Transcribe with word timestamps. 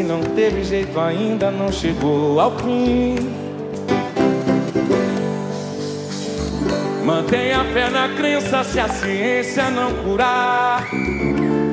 Se 0.00 0.04
não 0.04 0.22
teve 0.22 0.64
jeito 0.64 0.98
ainda, 0.98 1.50
não 1.50 1.70
chegou 1.70 2.40
ao 2.40 2.56
fim. 2.56 3.16
Mantenha 7.04 7.62
fé 7.64 7.90
na 7.90 8.08
crença 8.16 8.64
se 8.64 8.80
a 8.80 8.88
ciência 8.88 9.68
não 9.68 9.92
curar. 10.02 10.88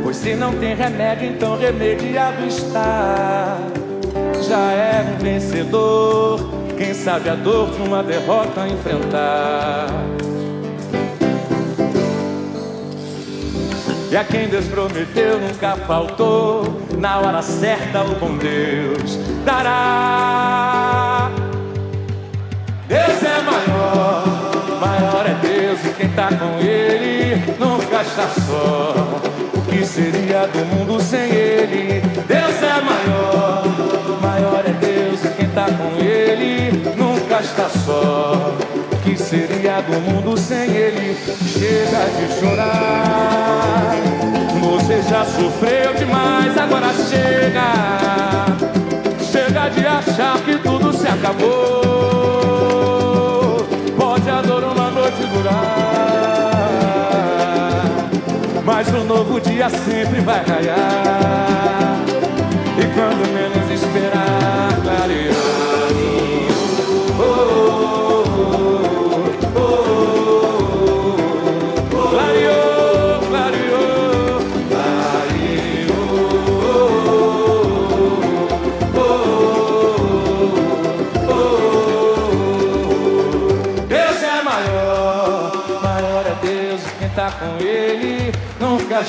Pois 0.03 0.17
se 0.17 0.35
não 0.35 0.51
tem 0.59 0.75
remédio, 0.75 1.29
então 1.29 1.57
remediado 1.57 2.45
está. 2.45 3.59
Já 4.45 4.71
é 4.73 5.05
um 5.09 5.23
vencedor, 5.23 6.49
quem 6.77 6.93
sabe 6.93 7.29
a 7.29 7.35
dor 7.35 7.71
de 7.71 7.81
uma 7.81 8.03
derrota 8.03 8.67
enfrentar. 8.67 9.87
A 14.17 14.23
quem 14.23 14.47
Deus 14.47 14.65
prometeu 14.65 15.39
nunca 15.39 15.75
faltou, 15.85 16.81
na 16.97 17.19
hora 17.19 17.39
certa 17.43 18.01
o 18.01 18.15
bom 18.15 18.35
Deus 18.35 19.15
dará. 19.45 21.29
Deus 22.87 23.21
é 23.21 23.41
maior, 23.43 24.23
maior 24.81 25.23
é 25.27 25.35
Deus 25.47 25.85
e 25.85 25.89
quem 25.89 26.09
tá 26.09 26.29
com 26.29 26.57
Ele 26.59 27.43
nunca 27.59 28.01
está 28.01 28.27
só. 28.47 28.95
O 29.53 29.61
que 29.69 29.85
seria 29.85 30.47
do 30.47 30.65
mundo 30.65 30.99
sem 30.99 31.29
Ele? 31.29 32.01
Deus 32.27 32.63
é 32.63 32.81
maior, 32.81 33.63
maior 34.19 34.63
é 34.65 34.73
Deus 34.83 35.23
e 35.25 35.29
quem 35.37 35.47
tá 35.49 35.65
com 35.65 36.03
Ele 36.03 36.36
seria 39.29 39.81
do 39.81 39.99
mundo 39.99 40.37
sem 40.37 40.71
Ele? 40.71 41.17
Chega 41.47 42.05
de 42.17 42.39
chorar. 42.39 43.95
Você 44.61 45.01
já 45.01 45.25
sofreu 45.25 45.93
demais, 45.95 46.57
agora 46.57 46.93
chega. 46.93 47.73
Chega 49.29 49.69
de 49.69 49.85
achar 49.85 50.39
que 50.39 50.57
tudo 50.59 50.93
se 50.93 51.07
acabou. 51.07 51.87
Pode 53.97 54.29
a 54.29 54.41
dor 54.41 54.63
uma 54.63 54.91
noite 54.91 55.25
durar, 55.33 55.57
mas 58.63 58.87
um 58.93 59.03
novo 59.03 59.41
dia 59.41 59.69
sempre 59.69 60.21
vai 60.21 60.41
raiar. 60.45 61.97
E 62.77 62.85
quando 62.93 63.27
menos 63.33 63.69
esperar, 63.71 64.69
clarear. 64.83 65.35
Oh, 67.19 67.23
oh, 67.23 68.06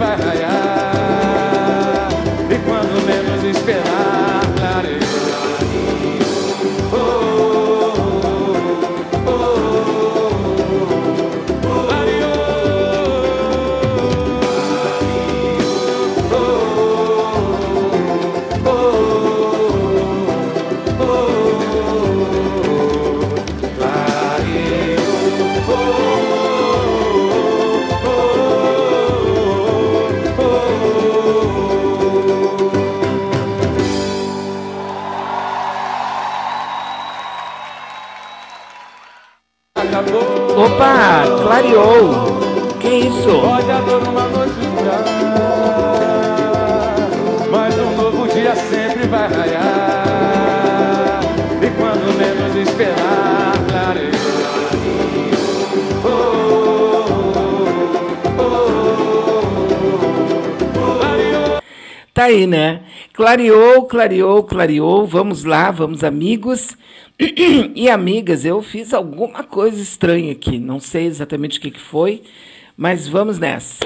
vai 0.00 0.16
raiar. 0.16 2.08
E 2.50 2.58
quando 2.64 3.04
menos 3.04 3.44
esperar, 3.44 4.29
Opa, 40.56 41.24
clareou. 41.42 42.40
Que 42.80 42.88
isso? 42.88 43.40
Pode 43.40 43.66
dor 43.86 44.08
uma 44.08 44.28
noite 44.28 44.70
mas 47.50 47.78
um 47.78 47.96
novo 47.96 48.26
dia 48.28 48.54
sempre 48.54 49.06
vai 49.08 49.28
raiar. 49.28 51.20
E 51.60 51.70
quando 51.76 52.16
menos 52.16 52.56
esperar. 52.56 53.50
Oh, 56.02 57.04
oh, 58.38 58.44
oh, 60.78 60.94
clareou. 60.98 61.60
Tá 62.14 62.24
aí, 62.24 62.46
né? 62.46 62.80
Clareou, 63.12 63.84
clareou, 63.84 64.42
clareou. 64.44 65.06
Vamos 65.06 65.44
lá, 65.44 65.70
vamos, 65.70 66.02
amigos 66.02 66.74
e 67.74 67.88
amigas. 67.90 68.44
Eu 68.44 68.62
fiz 68.62 68.94
alguma 68.94 69.44
coisa 69.44 69.80
estranha 69.80 70.32
aqui. 70.32 70.58
Não 70.58 70.80
sei 70.80 71.06
exatamente 71.06 71.58
o 71.58 71.62
que, 71.62 71.70
que 71.70 71.80
foi, 71.80 72.22
mas 72.76 73.06
vamos 73.06 73.38
nessa. 73.38 73.78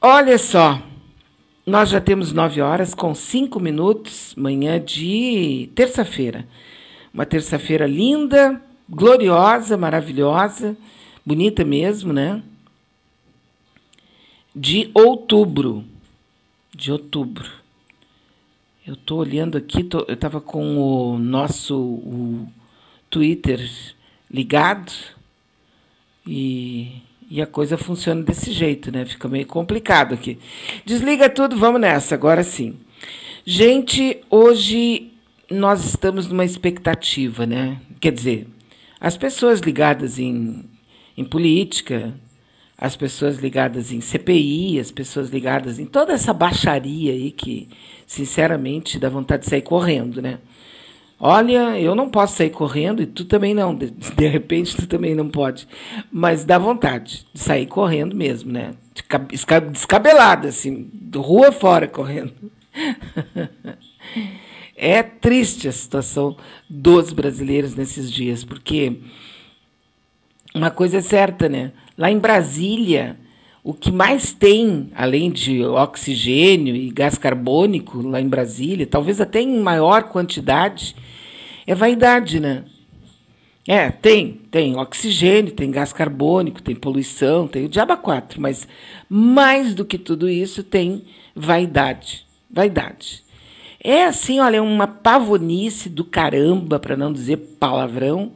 Olha 0.00 0.38
só, 0.38 0.82
nós 1.66 1.90
já 1.90 2.00
temos 2.00 2.32
nove 2.32 2.60
horas 2.60 2.94
com 2.94 3.14
cinco 3.14 3.60
minutos, 3.60 4.34
manhã 4.36 4.80
de 4.80 5.70
terça-feira. 5.74 6.46
Uma 7.12 7.26
terça-feira 7.26 7.86
linda, 7.86 8.60
gloriosa, 8.88 9.76
maravilhosa, 9.76 10.76
bonita 11.24 11.64
mesmo, 11.64 12.12
né? 12.12 12.42
De 14.54 14.90
outubro. 14.94 15.84
De 16.74 16.90
outubro. 16.90 17.61
Eu 18.84 18.94
estou 18.94 19.20
olhando 19.20 19.56
aqui, 19.56 19.84
tô, 19.84 20.00
eu 20.08 20.14
estava 20.14 20.40
com 20.40 20.76
o 20.76 21.16
nosso 21.16 21.78
o 21.78 22.48
Twitter 23.08 23.60
ligado 24.28 24.92
e, 26.26 27.00
e 27.30 27.40
a 27.40 27.46
coisa 27.46 27.78
funciona 27.78 28.24
desse 28.24 28.50
jeito, 28.50 28.90
né? 28.90 29.04
Fica 29.04 29.28
meio 29.28 29.46
complicado 29.46 30.14
aqui. 30.14 30.36
Desliga 30.84 31.30
tudo, 31.30 31.56
vamos 31.56 31.80
nessa, 31.80 32.16
agora 32.16 32.42
sim. 32.42 32.74
Gente, 33.46 34.20
hoje 34.28 35.12
nós 35.48 35.84
estamos 35.84 36.26
numa 36.26 36.44
expectativa, 36.44 37.46
né? 37.46 37.80
Quer 38.00 38.10
dizer, 38.10 38.48
as 38.98 39.16
pessoas 39.16 39.60
ligadas 39.60 40.18
em, 40.18 40.64
em 41.16 41.24
política, 41.24 42.12
as 42.76 42.96
pessoas 42.96 43.38
ligadas 43.38 43.92
em 43.92 44.00
CPI, 44.00 44.80
as 44.80 44.90
pessoas 44.90 45.30
ligadas 45.30 45.78
em 45.78 45.86
toda 45.86 46.12
essa 46.12 46.32
baixaria 46.32 47.12
aí 47.12 47.30
que, 47.30 47.68
sinceramente, 48.12 48.98
dá 48.98 49.08
vontade 49.08 49.44
de 49.44 49.48
sair 49.48 49.62
correndo, 49.62 50.20
né? 50.20 50.38
Olha, 51.18 51.80
eu 51.80 51.94
não 51.94 52.10
posso 52.10 52.36
sair 52.36 52.50
correndo 52.50 53.00
e 53.02 53.06
tu 53.06 53.24
também 53.24 53.54
não. 53.54 53.74
De, 53.74 54.26
repente 54.26 54.76
tu 54.76 54.86
também 54.86 55.14
não 55.14 55.30
pode. 55.30 55.66
Mas 56.10 56.44
dá 56.44 56.58
vontade 56.58 57.24
de 57.32 57.40
sair 57.40 57.66
correndo 57.66 58.14
mesmo, 58.14 58.52
né? 58.52 58.72
Descabelada, 59.70 60.48
assim, 60.48 60.90
rua 61.14 61.52
fora 61.52 61.88
correndo. 61.88 62.32
É 64.74 65.00
triste 65.00 65.68
a 65.68 65.72
situação 65.72 66.36
dos 66.68 67.12
brasileiros 67.12 67.76
nesses 67.76 68.10
dias, 68.10 68.42
porque 68.42 68.98
uma 70.52 70.72
coisa 70.72 70.98
é 70.98 71.00
certa, 71.00 71.48
né? 71.48 71.70
Lá 71.96 72.10
em 72.10 72.18
Brasília, 72.18 73.16
o 73.64 73.72
que 73.72 73.92
mais 73.92 74.32
tem, 74.32 74.90
além 74.94 75.30
de 75.30 75.62
oxigênio 75.64 76.74
e 76.74 76.90
gás 76.90 77.16
carbônico, 77.16 78.02
lá 78.02 78.20
em 78.20 78.28
Brasília, 78.28 78.86
talvez 78.86 79.20
até 79.20 79.40
em 79.40 79.60
maior 79.60 80.04
quantidade, 80.04 80.96
é 81.66 81.74
vaidade, 81.74 82.40
né? 82.40 82.64
É, 83.66 83.90
tem, 83.90 84.40
tem 84.50 84.76
oxigênio, 84.76 85.52
tem 85.52 85.70
gás 85.70 85.92
carbônico, 85.92 86.60
tem 86.60 86.74
poluição, 86.74 87.46
tem 87.46 87.64
o 87.64 87.68
diaba 87.68 87.96
4, 87.96 88.40
mas 88.40 88.66
mais 89.08 89.72
do 89.72 89.84
que 89.84 89.96
tudo 89.96 90.28
isso 90.28 90.64
tem 90.64 91.04
vaidade. 91.34 92.26
Vaidade. 92.50 93.22
É 93.82 94.04
assim, 94.04 94.40
olha, 94.40 94.60
uma 94.62 94.88
pavonice 94.88 95.88
do 95.88 96.04
caramba, 96.04 96.80
para 96.80 96.96
não 96.96 97.12
dizer 97.12 97.36
palavrão. 97.58 98.32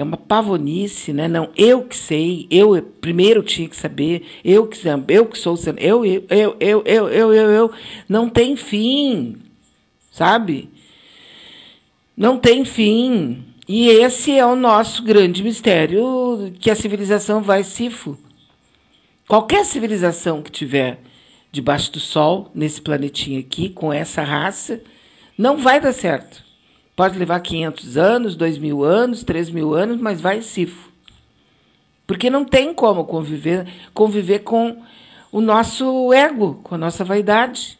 É 0.00 0.02
uma 0.02 0.16
pavonice, 0.16 1.12
né? 1.12 1.28
Não, 1.28 1.50
eu 1.54 1.84
que 1.84 1.94
sei, 1.94 2.46
eu 2.50 2.80
primeiro 3.02 3.42
tinha 3.42 3.68
que 3.68 3.76
saber, 3.76 4.24
eu 4.42 4.66
que 4.66 4.78
eu 5.08 5.26
que 5.26 5.36
sou, 5.36 5.54
eu 5.76 6.02
eu 6.06 6.24
eu 6.30 6.56
eu 6.58 6.82
eu 6.86 7.08
eu 7.10 7.34
eu, 7.34 7.50
eu. 7.50 7.72
não 8.08 8.26
tem 8.26 8.56
fim, 8.56 9.36
sabe? 10.10 10.70
Não 12.16 12.38
tem 12.38 12.64
fim. 12.64 13.44
E 13.68 13.90
esse 13.90 14.32
é 14.32 14.46
o 14.46 14.56
nosso 14.56 15.02
grande 15.02 15.42
mistério 15.42 16.50
que 16.58 16.70
a 16.70 16.74
civilização 16.74 17.42
vai 17.42 17.62
sifo. 17.62 18.16
Qualquer 19.28 19.66
civilização 19.66 20.40
que 20.40 20.50
tiver 20.50 20.98
debaixo 21.52 21.92
do 21.92 22.00
sol, 22.00 22.50
nesse 22.54 22.80
planetinho 22.80 23.38
aqui, 23.38 23.68
com 23.68 23.92
essa 23.92 24.22
raça, 24.22 24.80
não 25.36 25.58
vai 25.58 25.78
dar 25.78 25.92
certo. 25.92 26.49
Pode 27.00 27.18
levar 27.18 27.40
500 27.40 27.96
anos, 27.96 28.36
2 28.36 28.58
mil 28.58 28.84
anos, 28.84 29.24
3 29.24 29.48
mil 29.48 29.72
anos, 29.72 29.98
mas 29.98 30.20
vai 30.20 30.42
sifo. 30.42 30.92
Porque 32.06 32.28
não 32.28 32.44
tem 32.44 32.74
como 32.74 33.06
conviver, 33.06 33.66
conviver 33.94 34.40
com 34.40 34.82
o 35.32 35.40
nosso 35.40 36.12
ego, 36.12 36.60
com 36.62 36.74
a 36.74 36.78
nossa 36.78 37.02
vaidade. 37.02 37.78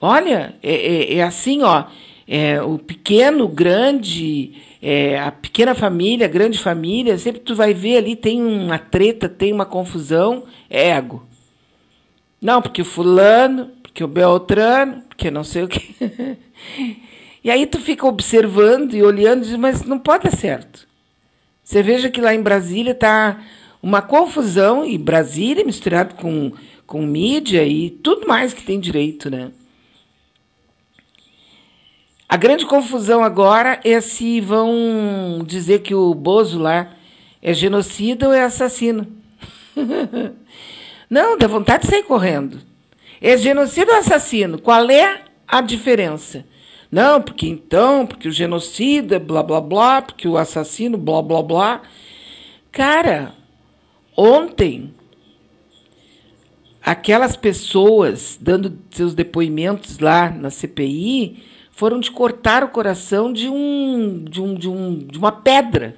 Olha, 0.00 0.56
é, 0.60 0.74
é, 0.74 1.14
é 1.18 1.22
assim, 1.22 1.62
ó 1.62 1.84
é, 2.26 2.60
o 2.60 2.76
pequeno, 2.76 3.46
grande, 3.46 4.54
é, 4.82 5.20
a 5.20 5.30
pequena 5.30 5.76
família, 5.76 6.26
a 6.26 6.30
grande 6.30 6.58
família, 6.58 7.16
sempre 7.18 7.40
tu 7.40 7.54
vai 7.54 7.72
ver 7.72 7.98
ali, 7.98 8.16
tem 8.16 8.42
uma 8.42 8.80
treta, 8.80 9.28
tem 9.28 9.52
uma 9.52 9.64
confusão, 9.64 10.42
é 10.68 10.88
ego. 10.88 11.24
Não, 12.40 12.60
porque 12.60 12.82
o 12.82 12.84
fulano, 12.84 13.70
porque 13.80 14.02
o 14.02 14.08
Beltrano, 14.08 15.02
porque 15.02 15.30
não 15.30 15.44
sei 15.44 15.62
o 15.62 15.68
quê. 15.68 15.94
e 17.44 17.50
aí 17.50 17.66
tu 17.66 17.80
fica 17.80 18.06
observando 18.06 18.94
e 18.94 19.02
olhando 19.02 19.42
e 19.42 19.48
diz, 19.48 19.56
mas 19.56 19.82
não 19.82 19.98
pode 19.98 20.24
dar 20.24 20.36
certo. 20.36 20.86
Você 21.62 21.82
veja 21.82 22.10
que 22.10 22.20
lá 22.20 22.34
em 22.34 22.42
Brasília 22.42 22.92
está 22.92 23.42
uma 23.82 24.00
confusão, 24.00 24.84
e 24.84 24.96
Brasília 24.96 25.64
misturado 25.64 26.14
com, 26.14 26.52
com 26.86 27.02
mídia 27.02 27.64
e 27.64 27.90
tudo 27.90 28.28
mais 28.28 28.54
que 28.54 28.62
tem 28.62 28.78
direito, 28.78 29.28
né? 29.28 29.50
A 32.28 32.36
grande 32.36 32.64
confusão 32.64 33.22
agora 33.22 33.80
é 33.84 34.00
se 34.00 34.40
vão 34.40 35.44
dizer 35.44 35.80
que 35.80 35.94
o 35.94 36.14
Bozo 36.14 36.58
lá 36.58 36.94
é 37.42 37.52
genocida 37.52 38.28
ou 38.28 38.32
é 38.32 38.42
assassino. 38.42 39.06
Não, 41.10 41.36
dá 41.36 41.46
vontade 41.46 41.82
de 41.82 41.90
sair 41.90 42.04
correndo. 42.04 42.58
É 43.20 43.36
genocida 43.36 43.92
ou 43.92 43.98
assassino? 43.98 44.58
Qual 44.58 44.88
é 44.90 45.24
a 45.46 45.60
diferença? 45.60 46.46
Não, 46.92 47.22
porque 47.22 47.48
então, 47.48 48.06
porque 48.06 48.28
o 48.28 48.30
genocida, 48.30 49.18
blá 49.18 49.42
blá 49.42 49.62
blá, 49.62 50.02
porque 50.02 50.28
o 50.28 50.36
assassino, 50.36 50.98
blá 50.98 51.22
blá 51.22 51.42
blá. 51.42 51.82
Cara, 52.70 53.34
ontem, 54.14 54.92
aquelas 56.82 57.34
pessoas 57.34 58.38
dando 58.38 58.78
seus 58.90 59.14
depoimentos 59.14 59.98
lá 60.00 60.28
na 60.28 60.50
CPI 60.50 61.42
foram 61.70 61.98
de 61.98 62.10
cortar 62.10 62.62
o 62.62 62.68
coração 62.68 63.32
de 63.32 63.48
um 63.48 64.22
de 64.28 64.42
um 64.42 64.54
de, 64.54 64.68
um, 64.68 64.98
de 64.98 65.16
uma 65.16 65.32
pedra. 65.32 65.96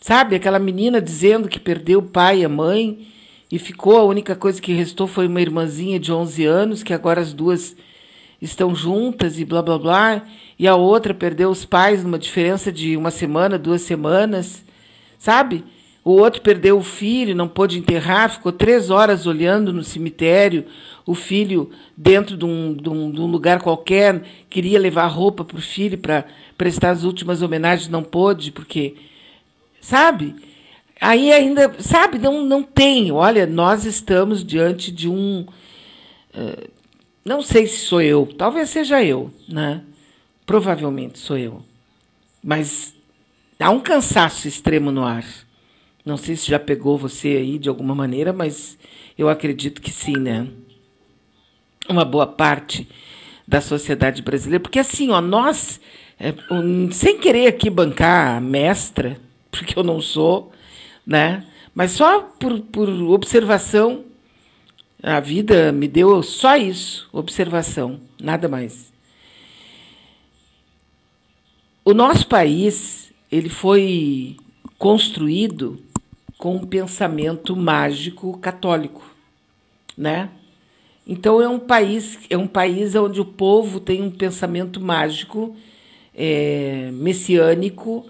Sabe, 0.00 0.36
aquela 0.36 0.60
menina 0.60 1.02
dizendo 1.02 1.48
que 1.48 1.58
perdeu 1.58 1.98
o 1.98 2.08
pai 2.08 2.42
e 2.42 2.44
a 2.44 2.48
mãe 2.48 3.08
e 3.50 3.58
ficou 3.58 3.98
a 3.98 4.04
única 4.04 4.36
coisa 4.36 4.62
que 4.62 4.72
restou 4.72 5.08
foi 5.08 5.26
uma 5.26 5.42
irmãzinha 5.42 5.98
de 5.98 6.12
11 6.12 6.44
anos, 6.44 6.82
que 6.84 6.94
agora 6.94 7.20
as 7.20 7.32
duas 7.32 7.76
estão 8.40 8.74
juntas 8.74 9.38
e 9.38 9.44
blá 9.44 9.62
blá 9.62 9.78
blá, 9.78 10.22
e 10.58 10.66
a 10.66 10.74
outra 10.74 11.12
perdeu 11.12 11.50
os 11.50 11.64
pais 11.64 12.02
numa 12.02 12.18
diferença 12.18 12.70
de 12.72 12.96
uma 12.96 13.10
semana, 13.10 13.58
duas 13.58 13.82
semanas, 13.82 14.64
sabe? 15.18 15.64
O 16.02 16.12
outro 16.12 16.40
perdeu 16.40 16.78
o 16.78 16.82
filho, 16.82 17.34
não 17.34 17.46
pôde 17.46 17.78
enterrar, 17.78 18.30
ficou 18.30 18.52
três 18.52 18.88
horas 18.88 19.26
olhando 19.26 19.72
no 19.72 19.84
cemitério 19.84 20.64
o 21.10 21.14
filho 21.14 21.70
dentro 21.96 22.36
de 22.36 22.44
um, 22.44 22.72
de 22.72 22.88
um, 22.88 23.10
de 23.10 23.20
um 23.20 23.26
lugar 23.26 23.60
qualquer, 23.60 24.22
queria 24.48 24.78
levar 24.78 25.06
roupa 25.08 25.44
para 25.44 25.58
o 25.58 25.60
filho 25.62 25.98
para 25.98 26.24
prestar 26.56 26.90
as 26.90 27.04
últimas 27.04 27.42
homenagens, 27.42 27.88
não 27.88 28.02
pôde, 28.02 28.52
porque. 28.52 28.94
Sabe? 29.80 30.36
Aí 31.00 31.32
ainda. 31.32 31.74
Sabe? 31.80 32.18
Não, 32.18 32.44
não 32.44 32.62
tem. 32.62 33.10
Olha, 33.10 33.46
nós 33.46 33.84
estamos 33.84 34.44
diante 34.44 34.92
de 34.92 35.08
um. 35.08 35.46
Uh, 36.34 36.70
não 37.24 37.42
sei 37.42 37.66
se 37.66 37.78
sou 37.78 38.00
eu, 38.00 38.26
talvez 38.26 38.70
seja 38.70 39.02
eu, 39.04 39.32
né? 39.48 39.82
Provavelmente 40.46 41.18
sou 41.18 41.36
eu. 41.38 41.62
Mas 42.42 42.94
há 43.58 43.70
um 43.70 43.80
cansaço 43.80 44.48
extremo 44.48 44.90
no 44.90 45.04
ar. 45.04 45.24
Não 46.04 46.16
sei 46.16 46.34
se 46.36 46.48
já 46.48 46.58
pegou 46.58 46.96
você 46.96 47.28
aí 47.28 47.58
de 47.58 47.68
alguma 47.68 47.94
maneira, 47.94 48.32
mas 48.32 48.78
eu 49.18 49.28
acredito 49.28 49.82
que 49.82 49.90
sim, 49.90 50.16
né? 50.16 50.48
uma 51.90 52.04
boa 52.04 52.26
parte 52.26 52.88
da 53.46 53.60
sociedade 53.60 54.22
brasileira, 54.22 54.60
porque 54.60 54.78
assim, 54.78 55.10
ó, 55.10 55.20
nós, 55.20 55.80
é, 56.18 56.32
um, 56.50 56.90
sem 56.92 57.18
querer 57.18 57.48
aqui 57.48 57.68
bancar 57.68 58.36
a 58.36 58.40
mestra, 58.40 59.18
porque 59.50 59.78
eu 59.78 59.82
não 59.82 60.00
sou, 60.00 60.52
né? 61.04 61.44
Mas 61.74 61.92
só 61.92 62.20
por, 62.20 62.60
por 62.60 62.88
observação, 62.88 64.04
a 65.02 65.20
vida 65.20 65.72
me 65.72 65.88
deu 65.88 66.22
só 66.22 66.56
isso, 66.56 67.08
observação, 67.12 68.00
nada 68.20 68.48
mais. 68.48 68.92
O 71.84 71.94
nosso 71.94 72.26
país, 72.26 73.12
ele 73.32 73.48
foi 73.48 74.36
construído 74.78 75.82
com 76.36 76.56
um 76.56 76.66
pensamento 76.66 77.56
mágico 77.56 78.38
católico, 78.38 79.02
né? 79.96 80.30
Então 81.06 81.40
é 81.40 81.48
um 81.48 81.58
país 81.58 82.18
é 82.30 82.36
um 82.36 82.46
país 82.46 82.94
onde 82.94 83.20
o 83.20 83.24
povo 83.24 83.80
tem 83.80 84.02
um 84.02 84.10
pensamento 84.10 84.80
mágico, 84.80 85.56
é, 86.14 86.90
messiânico, 86.92 88.06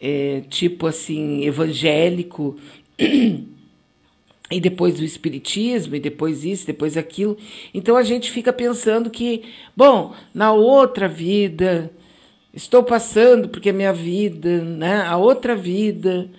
é, 0.00 0.42
tipo 0.48 0.86
assim 0.86 1.44
evangélico, 1.44 2.58
e 4.50 4.60
depois 4.60 5.00
o 5.00 5.04
espiritismo 5.04 5.96
e 5.96 6.00
depois 6.00 6.44
isso, 6.44 6.66
depois 6.66 6.96
aquilo. 6.96 7.36
Então 7.72 7.96
a 7.96 8.02
gente 8.02 8.30
fica 8.30 8.52
pensando 8.52 9.10
que, 9.10 9.44
bom, 9.76 10.14
na 10.34 10.52
outra 10.52 11.08
vida 11.08 11.90
estou 12.52 12.82
passando 12.82 13.48
porque 13.48 13.70
a 13.70 13.72
minha 13.72 13.92
vida, 13.92 14.62
né, 14.62 15.02
a 15.02 15.16
outra 15.16 15.56
vida 15.56 16.30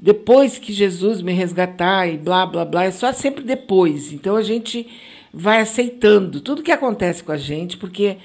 depois 0.00 0.58
que 0.58 0.72
Jesus 0.72 1.20
me 1.20 1.32
resgatar 1.32 2.08
e 2.08 2.16
blá 2.16 2.46
blá 2.46 2.64
blá, 2.64 2.84
é 2.84 2.90
só 2.90 3.12
sempre 3.12 3.44
depois. 3.44 4.12
Então 4.12 4.34
a 4.34 4.42
gente 4.42 4.88
vai 5.32 5.60
aceitando 5.60 6.40
tudo 6.40 6.62
que 6.62 6.72
acontece 6.72 7.22
com 7.22 7.32
a 7.32 7.36
gente, 7.36 7.76
porque, 7.76 8.16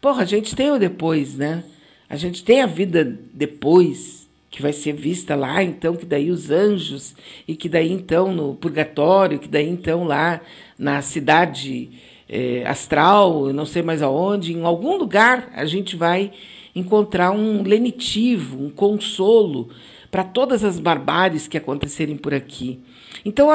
porra, 0.00 0.22
a 0.22 0.26
gente 0.26 0.54
tem 0.54 0.70
o 0.70 0.78
depois, 0.78 1.34
né? 1.36 1.64
A 2.08 2.14
gente 2.14 2.44
tem 2.44 2.62
a 2.62 2.66
vida 2.66 3.04
depois, 3.32 4.23
que 4.54 4.62
vai 4.62 4.72
ser 4.72 4.92
vista 4.92 5.34
lá, 5.34 5.64
então, 5.64 5.96
que 5.96 6.06
daí 6.06 6.30
os 6.30 6.48
anjos, 6.48 7.16
e 7.46 7.56
que 7.56 7.68
daí 7.68 7.90
então 7.90 8.32
no 8.32 8.54
purgatório, 8.54 9.40
que 9.40 9.48
daí 9.48 9.68
então 9.68 10.04
lá 10.04 10.40
na 10.78 11.02
cidade 11.02 11.90
é, 12.28 12.64
astral, 12.64 13.52
não 13.52 13.66
sei 13.66 13.82
mais 13.82 14.00
aonde, 14.00 14.52
em 14.52 14.62
algum 14.62 14.96
lugar 14.96 15.50
a 15.56 15.64
gente 15.64 15.96
vai 15.96 16.30
encontrar 16.72 17.32
um 17.32 17.64
lenitivo, 17.64 18.62
um 18.62 18.70
consolo 18.70 19.70
para 20.08 20.22
todas 20.22 20.62
as 20.62 20.78
barbáries 20.78 21.48
que 21.48 21.58
acontecerem 21.58 22.16
por 22.16 22.32
aqui. 22.32 22.78
Então 23.24 23.48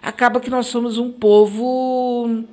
acaba 0.00 0.40
que 0.40 0.48
nós 0.48 0.68
somos 0.68 0.96
um 0.96 1.12
povo 1.12 2.44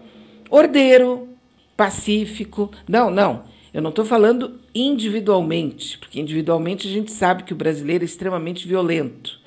ordeiro, 0.50 1.29
pacífico. 1.77 2.69
Não, 2.86 3.10
não. 3.10 3.43
Eu 3.74 3.82
não 3.82 3.89
estou 3.89 4.06
falando 4.06 4.60
individualmente, 4.75 5.98
porque 5.98 6.22
individualmente 6.22 6.88
a 6.88 6.92
gente 6.92 7.12
sabe 7.12 7.44
que 7.44 7.53
o 7.53 7.56
brasileiro 7.56 8.03
é 8.03 8.06
extremamente 8.06 8.68
violento. 8.68 9.42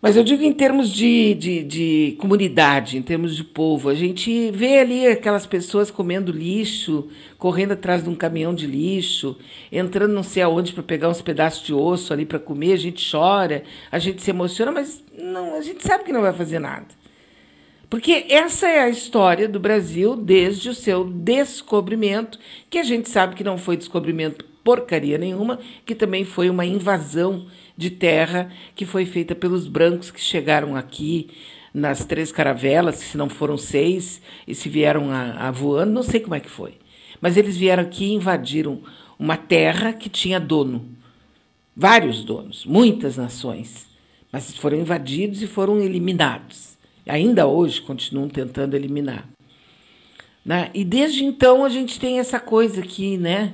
Mas 0.00 0.16
eu 0.16 0.22
digo 0.22 0.42
em 0.42 0.52
termos 0.52 0.90
de, 0.90 1.34
de, 1.34 1.64
de, 1.64 2.16
comunidade, 2.18 2.96
em 2.96 3.02
termos 3.02 3.34
de 3.34 3.42
povo. 3.42 3.88
A 3.88 3.94
gente 3.94 4.50
vê 4.52 4.78
ali 4.78 5.06
aquelas 5.06 5.46
pessoas 5.46 5.90
comendo 5.90 6.30
lixo, 6.30 7.08
correndo 7.36 7.72
atrás 7.72 8.04
de 8.04 8.08
um 8.08 8.14
caminhão 8.14 8.54
de 8.54 8.66
lixo, 8.66 9.36
entrando 9.72 10.14
não 10.14 10.22
sei 10.22 10.42
aonde 10.42 10.72
para 10.72 10.82
pegar 10.82 11.08
uns 11.08 11.20
pedaços 11.20 11.66
de 11.66 11.74
osso 11.74 12.12
ali 12.12 12.24
para 12.24 12.38
comer. 12.38 12.74
A 12.74 12.78
gente 12.78 13.10
chora, 13.10 13.64
a 13.90 13.98
gente 13.98 14.22
se 14.22 14.30
emociona, 14.30 14.70
mas 14.70 15.02
não, 15.18 15.56
a 15.56 15.60
gente 15.60 15.82
sabe 15.82 16.04
que 16.04 16.12
não 16.12 16.22
vai 16.22 16.32
fazer 16.32 16.58
nada. 16.58 16.86
Porque 17.88 18.26
essa 18.28 18.68
é 18.68 18.80
a 18.80 18.88
história 18.88 19.48
do 19.48 19.60
Brasil 19.60 20.16
desde 20.16 20.68
o 20.68 20.74
seu 20.74 21.04
descobrimento, 21.04 22.38
que 22.68 22.78
a 22.78 22.82
gente 22.82 23.08
sabe 23.08 23.36
que 23.36 23.44
não 23.44 23.56
foi 23.56 23.76
descobrimento 23.76 24.44
porcaria 24.64 25.16
nenhuma, 25.16 25.60
que 25.84 25.94
também 25.94 26.24
foi 26.24 26.50
uma 26.50 26.66
invasão 26.66 27.46
de 27.76 27.88
terra 27.88 28.50
que 28.74 28.84
foi 28.84 29.06
feita 29.06 29.32
pelos 29.32 29.68
brancos 29.68 30.10
que 30.10 30.20
chegaram 30.20 30.74
aqui 30.74 31.30
nas 31.72 32.04
três 32.04 32.32
caravelas, 32.32 32.96
se 32.96 33.16
não 33.16 33.28
foram 33.28 33.56
seis, 33.56 34.20
e 34.48 34.54
se 34.56 34.68
vieram 34.68 35.12
a, 35.12 35.48
a 35.48 35.50
voando, 35.52 35.92
não 35.92 36.02
sei 36.02 36.18
como 36.18 36.34
é 36.34 36.40
que 36.40 36.50
foi. 36.50 36.78
Mas 37.20 37.36
eles 37.36 37.56
vieram 37.56 37.84
aqui 37.84 38.06
e 38.06 38.14
invadiram 38.14 38.80
uma 39.16 39.36
terra 39.36 39.92
que 39.92 40.08
tinha 40.08 40.40
dono, 40.40 40.88
vários 41.76 42.24
donos, 42.24 42.66
muitas 42.66 43.16
nações, 43.16 43.86
mas 44.32 44.56
foram 44.56 44.78
invadidos 44.78 45.42
e 45.42 45.46
foram 45.46 45.80
eliminados. 45.80 46.65
Ainda 47.06 47.46
hoje 47.46 47.80
continuam 47.80 48.28
tentando 48.28 48.74
eliminar. 48.74 49.28
Né? 50.44 50.70
E 50.74 50.84
desde 50.84 51.24
então 51.24 51.64
a 51.64 51.68
gente 51.68 51.98
tem 51.98 52.18
essa 52.18 52.38
coisa 52.38 52.80
aqui, 52.80 53.16
né? 53.16 53.52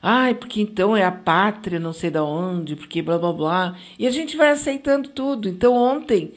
Ai, 0.00 0.34
porque 0.34 0.60
então 0.60 0.96
é 0.96 1.04
a 1.04 1.10
pátria, 1.10 1.80
não 1.80 1.92
sei 1.92 2.10
da 2.10 2.22
onde, 2.22 2.76
porque 2.76 3.02
blá 3.02 3.18
blá 3.18 3.32
blá. 3.32 3.78
E 3.98 4.06
a 4.06 4.10
gente 4.10 4.36
vai 4.36 4.50
aceitando 4.50 5.08
tudo. 5.08 5.48
Então, 5.48 5.74
ontem, 5.74 6.32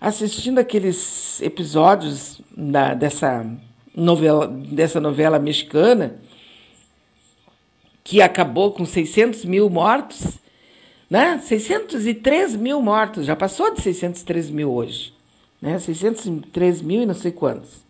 assistindo 0.00 0.58
aqueles 0.58 1.40
episódios 1.40 2.40
da, 2.54 2.94
dessa, 2.94 3.46
novela, 3.94 4.46
dessa 4.46 5.00
novela 5.00 5.38
mexicana, 5.38 6.20
que 8.04 8.22
acabou 8.22 8.72
com 8.72 8.84
600 8.84 9.44
mil 9.44 9.68
mortos, 9.68 10.38
né? 11.10 11.38
603 11.38 12.56
mil 12.56 12.80
mortos, 12.82 13.26
já 13.26 13.34
passou 13.34 13.74
de 13.74 13.80
603 13.80 14.50
mil 14.50 14.70
hoje, 14.72 15.12
né? 15.60 15.78
603 15.78 16.82
mil 16.82 17.02
e 17.02 17.06
não 17.06 17.14
sei 17.14 17.32
quantos. 17.32 17.86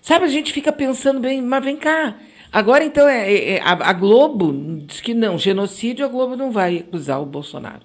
Sabe, 0.00 0.24
a 0.24 0.28
gente 0.28 0.52
fica 0.52 0.72
pensando 0.72 1.20
bem, 1.20 1.42
mas 1.42 1.64
vem 1.64 1.76
cá. 1.76 2.16
Agora, 2.52 2.84
então, 2.84 3.06
é, 3.06 3.32
é, 3.32 3.50
é 3.52 3.60
a, 3.60 3.72
a, 3.72 3.92
Globo 3.92 4.52
diz 4.86 5.00
que 5.00 5.14
não, 5.14 5.38
genocídio 5.38 6.04
a 6.04 6.08
Globo 6.08 6.36
não 6.36 6.50
vai 6.50 6.78
acusar 6.78 7.20
o 7.22 7.26
Bolsonaro. 7.26 7.82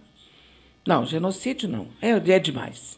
Não, 0.88 1.06
genocídio 1.06 1.68
não, 1.70 1.88
é, 2.02 2.10
é 2.10 2.40
demais. 2.40 2.98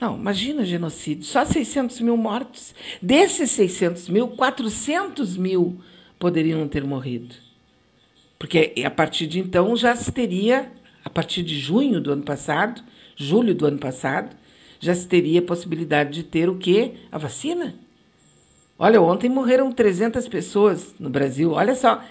Não, 0.00 0.16
imagina 0.16 0.64
genocídio, 0.64 1.24
só 1.24 1.44
600 1.44 2.00
mil 2.00 2.16
mortos. 2.16 2.74
Desses 3.00 3.50
600 3.52 4.08
mil, 4.08 4.28
400 4.28 5.36
mil 5.36 5.80
poderiam 6.18 6.66
ter 6.68 6.84
morrido. 6.84 7.34
Porque 8.38 8.74
a 8.84 8.90
partir 8.90 9.26
de 9.26 9.40
então 9.40 9.76
já 9.76 9.96
se 9.96 10.12
teria, 10.12 10.70
a 11.04 11.10
partir 11.10 11.42
de 11.42 11.58
junho 11.58 12.00
do 12.00 12.12
ano 12.12 12.22
passado, 12.22 12.82
julho 13.16 13.54
do 13.54 13.66
ano 13.66 13.78
passado, 13.78 14.36
já 14.78 14.94
se 14.94 15.06
teria 15.06 15.40
a 15.40 15.42
possibilidade 15.42 16.10
de 16.10 16.22
ter 16.22 16.48
o 16.48 16.56
quê? 16.56 16.92
A 17.10 17.18
vacina. 17.18 17.74
Olha, 18.78 19.00
ontem 19.00 19.28
morreram 19.28 19.72
300 19.72 20.28
pessoas 20.28 20.94
no 21.00 21.08
Brasil. 21.08 21.52
Olha 21.52 21.74
só, 21.74 22.04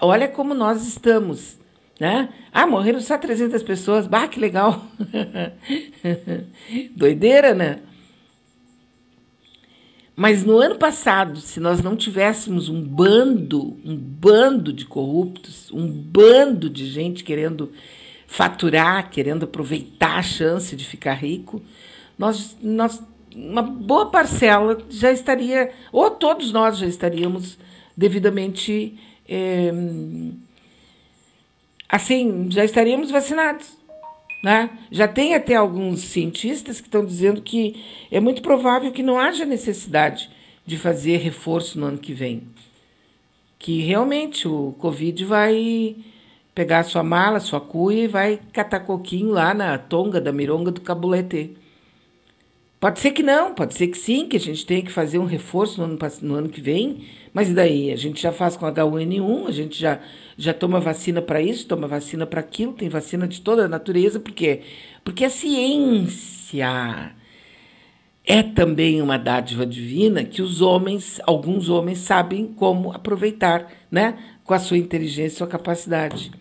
olha 0.00 0.26
como 0.28 0.52
nós 0.52 0.86
estamos. 0.86 1.56
Né? 2.00 2.28
Ah, 2.52 2.66
morreram 2.66 3.00
só 3.00 3.16
300 3.16 3.62
pessoas. 3.62 4.08
Bah, 4.08 4.26
que 4.26 4.40
legal. 4.40 4.84
Doideira, 6.96 7.54
né? 7.54 7.78
Mas 10.14 10.44
no 10.44 10.58
ano 10.58 10.76
passado, 10.76 11.40
se 11.40 11.58
nós 11.58 11.80
não 11.80 11.96
tivéssemos 11.96 12.68
um 12.68 12.82
bando, 12.82 13.78
um 13.84 13.96
bando 13.96 14.72
de 14.72 14.84
corruptos, 14.84 15.70
um 15.72 15.86
bando 15.86 16.68
de 16.68 16.86
gente 16.86 17.24
querendo 17.24 17.72
faturar, 18.32 19.10
querendo 19.10 19.44
aproveitar 19.44 20.18
a 20.18 20.22
chance 20.22 20.74
de 20.74 20.86
ficar 20.86 21.12
rico, 21.12 21.60
nós, 22.18 22.56
nós 22.62 22.98
uma 23.36 23.60
boa 23.60 24.06
parcela 24.06 24.82
já 24.88 25.12
estaria, 25.12 25.70
ou 25.92 26.10
todos 26.10 26.50
nós 26.50 26.78
já 26.78 26.86
estaríamos 26.86 27.58
devidamente 27.94 28.98
é, 29.28 29.70
assim, 31.86 32.46
já 32.50 32.64
estaríamos 32.64 33.10
vacinados. 33.10 33.76
Né? 34.42 34.70
Já 34.90 35.06
tem 35.06 35.34
até 35.34 35.54
alguns 35.54 36.00
cientistas 36.00 36.80
que 36.80 36.86
estão 36.86 37.04
dizendo 37.04 37.42
que 37.42 37.84
é 38.10 38.18
muito 38.18 38.40
provável 38.40 38.90
que 38.92 39.02
não 39.02 39.18
haja 39.18 39.44
necessidade 39.44 40.30
de 40.64 40.78
fazer 40.78 41.18
reforço 41.18 41.78
no 41.78 41.84
ano 41.84 41.98
que 41.98 42.14
vem. 42.14 42.44
Que 43.58 43.82
realmente 43.82 44.48
o 44.48 44.74
Covid 44.78 45.22
vai 45.26 45.96
pegar 46.54 46.84
sua 46.84 47.02
mala, 47.02 47.40
sua 47.40 47.60
cuia 47.60 48.04
e 48.04 48.08
vai 48.08 48.40
catar 48.52 48.80
coquinho 48.80 49.30
lá 49.30 49.54
na 49.54 49.78
tonga 49.78 50.20
da 50.20 50.32
mironga 50.32 50.70
do 50.70 50.80
Cabulete. 50.80 51.56
Pode 52.82 52.98
ser 52.98 53.12
que 53.12 53.22
não, 53.22 53.54
pode 53.54 53.74
ser 53.74 53.86
que 53.86 53.96
sim, 53.96 54.26
que 54.26 54.36
a 54.36 54.40
gente 54.40 54.66
tenha 54.66 54.82
que 54.82 54.90
fazer 54.90 55.18
um 55.18 55.24
reforço 55.24 55.80
no 55.80 55.84
ano, 55.84 55.98
no 56.20 56.34
ano 56.34 56.48
que 56.48 56.60
vem, 56.60 57.06
mas 57.32 57.48
e 57.48 57.54
daí? 57.54 57.92
A 57.92 57.96
gente 57.96 58.20
já 58.20 58.32
faz 58.32 58.56
com 58.56 58.66
H1N1, 58.66 59.46
a 59.46 59.52
gente 59.52 59.78
já, 59.78 60.00
já 60.36 60.52
toma 60.52 60.80
vacina 60.80 61.22
para 61.22 61.40
isso, 61.40 61.66
toma 61.68 61.86
vacina 61.86 62.26
para 62.26 62.40
aquilo, 62.40 62.72
tem 62.72 62.88
vacina 62.88 63.28
de 63.28 63.40
toda 63.40 63.66
a 63.66 63.68
natureza, 63.68 64.18
por 64.18 64.32
quê? 64.32 64.62
Porque 65.04 65.24
a 65.24 65.30
ciência 65.30 67.14
é 68.24 68.42
também 68.42 69.00
uma 69.00 69.16
dádiva 69.16 69.64
divina 69.64 70.24
que 70.24 70.42
os 70.42 70.60
homens, 70.60 71.20
alguns 71.24 71.68
homens, 71.68 71.98
sabem 71.98 72.46
como 72.46 72.92
aproveitar, 72.92 73.70
né? 73.90 74.18
Com 74.44 74.54
a 74.54 74.58
sua 74.58 74.76
inteligência, 74.76 75.38
sua 75.38 75.46
capacidade. 75.46 76.32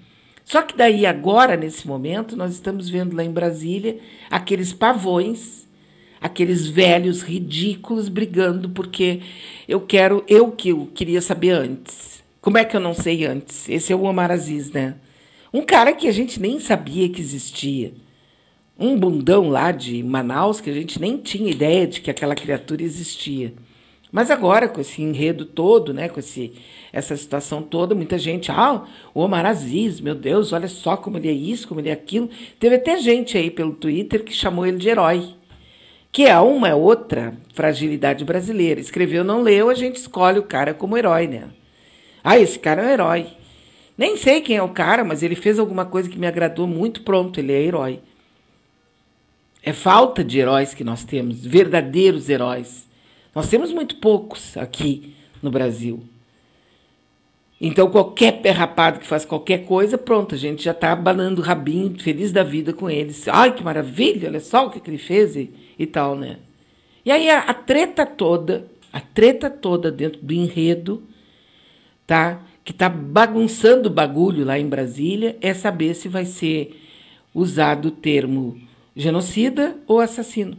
Só 0.52 0.62
que 0.62 0.76
daí, 0.76 1.06
agora, 1.06 1.56
nesse 1.56 1.88
momento, 1.88 2.36
nós 2.36 2.52
estamos 2.52 2.90
vendo 2.90 3.16
lá 3.16 3.24
em 3.24 3.32
Brasília 3.32 4.00
aqueles 4.30 4.74
pavões 4.74 5.62
aqueles 6.22 6.68
velhos 6.68 7.24
ridículos 7.24 8.08
brigando 8.08 8.70
porque 8.70 9.22
eu 9.68 9.82
quero, 9.82 10.24
eu 10.28 10.52
que 10.52 10.70
eu 10.70 10.88
queria 10.94 11.22
saber 11.22 11.52
antes. 11.52 12.22
Como 12.40 12.58
é 12.58 12.66
que 12.66 12.76
eu 12.76 12.82
não 12.82 12.94
sei 12.94 13.26
antes? 13.26 13.68
Esse 13.68 13.92
é 13.92 13.96
o 13.96 14.04
Omar 14.04 14.30
Aziz, 14.30 14.72
né? 14.72 14.96
Um 15.54 15.64
cara 15.64 15.94
que 15.94 16.08
a 16.08 16.12
gente 16.12 16.40
nem 16.40 16.60
sabia 16.60 17.10
que 17.10 17.22
existia. 17.22 17.94
Um 18.78 19.00
bundão 19.00 19.50
lá 19.50 19.72
de 19.72 20.04
Manaus 20.04 20.60
que 20.62 20.70
a 20.70 20.74
gente 20.74 21.00
nem 21.00 21.18
tinha 21.18 21.50
ideia 21.50 21.88
de 21.88 22.02
que 22.02 22.12
aquela 22.12 22.36
criatura 22.36 22.84
existia. 22.84 23.54
Mas 24.12 24.30
agora, 24.30 24.68
com 24.68 24.82
esse 24.82 25.02
enredo 25.02 25.46
todo, 25.46 25.94
né, 25.94 26.10
com 26.10 26.20
esse, 26.20 26.54
essa 26.92 27.16
situação 27.16 27.62
toda, 27.62 27.96
muita 27.96 28.18
gente, 28.18 28.52
ah, 28.52 28.84
o 29.14 29.22
Omar 29.22 29.46
Aziz, 29.46 30.00
meu 30.02 30.16
Deus, 30.16 30.52
olha 30.52 30.68
só 30.68 30.98
como 30.98 31.18
ele 31.18 31.30
é 31.30 31.34
isso, 31.34 31.68
como 31.68 31.80
ele 31.80 31.90
é 31.90 31.94
aquilo. 31.94 32.30
Teve 32.60 32.76
até 32.76 33.00
gente 33.00 33.38
aí 33.38 33.50
pelo 33.50 33.74
Twitter 33.74 34.24
que 34.24 34.34
chamou 34.34 34.66
ele 34.66 34.78
de 34.78 34.90
herói 34.90 35.36
que 36.12 36.26
é 36.26 36.38
uma 36.40 36.76
outra 36.76 37.34
fragilidade 37.54 38.26
brasileira. 38.26 38.82
Escreveu, 38.82 39.24
não 39.24 39.42
leu, 39.42 39.70
a 39.70 39.74
gente 39.74 39.96
escolhe 39.96 40.40
o 40.40 40.44
cara 40.44 40.74
como 40.74 40.98
herói, 40.98 41.28
né? 41.28 41.50
Ah, 42.24 42.38
esse 42.38 42.60
cara 42.60 42.82
é 42.82 42.86
um 42.86 42.90
herói. 42.90 43.28
Nem 43.98 44.18
sei 44.18 44.42
quem 44.42 44.58
é 44.58 44.64
o 44.64 44.70
cara, 44.70 45.04
mas 45.04 45.24
ele 45.24 45.36
fez 45.36 45.58
alguma 45.58 45.86
coisa 45.86 46.10
que 46.10 46.20
me 46.20 46.28
agradou 46.28 46.68
muito, 46.68 47.02
pronto, 47.04 47.40
ele 47.40 47.54
é 47.54 47.62
herói. 47.62 48.00
É 49.64 49.72
falta 49.74 50.24
de 50.24 50.40
heróis 50.40 50.74
que 50.74 50.84
nós 50.84 51.04
temos, 51.04 51.46
verdadeiros 51.46 52.28
heróis. 52.28 52.88
Nós 53.34 53.48
temos 53.48 53.72
muito 53.72 53.98
poucos 53.98 54.58
aqui 54.58 55.16
no 55.42 55.52
Brasil. 55.52 56.04
Então, 57.64 57.92
qualquer 57.92 58.42
pé 58.42 58.50
rapado 58.50 59.00
que 59.00 59.06
faz 59.06 59.24
qualquer 59.24 59.66
coisa, 59.66 59.96
pronto, 59.96 60.34
a 60.34 60.38
gente 60.38 60.64
já 60.64 60.72
está 60.72 60.92
abanando 60.92 61.42
o 61.42 61.46
rabinho, 61.46 61.96
feliz 62.00 62.32
da 62.32 62.42
vida 62.42 62.74
com 62.74 62.90
eles. 62.90 63.28
Ai, 63.28 63.54
que 63.54 63.64
maravilha, 63.64 64.30
olha 64.30 64.40
só 64.40 64.66
o 64.66 64.72
que, 64.72 64.80
que 64.80 64.90
ele 64.90 64.98
fez. 64.98 65.36
E 65.36 65.54
e 65.82 65.88
tal, 65.88 66.16
né? 66.16 66.38
E 67.04 67.12
aí 67.12 67.28
a, 67.28 67.40
a 67.40 67.54
treta 67.56 68.06
toda, 68.06 68.68
a 68.94 69.00
treta 69.00 69.50
toda 69.50 69.92
dentro 69.92 70.22
do 70.22 70.32
enredo, 70.32 71.02
tá? 72.06 72.44
Que 72.64 72.72
tá 72.72 72.88
bagunçando 72.88 73.90
o 73.90 73.92
bagulho 73.92 74.46
lá 74.46 74.60
em 74.60 74.70
Brasília, 74.70 75.36
é 75.42 75.56
saber 75.56 75.96
se 75.96 76.08
vai 76.08 76.26
ser 76.26 76.80
usado 77.34 77.88
o 77.88 77.92
termo 77.92 78.62
genocida 78.96 79.76
ou 79.88 80.00
assassino. 80.00 80.56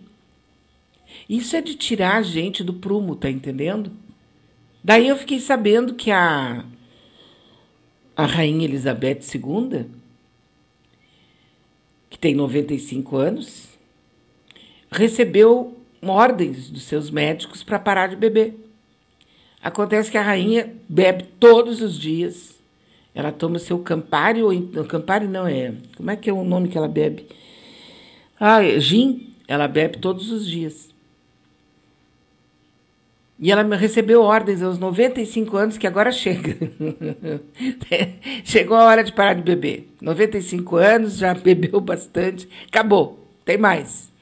Isso 1.28 1.54
é 1.54 1.60
de 1.60 1.76
tirar 1.76 2.16
a 2.16 2.22
gente 2.22 2.64
do 2.64 2.74
prumo, 2.74 3.14
tá 3.14 3.30
entendendo? 3.30 3.92
Daí 4.82 5.06
eu 5.06 5.16
fiquei 5.16 5.38
sabendo 5.38 5.94
que 5.94 6.10
a, 6.10 6.64
a 8.22 8.26
rainha 8.26 8.64
Elizabeth 8.64 9.20
II, 9.34 9.86
que 12.08 12.18
tem 12.18 12.34
95 12.34 13.16
anos, 13.16 13.68
recebeu 14.90 15.76
ordens 16.02 16.70
dos 16.70 16.82
seus 16.82 17.10
médicos 17.10 17.62
para 17.62 17.78
parar 17.78 18.08
de 18.08 18.16
beber. 18.16 18.54
Acontece 19.62 20.10
que 20.10 20.18
a 20.18 20.22
rainha 20.22 20.74
bebe 20.88 21.24
todos 21.38 21.80
os 21.80 21.98
dias. 21.98 22.60
Ela 23.14 23.30
toma 23.30 23.58
seu 23.58 23.78
Campari, 23.78 24.42
ou 24.42 24.84
Campari 24.88 25.26
não 25.26 25.46
é. 25.46 25.74
Como 25.96 26.10
é 26.10 26.16
que 26.16 26.28
é 26.28 26.32
o 26.32 26.44
nome 26.44 26.68
que 26.68 26.76
ela 26.76 26.88
bebe? 26.88 27.26
Ah, 28.38 28.64
é 28.64 28.80
gin. 28.80 29.34
Ela 29.46 29.68
bebe 29.68 29.98
todos 29.98 30.30
os 30.30 30.46
dias. 30.46 30.91
E 33.42 33.50
ela 33.50 33.64
recebeu 33.74 34.22
ordens 34.22 34.62
aos 34.62 34.78
95 34.78 35.56
anos, 35.56 35.76
que 35.76 35.84
agora 35.84 36.12
chega. 36.12 36.56
Chegou 38.44 38.76
a 38.76 38.84
hora 38.84 39.02
de 39.02 39.12
parar 39.12 39.34
de 39.34 39.42
beber. 39.42 39.92
95 40.00 40.76
anos, 40.76 41.16
já 41.16 41.34
bebeu 41.34 41.80
bastante. 41.80 42.48
Acabou, 42.68 43.28
tem 43.44 43.58
mais. 43.58 44.12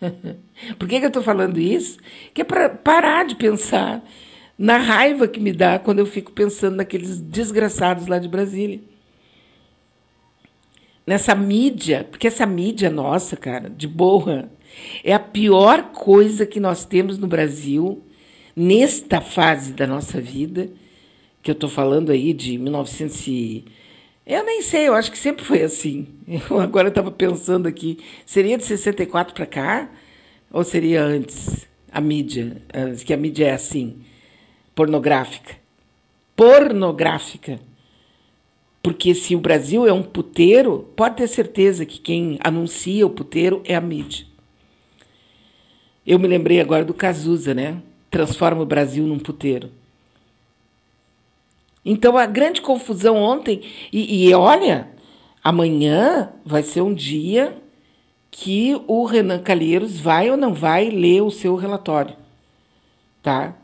Por 0.78 0.88
que, 0.88 0.98
que 0.98 1.04
eu 1.04 1.08
estou 1.08 1.22
falando 1.22 1.60
isso? 1.60 1.98
Que 2.32 2.40
é 2.40 2.44
para 2.44 2.70
parar 2.70 3.26
de 3.26 3.36
pensar 3.36 4.02
na 4.58 4.78
raiva 4.78 5.28
que 5.28 5.40
me 5.40 5.52
dá 5.52 5.78
quando 5.78 5.98
eu 5.98 6.06
fico 6.06 6.32
pensando 6.32 6.76
naqueles 6.76 7.20
desgraçados 7.20 8.06
lá 8.06 8.18
de 8.18 8.28
Brasília. 8.28 8.80
Nessa 11.06 11.34
mídia, 11.34 12.08
porque 12.10 12.28
essa 12.28 12.46
mídia 12.46 12.88
nossa, 12.88 13.36
cara, 13.36 13.68
de 13.68 13.86
boa, 13.86 14.48
é 15.04 15.12
a 15.12 15.18
pior 15.18 15.90
coisa 15.92 16.46
que 16.46 16.58
nós 16.58 16.86
temos 16.86 17.18
no 17.18 17.26
Brasil, 17.26 18.02
nesta 18.56 19.20
fase 19.20 19.72
da 19.72 19.86
nossa 19.86 20.20
vida, 20.20 20.70
que 21.42 21.50
eu 21.50 21.54
estou 21.54 21.68
falando 21.68 22.10
aí 22.10 22.32
de 22.32 22.56
1900 22.58 23.26
e... 23.26 23.64
Eu 24.26 24.42
nem 24.42 24.62
sei, 24.62 24.88
eu 24.88 24.94
acho 24.94 25.10
que 25.10 25.18
sempre 25.18 25.44
foi 25.44 25.62
assim. 25.62 26.08
Eu 26.26 26.58
agora 26.58 26.88
estava 26.88 27.10
pensando 27.10 27.68
aqui, 27.68 27.98
seria 28.24 28.56
de 28.56 28.64
64 28.64 29.34
para 29.34 29.44
cá 29.44 29.90
ou 30.50 30.64
seria 30.64 31.02
antes 31.02 31.66
a 31.92 32.00
mídia, 32.00 32.62
que 33.04 33.12
a 33.12 33.16
mídia 33.16 33.48
é 33.48 33.52
assim, 33.52 33.98
pornográfica. 34.74 35.56
Pornográfica. 36.34 37.60
Porque 38.82 39.14
se 39.14 39.36
o 39.36 39.40
Brasil 39.40 39.86
é 39.86 39.92
um 39.92 40.02
puteiro, 40.02 40.90
pode 40.96 41.16
ter 41.16 41.28
certeza 41.28 41.84
que 41.86 41.98
quem 41.98 42.38
anuncia 42.42 43.06
o 43.06 43.10
puteiro 43.10 43.62
é 43.64 43.74
a 43.74 43.80
mídia. 43.80 44.26
Eu 46.06 46.18
me 46.18 46.28
lembrei 46.28 46.60
agora 46.60 46.84
do 46.84 46.92
Cazuza, 46.92 47.54
né? 47.54 47.80
Transforma 48.14 48.62
o 48.62 48.66
Brasil 48.66 49.04
num 49.08 49.18
puteiro. 49.18 49.72
Então 51.84 52.16
a 52.16 52.26
grande 52.26 52.62
confusão 52.62 53.16
ontem, 53.16 53.62
e, 53.92 54.28
e 54.28 54.32
olha, 54.32 54.86
amanhã 55.42 56.30
vai 56.46 56.62
ser 56.62 56.80
um 56.80 56.94
dia 56.94 57.60
que 58.30 58.80
o 58.86 59.04
Renan 59.04 59.40
Calheiros 59.40 59.98
vai 59.98 60.30
ou 60.30 60.36
não 60.36 60.54
vai 60.54 60.90
ler 60.90 61.22
o 61.22 61.30
seu 61.30 61.56
relatório, 61.56 62.14
tá? 63.20 63.56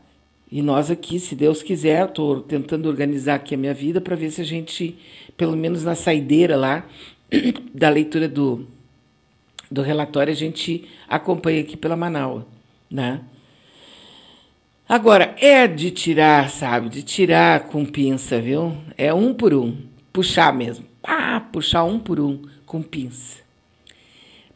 E 0.51 0.61
nós 0.61 0.91
aqui, 0.91 1.17
se 1.17 1.33
Deus 1.33 1.63
quiser, 1.63 2.09
estou 2.09 2.41
tentando 2.41 2.89
organizar 2.89 3.35
aqui 3.35 3.55
a 3.55 3.57
minha 3.57 3.73
vida 3.73 4.01
para 4.01 4.17
ver 4.17 4.31
se 4.31 4.41
a 4.41 4.45
gente, 4.45 4.97
pelo 5.37 5.55
menos 5.55 5.85
na 5.85 5.95
saideira 5.95 6.57
lá 6.57 6.85
da 7.73 7.87
leitura 7.87 8.27
do, 8.27 8.67
do 9.71 9.81
relatório 9.81 10.33
a 10.33 10.35
gente 10.35 10.89
acompanha 11.07 11.61
aqui 11.61 11.77
pela 11.77 11.95
Manaus, 11.95 12.43
né? 12.91 13.21
Agora, 14.91 15.33
é 15.39 15.67
de 15.67 15.89
tirar, 15.89 16.49
sabe? 16.49 16.89
De 16.89 17.01
tirar 17.01 17.61
com 17.67 17.85
pinça, 17.85 18.41
viu? 18.41 18.75
É 18.97 19.13
um 19.13 19.33
por 19.33 19.53
um. 19.53 19.77
Puxar 20.11 20.53
mesmo. 20.53 20.85
Ah, 21.01 21.39
puxar 21.39 21.85
um 21.85 21.97
por 21.97 22.19
um 22.19 22.41
com 22.65 22.81
pinça. 22.81 23.37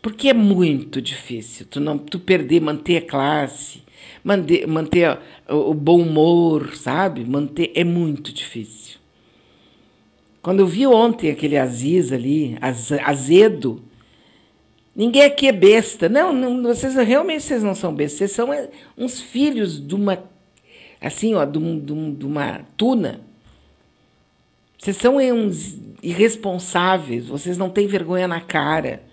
Porque 0.01 0.27
é 0.27 0.33
muito 0.33 1.01
difícil 1.01 1.65
tu 1.65 1.79
não 1.79 1.97
tu 1.97 2.19
perder, 2.19 2.59
manter 2.59 2.97
a 2.97 3.01
classe, 3.01 3.81
manter, 4.21 4.67
manter 4.67 5.17
o, 5.47 5.71
o 5.71 5.73
bom 5.73 6.01
humor, 6.01 6.75
sabe? 6.75 7.23
Manter 7.23 7.71
é 7.73 7.85
muito 7.85 8.33
difícil. 8.33 8.97
Quando 10.41 10.59
eu 10.59 10.67
vi 10.67 10.85
ontem 10.85 11.31
aquele 11.31 11.57
Aziz 11.57 12.11
ali, 12.11 12.57
azedo, 13.05 13.81
Ninguém 14.95 15.23
aqui 15.23 15.47
é 15.47 15.51
besta. 15.51 16.07
Não, 16.07 16.31
não, 16.31 16.63
vocês 16.63 16.95
realmente 16.95 17.43
vocês 17.43 17.61
não 17.61 17.75
são 17.75 17.93
bestas. 17.93 18.17
Vocês 18.19 18.31
são 18.31 18.53
é, 18.53 18.69
uns 18.97 19.19
filhos 19.21 19.85
de 19.85 19.93
uma 19.93 20.23
assim, 21.01 21.35
ó, 21.35 21.43
de, 21.45 21.57
um, 21.57 21.79
de, 21.79 21.93
um, 21.93 22.13
de 22.13 22.25
uma 22.25 22.61
tuna. 22.77 23.21
Vocês 24.77 24.97
são 24.97 25.19
é, 25.19 25.33
uns 25.33 25.77
irresponsáveis. 26.01 27.27
Vocês 27.27 27.57
não 27.57 27.69
têm 27.69 27.87
vergonha 27.87 28.27
na 28.27 28.39
cara. 28.39 29.03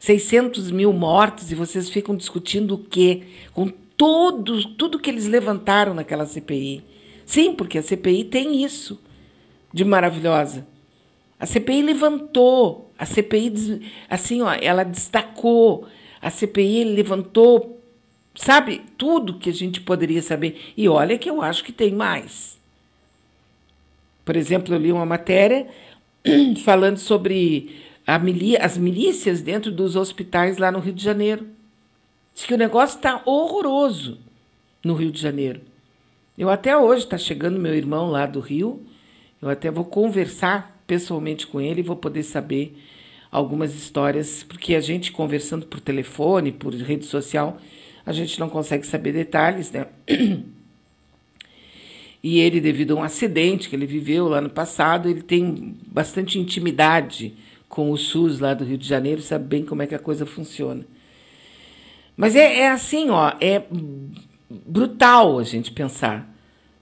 600 0.00 0.70
mil 0.70 0.92
mortos 0.92 1.50
e 1.50 1.54
vocês 1.54 1.90
ficam 1.90 2.16
discutindo 2.16 2.74
o 2.74 2.78
quê? 2.78 3.24
Com 3.52 3.68
todos, 3.68 4.64
tudo 4.64 4.98
que 4.98 5.10
eles 5.10 5.26
levantaram 5.26 5.92
naquela 5.92 6.24
CPI. 6.24 6.84
Sim, 7.26 7.52
porque 7.52 7.78
a 7.78 7.82
CPI 7.82 8.24
tem 8.24 8.62
isso 8.64 8.98
de 9.72 9.84
maravilhosa. 9.84 10.66
A 11.38 11.46
CPI 11.46 11.82
levantou, 11.82 12.92
a 12.98 13.06
CPI, 13.06 13.92
assim, 14.10 14.42
ó, 14.42 14.52
ela 14.52 14.82
destacou, 14.84 15.86
a 16.20 16.30
CPI 16.30 16.82
levantou, 16.84 17.80
sabe, 18.34 18.82
tudo 18.96 19.38
que 19.38 19.48
a 19.48 19.52
gente 19.52 19.80
poderia 19.80 20.20
saber. 20.20 20.72
E 20.76 20.88
olha 20.88 21.16
que 21.16 21.30
eu 21.30 21.40
acho 21.40 21.62
que 21.62 21.72
tem 21.72 21.92
mais. 21.92 22.58
Por 24.24 24.36
exemplo, 24.36 24.74
eu 24.74 24.78
li 24.78 24.92
uma 24.92 25.06
matéria 25.06 25.68
falando 26.64 26.98
sobre 26.98 27.76
milí 28.22 28.56
as 28.56 28.76
milícias 28.76 29.40
dentro 29.40 29.70
dos 29.70 29.94
hospitais 29.94 30.58
lá 30.58 30.72
no 30.72 30.80
Rio 30.80 30.92
de 30.92 31.02
Janeiro. 31.02 31.46
Diz 32.34 32.44
que 32.44 32.54
o 32.54 32.58
negócio 32.58 32.96
está 32.96 33.22
horroroso 33.24 34.18
no 34.84 34.94
Rio 34.94 35.10
de 35.10 35.20
Janeiro. 35.20 35.60
Eu 36.36 36.50
até 36.50 36.76
hoje 36.76 37.04
está 37.04 37.18
chegando 37.18 37.58
meu 37.58 37.74
irmão 37.74 38.10
lá 38.10 38.26
do 38.26 38.40
Rio. 38.40 38.84
Eu 39.40 39.48
até 39.48 39.70
vou 39.70 39.84
conversar 39.84 40.77
pessoalmente 40.88 41.46
com 41.46 41.60
ele 41.60 41.80
e 41.80 41.84
vou 41.84 41.94
poder 41.94 42.24
saber 42.24 42.76
algumas 43.30 43.74
histórias, 43.74 44.42
porque 44.42 44.74
a 44.74 44.80
gente 44.80 45.12
conversando 45.12 45.66
por 45.66 45.78
telefone, 45.78 46.50
por 46.50 46.74
rede 46.74 47.04
social, 47.04 47.58
a 48.04 48.12
gente 48.12 48.40
não 48.40 48.48
consegue 48.48 48.86
saber 48.86 49.12
detalhes, 49.12 49.70
né? 49.70 49.86
E 52.20 52.40
ele, 52.40 52.60
devido 52.60 52.96
a 52.96 53.00
um 53.00 53.02
acidente 53.04 53.68
que 53.68 53.76
ele 53.76 53.86
viveu 53.86 54.26
lá 54.26 54.40
no 54.40 54.50
passado, 54.50 55.08
ele 55.08 55.22
tem 55.22 55.76
bastante 55.86 56.36
intimidade 56.36 57.32
com 57.68 57.92
o 57.92 57.96
SUS 57.96 58.40
lá 58.40 58.54
do 58.54 58.64
Rio 58.64 58.76
de 58.76 58.88
Janeiro, 58.88 59.22
sabe 59.22 59.44
bem 59.46 59.64
como 59.64 59.82
é 59.82 59.86
que 59.86 59.94
a 59.94 60.00
coisa 60.00 60.26
funciona. 60.26 60.84
Mas 62.16 62.34
é, 62.34 62.62
é 62.62 62.70
assim, 62.70 63.08
ó, 63.10 63.34
é 63.40 63.62
brutal 64.50 65.38
a 65.38 65.44
gente 65.44 65.70
pensar 65.70 66.28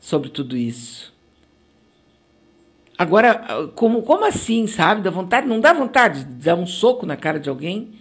sobre 0.00 0.30
tudo 0.30 0.56
isso. 0.56 1.14
Agora, 2.98 3.70
como, 3.74 4.02
como 4.02 4.24
assim, 4.24 4.66
sabe? 4.66 5.02
Dá 5.02 5.10
vontade, 5.10 5.46
não 5.46 5.60
dá 5.60 5.72
vontade 5.72 6.24
de 6.24 6.44
dar 6.44 6.54
um 6.54 6.66
soco 6.66 7.04
na 7.04 7.16
cara 7.16 7.38
de 7.38 7.48
alguém? 7.48 7.92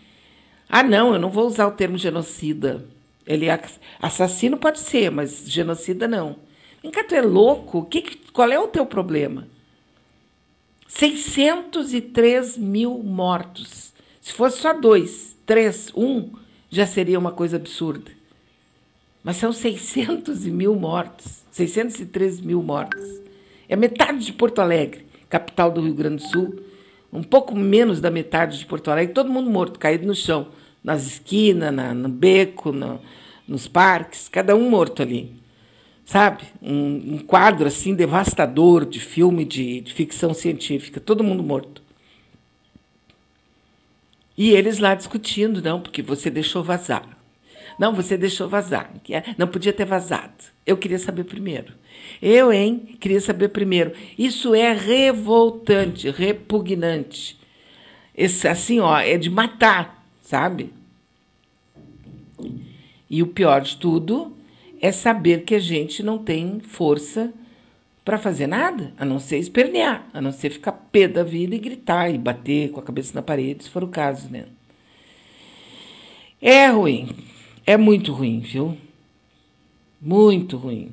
Ah, 0.69 0.83
não, 0.83 1.13
eu 1.13 1.19
não 1.19 1.29
vou 1.29 1.45
usar 1.45 1.67
o 1.67 1.71
termo 1.71 1.97
genocida. 1.97 2.85
Ele 3.25 3.47
é 3.47 3.61
assassino 4.01 4.57
pode 4.57 4.79
ser, 4.79 5.11
mas 5.11 5.43
genocida 5.45 6.07
não. 6.07 6.37
Vem 6.81 6.91
cá, 6.91 7.03
tu 7.03 7.15
é 7.15 7.21
louco? 7.21 7.85
Que, 7.85 8.01
qual 8.31 8.51
é 8.51 8.59
o 8.59 8.67
teu 8.67 8.85
problema? 8.85 9.47
603 10.87 12.57
mil 12.57 12.99
mortos. 12.99 13.93
Se 14.21 14.31
fosse 14.31 14.59
só 14.59 14.71
dois, 14.73 15.35
três, 15.45 15.91
um, 15.95 16.31
já 16.69 16.85
seria 16.87 17.19
uma 17.19 17.31
coisa 17.31 17.57
absurda. 17.57 18.11
Mas 19.23 19.37
são 19.37 19.51
600 19.51 20.45
mil 20.45 20.75
mortos. 20.75 21.43
603 21.51 22.39
mil 22.39 22.61
mortos. 22.61 23.24
É 23.67 23.75
metade 23.75 24.25
de 24.25 24.33
Porto 24.33 24.59
Alegre, 24.59 25.05
capital 25.29 25.71
do 25.71 25.81
Rio 25.81 25.93
Grande 25.93 26.23
do 26.23 26.29
Sul. 26.29 26.59
Um 27.11 27.23
pouco 27.23 27.55
menos 27.55 28.01
da 28.01 28.11
metade 28.11 28.59
de 28.59 28.65
Porto 28.65 28.91
Alegre, 28.91 29.13
todo 29.13 29.31
mundo 29.31 29.49
morto, 29.49 29.79
caído 29.79 30.05
no 30.05 30.13
chão, 30.13 30.47
nas 30.83 31.05
esquinas, 31.05 31.73
na, 31.73 31.93
no 31.93 32.09
beco, 32.09 32.71
no, 32.71 32.99
nos 33.47 33.67
parques, 33.67 34.27
cada 34.27 34.55
um 34.55 34.69
morto 34.69 35.01
ali. 35.01 35.33
Sabe? 36.05 36.43
Um, 36.61 37.15
um 37.15 37.17
quadro 37.17 37.67
assim 37.67 37.95
devastador 37.95 38.85
de 38.85 38.99
filme 38.99 39.43
de, 39.43 39.81
de 39.81 39.93
ficção 39.93 40.33
científica, 40.33 40.99
todo 40.99 41.23
mundo 41.23 41.41
morto. 41.41 41.81
E 44.37 44.51
eles 44.51 44.79
lá 44.79 44.93
discutindo, 44.93 45.61
não, 45.61 45.79
porque 45.79 46.01
você 46.01 46.29
deixou 46.29 46.63
vazar. 46.63 47.17
Não, 47.79 47.93
você 47.93 48.17
deixou 48.17 48.47
vazar. 48.47 48.91
Não 49.37 49.47
podia 49.47 49.73
ter 49.73 49.85
vazado. 49.85 50.33
Eu 50.65 50.77
queria 50.77 50.99
saber 50.99 51.23
primeiro. 51.23 51.73
Eu, 52.21 52.51
hein? 52.51 52.97
Queria 52.99 53.21
saber 53.21 53.49
primeiro. 53.49 53.93
Isso 54.17 54.55
é 54.55 54.73
revoltante, 54.73 56.09
repugnante. 56.09 57.37
Esse, 58.15 58.47
assim, 58.47 58.79
ó, 58.79 58.97
é 58.97 59.17
de 59.17 59.29
matar, 59.29 60.05
sabe? 60.21 60.71
E 63.09 63.21
o 63.21 63.27
pior 63.27 63.61
de 63.61 63.77
tudo 63.77 64.35
é 64.81 64.91
saber 64.91 65.43
que 65.43 65.55
a 65.55 65.59
gente 65.59 66.01
não 66.01 66.17
tem 66.17 66.59
força 66.59 67.33
para 68.03 68.19
fazer 68.19 68.45
nada, 68.45 68.93
a 68.99 69.03
não 69.03 69.19
ser 69.19 69.39
espernear, 69.39 70.07
a 70.13 70.21
não 70.21 70.31
ser 70.31 70.51
ficar 70.51 70.71
pé 70.71 71.07
da 71.07 71.23
vida 71.23 71.55
e 71.55 71.59
gritar 71.59 72.09
e 72.13 72.19
bater 72.19 72.69
com 72.69 72.79
a 72.79 72.83
cabeça 72.83 73.13
na 73.15 73.21
parede, 73.23 73.63
se 73.63 73.69
for 73.69 73.83
o 73.83 73.87
caso, 73.87 74.29
né? 74.29 74.45
É 76.39 76.67
ruim, 76.67 77.09
é 77.65 77.75
muito 77.75 78.13
ruim, 78.13 78.39
viu? 78.41 78.77
Muito 79.99 80.55
ruim. 80.55 80.91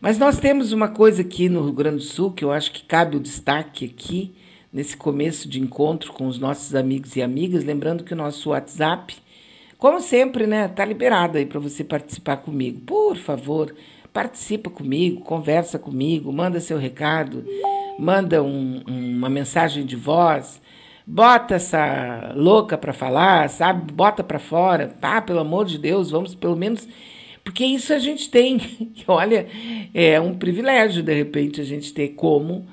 Mas 0.00 0.18
nós 0.18 0.38
temos 0.38 0.72
uma 0.72 0.88
coisa 0.88 1.20
aqui 1.20 1.50
no 1.50 1.62
Rio 1.62 1.74
Grande 1.74 1.98
do 1.98 2.02
Sul 2.02 2.32
que 2.32 2.42
eu 2.42 2.50
acho 2.50 2.72
que 2.72 2.82
cabe 2.82 3.18
o 3.18 3.20
destaque 3.20 3.84
aqui, 3.84 4.34
nesse 4.72 4.96
começo 4.96 5.46
de 5.46 5.60
encontro 5.60 6.10
com 6.14 6.26
os 6.26 6.38
nossos 6.38 6.74
amigos 6.74 7.16
e 7.16 7.22
amigas. 7.22 7.64
Lembrando 7.64 8.02
que 8.02 8.14
o 8.14 8.16
nosso 8.16 8.48
WhatsApp, 8.48 9.14
como 9.76 10.00
sempre, 10.00 10.46
né, 10.46 10.68
tá 10.68 10.86
liberado 10.86 11.36
aí 11.36 11.44
para 11.44 11.60
você 11.60 11.84
participar 11.84 12.38
comigo. 12.38 12.80
Por 12.80 13.14
favor, 13.14 13.74
participa 14.10 14.70
comigo, 14.70 15.20
conversa 15.20 15.78
comigo, 15.78 16.32
manda 16.32 16.60
seu 16.60 16.78
recado, 16.78 17.44
manda 17.98 18.42
um, 18.42 18.82
uma 18.88 19.28
mensagem 19.28 19.84
de 19.84 19.96
voz, 19.96 20.62
bota 21.06 21.56
essa 21.56 22.32
louca 22.34 22.78
para 22.78 22.94
falar, 22.94 23.50
sabe? 23.50 23.92
Bota 23.92 24.24
para 24.24 24.38
fora. 24.38 24.96
Ah, 25.02 25.20
pelo 25.20 25.40
amor 25.40 25.66
de 25.66 25.76
Deus, 25.76 26.10
vamos 26.10 26.34
pelo 26.34 26.56
menos 26.56 26.88
Porque 27.44 27.64
isso 27.64 27.92
a 27.92 27.98
gente 27.98 28.30
tem. 28.30 28.92
Olha, 29.06 29.46
é 29.94 30.20
um 30.20 30.34
privilégio, 30.34 31.02
de 31.02 31.14
repente, 31.14 31.60
a 31.60 31.64
gente 31.64 31.92
ter 31.92 32.08
como 32.10 32.66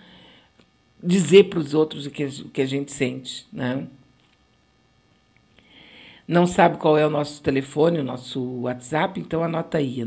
dizer 1.02 1.46
para 1.46 1.60
os 1.60 1.74
outros 1.74 2.06
o 2.06 2.12
que, 2.12 2.26
o 2.26 2.50
que 2.50 2.62
a 2.62 2.66
gente 2.66 2.92
sente, 2.92 3.48
né? 3.52 3.88
Não 6.28 6.46
sabe 6.46 6.78
qual 6.78 6.98
é 6.98 7.08
o 7.08 7.10
nosso 7.10 7.42
telefone, 7.42 8.00
o 8.00 8.04
nosso 8.04 8.42
WhatsApp? 8.62 9.18
Então 9.20 9.44
anota 9.44 9.78
aí, 9.78 10.04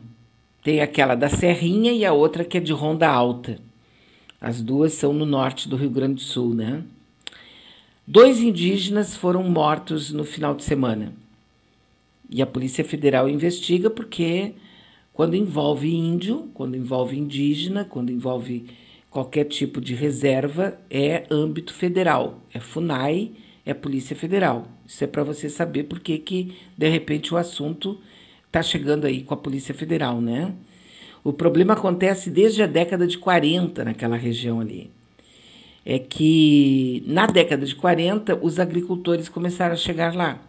tem 0.62 0.80
aquela 0.80 1.14
da 1.14 1.28
Serrinha 1.28 1.92
e 1.92 2.06
a 2.06 2.14
outra 2.14 2.46
que 2.46 2.56
é 2.56 2.60
de 2.60 2.72
Ronda 2.72 3.06
Alta. 3.10 3.67
As 4.40 4.62
duas 4.62 4.92
são 4.92 5.12
no 5.12 5.26
norte 5.26 5.68
do 5.68 5.76
Rio 5.76 5.90
Grande 5.90 6.14
do 6.14 6.20
Sul, 6.20 6.54
né? 6.54 6.84
Dois 8.06 8.40
indígenas 8.40 9.16
foram 9.16 9.42
mortos 9.42 10.12
no 10.12 10.24
final 10.24 10.54
de 10.54 10.62
semana. 10.64 11.12
E 12.30 12.40
a 12.40 12.46
Polícia 12.46 12.84
Federal 12.84 13.28
investiga 13.28 13.90
porque 13.90 14.54
quando 15.12 15.34
envolve 15.34 15.92
índio, 15.92 16.48
quando 16.54 16.76
envolve 16.76 17.18
indígena, 17.18 17.84
quando 17.84 18.12
envolve 18.12 18.66
qualquer 19.10 19.44
tipo 19.44 19.80
de 19.80 19.94
reserva, 19.94 20.78
é 20.88 21.26
âmbito 21.30 21.74
federal, 21.74 22.40
é 22.54 22.60
FUNAI, 22.60 23.32
é 23.66 23.74
Polícia 23.74 24.14
Federal. 24.14 24.68
Isso 24.86 25.02
é 25.02 25.06
para 25.06 25.24
você 25.24 25.50
saber 25.50 25.84
por 25.84 26.00
que, 26.00 26.18
que, 26.18 26.56
de 26.76 26.88
repente, 26.88 27.34
o 27.34 27.36
assunto 27.36 27.98
está 28.46 28.62
chegando 28.62 29.06
aí 29.06 29.22
com 29.22 29.34
a 29.34 29.36
Polícia 29.36 29.74
Federal, 29.74 30.20
né? 30.20 30.54
O 31.28 31.32
problema 31.34 31.74
acontece 31.74 32.30
desde 32.30 32.62
a 32.62 32.66
década 32.66 33.06
de 33.06 33.18
40 33.18 33.84
naquela 33.84 34.16
região 34.16 34.60
ali. 34.60 34.90
É 35.84 35.98
que 35.98 37.04
na 37.06 37.26
década 37.26 37.66
de 37.66 37.74
40 37.74 38.38
os 38.40 38.58
agricultores 38.58 39.28
começaram 39.28 39.74
a 39.74 39.76
chegar 39.76 40.14
lá. 40.14 40.40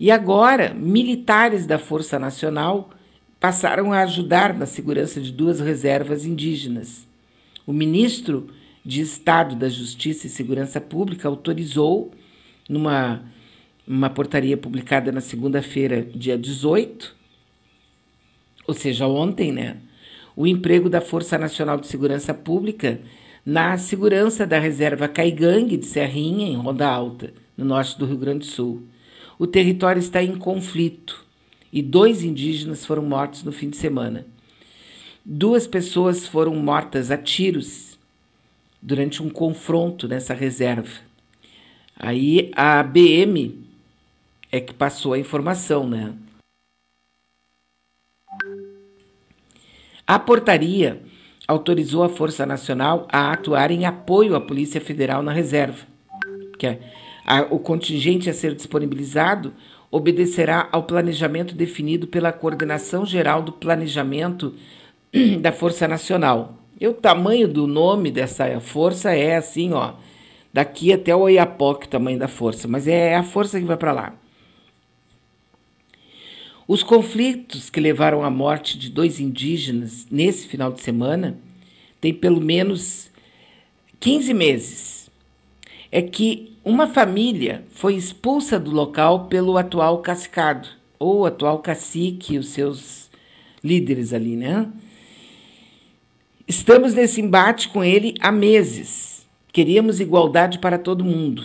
E 0.00 0.10
agora, 0.10 0.74
militares 0.74 1.64
da 1.64 1.78
Força 1.78 2.18
Nacional 2.18 2.90
passaram 3.38 3.92
a 3.92 4.00
ajudar 4.00 4.52
na 4.52 4.66
segurança 4.66 5.20
de 5.20 5.30
duas 5.30 5.60
reservas 5.60 6.26
indígenas. 6.26 7.06
O 7.64 7.72
ministro 7.72 8.48
de 8.84 9.00
Estado 9.00 9.54
da 9.54 9.68
Justiça 9.68 10.26
e 10.26 10.30
Segurança 10.30 10.80
Pública 10.80 11.28
autorizou, 11.28 12.10
numa 12.68 13.22
uma 13.86 14.10
portaria 14.10 14.56
publicada 14.56 15.12
na 15.12 15.20
segunda-feira, 15.20 16.02
dia 16.02 16.36
18, 16.36 17.21
ou 18.66 18.74
seja, 18.74 19.06
ontem, 19.06 19.52
né, 19.52 19.76
o 20.36 20.46
emprego 20.46 20.88
da 20.88 21.00
Força 21.00 21.36
Nacional 21.36 21.78
de 21.78 21.86
Segurança 21.86 22.32
Pública 22.32 23.00
na 23.44 23.76
segurança 23.76 24.46
da 24.46 24.58
reserva 24.58 25.08
Caigangue 25.08 25.76
de 25.76 25.86
Serrinha, 25.86 26.46
em 26.46 26.56
Ronda 26.56 26.86
Alta, 26.86 27.32
no 27.56 27.64
norte 27.64 27.98
do 27.98 28.06
Rio 28.06 28.16
Grande 28.16 28.40
do 28.40 28.44
Sul. 28.44 28.82
O 29.38 29.46
território 29.46 29.98
está 29.98 30.22
em 30.22 30.36
conflito 30.36 31.24
e 31.72 31.82
dois 31.82 32.22
indígenas 32.22 32.86
foram 32.86 33.02
mortos 33.02 33.42
no 33.42 33.50
fim 33.50 33.68
de 33.68 33.76
semana. 33.76 34.26
Duas 35.24 35.66
pessoas 35.66 36.26
foram 36.26 36.54
mortas 36.54 37.10
a 37.10 37.16
tiros 37.16 37.98
durante 38.80 39.22
um 39.22 39.28
confronto 39.28 40.06
nessa 40.06 40.34
reserva. 40.34 40.90
Aí 41.96 42.50
a 42.54 42.82
BM 42.82 43.64
é 44.50 44.60
que 44.60 44.74
passou 44.74 45.12
a 45.12 45.18
informação, 45.18 45.88
né? 45.88 46.12
A 50.12 50.18
portaria 50.18 51.00
autorizou 51.48 52.04
a 52.04 52.08
Força 52.10 52.44
Nacional 52.44 53.08
a 53.10 53.32
atuar 53.32 53.70
em 53.70 53.86
apoio 53.86 54.36
à 54.36 54.40
Polícia 54.42 54.78
Federal 54.78 55.22
na 55.22 55.32
reserva, 55.32 55.86
que 56.58 56.66
é 56.66 56.80
a, 57.24 57.40
o 57.48 57.58
contingente 57.58 58.28
a 58.28 58.34
ser 58.34 58.54
disponibilizado 58.54 59.54
obedecerá 59.90 60.68
ao 60.70 60.82
planejamento 60.82 61.54
definido 61.54 62.06
pela 62.06 62.30
Coordenação 62.30 63.06
Geral 63.06 63.40
do 63.40 63.52
Planejamento 63.52 64.52
da 65.40 65.50
Força 65.50 65.88
Nacional. 65.88 66.58
E 66.78 66.86
o 66.86 66.92
tamanho 66.92 67.48
do 67.48 67.66
nome 67.66 68.10
dessa 68.10 68.60
força 68.60 69.12
é 69.12 69.36
assim, 69.36 69.72
ó, 69.72 69.94
daqui 70.52 70.92
até 70.92 71.16
o 71.16 71.20
Oiapoque, 71.20 71.86
o 71.86 71.88
tamanho 71.88 72.18
da 72.18 72.28
força, 72.28 72.68
mas 72.68 72.86
é 72.86 73.16
a 73.16 73.22
força 73.22 73.58
que 73.58 73.64
vai 73.64 73.78
para 73.78 73.92
lá. 73.92 74.21
Os 76.72 76.82
conflitos 76.82 77.68
que 77.68 77.78
levaram 77.78 78.24
à 78.24 78.30
morte 78.30 78.78
de 78.78 78.88
dois 78.88 79.20
indígenas 79.20 80.06
nesse 80.10 80.48
final 80.48 80.72
de 80.72 80.80
semana 80.80 81.38
têm 82.00 82.14
pelo 82.14 82.40
menos 82.40 83.10
15 84.00 84.32
meses. 84.32 85.10
É 85.90 86.00
que 86.00 86.56
uma 86.64 86.86
família 86.86 87.62
foi 87.72 87.94
expulsa 87.94 88.58
do 88.58 88.70
local 88.70 89.26
pelo 89.26 89.58
atual 89.58 89.98
cascado, 89.98 90.66
ou 90.98 91.26
atual 91.26 91.58
cacique, 91.58 92.38
os 92.38 92.48
seus 92.48 93.10
líderes 93.62 94.14
ali, 94.14 94.34
né? 94.34 94.66
Estamos 96.48 96.94
nesse 96.94 97.20
embate 97.20 97.68
com 97.68 97.84
ele 97.84 98.14
há 98.18 98.32
meses. 98.32 99.26
Queríamos 99.52 100.00
igualdade 100.00 100.58
para 100.58 100.78
todo 100.78 101.04
mundo. 101.04 101.44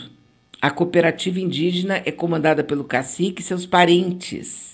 A 0.61 0.71
cooperativa 0.71 1.37
indígena 1.37 2.01
é 2.05 2.13
comandada 2.13 2.63
pelo 2.63 2.85
cacique 2.85 3.41
e 3.41 3.45
seus 3.45 3.65
parentes. 3.65 4.66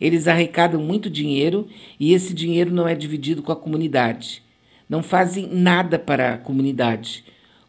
Eles 0.00 0.28
arrecadam 0.28 0.80
muito 0.80 1.08
dinheiro 1.08 1.68
e 1.98 2.12
esse 2.12 2.34
dinheiro 2.34 2.72
não 2.72 2.86
é 2.86 2.94
dividido 2.94 3.42
com 3.42 3.52
a 3.52 3.56
comunidade. 3.56 4.42
Não 4.88 5.02
fazem 5.02 5.48
nada 5.48 5.98
para 5.98 6.34
a 6.34 6.38
comunidade 6.38 7.24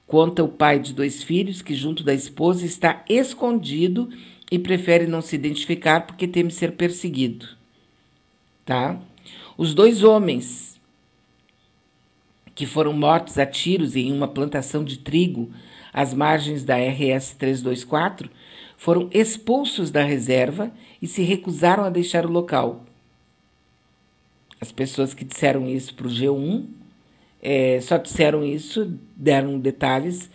Conta 0.08 0.44
o 0.44 0.48
pai 0.48 0.80
de 0.80 0.94
dois 0.94 1.24
filhos 1.24 1.62
que, 1.62 1.74
junto 1.74 2.04
da 2.04 2.14
esposa, 2.14 2.66
está 2.66 3.04
escondido 3.10 4.10
e 4.52 4.60
prefere 4.60 5.08
não 5.08 5.22
se 5.22 5.36
identificar 5.36 6.02
porque 6.02 6.28
teme 6.28 6.52
ser 6.52 6.74
perseguido. 6.74 7.48
Tá? 8.64 9.00
Os 9.58 9.74
dois 9.74 10.04
homens 10.04 10.80
que 12.54 12.66
foram 12.66 12.94
mortos 12.94 13.38
a 13.38 13.46
tiros 13.46 13.96
em 13.96 14.12
uma 14.12 14.28
plantação 14.28 14.84
de 14.84 15.00
trigo 15.00 15.52
às 15.92 16.14
margens 16.14 16.64
da 16.64 16.78
RS 16.78 17.34
324 17.34 18.30
foram 18.78 19.10
expulsos 19.12 19.90
da 19.90 20.04
reserva 20.04 20.72
e 21.02 21.08
se 21.08 21.22
recusaram 21.22 21.84
a 21.84 21.90
deixar 21.90 22.26
o 22.26 22.32
local. 22.32 22.84
As 24.60 24.72
pessoas 24.72 25.14
que 25.14 25.26
disseram 25.26 25.68
isso 25.68 25.94
para 25.94 26.08
o 26.08 26.10
G1 26.10 26.66
é, 27.42 27.80
só 27.82 27.98
disseram 27.98 28.44
isso, 28.44 28.92
deram 29.16 29.60
detalhes, 29.60 30.30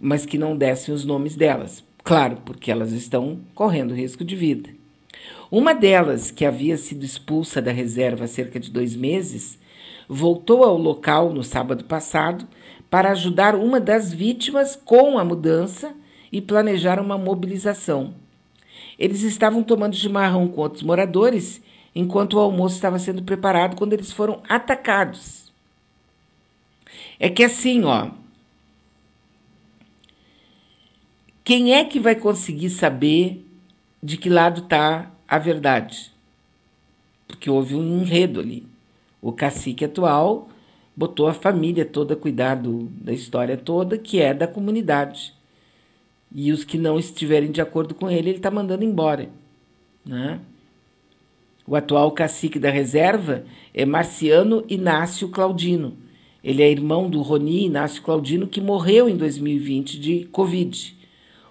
mas 0.00 0.24
que 0.24 0.38
não 0.38 0.56
dessem 0.56 0.94
os 0.94 1.04
nomes 1.04 1.36
delas. 1.36 1.84
Claro, 2.02 2.38
porque 2.44 2.70
elas 2.70 2.92
estão 2.92 3.40
correndo 3.54 3.94
risco 3.94 4.24
de 4.24 4.34
vida. 4.34 4.70
Uma 5.50 5.74
delas, 5.74 6.30
que 6.30 6.44
havia 6.44 6.76
sido 6.76 7.04
expulsa 7.04 7.60
da 7.60 7.70
reserva 7.70 8.24
há 8.24 8.28
cerca 8.28 8.58
de 8.58 8.70
dois 8.70 8.96
meses, 8.96 9.58
voltou 10.08 10.64
ao 10.64 10.76
local 10.76 11.32
no 11.32 11.44
sábado 11.44 11.84
passado 11.84 12.46
para 12.90 13.10
ajudar 13.10 13.54
uma 13.54 13.78
das 13.78 14.12
vítimas 14.12 14.74
com 14.74 15.18
a 15.18 15.24
mudança 15.24 15.94
e 16.32 16.40
planejar 16.40 16.98
uma 16.98 17.18
mobilização. 17.18 18.14
Eles 18.98 19.22
estavam 19.22 19.62
tomando 19.62 19.96
chimarrão 19.96 20.48
com 20.48 20.60
outros 20.60 20.82
moradores 20.82 21.62
enquanto 21.94 22.34
o 22.34 22.40
almoço 22.40 22.74
estava 22.74 22.98
sendo 22.98 23.22
preparado 23.22 23.76
quando 23.76 23.92
eles 23.92 24.12
foram 24.12 24.42
atacados. 24.48 25.52
É 27.18 27.28
que 27.28 27.44
assim, 27.44 27.84
ó. 27.84 28.10
Quem 31.44 31.74
é 31.74 31.84
que 31.84 32.00
vai 32.00 32.14
conseguir 32.14 32.70
saber 32.70 33.46
de 34.02 34.16
que 34.16 34.30
lado 34.30 34.62
está 34.62 35.10
a 35.28 35.38
verdade? 35.38 36.12
Porque 37.28 37.50
houve 37.50 37.74
um 37.74 38.00
enredo 38.00 38.40
ali. 38.40 38.66
O 39.20 39.32
cacique 39.32 39.84
atual 39.84 40.48
botou 40.96 41.26
a 41.26 41.34
família 41.34 41.84
toda 41.84 42.14
a 42.14 42.16
cuidar 42.16 42.54
do, 42.54 42.84
da 42.84 43.12
história 43.12 43.56
toda, 43.56 43.98
que 43.98 44.20
é 44.20 44.32
da 44.32 44.46
comunidade. 44.46 45.33
E 46.34 46.50
os 46.50 46.64
que 46.64 46.76
não 46.76 46.98
estiverem 46.98 47.50
de 47.50 47.60
acordo 47.60 47.94
com 47.94 48.10
ele, 48.10 48.30
ele 48.30 48.38
está 48.38 48.50
mandando 48.50 48.84
embora. 48.84 49.28
Né? 50.04 50.40
O 51.66 51.76
atual 51.76 52.10
cacique 52.10 52.58
da 52.58 52.70
reserva 52.70 53.44
é 53.72 53.86
Marciano 53.86 54.64
Inácio 54.68 55.28
Claudino 55.28 55.96
ele 56.44 56.62
é 56.62 56.70
irmão 56.70 57.08
do 57.08 57.22
Roni 57.22 57.64
Inácio 57.64 58.02
Claudino, 58.02 58.46
que 58.46 58.60
morreu 58.60 59.08
em 59.08 59.16
2020 59.16 59.98
de 59.98 60.26
Covid. 60.26 60.94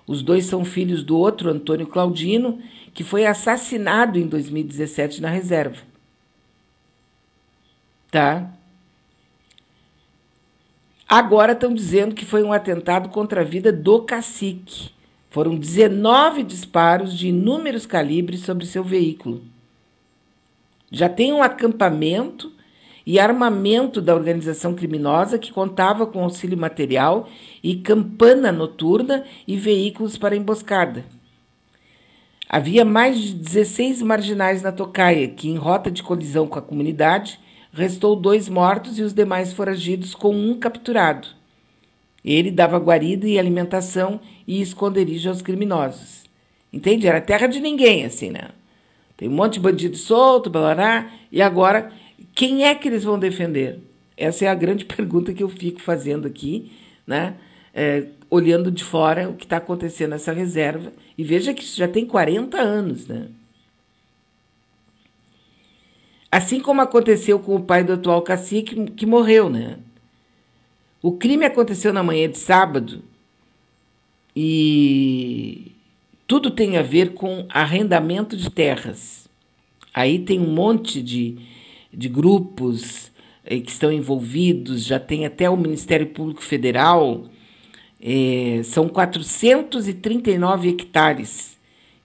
Os 0.05 0.21
dois 0.21 0.45
são 0.45 0.63
filhos 0.63 1.03
do 1.03 1.17
outro, 1.17 1.49
Antônio 1.49 1.87
Claudino, 1.87 2.59
que 2.93 3.03
foi 3.03 3.25
assassinado 3.25 4.19
em 4.19 4.27
2017 4.27 5.19
na 5.19 5.29
reserva. 5.29 5.81
Tá? 8.11 8.53
Agora 11.15 11.51
estão 11.51 11.71
dizendo 11.71 12.15
que 12.15 12.25
foi 12.25 12.41
um 12.41 12.51
atentado 12.51 13.07
contra 13.09 13.41
a 13.41 13.43
vida 13.43 13.71
do 13.71 14.01
cacique. 14.01 14.89
Foram 15.29 15.55
19 15.55 16.41
disparos 16.41 17.15
de 17.15 17.27
inúmeros 17.27 17.85
calibres 17.85 18.39
sobre 18.39 18.65
seu 18.65 18.83
veículo. 18.83 19.43
Já 20.91 21.07
tem 21.07 21.31
um 21.31 21.43
acampamento 21.43 22.51
e 23.05 23.19
armamento 23.19 24.01
da 24.01 24.15
organização 24.15 24.73
criminosa 24.73 25.37
que 25.37 25.53
contava 25.53 26.07
com 26.07 26.23
auxílio 26.23 26.57
material 26.57 27.29
e 27.61 27.75
campana 27.75 28.51
noturna 28.51 29.23
e 29.47 29.55
veículos 29.55 30.17
para 30.17 30.35
emboscada. 30.35 31.05
Havia 32.49 32.83
mais 32.83 33.19
de 33.19 33.33
16 33.35 34.01
marginais 34.01 34.63
na 34.63 34.71
tocaia, 34.71 35.27
que, 35.27 35.47
em 35.47 35.57
rota 35.57 35.91
de 35.91 36.01
colisão 36.01 36.47
com 36.47 36.57
a 36.57 36.61
comunidade, 36.63 37.39
restou 37.73 38.15
dois 38.15 38.47
mortos 38.47 38.99
e 38.99 39.01
os 39.01 39.13
demais 39.13 39.51
foragidos 39.51 40.13
com 40.13 40.35
um 40.35 40.57
capturado. 40.57 41.27
Ele 42.23 42.51
dava 42.51 42.77
guarida 42.77 43.27
e 43.27 43.37
alimentação 43.37 44.21
e 44.47 44.61
esconderijo 44.61 45.27
aos 45.27 45.41
criminosos. 45.41 46.23
Entende? 46.71 47.07
Era 47.07 47.19
terra 47.19 47.47
de 47.47 47.59
ninguém, 47.59 48.05
assim, 48.05 48.29
né? 48.29 48.49
Tem 49.17 49.27
um 49.27 49.33
monte 49.33 49.53
de 49.53 49.59
bandido 49.59 49.97
solto, 49.97 50.49
balará, 50.49 51.11
e 51.31 51.41
agora, 51.41 51.91
quem 52.33 52.65
é 52.65 52.73
que 52.73 52.87
eles 52.87 53.03
vão 53.03 53.19
defender? 53.19 53.79
Essa 54.15 54.45
é 54.45 54.47
a 54.47 54.55
grande 54.55 54.85
pergunta 54.85 55.33
que 55.33 55.43
eu 55.43 55.49
fico 55.49 55.81
fazendo 55.81 56.27
aqui, 56.27 56.71
né? 57.05 57.35
É, 57.73 58.05
olhando 58.29 58.71
de 58.71 58.83
fora 58.83 59.29
o 59.29 59.33
que 59.33 59.45
está 59.45 59.57
acontecendo 59.57 60.11
nessa 60.11 60.31
reserva. 60.31 60.93
E 61.17 61.23
veja 61.23 61.53
que 61.53 61.63
isso 61.63 61.77
já 61.77 61.87
tem 61.87 62.05
40 62.05 62.59
anos, 62.59 63.07
né? 63.07 63.27
Assim 66.33 66.59
como 66.59 66.81
aconteceu 66.81 67.37
com 67.37 67.55
o 67.57 67.61
pai 67.61 67.83
do 67.83 67.93
atual 67.93 68.19
cacique, 68.23 68.89
que 68.89 69.05
morreu, 69.05 69.51
né? 69.51 69.77
O 70.99 71.11
crime 71.11 71.45
aconteceu 71.45 71.93
na 71.93 72.01
manhã 72.01 72.27
de 72.27 72.39
sábado 72.39 73.03
e 74.35 75.73
tudo 76.25 76.49
tem 76.49 76.75
a 76.75 76.81
ver 76.81 77.13
com 77.13 77.45
arrendamento 77.49 78.35
de 78.35 78.49
terras. 78.49 79.29
Aí 79.93 80.17
tem 80.17 80.39
um 80.39 80.51
monte 80.51 81.03
de, 81.03 81.37
de 81.93 82.09
grupos 82.09 83.11
eh, 83.45 83.59
que 83.59 83.69
estão 83.69 83.91
envolvidos, 83.91 84.83
já 84.83 84.99
tem 84.99 85.27
até 85.27 85.47
o 85.47 85.55
Ministério 85.55 86.07
Público 86.07 86.41
Federal. 86.41 87.25
Eh, 88.01 88.61
são 88.63 88.89
439 88.89 90.69
hectares 90.69 91.59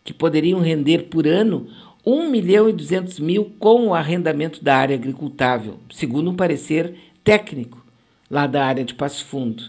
que 0.04 0.12
poderiam 0.12 0.60
render 0.60 1.04
por 1.04 1.26
ano 1.26 1.66
1 2.08 2.30
milhão 2.30 2.70
e 2.70 2.72
200 2.72 3.20
mil 3.20 3.52
com 3.58 3.88
o 3.88 3.94
arrendamento 3.94 4.64
da 4.64 4.76
área 4.76 4.96
agricultável, 4.96 5.78
segundo 5.92 6.30
um 6.30 6.34
parecer 6.34 6.94
técnico 7.22 7.84
lá 8.30 8.46
da 8.46 8.64
área 8.64 8.82
de 8.82 8.94
Passo 8.94 9.26
Fundo. 9.26 9.62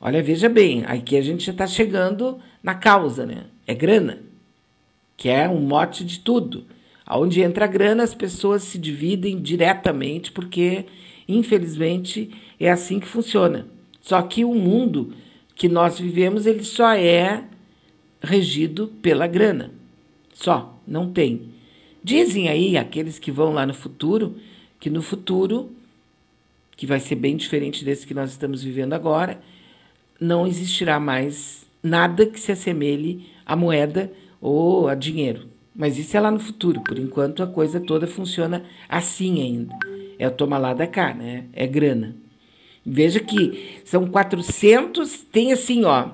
Olha, 0.00 0.22
veja 0.22 0.48
bem, 0.48 0.84
aqui 0.86 1.16
a 1.16 1.20
gente 1.20 1.44
já 1.44 1.50
está 1.50 1.66
chegando 1.66 2.38
na 2.62 2.76
causa, 2.76 3.26
né? 3.26 3.46
É 3.66 3.74
grana, 3.74 4.20
que 5.16 5.28
é 5.28 5.48
um 5.48 5.60
mote 5.60 6.04
de 6.04 6.20
tudo. 6.20 6.64
Aonde 7.04 7.42
entra 7.42 7.64
a 7.64 7.68
grana, 7.68 8.04
as 8.04 8.14
pessoas 8.14 8.62
se 8.62 8.78
dividem 8.78 9.42
diretamente, 9.42 10.30
porque, 10.30 10.86
infelizmente, 11.26 12.30
é 12.60 12.70
assim 12.70 13.00
que 13.00 13.08
funciona. 13.08 13.66
Só 14.00 14.22
que 14.22 14.44
o 14.44 14.54
mundo 14.54 15.12
que 15.56 15.68
nós 15.68 15.98
vivemos, 15.98 16.46
ele 16.46 16.62
só 16.62 16.92
é 16.94 17.42
regido 18.22 18.92
pela 19.02 19.26
grana. 19.26 19.72
Só, 20.32 20.78
não 20.86 21.12
tem. 21.12 21.53
Dizem 22.04 22.50
aí 22.50 22.76
aqueles 22.76 23.18
que 23.18 23.32
vão 23.32 23.54
lá 23.54 23.64
no 23.64 23.72
futuro, 23.72 24.36
que 24.78 24.90
no 24.90 25.00
futuro 25.00 25.70
que 26.76 26.86
vai 26.86 27.00
ser 27.00 27.14
bem 27.14 27.34
diferente 27.34 27.82
desse 27.82 28.06
que 28.06 28.12
nós 28.12 28.30
estamos 28.30 28.62
vivendo 28.62 28.92
agora, 28.92 29.40
não 30.20 30.46
existirá 30.46 31.00
mais 31.00 31.64
nada 31.82 32.26
que 32.26 32.38
se 32.38 32.52
assemelhe 32.52 33.26
à 33.46 33.56
moeda 33.56 34.12
ou 34.38 34.86
a 34.86 34.94
dinheiro. 34.94 35.48
Mas 35.74 35.96
isso 35.96 36.14
é 36.14 36.20
lá 36.20 36.30
no 36.30 36.38
futuro. 36.38 36.82
Por 36.82 36.98
enquanto, 36.98 37.42
a 37.42 37.46
coisa 37.46 37.80
toda 37.80 38.06
funciona 38.06 38.62
assim 38.86 39.40
ainda. 39.40 39.74
É 40.18 40.28
o 40.28 40.30
toma 40.30 40.58
lá 40.58 40.74
da 40.74 40.86
cá, 40.86 41.14
né? 41.14 41.44
É 41.54 41.66
grana. 41.66 42.14
Veja 42.84 43.18
que 43.18 43.80
são 43.82 44.06
400, 44.06 45.22
tem 45.32 45.52
assim, 45.52 45.84
ó. 45.84 46.10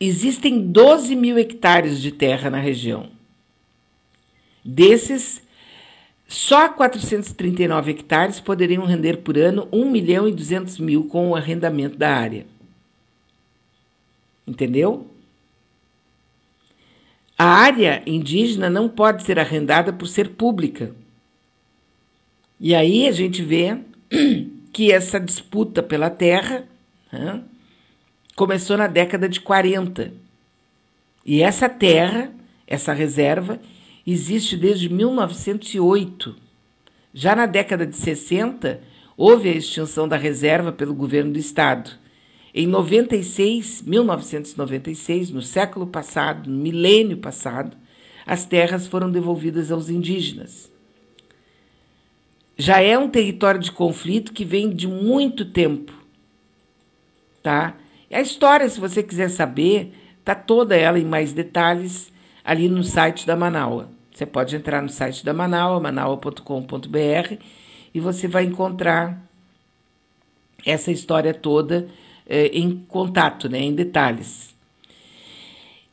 Existem 0.00 0.72
12 0.72 1.14
mil 1.14 1.38
hectares 1.38 2.00
de 2.00 2.10
terra 2.10 2.48
na 2.48 2.58
região. 2.58 3.10
Desses, 4.64 5.42
só 6.26 6.70
439 6.70 7.90
hectares 7.90 8.40
poderiam 8.40 8.86
render 8.86 9.18
por 9.18 9.36
ano 9.36 9.68
1 9.70 9.90
milhão 9.90 10.26
e 10.26 10.32
200 10.32 10.78
mil 10.78 11.04
com 11.04 11.28
o 11.28 11.36
arrendamento 11.36 11.98
da 11.98 12.14
área. 12.14 12.46
Entendeu? 14.46 15.06
A 17.36 17.44
área 17.44 18.02
indígena 18.06 18.70
não 18.70 18.88
pode 18.88 19.22
ser 19.22 19.38
arrendada 19.38 19.92
por 19.92 20.06
ser 20.06 20.30
pública. 20.30 20.94
E 22.58 22.74
aí 22.74 23.08
a 23.08 23.12
gente 23.12 23.42
vê 23.42 23.78
que 24.72 24.92
essa 24.92 25.18
disputa 25.18 25.82
pela 25.82 26.10
terra 26.10 26.64
né, 27.12 27.42
começou 28.40 28.78
na 28.78 28.86
década 28.86 29.28
de 29.28 29.38
40. 29.38 30.14
E 31.26 31.42
essa 31.42 31.68
terra, 31.68 32.32
essa 32.66 32.94
reserva, 32.94 33.60
existe 34.06 34.56
desde 34.56 34.88
1908. 34.88 36.34
Já 37.12 37.36
na 37.36 37.44
década 37.44 37.86
de 37.86 37.94
60, 37.94 38.80
houve 39.14 39.50
a 39.50 39.52
extinção 39.52 40.08
da 40.08 40.16
reserva 40.16 40.72
pelo 40.72 40.94
governo 40.94 41.34
do 41.34 41.38
estado. 41.38 41.90
Em 42.54 42.66
96, 42.66 43.82
1996, 43.82 45.28
no 45.28 45.42
século 45.42 45.86
passado, 45.86 46.48
no 46.48 46.56
milênio 46.56 47.18
passado, 47.18 47.76
as 48.24 48.46
terras 48.46 48.86
foram 48.86 49.10
devolvidas 49.10 49.70
aos 49.70 49.90
indígenas. 49.90 50.72
Já 52.56 52.80
é 52.80 52.96
um 52.96 53.10
território 53.10 53.60
de 53.60 53.70
conflito 53.70 54.32
que 54.32 54.46
vem 54.46 54.70
de 54.70 54.88
muito 54.88 55.44
tempo, 55.44 55.92
tá? 57.42 57.76
E 58.10 58.16
a 58.16 58.20
história, 58.20 58.68
se 58.68 58.80
você 58.80 59.02
quiser 59.02 59.30
saber, 59.30 59.94
tá 60.24 60.34
toda 60.34 60.76
ela 60.76 60.98
em 60.98 61.04
mais 61.04 61.32
detalhes 61.32 62.12
ali 62.44 62.68
no 62.68 62.82
site 62.82 63.24
da 63.24 63.36
Manaua. 63.36 63.88
Você 64.12 64.26
pode 64.26 64.56
entrar 64.56 64.82
no 64.82 64.88
site 64.88 65.24
da 65.24 65.32
Manaua, 65.32 65.78
manaua.com.br, 65.78 67.34
e 67.94 68.00
você 68.00 68.26
vai 68.26 68.44
encontrar 68.44 69.24
essa 70.66 70.90
história 70.90 71.32
toda 71.32 71.88
eh, 72.26 72.50
em 72.52 72.84
contato, 72.88 73.48
né, 73.48 73.60
em 73.60 73.74
detalhes. 73.74 74.54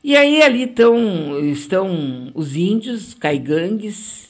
E 0.03 0.15
aí 0.15 0.41
ali 0.41 0.67
tão, 0.67 1.39
estão 1.39 2.31
os 2.33 2.55
índios, 2.55 3.13
caigangues, 3.13 4.29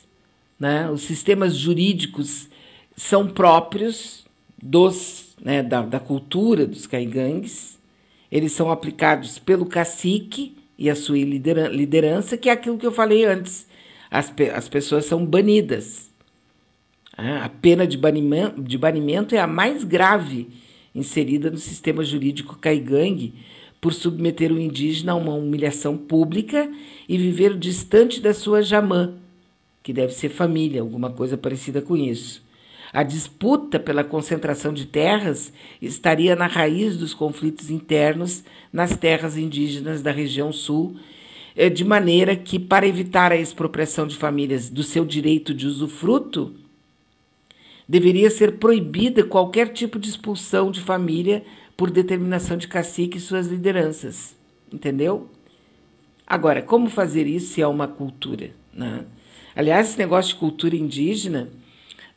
né, 0.60 0.90
os 0.90 1.02
sistemas 1.02 1.56
jurídicos 1.56 2.50
são 2.96 3.28
próprios 3.28 4.26
dos, 4.62 5.36
né, 5.42 5.62
da, 5.62 5.82
da 5.82 6.00
cultura 6.00 6.66
dos 6.66 6.88
caigangues, 6.88 7.77
eles 8.32 8.52
são 8.52 8.72
aplicados 8.72 9.40
pelo 9.40 9.66
cacique, 9.66 10.58
e 10.78 10.90
a 10.90 10.96
sua 10.96 11.18
liderança, 11.18 12.38
que 12.38 12.50
é 12.50 12.52
aquilo 12.52 12.78
que 12.78 12.86
eu 12.86 12.92
falei 12.92 13.26
antes. 13.26 13.66
As, 14.12 14.32
as 14.54 14.70
pessoas 14.70 15.06
são 15.06 15.26
banidas. 15.26 16.12
Ah, 17.18 17.46
a 17.46 17.50
pena 17.50 17.88
de 17.88 17.98
banimento, 17.98 18.62
de 18.62 18.78
banimento 18.78 19.34
é 19.34 19.40
a 19.40 19.48
mais 19.48 19.84
grave 19.84 20.48
inserida 20.94 21.50
no 21.50 21.58
sistema 21.58 22.04
jurídico 22.04 22.58
caigangue 22.58 23.34
por 23.82 23.94
submeter 23.94 24.52
o 24.52 24.60
indígena 24.60 25.14
a 25.14 25.16
uma 25.16 25.34
humilhação 25.34 25.98
pública 25.98 26.72
e 27.10 27.18
viver 27.18 27.58
distante 27.58 28.20
da 28.22 28.34
sua 28.34 28.62
jamã, 28.62 29.14
que 29.82 29.94
deve 29.94 30.14
ser 30.14 30.30
família, 30.30 30.82
alguma 30.82 31.12
coisa 31.12 31.38
parecida 31.38 31.82
com 31.82 31.96
isso. 31.96 32.44
A 32.94 33.04
disputa 33.04 33.80
pela 33.80 34.04
concentração 34.04 34.74
de 34.74 34.86
terras 34.86 35.52
estaria 35.82 36.36
na 36.36 36.48
raiz 36.48 36.98
dos 36.98 37.14
conflitos 37.14 37.70
internos 37.70 38.44
nas 38.72 38.96
terras 38.96 39.38
indígenas 39.38 40.02
da 40.02 40.12
região 40.12 40.54
sul, 40.54 40.96
eh, 41.56 41.70
de 41.70 41.84
maneira 41.84 42.36
que, 42.36 42.58
para 42.58 42.88
evitar 42.88 43.32
a 43.32 43.38
expropriação 43.38 44.08
de 44.08 44.16
famílias 44.16 44.70
do 44.70 44.84
seu 44.84 45.04
direito 45.04 45.54
de 45.54 45.68
usufruto, 45.68 46.56
deveria 47.88 48.30
ser 48.30 48.54
proibida 48.54 49.24
qualquer 49.24 49.70
tipo 49.70 50.00
de 50.00 50.10
expulsão 50.10 50.72
de 50.72 50.82
família 50.82 51.44
por 51.76 51.92
determinação 51.92 52.58
de 52.58 52.68
cacique 52.68 53.18
e 53.18 53.22
suas 53.22 53.48
lideranças. 53.48 54.36
Entendeu? 54.72 55.30
Agora, 56.26 56.62
como 56.62 56.90
fazer 56.90 57.28
isso 57.28 57.54
se 57.54 57.62
é 57.62 57.68
uma 57.68 57.88
cultura? 57.88 58.52
Né? 58.74 59.06
Aliás, 59.56 59.90
esse 59.90 59.98
negócio 59.98 60.34
de 60.34 60.40
cultura 60.40 60.76
indígena 60.76 61.50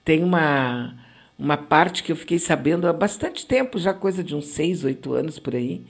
tem 0.04 0.22
uma, 0.22 0.94
uma 1.38 1.56
parte 1.56 2.02
que 2.02 2.12
eu 2.12 2.16
fiquei 2.16 2.38
sabendo 2.38 2.86
há 2.86 2.92
bastante 2.92 3.46
tempo, 3.46 3.78
já 3.78 3.94
coisa 3.94 4.22
de 4.22 4.34
uns 4.34 4.46
seis, 4.46 4.84
oito 4.84 5.12
anos 5.12 5.38
por 5.38 5.54
aí, 5.54 5.82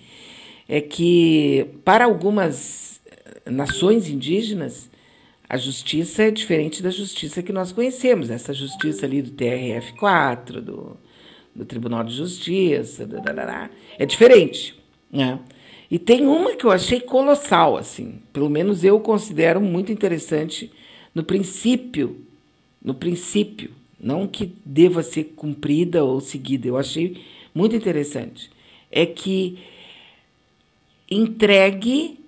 é 0.68 0.80
que 0.80 1.66
para 1.84 2.04
algumas 2.04 3.00
nações 3.46 4.08
indígenas 4.08 4.90
a 5.48 5.56
justiça 5.56 6.22
é 6.22 6.30
diferente 6.30 6.80
da 6.80 6.90
justiça 6.90 7.42
que 7.42 7.52
nós 7.52 7.72
conhecemos, 7.72 8.30
essa 8.30 8.54
justiça 8.54 9.04
ali 9.04 9.20
do 9.20 9.32
TRF4, 9.32 10.60
do, 10.60 10.96
do 11.52 11.64
Tribunal 11.64 12.04
de 12.04 12.14
Justiça, 12.14 13.08
é 13.98 14.06
diferente, 14.06 14.80
né? 15.10 15.40
E 15.90 15.98
tem 15.98 16.24
uma 16.24 16.54
que 16.54 16.64
eu 16.64 16.70
achei 16.70 17.00
colossal, 17.00 17.76
assim, 17.76 18.22
pelo 18.32 18.48
menos 18.48 18.84
eu 18.84 19.00
considero 19.00 19.60
muito 19.60 19.90
interessante 19.90 20.70
no 21.12 21.24
princípio, 21.24 22.24
no 22.80 22.94
princípio, 22.94 23.72
não 24.00 24.26
que 24.26 24.54
deva 24.64 25.02
ser 25.02 25.24
cumprida 25.36 26.02
ou 26.04 26.20
seguida, 26.20 26.66
eu 26.66 26.78
achei 26.78 27.22
muito 27.54 27.76
interessante, 27.76 28.50
é 28.90 29.04
que 29.04 29.58
entregue, 31.10 32.18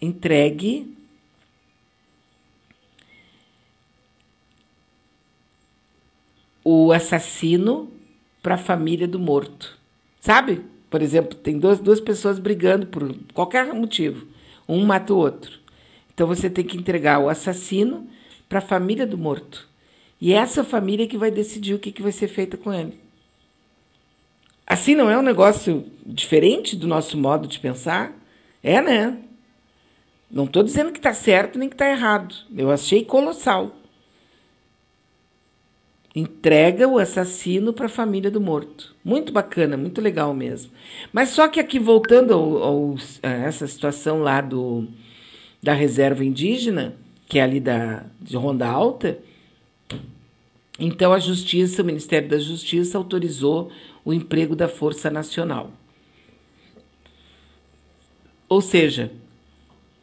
entregue 0.00 0.94
o 6.64 6.92
assassino 6.92 7.92
para 8.42 8.54
a 8.54 8.58
família 8.58 9.06
do 9.06 9.18
morto. 9.18 9.78
Sabe? 10.20 10.64
Por 10.88 11.02
exemplo, 11.02 11.34
tem 11.36 11.58
duas, 11.58 11.78
duas 11.80 12.00
pessoas 12.00 12.38
brigando 12.38 12.86
por 12.86 13.14
qualquer 13.34 13.72
motivo. 13.74 14.26
Um 14.66 14.84
mata 14.84 15.12
o 15.12 15.18
outro. 15.18 15.58
Então 16.14 16.26
você 16.26 16.48
tem 16.48 16.64
que 16.64 16.76
entregar 16.76 17.18
o 17.18 17.28
assassino 17.28 18.08
para 18.48 18.58
a 18.60 18.62
família 18.62 19.06
do 19.06 19.18
morto. 19.18 19.68
E 20.24 20.32
é 20.32 20.36
essa 20.36 20.64
família 20.64 21.06
que 21.06 21.18
vai 21.18 21.30
decidir 21.30 21.74
o 21.74 21.78
que, 21.78 21.92
que 21.92 22.00
vai 22.00 22.10
ser 22.10 22.28
feito 22.28 22.56
com 22.56 22.72
ele. 22.72 22.98
Assim 24.66 24.94
não 24.94 25.10
é 25.10 25.18
um 25.18 25.22
negócio 25.22 25.84
diferente 26.06 26.74
do 26.74 26.86
nosso 26.86 27.18
modo 27.18 27.46
de 27.46 27.60
pensar? 27.60 28.10
É, 28.62 28.80
né? 28.80 29.18
Não 30.30 30.44
estou 30.44 30.62
dizendo 30.62 30.92
que 30.92 30.98
está 30.98 31.12
certo 31.12 31.58
nem 31.58 31.68
que 31.68 31.74
está 31.74 31.90
errado. 31.90 32.34
Eu 32.56 32.70
achei 32.70 33.04
colossal 33.04 33.76
entrega 36.14 36.88
o 36.88 36.98
assassino 36.98 37.74
para 37.74 37.84
a 37.84 37.90
família 37.90 38.30
do 38.30 38.40
morto. 38.40 38.96
Muito 39.04 39.30
bacana, 39.30 39.76
muito 39.76 40.00
legal 40.00 40.32
mesmo. 40.32 40.72
Mas 41.12 41.30
só 41.30 41.48
que 41.48 41.60
aqui, 41.60 41.78
voltando 41.78 42.32
ao, 42.32 42.62
ao, 42.62 42.94
a 43.22 43.28
essa 43.28 43.66
situação 43.66 44.20
lá 44.20 44.40
do, 44.40 44.88
da 45.62 45.74
reserva 45.74 46.24
indígena, 46.24 46.94
que 47.28 47.38
é 47.38 47.42
ali 47.42 47.60
da, 47.60 48.06
de 48.22 48.38
Ronda 48.38 48.66
Alta, 48.66 49.18
então 50.78 51.12
a 51.12 51.18
Justiça, 51.18 51.82
o 51.82 51.84
Ministério 51.84 52.28
da 52.28 52.38
Justiça, 52.38 52.98
autorizou 52.98 53.70
o 54.04 54.12
emprego 54.12 54.56
da 54.56 54.68
Força 54.68 55.10
Nacional. 55.10 55.70
Ou 58.48 58.60
seja, 58.60 59.12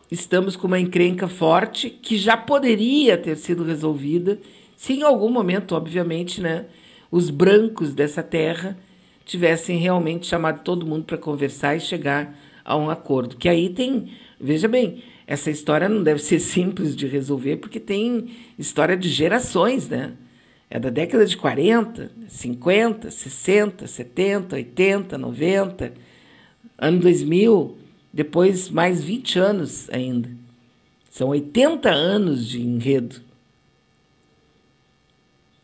estamos 0.09 0.55
com 0.55 0.67
uma 0.67 0.79
encrenca 0.79 1.27
forte 1.27 1.89
que 1.89 2.17
já 2.17 2.35
poderia 2.35 3.17
ter 3.17 3.35
sido 3.37 3.63
resolvida 3.63 4.39
se 4.75 4.93
em 4.93 5.03
algum 5.03 5.29
momento, 5.29 5.75
obviamente, 5.75 6.41
né, 6.41 6.65
os 7.11 7.29
brancos 7.29 7.93
dessa 7.93 8.23
terra 8.23 8.77
tivessem 9.25 9.77
realmente 9.77 10.25
chamado 10.25 10.63
todo 10.63 10.85
mundo 10.85 11.03
para 11.03 11.17
conversar 11.17 11.75
e 11.75 11.79
chegar 11.79 12.35
a 12.65 12.75
um 12.75 12.89
acordo. 12.89 13.37
Que 13.37 13.47
aí 13.47 13.69
tem, 13.69 14.11
veja 14.39 14.67
bem, 14.67 15.03
essa 15.27 15.51
história 15.51 15.87
não 15.87 16.01
deve 16.01 16.19
ser 16.19 16.39
simples 16.41 16.95
de 16.95 17.05
resolver, 17.05 17.57
porque 17.57 17.79
tem 17.79 18.31
história 18.57 18.97
de 18.97 19.07
gerações, 19.07 19.87
né? 19.87 20.13
É 20.73 20.79
da 20.79 20.89
década 20.89 21.25
de 21.25 21.35
40, 21.35 22.09
50, 22.29 23.11
60, 23.11 23.85
70, 23.85 24.55
80, 24.55 25.17
90, 25.17 25.93
ano 26.77 26.99
2000, 27.01 27.77
depois 28.13 28.69
mais 28.69 29.03
20 29.03 29.37
anos 29.37 29.89
ainda. 29.89 30.31
São 31.09 31.27
80 31.27 31.89
anos 31.89 32.47
de 32.47 32.61
enredo. 32.61 33.21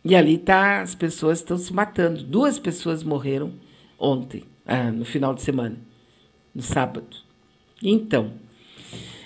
E 0.03 0.13
ali 0.13 0.37
tá, 0.37 0.81
as 0.81 0.93
pessoas 0.93 1.39
estão 1.39 1.57
se 1.57 1.71
matando. 1.71 2.21
Duas 2.21 2.59
pessoas 2.59 3.01
morreram 3.01 3.53
ontem, 3.97 4.43
ah, 4.65 4.91
no 4.91 5.05
final 5.05 5.33
de 5.33 5.41
semana, 5.41 5.77
no 6.53 6.61
sábado. 6.61 7.15
Então, 7.81 8.33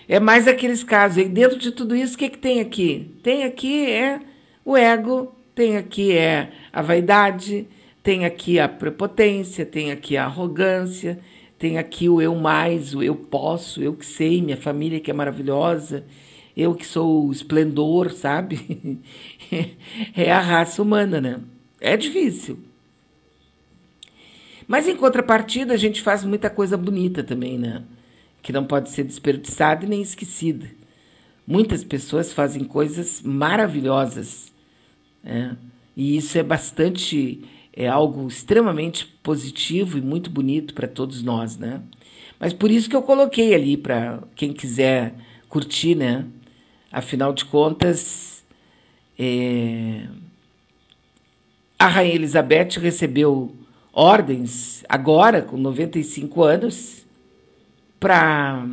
é 0.07 0.19
mais 0.19 0.47
aqueles 0.47 0.83
casos. 0.83 1.17
E 1.17 1.25
dentro 1.27 1.57
de 1.57 1.71
tudo 1.71 1.95
isso, 1.95 2.13
o 2.13 2.19
que, 2.19 2.29
que 2.29 2.37
tem 2.37 2.59
aqui? 2.59 3.15
Tem 3.23 3.45
aqui 3.45 3.89
é 3.89 4.21
o 4.63 4.77
ego, 4.77 5.35
tem 5.61 5.77
aqui 5.77 6.17
é 6.17 6.51
a 6.73 6.81
vaidade, 6.81 7.67
tem 8.01 8.25
aqui 8.25 8.59
a 8.59 8.67
prepotência, 8.67 9.63
tem 9.63 9.91
aqui 9.91 10.17
a 10.17 10.25
arrogância, 10.25 11.19
tem 11.59 11.77
aqui 11.77 12.09
o 12.09 12.19
eu 12.19 12.33
mais, 12.33 12.95
o 12.95 13.03
eu 13.03 13.15
posso, 13.15 13.79
eu 13.79 13.93
que 13.93 14.03
sei, 14.03 14.41
minha 14.41 14.57
família 14.57 14.99
que 14.99 15.11
é 15.11 15.13
maravilhosa, 15.13 16.03
eu 16.57 16.73
que 16.73 16.83
sou 16.83 17.27
o 17.27 17.31
esplendor, 17.31 18.09
sabe? 18.09 18.99
é 20.17 20.31
a 20.31 20.39
raça 20.39 20.81
humana, 20.81 21.21
né? 21.21 21.39
É 21.79 21.95
difícil. 21.95 22.57
Mas 24.67 24.87
em 24.87 24.95
contrapartida, 24.95 25.75
a 25.75 25.77
gente 25.77 26.01
faz 26.01 26.23
muita 26.23 26.49
coisa 26.49 26.75
bonita 26.75 27.23
também, 27.23 27.59
né? 27.59 27.83
Que 28.41 28.51
não 28.51 28.65
pode 28.65 28.89
ser 28.89 29.03
desperdiçada 29.03 29.85
e 29.85 29.87
nem 29.87 30.01
esquecida. 30.01 30.65
Muitas 31.45 31.83
pessoas 31.83 32.33
fazem 32.33 32.63
coisas 32.63 33.21
maravilhosas, 33.21 34.50
né? 35.23 35.57
E 35.95 36.17
isso 36.17 36.37
é 36.37 36.43
bastante, 36.43 37.43
é 37.73 37.87
algo 37.87 38.27
extremamente 38.27 39.05
positivo 39.21 39.97
e 39.97 40.01
muito 40.01 40.29
bonito 40.29 40.73
para 40.73 40.87
todos 40.87 41.21
nós, 41.21 41.57
né? 41.57 41.81
Mas 42.39 42.53
por 42.53 42.71
isso 42.71 42.89
que 42.89 42.95
eu 42.95 43.03
coloquei 43.03 43.53
ali 43.53 43.77
para 43.77 44.23
quem 44.35 44.51
quiser 44.51 45.13
curtir, 45.47 45.95
né? 45.95 46.25
Afinal 46.91 47.33
de 47.33 47.45
contas, 47.45 48.43
é, 49.17 50.07
a 51.77 51.87
Rainha 51.87 52.15
Elizabeth 52.15 52.79
recebeu 52.79 53.55
ordens 53.93 54.83
agora, 54.87 55.41
com 55.41 55.57
95 55.57 56.43
anos, 56.43 57.05
para. 57.99 58.65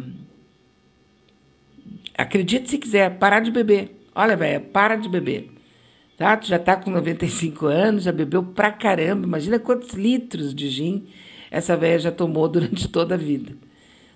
Acredite 2.16 2.68
se 2.68 2.78
quiser, 2.78 3.18
parar 3.18 3.40
de 3.40 3.50
beber. 3.50 3.94
Olha, 4.14 4.36
velho, 4.36 4.60
para 4.60 4.96
de 4.96 5.08
beber. 5.08 5.50
Tá? 6.18 6.36
Tu 6.36 6.48
já 6.48 6.56
está 6.56 6.74
com 6.74 6.90
95 6.90 7.66
anos, 7.66 8.02
já 8.02 8.10
bebeu 8.10 8.42
pra 8.42 8.72
caramba. 8.72 9.24
Imagina 9.24 9.58
quantos 9.60 9.90
litros 9.90 10.52
de 10.52 10.68
gin 10.68 11.06
essa 11.48 11.76
velha 11.76 12.00
já 12.00 12.12
tomou 12.12 12.46
durante 12.50 12.88
toda 12.88 13.14
a 13.14 13.18
vida. 13.18 13.52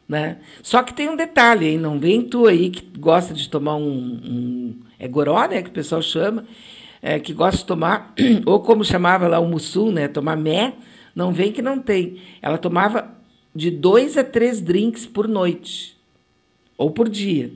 Né? 0.08 0.38
Só 0.62 0.82
que 0.82 0.92
tem 0.92 1.08
um 1.08 1.16
detalhe, 1.16 1.68
hein? 1.68 1.78
não 1.78 1.98
vem 1.98 2.22
tu 2.22 2.46
aí 2.46 2.70
que 2.70 2.98
gosta 2.98 3.32
de 3.32 3.48
tomar 3.48 3.76
um, 3.76 4.20
um 4.24 4.80
é 4.98 5.08
goró, 5.08 5.46
né, 5.46 5.62
que 5.62 5.70
o 5.70 5.72
pessoal 5.72 6.02
chama, 6.02 6.44
é, 7.00 7.18
que 7.18 7.32
gosta 7.32 7.58
de 7.58 7.66
tomar, 7.66 8.12
ou 8.44 8.60
como 8.60 8.84
chamava 8.84 9.26
lá 9.26 9.38
o 9.38 9.48
mussum, 9.48 9.90
né, 9.90 10.08
tomar 10.08 10.36
mé, 10.36 10.74
não 11.14 11.32
vem 11.32 11.50
que 11.50 11.62
não 11.62 11.78
tem. 11.78 12.18
Ela 12.42 12.58
tomava 12.58 13.10
de 13.54 13.70
dois 13.70 14.18
a 14.18 14.24
três 14.24 14.60
drinks 14.60 15.06
por 15.06 15.26
noite, 15.26 15.96
ou 16.76 16.90
por 16.90 17.08
dia. 17.08 17.50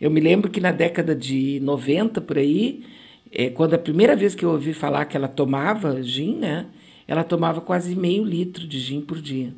Eu 0.00 0.10
me 0.10 0.20
lembro 0.20 0.50
que 0.50 0.60
na 0.60 0.72
década 0.72 1.14
de 1.14 1.60
90, 1.60 2.20
por 2.20 2.38
aí, 2.38 2.84
é, 3.32 3.50
quando 3.50 3.74
a 3.74 3.78
primeira 3.78 4.16
vez 4.16 4.34
que 4.34 4.44
eu 4.44 4.50
ouvi 4.50 4.72
falar 4.72 5.04
que 5.04 5.16
ela 5.16 5.28
tomava 5.28 6.02
gin, 6.02 6.36
né, 6.36 6.66
ela 7.06 7.24
tomava 7.24 7.60
quase 7.60 7.94
meio 7.94 8.24
litro 8.24 8.66
de 8.66 8.78
gin 8.78 9.00
por 9.00 9.20
dia. 9.20 9.52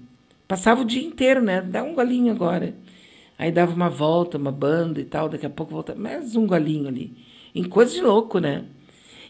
Passava 0.47 0.83
o 0.83 0.85
dia 0.85 1.03
inteiro, 1.03 1.41
né? 1.41 1.63
Dá 1.63 1.83
um 1.83 1.95
golinho 1.95 2.31
agora. 2.33 2.75
Aí 3.39 3.51
dava 3.51 3.75
uma 3.75 3.89
volta, 3.89 4.37
uma 4.37 4.53
banda 4.53 5.01
e 5.01 5.05
tal, 5.05 5.29
daqui 5.29 5.47
a 5.47 5.51
pouco 5.51 5.73
volta, 5.73 5.95
mais 5.95 6.37
um 6.37 6.47
golinho 6.47 6.89
ali. 6.89 7.13
Em 7.55 7.65
coisa 7.65 7.93
de 7.95 8.01
louco, 8.01 8.39
né? 8.39 8.65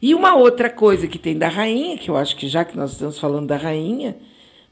E 0.00 0.14
uma 0.14 0.34
outra 0.34 0.68
coisa 0.68 1.06
que 1.06 1.18
tem 1.18 1.38
da 1.38 1.48
rainha, 1.48 1.96
que 1.96 2.10
eu 2.10 2.16
acho 2.16 2.36
que 2.36 2.48
já 2.48 2.64
que 2.64 2.76
nós 2.76 2.92
estamos 2.92 3.18
falando 3.18 3.46
da 3.46 3.56
rainha, 3.56 4.16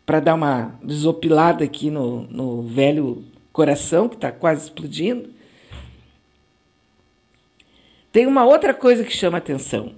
para 0.04 0.18
dar 0.18 0.34
uma 0.34 0.74
desopilada 0.82 1.62
aqui 1.62 1.88
no, 1.88 2.22
no 2.24 2.62
velho 2.62 3.24
coração, 3.52 4.08
que 4.08 4.16
está 4.16 4.32
quase 4.32 4.64
explodindo, 4.64 5.28
tem 8.12 8.26
uma 8.26 8.44
outra 8.44 8.74
coisa 8.74 9.04
que 9.04 9.12
chama 9.12 9.38
atenção. 9.38 9.94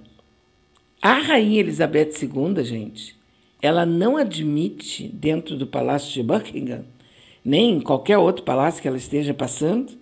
A 1.01 1.15
rainha 1.15 1.59
Elizabeth 1.59 2.11
II, 2.21 2.63
gente, 2.63 3.17
ela 3.61 3.85
não 3.85 4.17
admite 4.17 5.07
dentro 5.07 5.57
do 5.57 5.65
Palácio 5.65 6.13
de 6.13 6.21
Buckingham, 6.21 6.85
nem 7.43 7.73
em 7.73 7.81
qualquer 7.81 8.17
outro 8.17 8.43
palácio 8.43 8.81
que 8.81 8.87
ela 8.87 8.97
esteja 8.97 9.33
passando, 9.33 9.93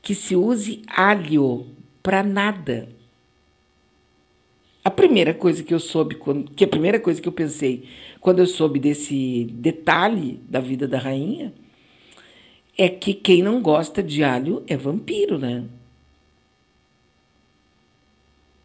que 0.00 0.14
se 0.14 0.34
use 0.34 0.82
alho 0.88 1.66
para 2.02 2.22
nada. 2.22 2.88
A 4.82 4.90
primeira 4.90 5.34
coisa 5.34 5.62
que 5.62 5.74
eu 5.74 5.78
soube, 5.78 6.18
que 6.56 6.64
a 6.64 6.68
primeira 6.68 6.98
coisa 6.98 7.20
que 7.20 7.28
eu 7.28 7.32
pensei 7.32 7.84
quando 8.20 8.38
eu 8.38 8.46
soube 8.46 8.80
desse 8.80 9.44
detalhe 9.52 10.40
da 10.48 10.60
vida 10.60 10.88
da 10.88 10.98
rainha, 10.98 11.52
é 12.76 12.88
que 12.88 13.12
quem 13.12 13.42
não 13.42 13.60
gosta 13.60 14.02
de 14.02 14.24
alho 14.24 14.62
é 14.66 14.76
vampiro, 14.76 15.38
né? 15.38 15.64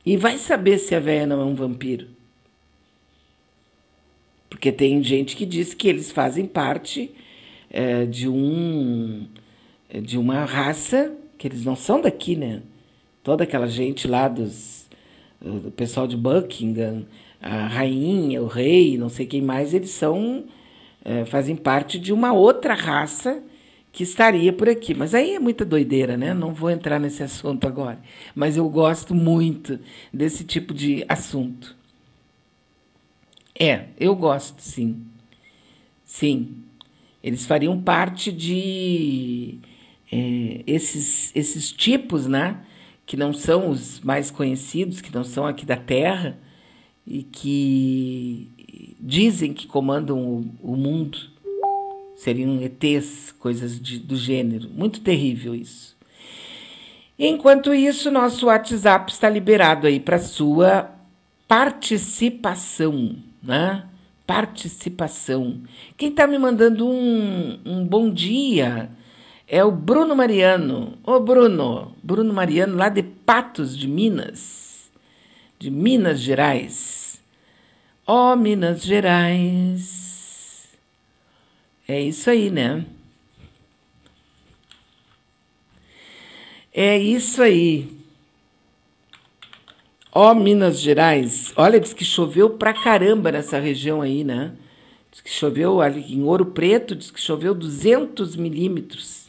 E 0.06 0.18
vai 0.18 0.38
saber 0.38 0.78
se 0.78 0.94
a 0.94 1.00
véia 1.00 1.26
não 1.26 1.42
é 1.42 1.46
um 1.46 1.56
vampiro. 1.56 2.08
Porque 4.50 4.72
tem 4.72 5.02
gente 5.04 5.36
que 5.36 5.46
diz 5.46 5.74
que 5.74 5.88
eles 5.88 6.12
fazem 6.12 6.46
parte 6.46 7.12
é, 7.70 8.06
de 8.06 8.28
um 8.30 9.28
de 10.02 10.18
uma 10.18 10.44
raça 10.44 11.16
que 11.38 11.48
eles 11.48 11.64
não 11.64 11.76
são 11.76 12.02
daqui, 12.02 12.36
né? 12.36 12.62
Toda 13.24 13.44
aquela 13.44 13.68
gente 13.68 14.08
lá 14.08 14.28
dos 14.28 14.86
do 15.42 15.72
pessoal 15.72 16.08
de 16.08 16.16
Buckingham, 16.16 17.06
a 17.42 17.68
rainha, 17.68 18.42
o 18.42 18.48
rei, 18.48 18.98
não 18.98 19.10
sei 19.10 19.26
quem 19.26 19.42
mais, 19.42 19.74
eles 19.74 19.90
são 19.90 20.46
é, 21.04 21.26
fazem 21.26 21.56
parte 21.56 22.00
de 22.00 22.14
uma 22.14 22.32
outra 22.32 22.74
raça 22.74 23.44
que 23.94 24.02
estaria 24.04 24.52
por 24.52 24.68
aqui. 24.68 24.94
Mas 24.96 25.14
aí 25.14 25.36
é 25.36 25.40
muita 25.40 25.64
doideira, 25.64 26.18
né? 26.18 26.34
Não 26.34 26.52
vou 26.52 26.72
entrar 26.72 27.00
nesse 27.00 27.22
assunto 27.22 27.68
agora. 27.68 28.02
Mas 28.36 28.58
eu 28.58 28.68
gosto 28.68 29.14
muito 29.14 29.80
desse 30.12 30.44
tipo 30.44 30.74
de 30.74 31.06
assunto. 31.08 31.76
É, 33.58 33.86
eu 34.00 34.16
gosto, 34.16 34.62
sim. 34.62 35.06
Sim. 36.04 36.56
Eles 37.24 37.46
fariam 37.46 37.80
parte 37.80 38.32
de 38.32 39.60
é, 40.12 40.64
esses, 40.66 41.32
esses 41.36 41.72
tipos, 41.72 42.26
né? 42.28 42.66
Que 43.06 43.16
não 43.16 43.32
são 43.32 43.70
os 43.70 44.00
mais 44.02 44.32
conhecidos, 44.32 45.02
que 45.02 45.14
não 45.14 45.24
são 45.24 45.46
aqui 45.46 45.68
da 45.68 45.78
Terra 45.78 46.40
e 47.06 47.22
que 47.22 48.50
dizem 49.00 49.54
que 49.54 49.68
comandam 49.68 50.18
o, 50.20 50.74
o 50.74 50.76
mundo. 50.76 51.32
Seriam 52.16 52.62
ETs, 52.62 53.33
coisas 53.44 53.78
de, 53.78 54.00
do 54.00 54.16
gênero. 54.16 54.70
Muito 54.70 55.02
terrível 55.02 55.54
isso. 55.54 55.98
Enquanto 57.20 57.74
isso, 57.74 58.10
nosso 58.10 58.46
WhatsApp 58.46 59.12
está 59.12 59.30
liberado 59.30 59.86
aí 59.86 60.00
para 60.00 60.18
sua 60.18 60.90
participação, 61.46 63.18
né? 63.44 63.84
Participação. 64.26 65.62
Quem 65.98 66.08
está 66.10 66.26
me 66.26 66.38
mandando 66.38 66.88
um, 66.88 67.60
um 67.66 67.86
bom 67.86 68.10
dia 68.10 68.90
é 69.46 69.62
o 69.62 69.72
Bruno 69.72 70.16
Mariano. 70.16 70.98
Ô 71.04 71.20
Bruno, 71.20 71.94
Bruno 72.02 72.34
Mariano, 72.34 72.78
lá 72.78 72.88
de 72.88 73.04
Patos 73.04 73.78
de 73.78 73.90
Minas, 73.90 74.90
de 75.60 75.70
Minas 75.70 76.22
Gerais. 76.22 77.22
Ó 78.08 78.32
oh, 78.32 78.36
Minas 78.38 78.82
Gerais. 78.84 80.70
É 81.86 82.00
isso 82.00 82.30
aí, 82.30 82.50
né? 82.50 82.86
É 86.74 86.98
isso 86.98 87.42
aí. 87.42 87.88
Ó, 90.12 90.34
Minas 90.34 90.80
Gerais, 90.80 91.54
olha, 91.56 91.80
diz 91.80 91.94
que 91.94 92.04
choveu 92.04 92.52
pra 92.52 92.74
caramba 92.74 93.32
nessa 93.32 93.60
região 93.60 94.02
aí, 94.02 94.24
né? 94.24 94.54
Diz 95.12 95.22
que 95.22 95.30
choveu 95.30 95.82
ali 95.82 96.14
em 96.14 96.24
Ouro 96.24 96.48
Preto, 96.48 96.96
diz 96.96 97.12
que 97.12 97.22
choveu 97.22 97.54
200 97.54 98.36
milímetros. 98.36 99.24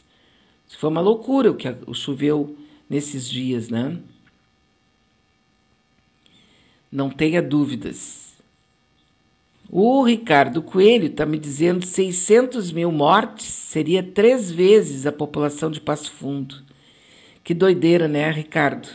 Foi 0.77 0.89
uma 0.89 1.01
loucura 1.01 1.51
o 1.51 1.55
que 1.55 1.67
choveu 1.93 2.57
nesses 2.89 3.29
dias, 3.29 3.69
né? 3.69 3.97
Não 6.91 7.09
tenha 7.09 7.41
dúvidas. 7.41 8.33
O 9.69 10.03
Ricardo 10.03 10.61
Coelho 10.61 11.07
está 11.07 11.25
me 11.25 11.39
dizendo 11.39 11.85
600 11.85 12.71
mil 12.71 12.91
mortes 12.91 13.47
seria 13.47 14.03
três 14.03 14.51
vezes 14.51 15.05
a 15.05 15.11
população 15.11 15.71
de 15.71 15.79
Passo 15.81 16.11
Fundo. 16.11 16.64
Que 17.45 17.53
doideira, 17.53 18.07
né, 18.07 18.31
Ricardo? 18.31 18.89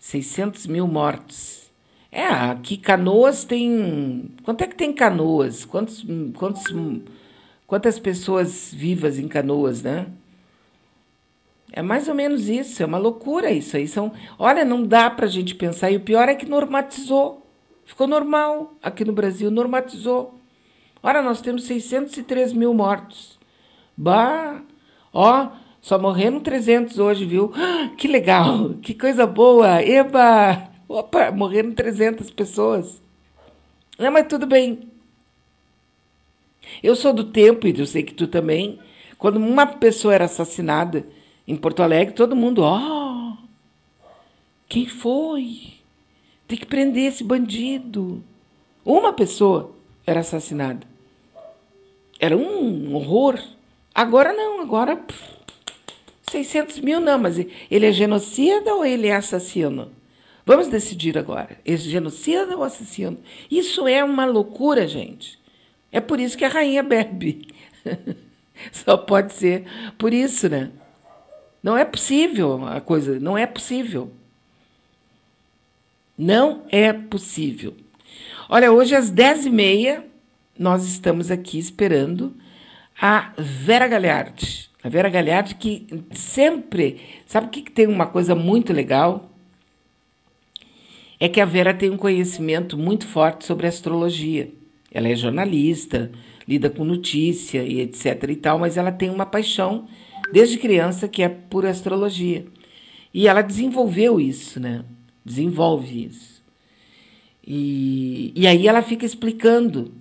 600 0.00 0.66
mil 0.66 0.88
mortos. 0.88 1.70
É, 2.10 2.24
aqui 2.24 2.76
Canoas 2.76 3.44
tem. 3.44 4.34
Quanto 4.42 4.64
é 4.64 4.66
que 4.66 4.74
tem 4.74 4.92
Canoas? 4.92 5.64
Quantos, 5.64 6.04
quantos, 6.36 6.64
quantas 7.64 7.96
pessoas 8.00 8.74
vivas 8.74 9.20
em 9.20 9.28
Canoas, 9.28 9.82
né? 9.82 10.08
É 11.70 11.80
mais 11.80 12.08
ou 12.08 12.14
menos 12.14 12.48
isso, 12.48 12.82
é 12.82 12.86
uma 12.86 12.98
loucura 12.98 13.52
isso 13.52 13.76
aí. 13.76 13.86
São, 13.86 14.12
olha, 14.36 14.64
não 14.64 14.82
dá 14.82 15.08
para 15.08 15.26
a 15.26 15.30
gente 15.30 15.54
pensar. 15.54 15.92
E 15.92 15.96
o 15.96 16.00
pior 16.00 16.28
é 16.28 16.34
que 16.34 16.44
normatizou. 16.44 17.46
Ficou 17.84 18.08
normal 18.08 18.74
aqui 18.82 19.04
no 19.04 19.12
Brasil, 19.12 19.48
normatizou. 19.48 20.34
Olha, 21.00 21.22
nós 21.22 21.40
temos 21.40 21.66
603 21.66 22.52
mil 22.52 22.74
mortos. 22.74 23.38
Bah! 23.96 24.60
Ó, 25.12 25.50
só 25.80 25.98
morreram 25.98 26.40
300 26.40 26.98
hoje, 26.98 27.24
viu? 27.24 27.52
Que 27.96 28.06
legal, 28.06 28.74
que 28.82 28.94
coisa 28.94 29.26
boa. 29.26 29.82
Eba! 29.82 30.70
Opa, 30.88 31.30
morreram 31.30 31.72
300 31.72 32.30
pessoas. 32.30 33.02
Não, 33.98 34.10
mas 34.10 34.26
tudo 34.28 34.46
bem. 34.46 34.80
Eu 36.82 36.94
sou 36.94 37.12
do 37.12 37.24
tempo, 37.24 37.66
e 37.66 37.78
eu 37.78 37.86
sei 37.86 38.02
que 38.02 38.14
tu 38.14 38.26
também, 38.26 38.78
quando 39.18 39.36
uma 39.36 39.66
pessoa 39.66 40.14
era 40.14 40.26
assassinada 40.26 41.06
em 41.46 41.56
Porto 41.56 41.82
Alegre, 41.82 42.14
todo 42.14 42.36
mundo, 42.36 42.62
ó, 42.62 42.78
oh, 42.78 43.36
quem 44.68 44.86
foi? 44.86 45.74
Tem 46.46 46.58
que 46.58 46.66
prender 46.66 47.04
esse 47.12 47.24
bandido. 47.24 48.22
Uma 48.84 49.12
pessoa 49.12 49.74
era 50.06 50.20
assassinada. 50.20 50.86
Era 52.20 52.36
um 52.36 52.94
horror. 52.94 53.38
Agora 53.94 54.32
não, 54.32 54.60
agora. 54.60 54.96
Pff, 54.96 55.37
600 56.30 56.80
mil 56.80 57.00
não, 57.00 57.18
mas 57.18 57.38
ele 57.38 57.86
é 57.86 57.92
genocida 57.92 58.74
ou 58.74 58.84
ele 58.84 59.06
é 59.06 59.16
assassino? 59.16 59.90
Vamos 60.44 60.68
decidir 60.68 61.18
agora. 61.18 61.58
É 61.64 61.76
genocida 61.76 62.56
ou 62.56 62.64
assassino? 62.64 63.18
Isso 63.50 63.86
é 63.86 64.02
uma 64.02 64.24
loucura, 64.24 64.88
gente. 64.88 65.38
É 65.92 66.00
por 66.00 66.18
isso 66.18 66.36
que 66.36 66.44
a 66.44 66.48
rainha 66.48 66.82
bebe. 66.82 67.48
Só 68.72 68.96
pode 68.96 69.32
ser 69.32 69.64
por 69.96 70.12
isso, 70.12 70.48
né? 70.48 70.70
Não 71.62 71.76
é 71.76 71.84
possível 71.84 72.66
a 72.66 72.80
coisa, 72.80 73.18
não 73.20 73.36
é 73.36 73.46
possível. 73.46 74.10
Não 76.16 76.64
é 76.70 76.92
possível. 76.92 77.76
Olha, 78.48 78.72
hoje 78.72 78.94
às 78.94 79.10
10h30 79.10 80.02
nós 80.58 80.84
estamos 80.84 81.30
aqui 81.30 81.58
esperando 81.58 82.34
a 83.00 83.32
Vera 83.36 83.86
Galhardi. 83.86 84.67
A 84.88 84.90
Vera 84.90 85.10
Galhardi 85.10 85.54
que 85.54 85.86
sempre. 86.12 86.98
Sabe 87.26 87.48
o 87.48 87.50
que, 87.50 87.60
que 87.60 87.70
tem 87.70 87.86
uma 87.86 88.06
coisa 88.06 88.34
muito 88.34 88.72
legal? 88.72 89.30
É 91.20 91.28
que 91.28 91.42
a 91.42 91.44
Vera 91.44 91.74
tem 91.74 91.90
um 91.90 91.98
conhecimento 91.98 92.78
muito 92.78 93.06
forte 93.06 93.44
sobre 93.44 93.66
astrologia. 93.66 94.50
Ela 94.90 95.08
é 95.08 95.14
jornalista, 95.14 96.10
lida 96.48 96.70
com 96.70 96.86
notícia 96.86 97.62
e 97.62 97.82
etc 97.82 98.30
e 98.30 98.36
tal, 98.36 98.58
mas 98.58 98.78
ela 98.78 98.90
tem 98.90 99.10
uma 99.10 99.26
paixão 99.26 99.86
desde 100.32 100.56
criança 100.56 101.06
que 101.06 101.22
é 101.22 101.28
por 101.28 101.66
astrologia. 101.66 102.46
E 103.12 103.28
ela 103.28 103.42
desenvolveu 103.42 104.18
isso, 104.18 104.58
né? 104.58 104.86
Desenvolve 105.22 106.06
isso. 106.06 106.42
E, 107.46 108.32
e 108.34 108.46
aí 108.46 108.66
ela 108.66 108.80
fica 108.80 109.04
explicando 109.04 109.92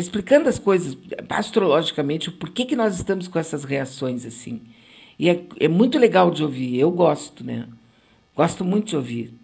explicando 0.00 0.48
as 0.48 0.58
coisas 0.58 0.96
astrologicamente, 1.28 2.28
o 2.28 2.32
porquê 2.32 2.64
que 2.64 2.74
nós 2.74 2.96
estamos 2.96 3.28
com 3.28 3.38
essas 3.38 3.64
reações 3.64 4.24
assim. 4.26 4.62
E 5.18 5.28
é, 5.28 5.44
é 5.58 5.68
muito 5.68 5.98
legal 5.98 6.30
de 6.30 6.42
ouvir, 6.42 6.78
eu 6.78 6.90
gosto, 6.90 7.44
né? 7.44 7.68
Gosto 8.34 8.64
muito 8.64 8.88
de 8.88 8.96
ouvir. 8.96 9.34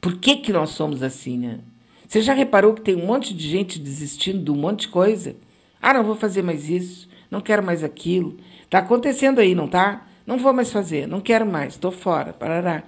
Por 0.00 0.16
que, 0.18 0.36
que 0.36 0.52
nós 0.52 0.70
somos 0.70 1.02
assim, 1.02 1.38
né? 1.38 1.60
Você 2.08 2.20
já 2.20 2.34
reparou 2.34 2.74
que 2.74 2.80
tem 2.80 2.96
um 2.96 3.06
monte 3.06 3.32
de 3.32 3.48
gente 3.48 3.78
desistindo 3.78 4.42
de 4.42 4.50
um 4.50 4.56
monte 4.56 4.82
de 4.82 4.88
coisa? 4.88 5.36
Ah, 5.80 5.94
não 5.94 6.04
vou 6.04 6.16
fazer 6.16 6.42
mais 6.42 6.68
isso, 6.68 7.08
não 7.30 7.40
quero 7.40 7.62
mais 7.62 7.84
aquilo. 7.84 8.36
Tá 8.68 8.78
acontecendo 8.78 9.38
aí, 9.38 9.54
não 9.54 9.68
tá? 9.68 10.06
Não 10.26 10.38
vou 10.38 10.52
mais 10.52 10.72
fazer, 10.72 11.06
não 11.06 11.20
quero 11.20 11.46
mais, 11.46 11.74
estou 11.74 11.90
fora, 11.90 12.32
parará 12.32 12.84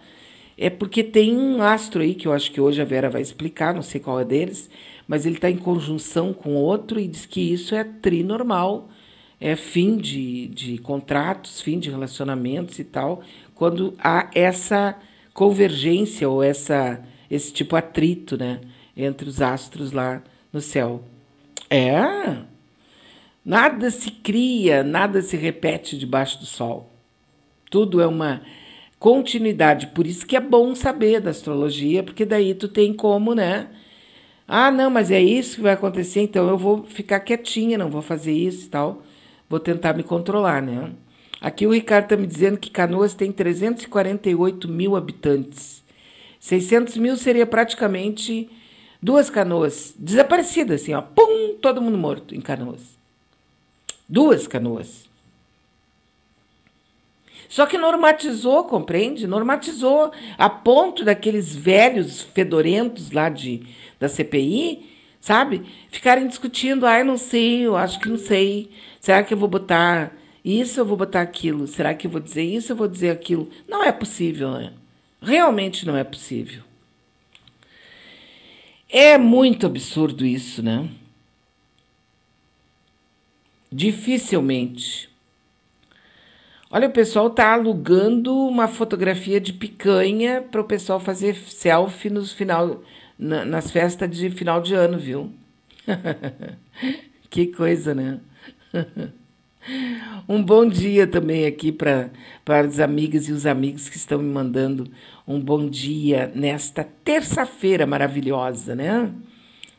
é 0.57 0.71
porque 0.71 1.03
tem 1.03 1.37
um 1.37 1.63
astro 1.63 2.03
aí, 2.03 2.15
que 2.15 2.29
eu 2.29 2.33
acho 2.33 2.51
que 2.51 2.61
hoje 2.61 2.81
a 2.81 2.85
Vera 2.85 3.11
vai 3.11 3.23
explicar, 3.23 3.75
não 3.75 3.83
sei 3.83 4.01
qual 4.01 4.21
é 4.21 4.25
deles, 4.25 4.71
mas 5.07 5.27
ele 5.27 5.37
está 5.37 5.51
em 5.51 5.57
conjunção 5.57 6.33
com 6.33 6.55
outro 6.55 6.99
e 7.01 7.09
diz 7.09 7.27
que 7.27 7.41
isso 7.41 7.75
é 7.75 7.85
trinormal, 7.85 8.89
é 9.41 9.57
fim 9.57 9.97
de, 9.97 10.47
de 10.49 10.79
contratos, 10.79 11.61
fim 11.61 11.79
de 11.79 11.91
relacionamentos 11.91 12.79
e 12.79 12.85
tal, 12.85 13.23
quando 13.55 13.95
há 13.99 14.31
essa 14.35 14.97
convergência 15.33 16.29
ou 16.29 16.43
essa, 16.43 17.03
esse 17.31 17.53
tipo 17.53 17.75
atrito 17.75 18.37
né, 18.37 18.61
entre 18.97 19.29
os 19.29 19.43
astros 19.43 19.93
lá 19.93 20.23
no 20.53 20.61
céu. 20.61 21.03
É. 21.69 22.39
Nada 23.45 23.91
se 23.91 24.11
cria, 24.11 24.83
nada 24.83 25.21
se 25.21 25.37
repete 25.37 25.99
debaixo 25.99 26.39
do 26.39 26.47
sol. 26.47 26.91
Tudo 27.71 28.01
é 28.01 28.07
uma 28.07 28.41
continuidade. 28.99 29.89
Por 29.89 30.07
isso 30.07 30.27
que 30.27 30.37
é 30.37 30.41
bom 30.41 30.75
saber 30.75 31.21
da 31.21 31.31
astrologia, 31.31 32.03
porque 32.03 32.25
daí 32.25 32.55
tu 32.55 32.69
tem 32.69 32.93
como, 32.93 33.35
né? 33.35 33.69
Ah, 34.47 34.71
não, 34.71 34.91
mas 34.91 35.11
é 35.11 35.21
isso 35.21 35.57
que 35.57 35.63
vai 35.63 35.73
acontecer, 35.73 36.21
então 36.21 36.49
eu 36.49 36.59
vou 36.59 36.85
ficar 36.85 37.21
quietinha, 37.21 37.79
não 37.79 37.91
vou 37.91 38.03
fazer 38.03 38.33
isso 38.33 38.67
e 38.67 38.69
tal. 38.71 39.03
Vou 39.49 39.61
tentar 39.61 39.95
me 39.95 40.03
controlar, 40.03 40.63
né? 40.63 40.93
Aqui 41.41 41.67
o 41.67 41.73
Ricardo 41.73 42.05
está 42.05 42.17
me 42.17 42.27
dizendo 42.27 42.59
que 42.59 42.71
Canoas 42.71 43.15
tem 43.15 43.31
348 43.33 44.69
mil 44.69 44.97
habitantes. 44.97 45.83
600 46.41 46.97
mil 46.97 47.17
seria 47.17 47.47
praticamente 47.47 48.51
Duas 49.05 49.29
canoas 49.29 49.93
desaparecidas, 49.99 50.81
assim, 50.81 50.95
ó. 50.95 51.03
Pum! 51.03 51.59
Todo 51.61 51.83
mundo 51.83 51.99
morto 51.99 52.35
em 52.35 52.41
canoas. 52.41 52.81
Duas 54.09 54.47
canoas. 54.47 55.05
Só 57.55 57.67
que 57.67 57.79
normatizou, 57.79 58.65
compreende? 58.65 59.29
Normatizou 59.29 60.11
a 60.37 60.51
ponto 60.51 61.05
daqueles 61.05 61.55
velhos 61.55 62.21
fedorentos 62.21 63.13
lá 63.13 63.29
de, 63.29 63.63
da 64.01 64.09
CPI, 64.09 64.91
sabe? 65.21 65.63
Ficarem 65.89 66.27
discutindo, 66.27 66.85
ah, 66.85 66.99
eu 66.99 67.05
não 67.05 67.17
sei, 67.17 67.61
eu 67.61 67.77
acho 67.77 68.01
que 68.01 68.09
não 68.09 68.19
sei. 68.19 68.73
Será 68.99 69.23
que 69.23 69.33
eu 69.33 69.39
vou 69.39 69.49
botar 69.49 70.13
isso, 70.45 70.81
eu 70.81 70.85
vou 70.85 70.97
botar 70.97 71.21
aquilo? 71.21 71.69
Será 71.69 71.95
que 71.95 72.09
eu 72.09 72.11
vou 72.11 72.21
dizer 72.21 72.43
isso, 72.43 72.73
eu 72.73 72.77
vou 72.77 72.89
dizer 72.89 73.11
aquilo? 73.11 73.49
Não 73.69 73.85
é 73.85 73.93
possível, 73.93 74.51
né? 74.51 74.73
Realmente 75.23 75.87
não 75.87 75.97
é 75.97 76.03
possível. 76.03 76.61
É 78.89 79.17
muito 79.17 79.65
absurdo 79.65 80.27
isso, 80.27 80.61
né? 80.61 80.89
Dificilmente. 83.71 85.14
Olha, 86.75 86.89
o 86.89 86.91
pessoal 86.91 87.31
tá 87.31 87.53
alugando 87.53 88.37
uma 88.37 88.67
fotografia 88.67 89.41
de 89.41 89.53
picanha 89.53 90.43
para 90.43 90.61
o 90.61 90.65
pessoal 90.65 90.99
fazer 90.99 91.37
selfie 91.37 92.11
nos 92.11 92.33
final, 92.33 92.83
na, 93.17 93.45
nas 93.45 93.71
festas 93.71 94.11
de 94.11 94.29
final 94.29 94.61
de 94.61 94.75
ano, 94.75 94.99
viu? 94.99 95.31
que 97.31 97.47
coisa, 97.47 97.95
né? 97.95 98.19
um 100.29 100.43
bom 100.43 100.69
dia 100.69 101.07
também 101.07 101.47
aqui 101.47 101.71
para 101.71 102.11
as 102.45 102.81
amigas 102.81 103.29
e 103.29 103.33
os 103.33 103.47
amigos 103.47 103.89
que 103.89 103.97
estão 103.97 104.19
me 104.19 104.29
mandando 104.29 104.91
um 105.29 105.39
bom 105.39 105.69
dia 105.69 106.33
nesta 106.35 106.83
terça-feira 107.05 107.87
maravilhosa, 107.87 108.75
né? 108.75 109.13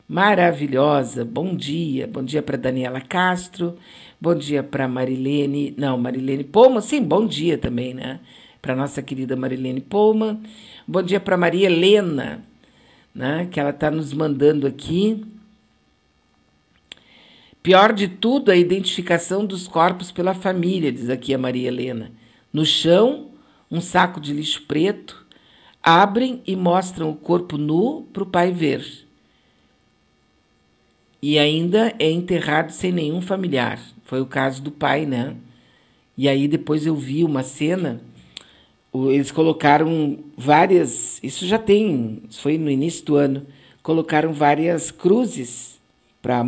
Maravilhosa. 0.07 1.25
Bom 1.25 1.55
dia. 1.55 2.07
Bom 2.07 2.23
dia 2.23 2.41
para 2.43 2.55
Daniela 2.55 3.01
Castro. 3.01 3.75
Bom 4.20 4.34
dia 4.34 4.63
para 4.63 4.88
Marilene, 4.88 5.74
não, 5.78 5.97
Marilene 5.97 6.43
Poma, 6.43 6.82
sim, 6.82 7.01
bom 7.03 7.28
dia 7.28 7.57
também, 7.57 7.93
né? 7.93 8.22
Para 8.61 8.76
nossa 8.76 9.01
querida 9.01 9.36
Marilene 9.36 9.82
Poma. 9.82 10.39
Bom 10.88 11.03
dia 11.03 11.20
para 11.20 11.36
Maria 11.36 11.68
Helena, 11.68 12.43
né? 13.13 13.47
Que 13.51 13.59
ela 13.59 13.72
está 13.72 13.91
nos 13.91 14.13
mandando 14.13 14.66
aqui. 14.66 15.26
Pior 17.61 17.91
de 17.91 18.07
tudo, 18.07 18.51
a 18.51 18.55
identificação 18.55 19.45
dos 19.45 19.68
corpos 19.68 20.11
pela 20.11 20.34
família, 20.34 20.91
diz 20.91 21.09
aqui 21.09 21.34
a 21.34 21.38
Maria 21.38 21.68
Helena. 21.68 22.11
No 22.53 22.66
chão, 22.66 23.32
um 23.70 23.82
saco 23.82 24.22
de 24.22 24.34
lixo 24.34 24.63
preto. 24.63 25.26
Abrem 25.84 26.41
e 26.47 26.55
mostram 26.55 27.09
o 27.09 27.16
corpo 27.16 27.57
nu 27.57 28.07
para 28.13 28.24
o 28.24 28.28
pai 28.28 28.51
ver. 28.51 28.84
E 31.22 31.38
ainda 31.38 31.93
é 31.99 32.09
enterrado 32.09 32.72
sem 32.72 32.91
nenhum 32.91 33.22
familiar. 33.22 33.80
Foi 34.06 34.22
o 34.22 34.26
caso 34.26 34.62
do 34.62 34.72
pai, 34.72 35.06
né? 35.06 35.36
E 36.18 36.30
aí 36.30 36.47
depois 36.47 36.86
eu 36.86 36.95
vi 36.95 37.24
uma 37.24 37.43
cena, 37.43 38.01
eles 38.93 39.32
colocaram 39.32 40.20
várias, 40.38 41.22
isso 41.22 41.45
já 41.45 41.60
tem, 41.60 42.22
isso 42.30 42.39
foi 42.39 42.58
no 42.58 42.70
início 42.70 43.03
do 43.03 43.16
ano, 43.16 43.45
colocaram 43.84 44.32
várias 44.32 44.91
cruzes 44.91 45.78
para 46.22 46.45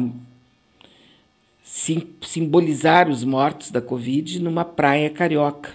sim, 1.63 2.03
simbolizar 2.21 3.09
os 3.09 3.23
mortos 3.23 3.71
da 3.71 3.81
Covid 3.81 4.39
numa 4.39 4.63
praia 4.63 5.09
carioca. 5.09 5.71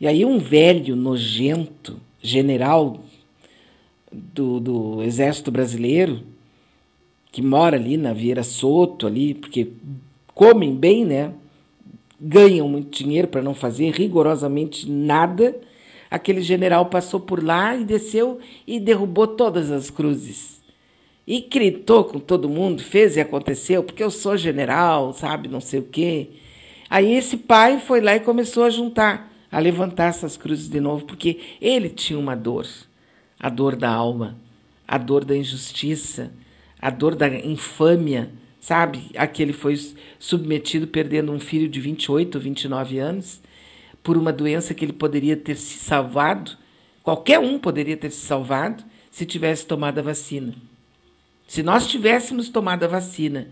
E 0.00 0.08
aí 0.08 0.24
um 0.24 0.38
velho 0.38 0.96
nojento, 0.96 2.00
general 2.20 3.00
do, 4.10 4.58
do 4.58 5.02
Exército 5.02 5.50
Brasileiro, 5.50 6.22
que 7.30 7.42
mora 7.42 7.76
ali 7.76 7.96
na 7.96 8.12
Vieira 8.12 8.42
Soto, 8.42 9.06
ali, 9.06 9.34
porque 9.34 9.68
comem 10.34 10.74
bem, 10.74 11.04
né? 11.04 11.32
ganham 12.24 12.66
muito 12.68 12.96
dinheiro 12.96 13.28
para 13.28 13.42
não 13.42 13.54
fazer 13.54 13.90
rigorosamente 13.90 14.90
nada. 14.90 15.54
Aquele 16.10 16.40
general 16.40 16.86
passou 16.86 17.20
por 17.20 17.42
lá 17.42 17.76
e 17.76 17.84
desceu 17.84 18.38
e 18.66 18.80
derrubou 18.80 19.26
todas 19.26 19.70
as 19.70 19.90
cruzes. 19.90 20.62
E 21.26 21.40
gritou 21.40 22.04
com 22.04 22.18
todo 22.18 22.48
mundo, 22.48 22.82
fez 22.82 23.16
e 23.16 23.20
aconteceu, 23.20 23.82
porque 23.82 24.02
eu 24.02 24.10
sou 24.10 24.36
general, 24.36 25.12
sabe, 25.12 25.48
não 25.48 25.60
sei 25.60 25.80
o 25.80 25.84
quê. 25.84 26.28
Aí 26.88 27.14
esse 27.14 27.36
pai 27.36 27.80
foi 27.80 28.00
lá 28.00 28.14
e 28.16 28.20
começou 28.20 28.64
a 28.64 28.70
juntar, 28.70 29.32
a 29.50 29.58
levantar 29.58 30.08
essas 30.08 30.36
cruzes 30.36 30.68
de 30.68 30.80
novo, 30.80 31.04
porque 31.06 31.40
ele 31.60 31.88
tinha 31.88 32.18
uma 32.18 32.34
dor, 32.34 32.66
a 33.40 33.48
dor 33.48 33.74
da 33.74 33.90
alma, 33.90 34.36
a 34.86 34.98
dor 34.98 35.24
da 35.24 35.34
injustiça, 35.34 36.30
a 36.78 36.90
dor 36.90 37.14
da 37.14 37.26
infâmia, 37.28 38.30
sabe? 38.64 39.10
Aquele 39.14 39.52
foi 39.52 39.78
submetido 40.18 40.86
perdendo 40.86 41.30
um 41.30 41.38
filho 41.38 41.68
de 41.68 41.78
28 41.78 42.36
ou 42.36 42.40
29 42.40 42.98
anos 42.98 43.42
por 44.02 44.16
uma 44.16 44.32
doença 44.32 44.72
que 44.72 44.82
ele 44.82 44.94
poderia 44.94 45.36
ter 45.36 45.54
se 45.54 45.78
salvado, 45.78 46.52
qualquer 47.02 47.38
um 47.38 47.58
poderia 47.58 47.94
ter 47.94 48.10
se 48.10 48.24
salvado 48.24 48.82
se 49.10 49.26
tivesse 49.26 49.66
tomado 49.66 49.98
a 49.98 50.02
vacina. 50.02 50.54
Se 51.46 51.62
nós 51.62 51.86
tivéssemos 51.86 52.48
tomado 52.48 52.84
a 52.84 52.88
vacina 52.88 53.48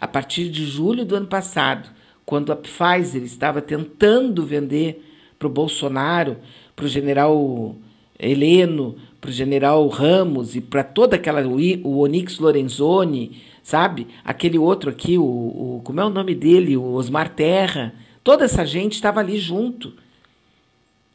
a 0.00 0.08
partir 0.08 0.48
de 0.48 0.66
julho 0.66 1.04
do 1.04 1.14
ano 1.14 1.28
passado, 1.28 1.88
quando 2.24 2.50
a 2.50 2.56
Pfizer 2.56 3.22
estava 3.22 3.62
tentando 3.62 4.44
vender 4.44 5.00
para 5.38 5.46
o 5.46 5.50
Bolsonaro, 5.50 6.38
para 6.74 6.86
o 6.86 6.88
general 6.88 7.76
Heleno, 8.18 8.96
para 9.20 9.30
o 9.30 9.32
general 9.32 9.86
Ramos 9.86 10.56
e 10.56 10.60
para 10.60 10.82
toda 10.82 11.14
aquela 11.14 11.46
o 11.46 12.00
Onyx 12.00 12.40
Lorenzoni, 12.40 13.40
sabe? 13.66 14.06
Aquele 14.24 14.56
outro 14.56 14.88
aqui, 14.90 15.18
o, 15.18 15.24
o 15.24 15.80
como 15.82 16.00
é 16.00 16.04
o 16.04 16.08
nome 16.08 16.36
dele? 16.36 16.76
O 16.76 16.92
Osmar 16.92 17.30
Terra. 17.30 17.92
Toda 18.22 18.44
essa 18.44 18.64
gente 18.64 18.92
estava 18.92 19.18
ali 19.18 19.38
junto. 19.38 19.92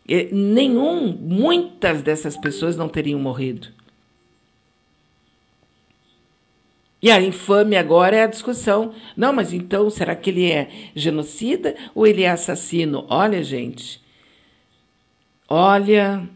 E 0.05 0.25
nenhum, 0.33 1.15
muitas 1.17 2.01
dessas 2.01 2.35
pessoas 2.35 2.75
não 2.75 2.89
teriam 2.89 3.17
morrido. 3.17 3.69
E 7.01 7.09
a 7.09 7.21
infame 7.21 7.77
agora 7.77 8.17
é 8.17 8.23
a 8.23 8.27
discussão. 8.27 8.93
Não, 9.15 9.31
mas 9.31 9.53
então, 9.53 9.89
será 9.89 10.13
que 10.13 10.29
ele 10.29 10.51
é 10.51 10.69
genocida 10.93 11.73
ou 11.95 12.05
ele 12.05 12.23
é 12.23 12.29
assassino? 12.29 13.05
Olha, 13.07 13.41
gente. 13.41 14.01
Olha, 15.47 16.27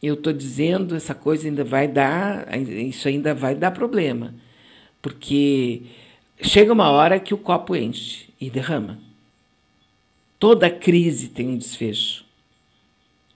eu 0.00 0.14
estou 0.14 0.32
dizendo, 0.32 0.94
essa 0.94 1.16
coisa 1.16 1.48
ainda 1.48 1.64
vai 1.64 1.88
dar, 1.88 2.46
isso 2.56 3.08
ainda 3.08 3.34
vai 3.34 3.56
dar 3.56 3.72
problema 3.72 4.34
porque 5.00 5.82
chega 6.40 6.72
uma 6.72 6.90
hora 6.90 7.20
que 7.20 7.34
o 7.34 7.38
copo 7.38 7.76
enche 7.76 8.28
e 8.40 8.50
derrama. 8.50 8.98
Toda 10.38 10.70
crise 10.70 11.28
tem 11.28 11.48
um 11.48 11.56
desfecho. 11.56 12.24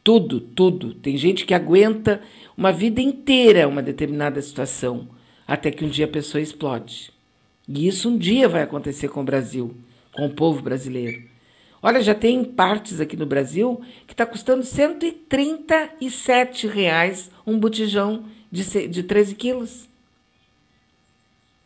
Tudo, 0.05 0.41
tudo. 0.41 0.95
Tem 0.95 1.17
gente 1.17 1.45
que 1.45 1.55
aguenta 1.55 2.21
uma 2.57 2.73
vida 2.73 3.01
inteira 3.01 3.69
uma 3.69 3.83
determinada 3.83 4.43
situação, 4.43 5.09
até 5.47 5.71
que 5.71 5.85
um 5.85 5.89
dia 5.89 6.07
a 6.07 6.09
pessoa 6.09 6.43
explode. 6.43 7.13
E 7.69 7.87
isso 7.87 8.09
um 8.09 8.19
dia 8.19 8.49
vai 8.49 8.63
acontecer 8.63 9.09
com 9.09 9.21
o 9.21 9.25
Brasil, 9.25 9.77
com 10.13 10.27
o 10.27 10.31
povo 10.31 10.63
brasileiro. 10.63 11.23
Olha, 11.83 12.01
já 12.01 12.15
tem 12.15 12.43
partes 12.45 13.01
aqui 13.01 13.17
no 13.17 13.27
Brasil 13.27 13.83
que 14.07 14.15
está 14.15 14.25
custando 14.25 14.65
137 14.65 16.69
reais 16.69 17.29
um 17.45 17.59
botijão 17.59 18.25
de, 18.51 18.87
de 18.87 19.03
13 19.03 19.35
quilos. 19.35 19.89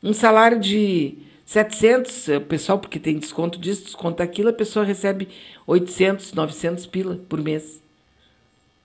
Um 0.03 0.13
salário 0.13 0.61
de 0.61 1.19
700, 1.45 2.29
o 2.29 2.41
pessoal, 2.43 2.79
porque 2.79 2.99
tem 2.99 3.19
desconto 3.19 3.59
disso, 3.59 3.85
desconto 3.85 4.19
daquilo, 4.19 4.51
a 4.51 4.53
pessoa 4.53 4.85
recebe 4.85 5.29
800, 5.67 6.33
900 6.33 6.87
pila 6.87 7.21
por 7.29 7.41
mês. 7.41 7.83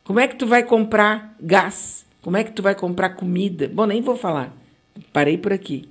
Como 0.03 0.20
é 0.20 0.28
que 0.28 0.36
tu 0.36 0.45
vai 0.45 0.64
comprar 0.64 1.36
gás? 1.39 2.05
Como 2.22 2.38
é 2.38 2.43
que 2.43 2.51
tu 2.51 2.62
vai 2.62 2.76
comprar 2.76 3.12
comida? 3.12 3.68
Bom, 3.68 3.86
nem 3.86 4.01
vou 4.01 4.16
falar. 4.16 4.55
Parei 5.12 5.38
por 5.38 5.51
aqui. 5.51 5.88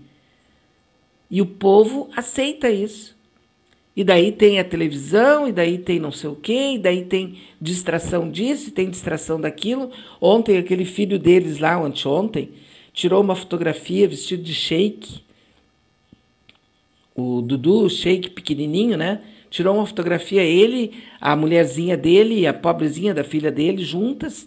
E 1.30 1.40
o 1.40 1.46
povo 1.46 2.08
aceita 2.16 2.70
isso. 2.70 3.16
E 3.94 4.04
daí 4.04 4.30
tem 4.30 4.58
a 4.58 4.64
televisão, 4.64 5.48
e 5.48 5.52
daí 5.52 5.76
tem 5.76 5.98
não 5.98 6.12
sei 6.12 6.30
o 6.30 6.36
quê, 6.36 6.72
e 6.74 6.78
daí 6.78 7.04
tem 7.04 7.38
distração 7.60 8.30
disso, 8.30 8.68
e 8.68 8.72
tem 8.72 8.88
distração 8.88 9.40
daquilo. 9.40 9.90
Ontem, 10.20 10.56
aquele 10.56 10.84
filho 10.84 11.18
deles 11.18 11.58
lá, 11.58 11.76
anteontem, 11.76 12.52
tirou 13.00 13.22
uma 13.22 13.34
fotografia 13.34 14.06
vestido 14.06 14.42
de 14.42 14.52
shake. 14.52 15.22
O 17.14 17.40
Dudu, 17.40 17.88
shake 17.88 18.28
pequenininho, 18.28 18.98
né? 18.98 19.22
Tirou 19.48 19.74
uma 19.74 19.86
fotografia, 19.86 20.42
ele, 20.42 21.02
a 21.18 21.34
mulherzinha 21.34 21.96
dele 21.96 22.40
e 22.40 22.46
a 22.46 22.52
pobrezinha 22.52 23.14
da 23.14 23.24
filha 23.24 23.50
dele, 23.50 23.82
juntas, 23.82 24.46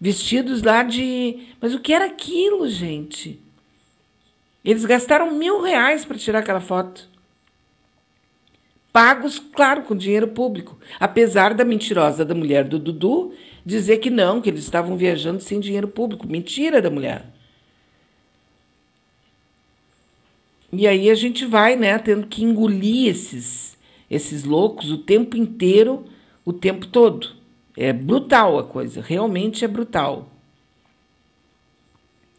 vestidos 0.00 0.62
lá 0.62 0.82
de. 0.82 1.40
Mas 1.60 1.74
o 1.74 1.80
que 1.80 1.92
era 1.92 2.06
aquilo, 2.06 2.66
gente? 2.66 3.38
Eles 4.64 4.86
gastaram 4.86 5.30
mil 5.34 5.60
reais 5.60 6.02
para 6.02 6.16
tirar 6.16 6.38
aquela 6.38 6.60
foto. 6.60 7.10
Pagos, 8.90 9.38
claro, 9.38 9.82
com 9.82 9.94
dinheiro 9.94 10.28
público. 10.28 10.78
Apesar 10.98 11.52
da 11.52 11.64
mentirosa 11.64 12.24
da 12.24 12.34
mulher 12.34 12.64
do 12.64 12.78
Dudu 12.78 13.34
dizer 13.66 13.98
que 13.98 14.08
não, 14.08 14.40
que 14.40 14.48
eles 14.48 14.64
estavam 14.64 14.96
viajando 14.96 15.42
sem 15.42 15.60
dinheiro 15.60 15.88
público. 15.88 16.26
Mentira 16.26 16.80
da 16.80 16.90
mulher. 16.90 17.41
E 20.72 20.86
aí 20.86 21.10
a 21.10 21.14
gente 21.14 21.44
vai, 21.44 21.76
né, 21.76 21.98
tendo 21.98 22.26
que 22.26 22.42
engolir 22.42 23.08
esses, 23.08 23.76
esses 24.10 24.44
loucos 24.44 24.90
o 24.90 24.98
tempo 24.98 25.36
inteiro, 25.36 26.04
o 26.44 26.52
tempo 26.52 26.86
todo. 26.86 27.28
É 27.76 27.92
brutal 27.92 28.58
a 28.58 28.64
coisa, 28.64 29.02
realmente 29.02 29.64
é 29.64 29.68
brutal. 29.68 30.30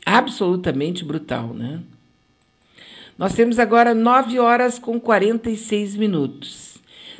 Absolutamente 0.06 1.06
brutal, 1.06 1.54
né? 1.54 1.82
Nós 3.18 3.34
temos 3.36 3.60
agora 3.60 3.94
9 3.94 4.40
horas 4.40 4.80
com 4.80 5.00
46 5.00 5.96
minutos. 5.96 6.78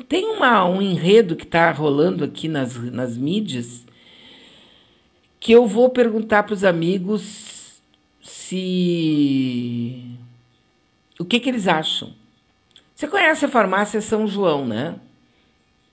Tem 0.08 0.26
uma, 0.26 0.64
um 0.68 0.82
enredo 0.82 1.36
que 1.36 1.44
está 1.44 1.70
rolando 1.70 2.24
aqui 2.24 2.48
nas, 2.48 2.76
nas 2.92 3.16
mídias 3.16 3.84
que 5.44 5.52
eu 5.52 5.66
vou 5.66 5.90
perguntar 5.90 6.42
para 6.44 6.54
os 6.54 6.64
amigos 6.64 7.82
se. 8.22 9.93
O 11.18 11.24
que, 11.24 11.38
que 11.38 11.48
eles 11.48 11.68
acham? 11.68 12.12
Você 12.94 13.06
conhece 13.06 13.44
a 13.44 13.48
farmácia 13.48 14.00
São 14.00 14.26
João, 14.26 14.66
né? 14.66 14.96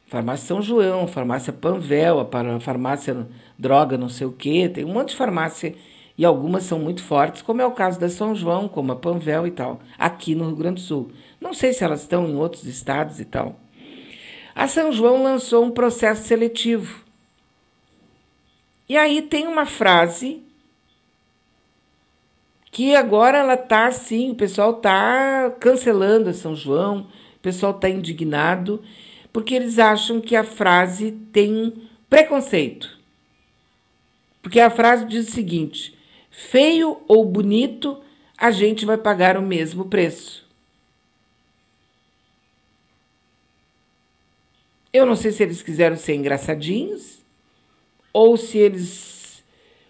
Farmácia 0.08 0.48
São 0.48 0.62
João, 0.62 1.08
farmácia 1.08 1.54
Panvel, 1.54 2.20
a 2.20 2.60
farmácia 2.60 3.28
Droga, 3.58 3.98
não 3.98 4.10
sei 4.10 4.28
o 4.28 4.32
quê. 4.32 4.68
Tem 4.68 4.84
um 4.84 4.94
monte 4.94 5.10
de 5.10 5.16
farmácia 5.16 5.76
e 6.18 6.26
algumas 6.26 6.64
são 6.64 6.78
muito 6.78 7.04
fortes, 7.04 7.42
como 7.42 7.62
é 7.62 7.66
o 7.66 7.72
caso 7.72 8.00
da 8.00 8.10
São 8.10 8.36
João, 8.36 8.68
como 8.68 8.92
a 8.92 8.96
Panvel 8.96 9.48
e 9.48 9.52
tal, 9.52 9.80
aqui 9.98 10.36
no 10.36 10.48
Rio 10.48 10.56
Grande 10.56 10.82
do 10.82 10.86
Sul. 10.86 11.12
Não 11.40 11.54
sei 11.54 11.74
se 11.74 11.84
elas 11.84 12.02
estão 12.02 12.28
em 12.28 12.36
outros 12.36 12.66
estados 12.66 13.20
e 13.20 13.26
tal. 13.26 13.60
A 14.54 14.68
São 14.68 14.92
João 14.92 15.24
lançou 15.24 15.64
um 15.64 15.72
processo 15.72 16.28
seletivo. 16.28 17.04
E 18.88 18.98
aí 18.98 19.22
tem 19.22 19.48
uma 19.48 19.66
frase 19.66 20.44
que 22.72 22.96
agora 22.96 23.40
ela 23.40 23.58
tá 23.58 23.88
assim, 23.88 24.32
o 24.32 24.36
pessoal 24.36 24.76
tá 24.76 25.54
cancelando 25.60 26.30
a 26.30 26.34
São 26.34 26.56
João, 26.56 27.08
o 27.36 27.40
pessoal 27.42 27.74
tá 27.74 27.90
indignado, 27.90 28.82
porque 29.34 29.54
eles 29.54 29.78
acham 29.78 30.22
que 30.22 30.36
a 30.36 30.44
frase 30.44 31.12
tem 31.34 31.90
preconceito. 32.10 32.98
Porque 34.42 34.60
a 34.60 34.70
frase 34.70 35.06
diz 35.06 35.28
o 35.28 35.32
seguinte: 35.32 35.98
feio 36.30 37.02
ou 37.08 37.26
bonito, 37.26 38.02
a 38.38 38.50
gente 38.52 38.86
vai 38.86 38.98
pagar 38.98 39.38
o 39.38 39.42
mesmo 39.42 39.86
preço. 39.86 40.50
Eu 44.94 45.06
não 45.06 45.16
sei 45.16 45.32
se 45.32 45.44
eles 45.44 45.62
quiseram 45.62 45.96
ser 45.96 46.16
engraçadinhos 46.16 47.20
ou 48.12 48.36
se 48.36 48.58
eles. 48.58 49.44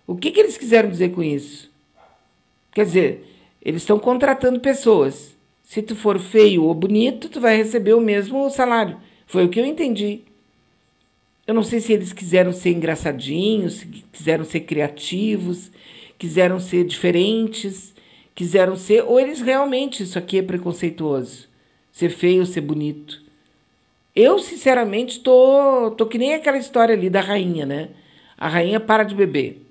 O 0.06 0.16
que, 0.16 0.32
que 0.32 0.40
eles 0.40 0.58
quiseram 0.58 0.90
dizer 0.90 1.10
com 1.10 1.24
isso? 1.24 1.71
Quer 2.72 2.86
dizer, 2.86 3.26
eles 3.62 3.82
estão 3.82 4.00
contratando 4.00 4.60
pessoas. 4.60 5.36
Se 5.64 5.82
tu 5.82 5.96
for 5.96 6.20
feio 6.20 6.64
ou 6.64 6.74
bonito, 6.74 7.30
tu 7.30 7.40
vai 7.40 7.56
receber 7.58 7.94
o 7.94 8.02
mesmo 8.02 8.50
salário. 8.50 8.98
Foi 9.26 9.46
o 9.46 9.50
que 9.50 9.60
eu 9.60 9.66
entendi. 9.66 10.22
Eu 11.46 11.54
não 11.54 11.64
sei 11.64 11.80
se 11.80 11.94
eles 11.94 12.14
quiseram 12.14 12.54
ser 12.54 12.72
engraçadinhos, 12.72 13.74
se 13.76 13.86
quiseram 13.86 14.44
ser 14.46 14.62
criativos, 14.62 15.72
quiseram 16.18 16.60
ser 16.60 16.86
diferentes, 16.86 17.94
quiseram 18.36 18.76
ser, 18.76 19.04
ou 19.04 19.20
eles 19.20 19.42
realmente 19.42 20.04
isso 20.04 20.18
aqui 20.18 20.38
é 20.38 20.42
preconceituoso, 20.42 21.48
ser 21.92 22.10
feio, 22.10 22.46
ser 22.46 22.62
bonito. 22.62 23.22
Eu, 24.16 24.40
sinceramente, 24.40 25.20
tô, 25.20 25.92
tô 25.98 26.06
que 26.06 26.18
nem 26.18 26.34
aquela 26.34 26.58
história 26.58 26.94
ali 26.94 27.10
da 27.10 27.22
rainha, 27.22 27.66
né? 27.66 27.90
A 28.38 28.48
rainha 28.48 28.80
para 28.80 29.04
de 29.04 29.16
beber. 29.16 29.62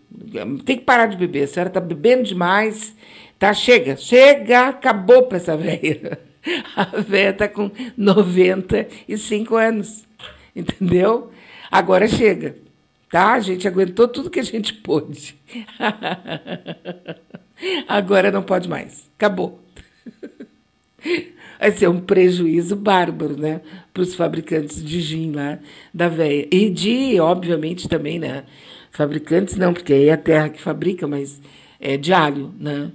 Tem 0.64 0.78
que 0.78 0.84
parar 0.84 1.06
de 1.06 1.16
beber. 1.16 1.44
A 1.44 1.46
senhora 1.46 1.70
tá 1.70 1.80
bebendo 1.80 2.24
demais. 2.24 2.94
Tá, 3.38 3.54
chega, 3.54 3.96
chega, 3.96 4.68
acabou 4.68 5.24
para 5.24 5.38
essa 5.38 5.56
velha. 5.56 6.18
A 6.76 6.84
velha 7.00 7.32
tá 7.32 7.48
com 7.48 7.70
95 7.96 9.56
anos. 9.56 10.06
Entendeu? 10.54 11.30
Agora 11.70 12.08
chega. 12.08 12.56
Tá? 13.10 13.32
A 13.32 13.40
gente 13.40 13.66
aguentou 13.66 14.06
tudo 14.06 14.30
que 14.30 14.40
a 14.40 14.44
gente 14.44 14.74
pôde. 14.74 15.36
Agora 17.88 18.30
não 18.30 18.42
pode 18.42 18.68
mais. 18.68 19.08
Acabou. 19.16 19.60
Vai 21.58 21.72
ser 21.72 21.88
um 21.88 22.00
prejuízo 22.00 22.76
bárbaro, 22.76 23.36
né? 23.36 23.60
Para 23.92 24.02
os 24.02 24.14
fabricantes 24.14 24.82
de 24.82 25.00
gin 25.00 25.32
lá 25.32 25.58
da 25.92 26.08
veia. 26.08 26.48
E 26.50 26.70
de, 26.70 27.20
obviamente, 27.20 27.88
também, 27.88 28.18
né? 28.18 28.44
Fabricantes 28.90 29.56
não, 29.56 29.72
porque 29.72 29.92
aí 29.92 30.08
é 30.08 30.12
a 30.12 30.18
terra 30.18 30.48
que 30.48 30.60
fabrica, 30.60 31.06
mas 31.06 31.40
é 31.78 31.96
de 31.96 32.12
alho, 32.12 32.52
né? 32.58 32.90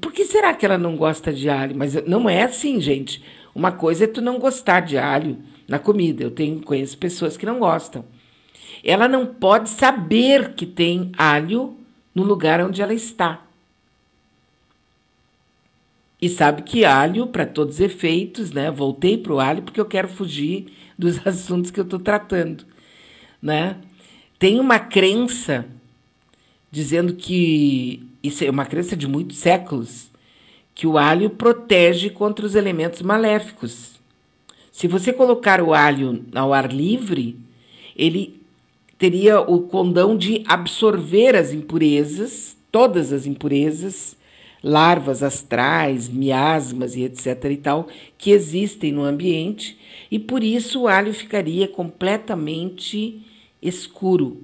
Por 0.00 0.12
que 0.12 0.24
será 0.24 0.54
que 0.54 0.64
ela 0.64 0.78
não 0.78 0.96
gosta 0.96 1.32
de 1.32 1.48
alho? 1.48 1.76
Mas 1.76 1.94
não 2.06 2.28
é 2.28 2.42
assim, 2.42 2.80
gente. 2.80 3.22
Uma 3.54 3.70
coisa 3.70 4.04
é 4.04 4.08
tu 4.08 4.20
não 4.20 4.38
gostar 4.38 4.80
de 4.80 4.98
alho 4.98 5.38
na 5.68 5.78
comida. 5.78 6.24
Eu 6.24 6.30
tenho, 6.30 6.60
conheço 6.60 6.98
pessoas 6.98 7.36
que 7.36 7.46
não 7.46 7.58
gostam 7.58 8.04
ela 8.84 9.08
não 9.08 9.24
pode 9.26 9.70
saber 9.70 10.52
que 10.52 10.66
tem 10.66 11.10
alho 11.16 11.74
no 12.14 12.22
lugar 12.22 12.60
onde 12.60 12.82
ela 12.82 12.92
está. 12.92 13.42
E 16.20 16.28
sabe 16.28 16.62
que 16.62 16.84
alho, 16.84 17.26
para 17.26 17.46
todos 17.46 17.76
os 17.76 17.80
efeitos, 17.80 18.52
né? 18.52 18.70
Voltei 18.70 19.16
para 19.16 19.32
o 19.32 19.40
alho 19.40 19.62
porque 19.62 19.80
eu 19.80 19.86
quero 19.86 20.08
fugir 20.08 20.66
dos 20.98 21.18
assuntos 21.26 21.70
que 21.70 21.80
eu 21.80 21.84
estou 21.84 21.98
tratando, 21.98 22.64
né? 23.40 23.78
Tem 24.38 24.58
uma 24.58 24.78
crença 24.78 25.66
dizendo 26.70 27.14
que 27.14 28.06
isso 28.22 28.42
é 28.44 28.50
uma 28.50 28.66
crença 28.66 28.96
de 28.96 29.06
muitos 29.06 29.38
séculos 29.38 30.10
que 30.74 30.86
o 30.86 30.98
alho 30.98 31.30
protege 31.30 32.10
contra 32.10 32.44
os 32.44 32.54
elementos 32.54 33.00
maléficos. 33.00 33.92
Se 34.72 34.88
você 34.88 35.12
colocar 35.12 35.62
o 35.62 35.72
alho 35.72 36.24
ao 36.34 36.52
ar 36.52 36.72
livre, 36.72 37.38
ele 37.96 38.40
teria 38.98 39.40
o 39.40 39.62
condão 39.62 40.16
de 40.16 40.42
absorver 40.48 41.36
as 41.36 41.52
impurezas, 41.52 42.56
todas 42.72 43.12
as 43.12 43.24
impurezas, 43.24 44.16
larvas 44.64 45.22
astrais, 45.22 46.08
miasmas 46.08 46.96
e 46.96 47.02
etc 47.04 47.44
e 47.50 47.56
tal, 47.56 47.86
que 48.18 48.30
existem 48.30 48.90
no 48.90 49.04
ambiente, 49.04 49.78
e 50.10 50.18
por 50.18 50.42
isso 50.42 50.82
o 50.82 50.88
alho 50.88 51.14
ficaria 51.14 51.68
completamente 51.68 53.22
escuro. 53.66 54.42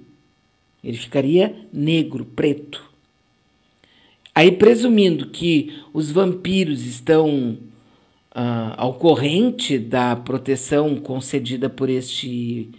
Ele 0.83 0.97
ficaria 0.97 1.55
negro, 1.73 2.25
preto. 2.25 2.83
Aí, 4.35 4.51
presumindo 4.53 5.29
que 5.29 5.83
os 5.93 6.11
vampiros 6.11 6.87
estão 6.87 7.59
uh, 8.31 8.75
ao 8.77 8.95
corrente 8.95 9.79
da 9.79 10.17
proteção 10.17 10.97
concedida 10.97 11.69
por 11.69 11.91
este 11.91 12.71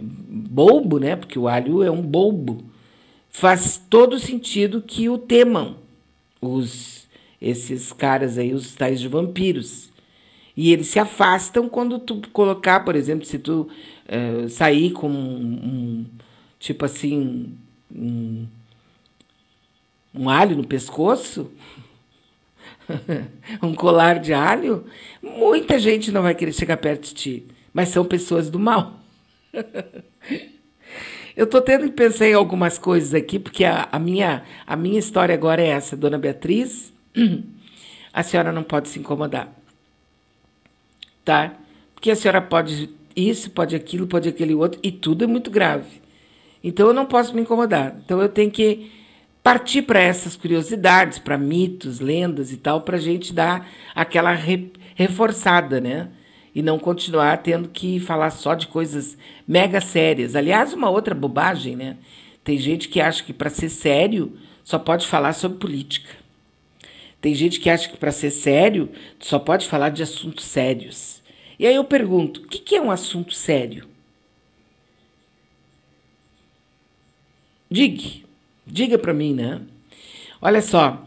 bobo, 0.00 0.98
né? 0.98 1.16
Porque 1.16 1.38
o 1.38 1.48
alho 1.48 1.82
é 1.82 1.90
um 1.90 2.02
bobo. 2.02 2.64
Faz 3.28 3.82
todo 3.90 4.18
sentido 4.18 4.80
que 4.80 5.08
o 5.08 5.18
temam 5.18 5.76
os 6.40 7.02
esses 7.40 7.92
caras 7.92 8.38
aí, 8.38 8.54
os 8.54 8.74
tais 8.74 9.00
de 9.00 9.08
vampiros. 9.08 9.90
E 10.56 10.72
eles 10.72 10.86
se 10.86 10.98
afastam 11.00 11.68
quando 11.68 11.98
tu 11.98 12.22
colocar, 12.32 12.84
por 12.84 12.94
exemplo, 12.94 13.26
se 13.26 13.38
tu 13.38 13.68
uh, 14.12 14.48
sair 14.48 14.90
com 14.92 15.08
um, 15.08 15.14
um, 15.14 16.06
tipo 16.58 16.84
assim, 16.84 17.56
um, 17.90 18.46
um 20.14 20.28
alho 20.28 20.56
no 20.56 20.66
pescoço, 20.66 21.50
um 23.62 23.74
colar 23.74 24.18
de 24.18 24.34
alho, 24.34 24.84
muita 25.22 25.78
gente 25.78 26.12
não 26.12 26.22
vai 26.22 26.34
querer 26.34 26.52
chegar 26.52 26.76
perto 26.76 27.08
de 27.08 27.14
ti. 27.14 27.46
Mas 27.72 27.88
são 27.88 28.04
pessoas 28.04 28.50
do 28.50 28.58
mal. 28.58 29.00
Eu 31.34 31.44
estou 31.44 31.62
tendo 31.62 31.86
que 31.86 31.92
pensar 31.92 32.26
em 32.26 32.34
algumas 32.34 32.76
coisas 32.78 33.14
aqui, 33.14 33.38
porque 33.38 33.64
a, 33.64 33.88
a, 33.90 33.98
minha, 33.98 34.44
a 34.66 34.76
minha 34.76 34.98
história 34.98 35.34
agora 35.34 35.62
é 35.62 35.68
essa, 35.68 35.96
Dona 35.96 36.18
Beatriz. 36.18 36.92
A 38.12 38.22
senhora 38.22 38.52
não 38.52 38.62
pode 38.62 38.90
se 38.90 38.98
incomodar. 38.98 39.50
Tá? 41.24 41.54
Porque 41.94 42.10
a 42.10 42.16
senhora 42.16 42.42
pode 42.42 42.88
isso, 43.16 43.50
pode 43.50 43.74
aquilo, 43.76 44.06
pode 44.06 44.28
aquele 44.28 44.54
outro, 44.54 44.80
e 44.82 44.90
tudo 44.90 45.24
é 45.24 45.26
muito 45.26 45.50
grave. 45.50 46.02
Então 46.62 46.86
eu 46.88 46.94
não 46.94 47.06
posso 47.06 47.34
me 47.34 47.42
incomodar. 47.42 47.96
Então 48.04 48.20
eu 48.20 48.28
tenho 48.28 48.50
que 48.50 48.90
partir 49.42 49.82
para 49.82 50.00
essas 50.00 50.36
curiosidades, 50.36 51.18
para 51.18 51.36
mitos, 51.36 52.00
lendas 52.00 52.52
e 52.52 52.56
tal, 52.56 52.82
para 52.82 52.96
a 52.96 53.00
gente 53.00 53.32
dar 53.32 53.68
aquela 53.94 54.32
re, 54.32 54.72
reforçada, 54.94 55.80
né? 55.80 56.08
e 56.54 56.62
não 56.62 56.78
continuar 56.78 57.38
tendo 57.38 57.68
que 57.68 57.98
falar 57.98 58.30
só 58.30 58.54
de 58.54 58.66
coisas 58.66 59.16
mega 59.46 59.80
sérias. 59.80 60.36
Aliás, 60.36 60.72
uma 60.72 60.90
outra 60.90 61.14
bobagem, 61.14 61.76
né? 61.76 61.96
Tem 62.44 62.58
gente 62.58 62.88
que 62.88 63.00
acha 63.00 63.22
que 63.22 63.32
para 63.32 63.50
ser 63.50 63.68
sério 63.68 64.36
só 64.62 64.78
pode 64.78 65.06
falar 65.06 65.32
sobre 65.32 65.58
política. 65.58 66.10
Tem 67.20 67.34
gente 67.34 67.60
que 67.60 67.70
acha 67.70 67.88
que 67.88 67.96
para 67.96 68.10
ser 68.10 68.30
sério 68.30 68.90
só 69.18 69.38
pode 69.38 69.66
falar 69.68 69.90
de 69.90 70.02
assuntos 70.02 70.44
sérios. 70.44 71.11
E 71.62 71.66
aí 71.68 71.76
eu 71.76 71.84
pergunto: 71.84 72.40
o 72.40 72.48
que 72.48 72.74
é 72.74 72.82
um 72.82 72.90
assunto 72.90 73.32
sério? 73.32 73.88
Diga, 77.70 78.26
diga 78.66 78.98
para 78.98 79.14
mim, 79.14 79.32
né? 79.32 79.62
Olha 80.40 80.60
só, 80.60 81.06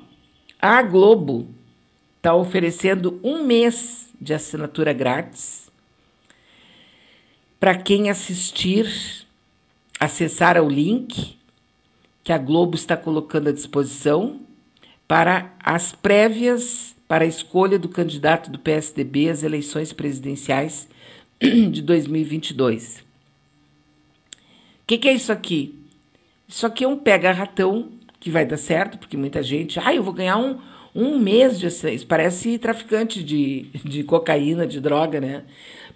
a 0.57 0.81
Globo 0.81 1.49
está 2.15 2.33
oferecendo 2.33 3.19
um 3.21 3.43
mês 3.43 4.07
de 4.19 4.33
assinatura 4.33 4.93
grátis 4.93 5.69
para 7.59 7.75
quem 7.75 8.09
assistir, 8.09 9.27
acessar 9.99 10.57
o 10.63 10.69
link 10.69 11.37
que 12.23 12.31
a 12.31 12.37
Globo 12.37 12.75
está 12.75 12.95
colocando 12.95 13.49
à 13.49 13.51
disposição 13.51 14.39
para 15.05 15.53
as 15.59 15.91
prévias 15.91 16.94
para 17.07 17.23
a 17.23 17.27
escolha 17.27 17.77
do 17.77 17.89
candidato 17.89 18.49
do 18.49 18.59
PSDB 18.59 19.29
às 19.29 19.43
eleições 19.43 19.93
presidenciais 19.93 20.87
de 21.39 21.81
2022. 21.81 22.99
O 22.99 24.87
que, 24.87 24.97
que, 24.97 25.09
é 25.09 25.13
isso 25.13 25.31
aqui? 25.31 25.79
Isso 26.47 26.65
aqui 26.65 26.83
é 26.83 26.87
um 26.87 26.97
pega-ratão 26.97 27.89
que 28.19 28.29
vai 28.29 28.45
dar 28.45 28.57
certo, 28.57 28.97
porque 28.97 29.17
muita 29.17 29.41
gente. 29.41 29.79
Ah, 29.79 29.93
eu 29.93 30.03
vou 30.03 30.13
ganhar 30.13 30.37
um, 30.37 30.59
um 30.93 31.17
mês 31.19 31.59
de 31.59 31.67
Isso 31.67 32.07
parece 32.07 32.57
traficante 32.57 33.23
de, 33.23 33.67
de 33.83 34.03
cocaína, 34.03 34.65
de 34.65 34.79
droga, 34.79 35.19
né? 35.19 35.43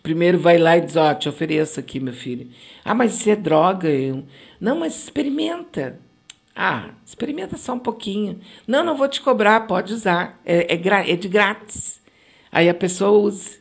Primeiro 0.02 0.40
vai 0.40 0.58
lá 0.58 0.78
e 0.78 0.82
diz: 0.82 0.96
Ó, 0.96 1.12
oh, 1.12 1.16
te 1.16 1.30
ofereço 1.30 1.80
aqui, 1.80 2.00
meu 2.00 2.14
filho. 2.14 2.48
Ah, 2.84 2.96
mas 2.96 3.20
isso 3.20 3.30
é 3.30 3.36
droga. 3.36 3.90
Eu... 3.90 4.24
Não, 4.60 4.80
mas 4.80 5.04
experimenta. 5.04 6.00
Ah, 6.62 6.90
experimenta 7.06 7.56
só 7.56 7.72
um 7.72 7.80
pouquinho. 7.80 8.42
Não, 8.68 8.84
não 8.84 8.98
vou 8.98 9.08
te 9.08 9.22
cobrar, 9.22 9.66
pode 9.66 9.94
usar. 9.94 10.42
É, 10.46 10.76
é, 10.76 11.12
é 11.12 11.16
de 11.16 11.30
grátis. 11.30 12.02
Aí 12.52 12.68
a 12.68 12.74
pessoa 12.74 13.18
usa, 13.18 13.52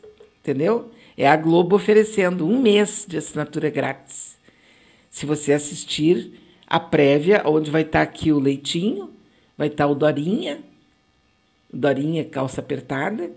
entendeu? 0.41 0.91
É 1.15 1.25
a 1.25 1.37
Globo 1.37 1.77
oferecendo 1.77 2.45
um 2.45 2.61
mês 2.61 3.05
de 3.07 3.17
assinatura 3.17 3.69
grátis. 3.69 4.37
Se 5.09 5.25
você 5.25 5.53
assistir 5.53 6.41
a 6.67 6.77
prévia, 6.77 7.41
onde 7.45 7.71
vai 7.71 7.83
estar 7.83 8.01
aqui 8.01 8.33
o 8.33 8.39
Leitinho, 8.39 9.09
vai 9.57 9.69
estar 9.69 9.87
o 9.87 9.95
Dorinha, 9.95 10.59
Dorinha, 11.73 12.25
calça 12.25 12.59
apertada, 12.59 13.31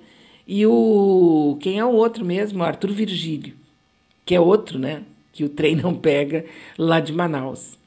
e 0.45 0.67
o. 0.67 1.57
Quem 1.61 1.79
é 1.79 1.85
o 1.85 1.93
outro 1.93 2.25
mesmo? 2.25 2.65
O 2.65 2.67
Arthur 2.67 2.91
Virgílio, 2.91 3.55
que 4.27 4.35
é 4.35 4.41
outro, 4.41 4.77
né? 4.77 5.05
Que 5.33 5.45
o 5.45 5.49
trem 5.49 5.77
não 5.77 5.95
pega 5.95 6.47
lá 6.77 6.99
de 6.99 7.13
Manaus. 7.13 7.81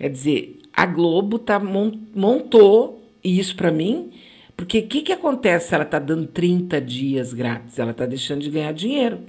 Quer 0.00 0.08
dizer, 0.08 0.58
a 0.72 0.86
Globo 0.86 1.38
tá, 1.38 1.60
montou 1.60 3.04
isso 3.22 3.54
para 3.54 3.70
mim 3.70 4.10
porque 4.56 4.78
o 4.78 4.86
que, 4.86 5.02
que 5.02 5.12
acontece 5.12 5.68
se 5.68 5.74
ela 5.74 5.84
está 5.84 5.98
dando 5.98 6.26
30 6.26 6.80
dias 6.80 7.34
grátis? 7.34 7.78
Ela 7.78 7.90
está 7.90 8.06
deixando 8.06 8.40
de 8.40 8.48
ganhar 8.48 8.72
dinheiro, 8.72 9.20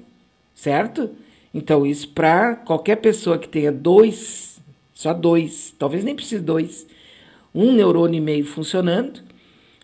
certo? 0.55 1.09
Então, 1.53 1.85
isso 1.85 2.07
para 2.09 2.55
qualquer 2.55 2.97
pessoa 2.97 3.37
que 3.37 3.49
tenha 3.49 3.71
dois, 3.71 4.61
só 4.93 5.13
dois, 5.13 5.75
talvez 5.77 6.05
nem 6.05 6.15
precise 6.15 6.41
dois, 6.41 6.87
um 7.53 7.73
neurônio 7.73 8.17
e 8.17 8.21
meio 8.21 8.45
funcionando, 8.45 9.21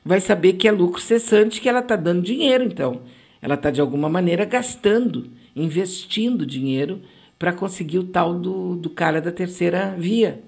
vai 0.06 0.22
saber 0.22 0.54
que 0.54 0.70
é 0.70 0.72
lucro 0.72 1.02
cessante 1.02 1.60
que 1.60 1.68
ela 1.68 1.80
está 1.80 1.98
dando 1.98 2.22
dinheiro. 2.22 2.64
Então, 2.64 3.02
ela 3.42 3.56
está 3.56 3.72
de 3.72 3.82
alguma 3.82 4.08
maneira 4.08 4.46
gastando, 4.46 5.30
investindo 5.54 6.46
dinheiro 6.46 7.02
para 7.38 7.52
conseguir 7.52 8.00
o 8.00 8.06
tal 8.06 8.38
do, 8.38 8.78
do 8.78 8.90
cara 8.90 9.22
da 9.22 9.34
terceira 9.34 9.96
via. 9.98 10.47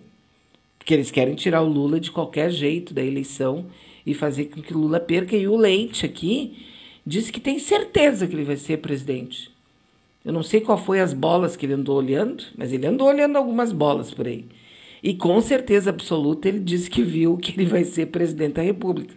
Porque 0.89 0.95
eles 0.95 1.11
querem 1.11 1.35
tirar 1.35 1.61
o 1.61 1.69
Lula 1.69 1.99
de 1.99 2.09
qualquer 2.09 2.49
jeito 2.49 2.95
da 2.95 3.03
eleição 3.03 3.67
e 4.03 4.15
fazer 4.15 4.45
com 4.45 4.59
que 4.59 4.73
Lula 4.73 4.99
perca. 4.99 5.37
E 5.37 5.47
o 5.47 5.55
Leite 5.55 6.03
aqui 6.03 6.65
disse 7.05 7.31
que 7.31 7.39
tem 7.39 7.59
certeza 7.59 8.25
que 8.25 8.33
ele 8.33 8.43
vai 8.43 8.57
ser 8.57 8.77
presidente. 8.77 9.51
Eu 10.25 10.33
não 10.33 10.41
sei 10.41 10.61
qual 10.61 10.79
foi 10.79 10.99
as 10.99 11.13
bolas 11.13 11.55
que 11.55 11.67
ele 11.67 11.73
andou 11.73 11.95
olhando, 11.95 12.43
mas 12.57 12.73
ele 12.73 12.87
andou 12.87 13.07
olhando 13.07 13.35
algumas 13.35 13.71
bolas 13.71 14.09
por 14.09 14.25
aí. 14.25 14.47
E 15.03 15.13
com 15.13 15.39
certeza 15.41 15.91
absoluta 15.91 16.49
ele 16.49 16.59
disse 16.59 16.89
que 16.89 17.03
viu 17.03 17.37
que 17.37 17.51
ele 17.51 17.69
vai 17.69 17.83
ser 17.83 18.07
presidente 18.07 18.53
da 18.53 18.63
República. 18.63 19.13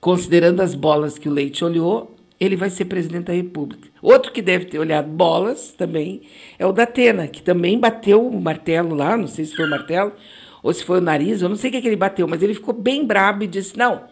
Considerando 0.00 0.60
as 0.60 0.72
bolas 0.72 1.18
que 1.18 1.28
o 1.28 1.32
Leite 1.32 1.64
olhou, 1.64 2.14
ele 2.42 2.56
vai 2.56 2.70
ser 2.70 2.86
presidente 2.86 3.26
da 3.26 3.32
República. 3.32 3.88
Outro 4.02 4.32
que 4.32 4.42
deve 4.42 4.64
ter 4.64 4.78
olhado 4.78 5.08
bolas 5.08 5.70
também 5.70 6.22
é 6.58 6.66
o 6.66 6.72
Datena, 6.72 7.28
que 7.28 7.40
também 7.40 7.78
bateu 7.78 8.26
o 8.26 8.40
martelo 8.40 8.96
lá, 8.96 9.16
não 9.16 9.28
sei 9.28 9.44
se 9.44 9.54
foi 9.54 9.66
o 9.66 9.70
martelo, 9.70 10.12
ou 10.60 10.74
se 10.74 10.84
foi 10.84 10.98
o 10.98 11.02
nariz, 11.02 11.40
eu 11.40 11.48
não 11.48 11.54
sei 11.54 11.68
o 11.68 11.70
que, 11.70 11.76
é 11.78 11.80
que 11.80 11.86
ele 11.86 11.96
bateu, 11.96 12.26
mas 12.26 12.42
ele 12.42 12.54
ficou 12.54 12.74
bem 12.74 13.06
brabo 13.06 13.44
e 13.44 13.46
disse: 13.46 13.78
Não, 13.78 14.04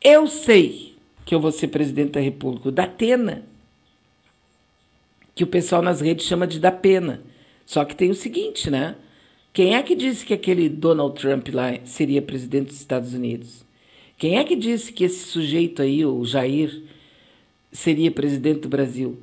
eu 0.00 0.28
sei 0.28 0.96
que 1.24 1.34
eu 1.34 1.40
vou 1.40 1.50
ser 1.50 1.68
presidente 1.68 2.12
da 2.12 2.20
República. 2.20 2.68
O 2.68 2.72
da 2.72 2.84
Atena, 2.84 3.42
que 5.34 5.42
o 5.42 5.46
pessoal 5.48 5.82
nas 5.82 6.00
redes 6.00 6.24
chama 6.24 6.46
de 6.46 6.60
da 6.60 6.70
pena. 6.70 7.20
Só 7.64 7.84
que 7.84 7.96
tem 7.96 8.10
o 8.10 8.14
seguinte, 8.14 8.70
né? 8.70 8.94
Quem 9.52 9.74
é 9.74 9.82
que 9.82 9.96
disse 9.96 10.24
que 10.24 10.34
aquele 10.34 10.68
Donald 10.68 11.20
Trump 11.20 11.48
lá 11.48 11.76
seria 11.84 12.22
presidente 12.22 12.68
dos 12.68 12.76
Estados 12.76 13.12
Unidos? 13.12 13.64
Quem 14.16 14.38
é 14.38 14.44
que 14.44 14.54
disse 14.54 14.92
que 14.92 15.02
esse 15.02 15.26
sujeito 15.26 15.82
aí, 15.82 16.06
o 16.06 16.24
Jair, 16.24 16.82
seria 17.76 18.10
presidente 18.10 18.60
do 18.60 18.68
Brasil? 18.68 19.18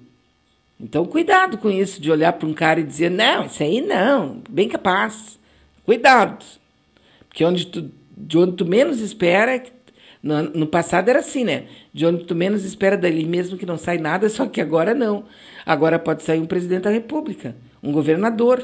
Então, 0.80 1.06
cuidado 1.06 1.58
com 1.58 1.70
isso 1.70 2.01
de 2.01 2.12
olhar 2.12 2.34
para 2.34 2.47
um 2.47 2.54
cara 2.54 2.80
e 2.80 2.84
dizer: 2.84 3.10
não, 3.10 3.45
isso 3.45 3.64
aí 3.64 3.82
não, 3.82 4.41
bem 4.49 4.68
capaz. 4.68 5.39
Cuidado. 5.86 6.43
Porque 7.28 7.43
onde 7.43 7.68
tu, 7.68 7.89
de 8.16 8.38
onde 8.38 8.54
tu 8.54 8.66
menos 8.66 8.99
espera. 8.99 9.64
No, 10.22 10.41
no 10.41 10.68
passado 10.68 11.10
era 11.10 11.20
assim, 11.20 11.43
né? 11.43 11.66
De 11.93 12.06
onde 12.06 12.24
tu 12.24 12.34
menos 12.34 12.64
espera 12.64 12.97
dali 12.97 13.26
mesmo 13.26 13.58
que 13.58 13.66
não 13.66 13.78
sai 13.78 13.97
nada, 13.97 14.28
só 14.30 14.45
que 14.45 14.62
agora 14.62 14.93
não. 14.93 15.26
Agora 15.66 15.99
pode 15.99 16.24
sair 16.24 16.39
um 16.39 16.45
presidente 16.45 16.84
da 16.84 16.89
República, 16.89 17.56
um 17.82 17.91
governador. 17.91 18.64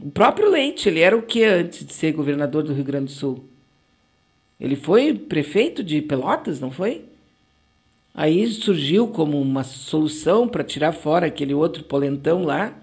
O 0.00 0.10
próprio 0.10 0.50
Leite, 0.50 0.88
ele 0.88 1.00
era 1.00 1.16
o 1.16 1.22
que 1.22 1.44
antes 1.44 1.84
de 1.84 1.92
ser 1.92 2.12
governador 2.12 2.62
do 2.62 2.72
Rio 2.72 2.84
Grande 2.84 3.06
do 3.06 3.12
Sul? 3.12 3.44
Ele 4.60 4.76
foi 4.76 5.14
prefeito 5.14 5.82
de 5.82 6.00
Pelotas, 6.02 6.60
não 6.60 6.70
foi? 6.70 7.04
Aí 8.14 8.46
surgiu 8.48 9.08
como 9.08 9.40
uma 9.40 9.64
solução 9.64 10.46
para 10.48 10.64
tirar 10.64 10.92
fora 10.92 11.26
aquele 11.26 11.54
outro 11.54 11.84
polentão 11.84 12.44
lá. 12.44 12.74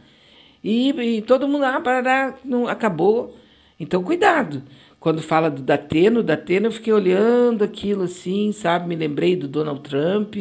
E, 0.63 0.89
e 0.89 1.21
todo 1.21 1.47
mundo, 1.47 1.65
ah, 1.65 1.80
parará, 1.80 2.36
não, 2.43 2.67
acabou. 2.67 3.36
Então, 3.80 4.03
cuidado. 4.03 4.63
Quando 4.99 5.21
fala 5.21 5.49
do 5.49 5.61
Datena, 5.61 6.19
o 6.19 6.25
eu 6.65 6.71
fiquei 6.71 6.91
olhando 6.91 7.63
aquilo 7.63 8.03
assim, 8.03 8.51
sabe? 8.51 8.88
Me 8.88 8.95
lembrei 8.95 9.36
do 9.36 9.47
Donald 9.47 9.82
Trump, 9.82 10.36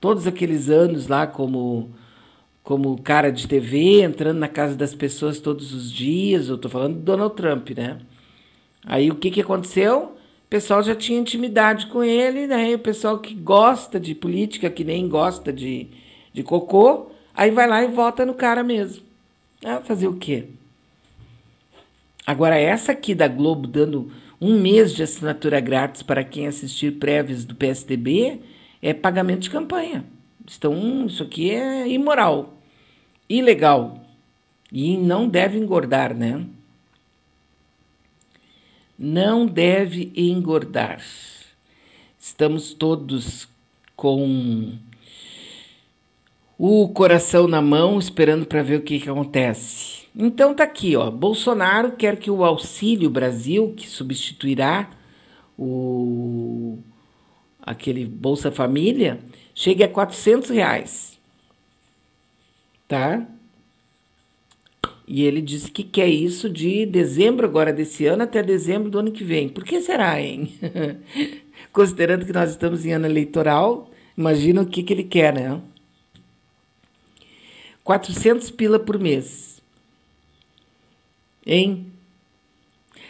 todos 0.00 0.26
aqueles 0.26 0.68
anos 0.68 1.06
lá 1.08 1.26
como 1.26 1.94
como 2.64 3.00
cara 3.00 3.30
de 3.30 3.46
TV, 3.46 4.02
entrando 4.02 4.38
na 4.38 4.48
casa 4.48 4.74
das 4.74 4.92
pessoas 4.92 5.38
todos 5.38 5.72
os 5.72 5.90
dias. 5.92 6.48
Eu 6.48 6.58
tô 6.58 6.68
falando 6.68 6.96
do 6.96 7.00
Donald 7.02 7.36
Trump, 7.36 7.70
né? 7.70 7.98
Aí 8.84 9.08
o 9.08 9.14
que, 9.14 9.30
que 9.30 9.40
aconteceu? 9.40 10.15
O 10.46 10.48
pessoal 10.48 10.80
já 10.80 10.94
tinha 10.94 11.18
intimidade 11.18 11.86
com 11.88 12.04
ele, 12.04 12.46
né? 12.46 12.72
O 12.74 12.78
pessoal 12.78 13.18
que 13.18 13.34
gosta 13.34 13.98
de 13.98 14.14
política, 14.14 14.70
que 14.70 14.84
nem 14.84 15.08
gosta 15.08 15.52
de, 15.52 15.88
de 16.32 16.44
cocô, 16.44 17.10
aí 17.34 17.50
vai 17.50 17.66
lá 17.66 17.82
e 17.82 17.88
vota 17.88 18.24
no 18.24 18.32
cara 18.32 18.62
mesmo. 18.62 19.02
Ah, 19.64 19.80
fazer 19.80 20.06
o 20.06 20.16
quê? 20.16 20.44
Agora, 22.24 22.56
essa 22.56 22.92
aqui 22.92 23.12
da 23.12 23.26
Globo 23.26 23.66
dando 23.66 24.12
um 24.40 24.60
mês 24.60 24.94
de 24.94 25.02
assinatura 25.02 25.58
grátis 25.58 26.02
para 26.02 26.22
quem 26.22 26.46
assistir 26.46 26.92
prévias 26.92 27.44
do 27.44 27.56
PSDB 27.56 28.40
é 28.80 28.94
pagamento 28.94 29.40
de 29.40 29.50
campanha. 29.50 30.04
Então, 30.56 31.06
isso 31.06 31.24
aqui 31.24 31.50
é 31.50 31.88
imoral, 31.88 32.56
ilegal 33.28 34.00
e 34.70 34.96
não 34.96 35.28
deve 35.28 35.58
engordar, 35.58 36.14
né? 36.14 36.46
Não 38.98 39.46
deve 39.46 40.12
engordar. 40.16 41.02
Estamos 42.18 42.72
todos 42.72 43.48
com 43.94 44.78
o 46.58 46.88
coração 46.88 47.46
na 47.46 47.60
mão, 47.60 47.98
esperando 47.98 48.46
para 48.46 48.62
ver 48.62 48.78
o 48.78 48.82
que, 48.82 48.98
que 48.98 49.10
acontece. 49.10 50.06
Então 50.16 50.54
tá 50.54 50.64
aqui, 50.64 50.96
ó. 50.96 51.10
Bolsonaro 51.10 51.92
quer 51.92 52.16
que 52.18 52.30
o 52.30 52.44
Auxílio 52.44 53.10
Brasil, 53.10 53.74
que 53.76 53.88
substituirá 53.88 54.90
o 55.58 56.78
aquele 57.60 58.06
Bolsa 58.06 58.50
Família, 58.52 59.18
chegue 59.54 59.82
a 59.82 59.88
400 59.88 60.50
reais, 60.50 61.18
tá? 62.86 63.26
E 65.06 65.22
ele 65.22 65.40
disse 65.40 65.70
que 65.70 65.84
quer 65.84 66.08
isso 66.08 66.50
de 66.50 66.84
dezembro 66.84 67.46
agora 67.46 67.72
desse 67.72 68.06
ano 68.06 68.24
até 68.24 68.42
dezembro 68.42 68.90
do 68.90 68.98
ano 68.98 69.12
que 69.12 69.22
vem. 69.22 69.48
Por 69.48 69.64
que 69.64 69.80
será, 69.80 70.20
hein? 70.20 70.52
Considerando 71.72 72.26
que 72.26 72.32
nós 72.32 72.50
estamos 72.50 72.84
em 72.84 72.92
ano 72.92 73.06
eleitoral, 73.06 73.88
imagina 74.18 74.62
o 74.62 74.66
que, 74.66 74.82
que 74.82 74.92
ele 74.92 75.04
quer, 75.04 75.32
né? 75.32 75.60
400 77.84 78.50
pila 78.50 78.80
por 78.80 78.98
mês. 78.98 79.62
Hein? 81.46 81.86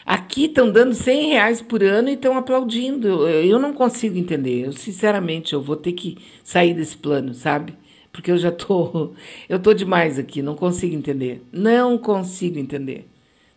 Aqui 0.05 0.45
estão 0.45 0.71
dando 0.71 0.95
100 0.95 1.31
reais 1.31 1.63
por 1.63 1.83
ano 1.83 2.11
e 2.11 2.13
estão 2.13 2.37
aplaudindo. 2.37 3.27
Eu 3.27 3.59
não 3.59 3.73
consigo 3.73 4.19
entender. 4.19 4.67
Eu, 4.67 4.73
sinceramente, 4.73 5.55
eu 5.55 5.63
vou 5.63 5.77
ter 5.77 5.93
que 5.93 6.19
sair 6.45 6.75
desse 6.75 6.97
plano, 6.97 7.33
sabe? 7.33 7.75
Porque 8.17 8.31
eu 8.31 8.39
já 8.39 8.51
tô, 8.51 9.13
eu 9.47 9.59
tô 9.59 9.75
demais 9.75 10.19
aqui, 10.19 10.41
não 10.41 10.57
consigo 10.57 10.95
entender. 10.95 11.47
Não 11.53 11.99
consigo 11.99 12.59
entender. 12.59 13.07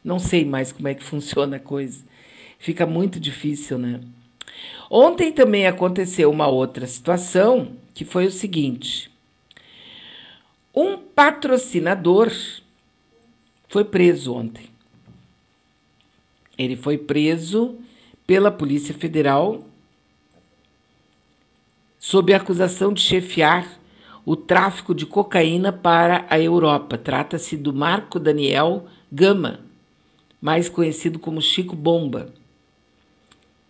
Não 0.04 0.20
sei 0.20 0.44
mais 0.44 0.74
como 0.74 0.90
é 0.90 0.94
que 0.94 1.02
funciona 1.02 1.56
a 1.56 1.62
coisa. 1.62 2.04
Fica 2.58 2.86
muito 2.86 3.22
difícil, 3.22 3.78
né? 3.78 4.02
Ontem 4.92 5.32
também 5.32 5.66
aconteceu 5.66 6.30
uma 6.30 6.48
outra 6.48 6.86
situação 6.86 7.72
que 7.94 8.04
foi 8.04 8.26
o 8.26 8.32
seguinte: 8.32 9.10
um 10.76 10.98
patrocinador 10.98 12.30
foi 13.70 13.86
preso 13.86 14.34
ontem. 14.34 14.66
Ele 16.58 16.76
foi 16.76 16.98
preso 16.98 17.78
pela 18.28 18.52
Polícia 18.52 18.94
Federal 18.94 19.64
sob 21.98 22.34
acusação 22.34 22.92
de 22.92 23.02
chefiar 23.02 23.79
o 24.30 24.36
tráfico 24.36 24.94
de 24.94 25.08
cocaína 25.08 25.74
para 25.74 26.28
a 26.30 26.40
Europa. 26.40 27.00
Trata-se 27.00 27.58
do 27.58 27.74
Marco 27.74 28.20
Daniel 28.20 28.86
Gama, 29.12 29.62
mais 30.40 30.70
conhecido 30.70 31.18
como 31.18 31.42
Chico 31.42 31.76
Bomba. 31.76 32.32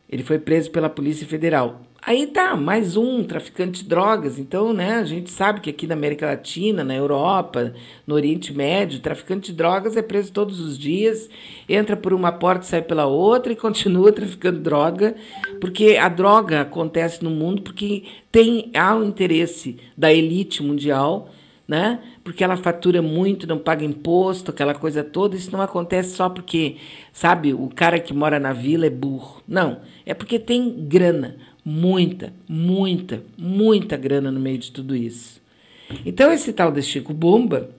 Ele 0.09 0.21
foi 0.21 0.37
preso 0.37 0.69
pela 0.69 0.89
Polícia 0.89 1.25
Federal. 1.25 1.79
Aí 2.01 2.27
tá, 2.27 2.55
mais 2.55 2.95
um 2.95 3.25
traficante 3.25 3.83
de 3.83 3.89
drogas. 3.89 4.39
Então, 4.39 4.71
né, 4.71 4.95
a 4.95 5.03
gente 5.03 5.29
sabe 5.29 5.59
que 5.59 5.69
aqui 5.69 5.85
na 5.85 5.95
América 5.95 6.27
Latina, 6.27 6.81
na 6.81 6.95
Europa, 6.95 7.73
no 8.07 8.15
Oriente 8.15 8.53
Médio, 8.53 9.01
traficante 9.01 9.51
de 9.51 9.57
drogas 9.57 9.97
é 9.97 10.01
preso 10.01 10.31
todos 10.31 10.61
os 10.61 10.77
dias, 10.77 11.29
entra 11.67 11.97
por 11.97 12.13
uma 12.13 12.31
porta, 12.31 12.63
sai 12.63 12.81
pela 12.81 13.05
outra 13.05 13.51
e 13.51 13.55
continua 13.57 14.13
traficando 14.13 14.61
droga, 14.61 15.13
porque 15.59 15.97
a 15.97 16.07
droga 16.07 16.61
acontece 16.61 17.21
no 17.21 17.29
mundo 17.29 17.61
porque 17.63 18.03
tem 18.31 18.71
há 18.73 18.95
o 18.95 19.03
interesse 19.03 19.77
da 19.97 20.11
elite 20.13 20.63
mundial 20.63 21.29
né? 21.69 21.99
Porque 22.23 22.43
ela 22.43 22.57
fatura 22.57 22.99
muito, 22.99 23.45
não 23.45 23.59
paga 23.59 23.85
imposto, 23.85 24.49
aquela 24.49 24.73
coisa 24.73 25.03
toda. 25.03 25.35
Isso 25.35 25.51
não 25.51 25.61
acontece 25.61 26.15
só 26.15 26.27
porque, 26.27 26.77
sabe, 27.13 27.53
o 27.53 27.69
cara 27.69 27.99
que 27.99 28.11
mora 28.11 28.39
na 28.39 28.51
vila 28.51 28.87
é 28.87 28.89
burro. 28.89 29.43
Não, 29.47 29.81
é 30.03 30.15
porque 30.15 30.39
tem 30.39 30.87
grana, 30.87 31.37
muita, 31.63 32.33
muita, 32.47 33.23
muita 33.37 33.97
grana 33.97 34.31
no 34.31 34.39
meio 34.39 34.57
de 34.57 34.71
tudo 34.71 34.95
isso. 34.95 35.41
Então 36.05 36.31
esse 36.31 36.53
tal 36.53 36.71
de 36.71 36.81
Chico 36.81 37.13
Bomba, 37.13 37.69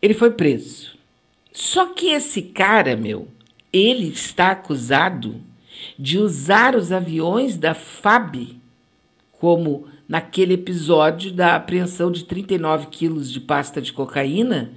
ele 0.00 0.14
foi 0.14 0.30
preso. 0.30 0.96
Só 1.52 1.86
que 1.86 2.10
esse 2.10 2.42
cara, 2.42 2.96
meu, 2.96 3.28
ele 3.72 4.08
está 4.08 4.50
acusado 4.50 5.40
de 5.98 6.18
usar 6.18 6.76
os 6.76 6.92
aviões 6.92 7.56
da 7.56 7.74
FAB 7.74 8.56
como 9.32 9.86
naquele 10.08 10.54
episódio 10.54 11.32
da 11.32 11.56
apreensão 11.56 12.10
de 12.10 12.24
39 12.24 12.86
quilos 12.86 13.30
de 13.30 13.40
pasta 13.40 13.80
de 13.80 13.92
cocaína 13.92 14.72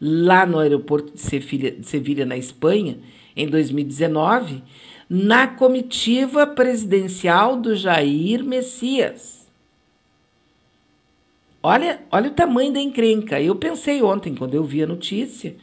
lá 0.00 0.44
no 0.44 0.58
aeroporto 0.58 1.14
de 1.14 1.20
Sevilha, 1.20 1.70
de 1.70 1.86
Sevilha, 1.86 2.26
na 2.26 2.36
Espanha, 2.36 2.98
em 3.36 3.48
2019, 3.48 4.62
na 5.08 5.46
comitiva 5.46 6.46
presidencial 6.46 7.56
do 7.56 7.74
Jair 7.76 8.44
Messias. 8.44 9.44
Olha, 11.62 12.00
olha 12.10 12.28
o 12.28 12.34
tamanho 12.34 12.72
da 12.72 12.80
encrenca. 12.80 13.40
Eu 13.40 13.56
pensei 13.56 14.02
ontem, 14.02 14.34
quando 14.34 14.54
eu 14.54 14.62
vi 14.62 14.82
a 14.82 14.86
notícia, 14.86 15.56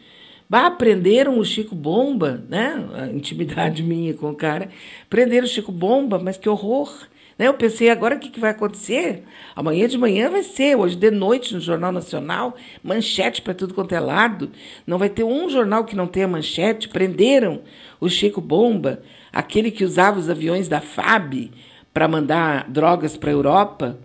bah, 0.49 0.71
prenderam 0.71 1.37
o 1.37 1.45
Chico 1.45 1.75
Bomba, 1.75 2.43
né? 2.49 2.89
A 2.93 3.07
intimidade 3.07 3.83
minha 3.83 4.13
com 4.13 4.31
o 4.31 4.35
cara. 4.35 4.69
Prenderam 5.09 5.45
o 5.45 5.49
Chico 5.49 5.71
Bomba, 5.71 6.17
mas 6.17 6.37
que 6.37 6.49
horror. 6.49 7.07
Né? 7.41 7.47
Eu 7.47 7.55
pensei, 7.55 7.89
agora 7.89 8.15
o 8.15 8.19
que, 8.19 8.29
que 8.29 8.39
vai 8.39 8.51
acontecer? 8.51 9.23
Amanhã 9.55 9.87
de 9.87 9.97
manhã 9.97 10.29
vai 10.29 10.43
ser, 10.43 10.77
hoje 10.77 10.95
de 10.95 11.09
noite 11.09 11.55
no 11.55 11.59
Jornal 11.59 11.91
Nacional, 11.91 12.55
manchete 12.83 13.41
para 13.41 13.55
tudo 13.55 13.73
quanto 13.73 13.95
é 13.95 13.99
lado. 13.99 14.51
Não 14.85 14.99
vai 14.99 15.09
ter 15.09 15.23
um 15.23 15.49
jornal 15.49 15.83
que 15.83 15.95
não 15.95 16.05
tenha 16.05 16.27
manchete. 16.27 16.87
Prenderam 16.87 17.61
o 17.99 18.07
Chico 18.07 18.39
Bomba, 18.39 19.01
aquele 19.33 19.71
que 19.71 19.83
usava 19.83 20.19
os 20.19 20.29
aviões 20.29 20.67
da 20.67 20.81
FAB 20.81 21.49
para 21.91 22.07
mandar 22.07 22.69
drogas 22.69 23.17
para 23.17 23.31
a 23.31 23.33
Europa. 23.33 23.97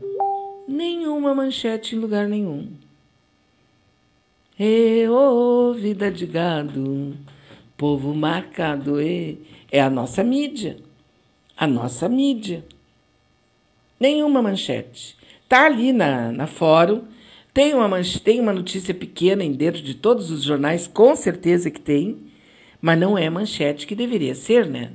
Nenhuma 0.67 1.35
manchete 1.35 1.95
em 1.95 1.99
lugar 1.99 2.27
nenhum. 2.27 2.71
E 4.59 5.07
ô, 5.11 5.73
oh, 5.73 5.75
vida 5.75 6.11
de 6.11 6.25
gado, 6.25 7.15
povo 7.77 8.15
marcado, 8.15 8.99
e 8.99 9.39
é 9.71 9.83
a 9.83 9.91
nossa 9.91 10.25
mídia. 10.25 10.79
A 11.55 11.67
nossa 11.67 12.09
mídia. 12.09 12.65
Nenhuma 13.99 14.43
manchete. 14.43 15.17
Tá 15.49 15.67
ali 15.67 15.93
na, 15.93 16.31
na 16.33 16.47
fórum, 16.47 17.03
tem 17.55 17.73
uma, 17.73 17.89
manche, 17.89 18.21
tem 18.21 18.39
uma 18.39 18.53
notícia 18.53 18.93
pequena 18.93 19.43
em 19.43 19.53
dentro 19.53 19.81
de 19.81 19.95
todos 19.95 20.31
os 20.31 20.43
jornais, 20.43 20.87
com 20.87 21.17
certeza 21.17 21.71
que 21.71 21.81
tem, 21.81 22.19
mas 22.81 22.99
não 22.99 23.17
é 23.17 23.31
manchete 23.31 23.87
que 23.87 23.95
deveria 23.95 24.35
ser, 24.35 24.67
né? 24.67 24.91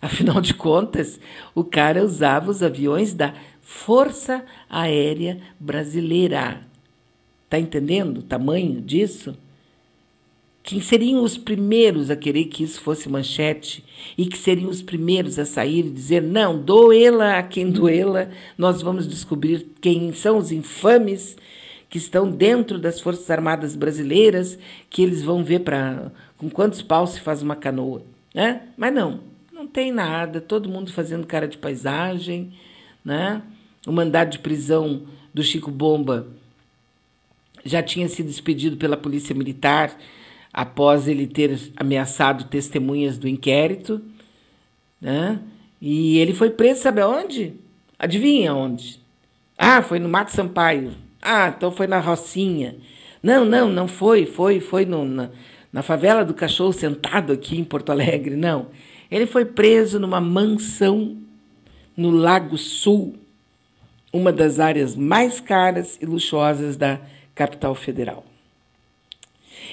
Afinal 0.00 0.40
de 0.40 0.54
contas, 0.54 1.18
o 1.54 1.64
cara 1.64 2.04
usava 2.04 2.50
os 2.50 2.62
aviões 2.62 3.14
da 3.14 3.34
Força 3.60 4.44
Aérea 4.68 5.40
Brasileira. 5.58 6.60
Tá 7.48 7.58
entendendo 7.58 8.18
o 8.18 8.22
tamanho 8.22 8.80
disso? 8.80 9.36
Seriam 10.80 11.22
os 11.22 11.36
primeiros 11.36 12.10
a 12.10 12.16
querer 12.16 12.46
que 12.46 12.64
isso 12.64 12.80
fosse 12.80 13.08
manchete 13.08 13.84
e 14.16 14.24
que 14.26 14.38
seriam 14.38 14.70
os 14.70 14.80
primeiros 14.80 15.38
a 15.38 15.44
sair 15.44 15.86
e 15.86 15.90
dizer: 15.90 16.22
não, 16.22 16.58
doê-la 16.58 17.38
a 17.38 17.42
quem 17.42 17.70
doê-la, 17.70 18.28
nós 18.56 18.80
vamos 18.80 19.06
descobrir 19.06 19.66
quem 19.80 20.12
são 20.14 20.38
os 20.38 20.50
infames 20.50 21.36
que 21.90 21.98
estão 21.98 22.30
dentro 22.30 22.78
das 22.78 23.00
Forças 23.00 23.30
Armadas 23.30 23.76
Brasileiras, 23.76 24.58
que 24.88 25.02
eles 25.02 25.22
vão 25.22 25.44
ver 25.44 25.60
para 25.60 26.10
com 26.36 26.50
quantos 26.50 26.82
paus 26.82 27.10
se 27.10 27.20
faz 27.20 27.42
uma 27.42 27.54
canoa. 27.54 28.02
Né? 28.34 28.62
Mas 28.76 28.92
não, 28.92 29.20
não 29.52 29.66
tem 29.66 29.92
nada, 29.92 30.40
todo 30.40 30.68
mundo 30.68 30.92
fazendo 30.92 31.26
cara 31.26 31.46
de 31.46 31.56
paisagem. 31.56 32.52
Né? 33.04 33.42
O 33.86 33.92
mandado 33.92 34.30
de 34.30 34.38
prisão 34.38 35.02
do 35.32 35.42
Chico 35.42 35.70
Bomba 35.70 36.26
já 37.64 37.82
tinha 37.82 38.08
sido 38.08 38.28
expedido 38.28 38.76
pela 38.76 38.96
Polícia 38.96 39.34
Militar 39.34 39.96
após 40.54 41.08
ele 41.08 41.26
ter 41.26 41.58
ameaçado 41.76 42.44
testemunhas 42.44 43.18
do 43.18 43.26
inquérito, 43.26 44.00
né? 45.00 45.40
E 45.82 46.16
ele 46.18 46.32
foi 46.32 46.48
preso, 46.50 46.82
sabe 46.82 47.00
aonde? 47.00 47.54
Adivinha 47.98 48.54
onde? 48.54 49.00
Ah, 49.58 49.82
foi 49.82 49.98
no 49.98 50.08
Mato 50.08 50.30
Sampaio. 50.30 50.92
Ah, 51.20 51.52
então 51.54 51.72
foi 51.72 51.88
na 51.88 51.98
Rocinha. 51.98 52.76
Não, 53.20 53.44
não, 53.44 53.68
não 53.68 53.88
foi, 53.88 54.26
foi, 54.26 54.60
foi 54.60 54.86
no, 54.86 55.04
na, 55.04 55.30
na 55.72 55.82
favela 55.82 56.24
do 56.24 56.32
cachorro 56.32 56.72
sentado 56.72 57.32
aqui 57.32 57.58
em 57.58 57.64
Porto 57.64 57.90
Alegre, 57.90 58.36
não. 58.36 58.68
Ele 59.10 59.26
foi 59.26 59.44
preso 59.44 59.98
numa 59.98 60.20
mansão 60.20 61.16
no 61.96 62.10
Lago 62.10 62.56
Sul, 62.56 63.16
uma 64.12 64.32
das 64.32 64.60
áreas 64.60 64.94
mais 64.94 65.40
caras 65.40 65.98
e 66.00 66.06
luxuosas 66.06 66.76
da 66.76 67.00
capital 67.34 67.74
federal. 67.74 68.24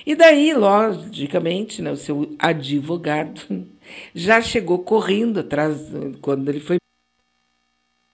E 0.06 0.16
daí, 0.16 0.54
logicamente, 0.54 1.82
né, 1.82 1.92
o 1.92 1.98
seu 1.98 2.36
advogado 2.40 3.68
já 4.16 4.42
chegou 4.42 4.80
correndo 4.80 5.40
atrás 5.40 5.78
quando 6.22 6.50
ele 6.50 6.60
foi 6.60 6.78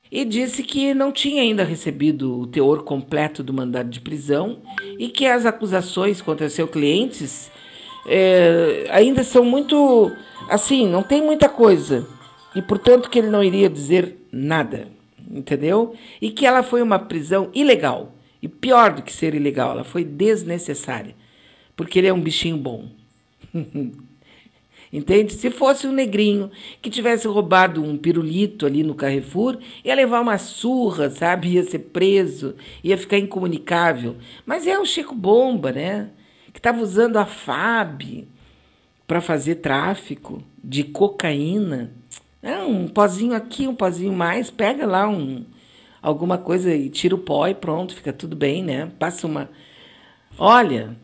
e 0.10 0.24
disse 0.24 0.64
que 0.64 0.94
não 0.94 1.12
tinha 1.12 1.42
ainda 1.42 1.66
recebido 1.66 2.40
o 2.40 2.48
teor 2.48 2.84
completo 2.84 3.44
do 3.44 3.54
mandado 3.54 3.90
de 3.90 4.00
prisão 4.00 4.62
e 4.98 5.10
que 5.10 5.26
as 5.26 5.46
acusações 5.46 6.22
contra 6.22 6.50
seus 6.50 6.70
clientes 6.70 7.52
é, 8.08 8.88
ainda 8.90 9.22
são 9.22 9.44
muito 9.44 10.10
assim, 10.50 10.88
não 10.88 11.04
tem 11.04 11.22
muita 11.22 11.50
coisa. 11.50 12.08
E 12.56 12.62
portanto 12.62 13.10
que 13.10 13.20
ele 13.20 13.28
não 13.28 13.44
iria 13.44 13.70
dizer 13.70 14.18
nada, 14.32 14.88
entendeu? 15.30 15.94
E 16.22 16.32
que 16.32 16.46
ela 16.46 16.64
foi 16.64 16.82
uma 16.82 17.00
prisão 17.00 17.50
ilegal. 17.54 18.14
E 18.42 18.48
pior 18.48 18.94
do 18.94 19.02
que 19.02 19.12
ser 19.12 19.36
ilegal, 19.36 19.72
ela 19.72 19.84
foi 19.84 20.06
desnecessária 20.06 21.14
porque 21.78 22.00
ele 22.00 22.08
é 22.08 22.14
um 22.14 22.20
bichinho 22.20 22.58
bom. 22.58 22.90
Entende? 24.92 25.34
Se 25.34 25.50
fosse 25.52 25.86
um 25.86 25.92
negrinho 25.92 26.50
que 26.82 26.90
tivesse 26.90 27.28
roubado 27.28 27.84
um 27.84 27.98
pirulito 27.98 28.66
ali 28.66 28.84
no 28.84 28.96
Carrefour, 28.96 29.60
ia 29.84 29.94
levar 29.94 30.22
uma 30.22 30.38
surra, 30.38 31.10
sabe? 31.10 31.50
Ia 31.50 31.64
ser 31.64 31.80
preso, 31.80 32.56
ia 32.84 32.98
ficar 32.98 33.18
incomunicável. 33.18 34.16
Mas 34.46 34.66
é 34.66 34.80
o 34.80 34.86
Chico 34.86 35.14
Bomba, 35.14 35.72
né? 35.72 36.10
Que 36.54 36.60
estava 36.60 36.82
usando 36.82 37.18
a 37.18 37.26
FAB 37.26 38.28
para 39.06 39.22
fazer 39.22 39.56
tráfico 39.56 40.42
de 40.64 40.84
cocaína. 40.84 41.92
É 42.42 42.60
um 42.60 42.88
pozinho 42.88 43.36
aqui, 43.36 43.68
um 43.68 43.76
pozinho 43.76 44.14
mais, 44.14 44.50
pega 44.50 44.86
lá 44.86 45.08
um 45.08 45.46
alguma 46.02 46.38
coisa 46.38 46.74
e 46.74 46.90
tira 46.90 47.16
o 47.16 47.20
pó 47.20 47.48
e 47.48 47.54
pronto, 47.54 47.94
fica 47.94 48.14
tudo 48.14 48.36
bem, 48.36 48.64
né? 48.64 48.90
Passa 48.98 49.28
uma. 49.28 49.50
Olha, 50.38 50.96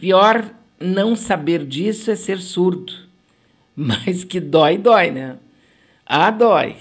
Pior 0.00 0.50
não 0.80 1.14
saber 1.14 1.64
disso 1.64 2.10
é 2.10 2.16
ser 2.16 2.38
surdo. 2.38 2.92
Mas 3.76 4.24
que 4.24 4.40
dói, 4.40 4.78
dói, 4.78 5.10
né? 5.10 5.36
Ah, 6.04 6.30
dói. 6.30 6.76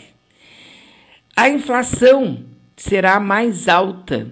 A 1.36 1.50
inflação 1.50 2.44
será 2.76 3.20
mais 3.20 3.68
alta 3.68 4.28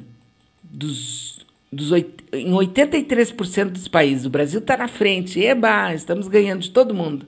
dos 0.63 1.27
dos, 1.71 1.91
em 1.91 2.51
83% 2.51 3.69
dos 3.69 3.87
países. 3.87 4.25
O 4.25 4.29
Brasil 4.29 4.59
está 4.59 4.77
na 4.77 4.87
frente. 4.87 5.39
Eba, 5.39 5.93
estamos 5.93 6.27
ganhando 6.27 6.61
de 6.61 6.71
todo 6.71 6.93
mundo. 6.93 7.25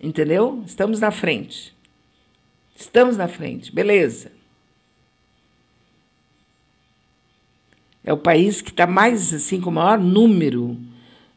Entendeu? 0.00 0.62
Estamos 0.66 1.00
na 1.00 1.10
frente. 1.10 1.74
Estamos 2.76 3.16
na 3.16 3.28
frente. 3.28 3.72
Beleza. 3.72 4.30
É 8.04 8.12
o 8.12 8.18
país 8.18 8.60
que 8.60 8.70
está 8.70 8.86
mais, 8.86 9.32
assim, 9.32 9.60
com 9.60 9.70
o 9.70 9.72
maior 9.72 9.98
número 9.98 10.76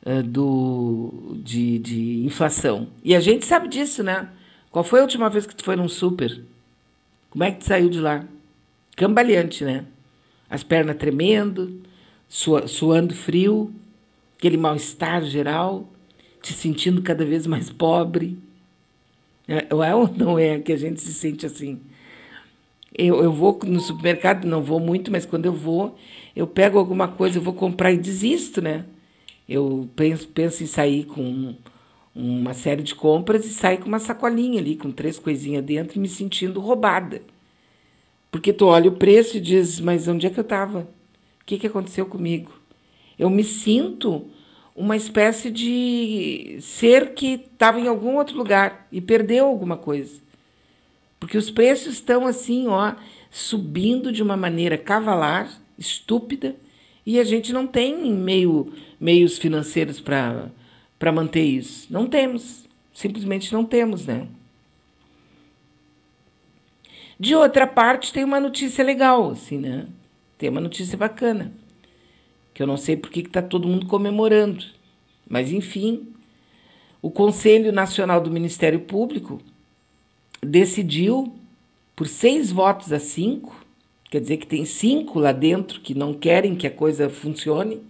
uh, 0.06 0.22
do, 0.24 1.38
de, 1.44 1.80
de 1.80 2.26
inflação. 2.26 2.88
E 3.04 3.16
a 3.16 3.20
gente 3.20 3.46
sabe 3.46 3.70
disso, 3.70 4.04
né? 4.04 4.30
Qual 4.70 4.84
foi 4.84 5.00
a 5.00 5.04
última 5.04 5.30
vez 5.30 5.46
que 5.46 5.56
tu 5.56 5.64
foi 5.64 5.76
num 5.76 5.88
super? 5.88 6.44
Como 7.30 7.44
é 7.44 7.52
que 7.52 7.60
tu 7.60 7.66
saiu 7.66 7.90
de 7.90 8.00
lá? 8.00 8.26
Cambaleante, 8.96 9.64
né? 9.64 9.86
As 10.50 10.64
pernas 10.64 10.98
tremendo, 10.98 11.82
suando 12.28 13.14
frio, 13.14 13.74
aquele 14.38 14.58
mal-estar 14.58 15.24
geral, 15.24 15.88
te 16.42 16.54
sentindo 16.54 17.02
cada 17.02 17.26
vez 17.26 17.48
mais 17.48 17.70
pobre. 17.70 18.38
É, 19.48 19.68
é 19.70 19.96
ou 19.96 20.08
não 20.16 20.38
é 20.38 20.60
que 20.60 20.74
a 20.74 20.78
gente 20.78 21.02
se 21.02 21.14
sente 21.14 21.46
assim? 21.46 21.80
Eu, 22.98 23.24
eu 23.24 23.32
vou 23.32 23.60
no 23.64 23.80
supermercado, 23.80 24.46
não 24.46 24.62
vou 24.62 24.80
muito, 24.80 25.12
mas 25.12 25.26
quando 25.26 25.46
eu 25.46 25.54
vou, 25.54 25.98
eu 26.36 26.48
pego 26.48 26.80
alguma 26.80 27.08
coisa, 27.08 27.38
eu 27.38 27.42
vou 27.42 27.54
comprar 27.54 27.92
e 27.92 27.98
desisto, 27.98 28.62
né? 28.62 28.86
Eu 29.48 29.88
penso, 29.96 30.28
penso 30.28 30.64
em 30.64 30.68
sair 30.68 31.06
com 31.06 31.56
uma 32.16 32.54
série 32.54 32.82
de 32.82 32.96
compras 32.96 33.46
e 33.46 33.50
sair 33.50 33.78
com 33.78 33.88
uma 33.88 34.00
sacolinha 34.00 34.60
ali, 34.60 34.76
com 34.76 34.92
três 34.92 35.20
coisinhas 35.20 35.64
dentro 35.64 35.98
e 35.98 36.02
me 36.02 36.08
sentindo 36.08 36.60
roubada. 36.60 37.22
Porque 38.32 38.52
tu 38.52 38.66
olha 38.66 38.90
o 38.90 38.96
preço 38.96 39.38
e 39.38 39.42
diz, 39.42 39.80
mas 39.80 40.08
onde 40.08 40.26
é 40.26 40.30
que 40.30 40.40
eu 40.40 40.44
estava? 40.44 40.80
O 41.42 41.46
que, 41.46 41.58
que 41.58 41.68
aconteceu 41.68 42.06
comigo? 42.06 42.52
Eu 43.18 43.30
me 43.30 43.44
sinto 43.44 44.26
uma 44.76 44.96
espécie 44.96 45.50
de 45.50 46.58
ser 46.62 47.14
que 47.14 47.34
estava 47.52 47.80
em 47.80 47.88
algum 47.88 48.16
outro 48.16 48.38
lugar 48.38 48.88
e 48.92 49.00
perdeu 49.00 49.46
alguma 49.46 49.78
coisa. 49.78 50.27
Porque 51.20 51.38
os 51.38 51.50
preços 51.50 51.94
estão 51.94 52.28
assim, 52.28 52.68
ó, 52.68 52.94
subindo 53.30 54.12
de 54.12 54.22
uma 54.22 54.38
maneira 54.38 54.78
cavalar 54.78 55.52
estúpida 55.78 56.56
e 57.06 57.20
a 57.20 57.24
gente 57.24 57.54
não 57.54 57.66
tem 57.66 58.14
meio, 58.14 58.74
meios 59.00 59.38
financeiros 59.38 60.00
para 60.00 61.12
manter 61.12 61.44
isso. 61.44 61.88
Não 61.90 62.08
temos. 62.08 62.68
Simplesmente 62.94 63.54
não 63.54 63.64
temos, 63.64 64.06
né? 64.06 64.28
De 67.20 67.34
outra 67.34 67.66
parte, 67.66 68.14
tem 68.14 68.24
uma 68.24 68.40
notícia 68.40 68.84
legal, 68.84 69.32
assim, 69.32 69.58
né? 69.58 69.88
Tem 70.38 70.50
uma 70.50 70.62
notícia 70.62 70.98
bacana. 70.98 71.52
Que 72.54 72.62
eu 72.62 72.68
não 72.68 72.78
sei 72.78 72.96
por 72.96 73.10
que 73.10 73.22
está 73.22 73.42
todo 73.42 73.68
mundo 73.68 73.88
comemorando. 73.88 74.66
Mas, 75.28 75.52
enfim, 75.52 76.14
o 77.02 77.10
Conselho 77.10 77.72
Nacional 77.72 78.22
do 78.22 78.30
Ministério 78.30 78.82
Público 78.82 79.42
decidiu, 80.42 81.34
por 81.96 82.08
seis 82.08 82.52
votos 82.52 82.92
a 82.92 83.00
cinco, 83.00 83.66
quer 84.10 84.22
dizer 84.22 84.38
que 84.38 84.48
tem 84.48 84.66
cinco 84.66 85.20
lá 85.20 85.32
dentro 85.32 85.82
que 85.82 85.94
não 85.94 86.14
querem 86.14 86.56
que 86.56 86.68
a 86.68 86.72
coisa 86.72 87.10
funcione, 87.10 87.82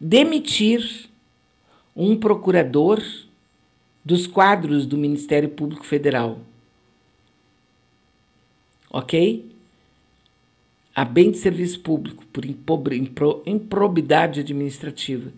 demitir 0.00 1.08
um 1.94 2.16
procurador 2.16 3.02
dos 4.04 4.26
quadros 4.26 4.86
do 4.86 4.96
Ministério 4.96 5.48
Público 5.48 5.86
Federal. 5.86 6.40
Ok? 8.90 9.50
A 10.94 11.04
bem 11.04 11.30
de 11.30 11.38
serviço 11.38 11.80
público, 11.80 12.24
por 12.26 12.44
improbidade 13.46 14.40
administrativa. 14.40 15.32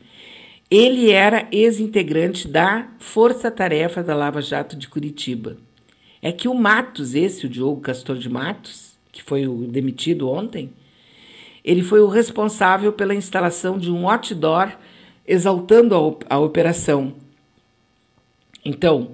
Ele 0.71 1.11
era 1.11 1.47
ex-integrante 1.53 2.49
da 2.49 2.89
Força 2.99 3.51
Tarefa 3.51 4.03
da 4.03 4.15
Lava 4.15 4.41
Jato 4.41 4.75
de 4.75 4.89
Curitiba. 4.89 5.57
É 6.25 6.33
que 6.33 6.49
o 6.49 6.55
Matos, 6.55 7.15
esse, 7.15 7.45
o 7.45 7.51
Diogo 7.51 7.83
Castor 7.83 8.17
de 8.17 8.31
Matos, 8.31 8.95
que 9.13 9.23
foi 9.23 9.47
o 9.47 9.67
demitido 9.67 10.31
ontem, 10.31 10.71
ele 11.63 11.83
foi 11.83 12.01
o 12.01 12.09
responsável 12.09 12.95
pela 12.95 13.15
instalação 13.15 13.79
de 13.79 13.93
um 13.93 14.09
outdoor 14.09 14.73
exaltando 15.29 15.95
a, 15.95 16.37
a 16.37 16.39
operação. 16.39 17.13
Então, 18.65 19.11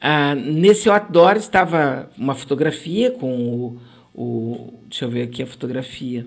ah, 0.00 0.36
nesse 0.36 0.88
outdoor 0.88 1.36
estava 1.36 2.08
uma 2.16 2.36
fotografia 2.36 3.10
com 3.10 3.34
o, 3.34 3.80
o, 4.14 4.74
Deixa 4.88 5.06
eu 5.06 5.10
ver 5.10 5.22
aqui 5.22 5.42
a 5.42 5.46
fotografia. 5.46 6.24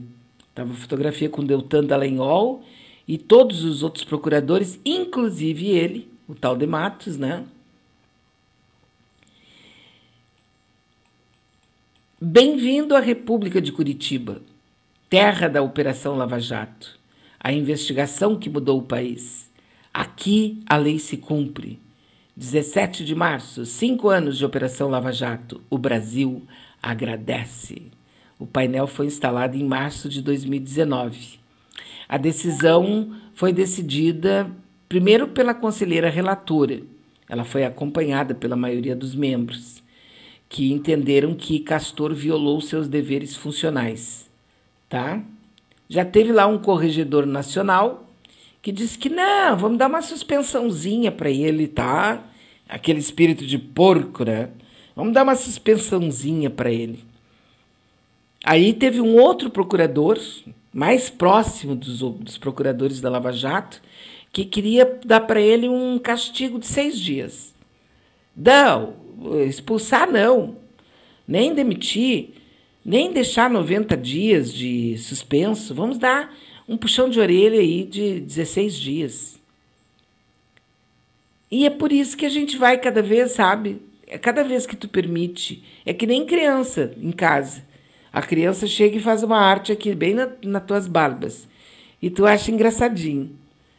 Estava 0.49 0.73
a 0.73 0.75
fotografia 0.75 1.29
com 1.29 1.41
Deltan 1.41 1.85
Dallagnol 1.85 2.65
e 3.07 3.17
todos 3.17 3.63
os 3.63 3.81
outros 3.81 4.03
procuradores, 4.03 4.77
inclusive 4.83 5.67
ele, 5.67 6.11
o 6.27 6.35
tal 6.35 6.57
de 6.57 6.67
Matos, 6.67 7.17
né? 7.17 7.45
Bem-vindo 12.23 12.95
à 12.95 12.99
República 12.99 13.59
de 13.59 13.71
Curitiba, 13.71 14.43
terra 15.09 15.47
da 15.47 15.63
Operação 15.63 16.15
Lava 16.15 16.39
Jato, 16.39 16.99
a 17.39 17.51
investigação 17.51 18.37
que 18.37 18.47
mudou 18.47 18.77
o 18.77 18.83
país. 18.83 19.49
Aqui 19.91 20.61
a 20.67 20.77
lei 20.77 20.99
se 20.99 21.17
cumpre. 21.17 21.79
17 22.37 23.03
de 23.03 23.15
março, 23.15 23.65
cinco 23.65 24.07
anos 24.07 24.37
de 24.37 24.45
Operação 24.45 24.87
Lava 24.87 25.11
Jato. 25.11 25.61
O 25.67 25.79
Brasil 25.79 26.43
agradece. 26.79 27.87
O 28.37 28.45
painel 28.45 28.85
foi 28.85 29.07
instalado 29.07 29.57
em 29.57 29.63
março 29.63 30.07
de 30.07 30.21
2019. 30.21 31.39
A 32.07 32.17
decisão 32.19 33.15
foi 33.33 33.51
decidida 33.51 34.47
primeiro 34.87 35.29
pela 35.29 35.55
conselheira 35.55 36.07
relatora. 36.07 36.83
Ela 37.27 37.43
foi 37.43 37.65
acompanhada 37.65 38.35
pela 38.35 38.55
maioria 38.55 38.95
dos 38.95 39.15
membros 39.15 39.80
que 40.51 40.69
entenderam 40.69 41.33
que 41.33 41.59
Castor 41.59 42.13
violou 42.13 42.59
seus 42.59 42.89
deveres 42.89 43.37
funcionais, 43.37 44.29
tá? 44.89 45.23
Já 45.87 46.03
teve 46.03 46.33
lá 46.33 46.45
um 46.45 46.57
corregedor 46.57 47.25
nacional 47.25 48.05
que 48.61 48.69
disse 48.69 48.97
que 48.97 49.07
não, 49.07 49.55
vamos 49.55 49.77
dar 49.77 49.87
uma 49.87 50.01
suspensãozinha 50.01 51.09
para 51.09 51.29
ele, 51.29 51.69
tá? 51.69 52.21
Aquele 52.67 52.99
espírito 52.99 53.45
de 53.45 53.57
porco, 53.57 54.25
né? 54.25 54.49
Vamos 54.93 55.13
dar 55.13 55.23
uma 55.23 55.35
suspensãozinha 55.35 56.49
para 56.49 56.69
ele. 56.69 56.99
Aí 58.43 58.73
teve 58.73 58.99
um 58.99 59.15
outro 59.15 59.49
procurador, 59.49 60.19
mais 60.73 61.09
próximo 61.09 61.77
dos, 61.77 61.99
dos 61.99 62.37
procuradores 62.37 62.99
da 62.99 63.09
Lava 63.09 63.31
Jato, 63.31 63.81
que 64.33 64.43
queria 64.43 64.99
dar 65.05 65.21
para 65.21 65.39
ele 65.39 65.69
um 65.69 65.97
castigo 65.97 66.59
de 66.59 66.65
seis 66.65 66.99
dias. 66.99 67.55
Não, 68.35 68.95
expulsar 69.47 70.09
não, 70.09 70.57
nem 71.27 71.53
demitir, 71.53 72.29
nem 72.83 73.11
deixar 73.11 73.49
90 73.49 73.95
dias 73.95 74.53
de 74.53 74.97
suspenso. 74.97 75.73
Vamos 75.73 75.97
dar 75.97 76.33
um 76.67 76.77
puxão 76.77 77.09
de 77.09 77.19
orelha 77.19 77.59
aí 77.59 77.83
de 77.83 78.19
16 78.19 78.75
dias. 78.75 79.41
E 81.51 81.65
é 81.65 81.69
por 81.69 81.91
isso 81.91 82.15
que 82.15 82.25
a 82.25 82.29
gente 82.29 82.57
vai 82.57 82.77
cada 82.77 83.01
vez, 83.01 83.33
sabe? 83.33 83.81
É 84.07 84.17
cada 84.17 84.43
vez 84.43 84.65
que 84.65 84.75
tu 84.75 84.87
permite. 84.87 85.63
É 85.85 85.93
que 85.93 86.07
nem 86.07 86.25
criança 86.25 86.93
em 86.97 87.11
casa. 87.11 87.63
A 88.11 88.21
criança 88.21 88.67
chega 88.67 88.97
e 88.97 89.01
faz 89.01 89.21
uma 89.21 89.37
arte 89.37 89.71
aqui, 89.71 89.93
bem 89.93 90.13
na, 90.13 90.29
nas 90.43 90.65
tuas 90.65 90.87
barbas. 90.87 91.47
E 92.01 92.09
tu 92.09 92.25
acha 92.25 92.51
engraçadinho. 92.51 93.31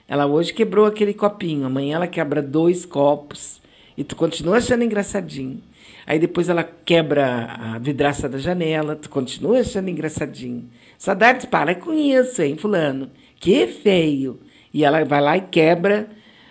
Ela 0.06 0.26
hoje 0.26 0.52
quebrou 0.52 0.84
aquele 0.84 1.14
copinho, 1.14 1.64
amanhã 1.64 1.96
ela 1.96 2.06
quebra 2.06 2.42
dois 2.42 2.84
copos. 2.84 3.61
E 3.96 4.04
tu 4.04 4.16
continua 4.16 4.56
achando 4.58 4.84
engraçadinho. 4.84 5.62
Aí 6.06 6.18
depois 6.18 6.48
ela 6.48 6.64
quebra 6.64 7.56
a 7.58 7.78
vidraça 7.78 8.28
da 8.28 8.38
janela, 8.38 8.96
tu 8.96 9.08
continua 9.08 9.60
achando 9.60 9.88
engraçadinho. 9.88 10.68
Saudades, 10.98 11.46
para 11.46 11.74
com 11.74 11.92
isso, 11.92 12.42
hein, 12.42 12.56
fulano? 12.56 13.10
Que 13.38 13.66
feio. 13.66 14.40
E 14.72 14.84
ela 14.84 15.04
vai 15.04 15.20
lá 15.20 15.36
e 15.36 15.42
quebra 15.42 16.08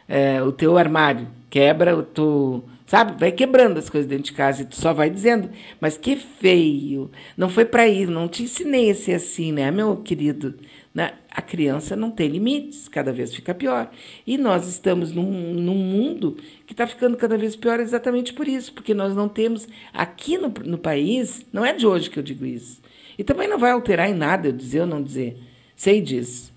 é, 0.07 0.41
o 0.41 0.51
teu 0.51 0.77
armário, 0.77 1.27
quebra 1.49 1.95
o 1.95 2.03
teu. 2.03 2.63
Sabe? 2.85 3.17
Vai 3.17 3.31
quebrando 3.31 3.77
as 3.77 3.89
coisas 3.89 4.09
dentro 4.09 4.25
de 4.25 4.33
casa 4.33 4.61
e 4.61 4.65
tu 4.65 4.75
só 4.75 4.91
vai 4.91 5.09
dizendo, 5.09 5.49
mas 5.79 5.97
que 5.97 6.17
feio. 6.17 7.09
Não 7.37 7.49
foi 7.49 7.63
para 7.63 7.87
isso, 7.87 8.11
não 8.11 8.27
te 8.27 8.43
ensinei 8.43 8.91
a 8.91 8.95
ser 8.95 9.13
assim, 9.13 9.53
né, 9.53 9.71
meu 9.71 9.97
querido? 9.97 10.55
Né? 10.93 11.13
A 11.29 11.41
criança 11.41 11.95
não 11.95 12.11
tem 12.11 12.27
limites, 12.27 12.89
cada 12.89 13.13
vez 13.13 13.33
fica 13.33 13.53
pior. 13.53 13.89
E 14.27 14.37
nós 14.37 14.67
estamos 14.67 15.13
num, 15.13 15.53
num 15.53 15.75
mundo 15.75 16.37
que 16.65 16.73
está 16.73 16.85
ficando 16.85 17.15
cada 17.15 17.37
vez 17.37 17.55
pior 17.55 17.79
exatamente 17.79 18.33
por 18.33 18.47
isso, 18.47 18.73
porque 18.73 18.93
nós 18.93 19.15
não 19.15 19.29
temos, 19.29 19.67
aqui 19.93 20.37
no, 20.37 20.49
no 20.65 20.77
país, 20.77 21.45
não 21.53 21.65
é 21.65 21.73
de 21.73 21.87
hoje 21.87 22.09
que 22.09 22.19
eu 22.19 22.23
digo 22.23 22.45
isso, 22.45 22.81
e 23.17 23.23
também 23.23 23.47
não 23.47 23.57
vai 23.57 23.71
alterar 23.71 24.09
em 24.09 24.13
nada 24.13 24.49
eu 24.49 24.51
dizer 24.51 24.81
ou 24.81 24.87
não 24.87 25.01
dizer, 25.01 25.37
sei 25.75 26.01
disso. 26.01 26.51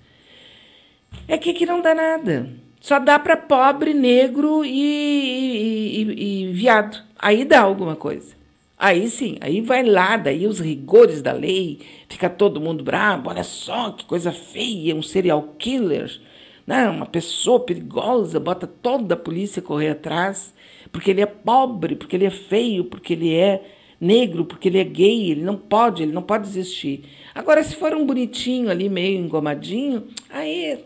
É 1.29 1.39
que 1.39 1.51
aqui 1.51 1.65
não 1.65 1.81
dá 1.81 1.95
nada. 1.95 2.51
Só 2.81 2.99
dá 2.99 3.19
para 3.19 3.37
pobre, 3.37 3.95
negro 3.95 4.65
e, 4.65 4.71
e, 4.71 6.03
e, 6.03 6.51
e 6.51 6.53
viado. 6.53 7.03
Aí 7.19 7.45
dá 7.45 7.61
alguma 7.61 7.97
coisa. 7.97 8.35
Aí 8.77 9.09
sim, 9.09 9.37
aí 9.41 9.61
vai 9.61 9.85
lá, 9.85 10.17
daí 10.17 10.47
os 10.47 10.59
rigores 10.59 11.23
da 11.23 11.33
lei, 11.33 11.81
fica 12.09 12.29
todo 12.29 12.61
mundo 12.61 12.83
bravo, 12.83 13.31
olha 13.31 13.45
só 13.45 13.93
que 13.93 14.05
coisa 14.05 14.33
feia, 14.33 14.97
um 14.97 15.03
serial 15.03 15.55
killer, 15.59 16.21
né? 16.67 16.89
uma 16.89 17.07
pessoa 17.07 17.61
perigosa, 17.61 18.41
bota 18.41 18.67
toda 18.67 19.15
a 19.15 19.19
polícia 19.19 19.63
correr 19.63 19.91
atrás, 19.91 20.53
porque 20.91 21.11
ele 21.13 21.21
é 21.21 21.27
pobre, 21.27 21.95
porque 21.95 22.17
ele 22.17 22.27
é 22.27 22.31
feio, 22.31 22.85
porque 22.85 23.13
ele 23.13 23.33
é 23.33 23.63
negro, 24.01 24.45
porque 24.45 24.69
ele 24.69 24.79
é 24.79 24.85
gay, 24.85 25.31
ele 25.31 25.43
não 25.43 25.57
pode, 25.57 26.03
ele 26.03 26.13
não 26.13 26.23
pode 26.23 26.49
existir. 26.49 27.05
Agora, 27.35 27.63
se 27.63 27.77
for 27.77 27.95
um 27.95 28.05
bonitinho 28.05 28.71
ali, 28.71 28.89
meio 28.89 29.19
engomadinho, 29.19 30.09
aí, 30.29 30.85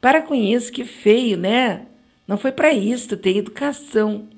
para 0.00 0.22
com 0.22 0.34
isso, 0.34 0.70
que 0.70 0.84
feio, 0.84 1.36
né? 1.36 1.86
Não 2.26 2.36
foi 2.36 2.52
para 2.52 2.72
isso, 2.72 3.16
tem 3.16 3.38
educação. 3.38 4.28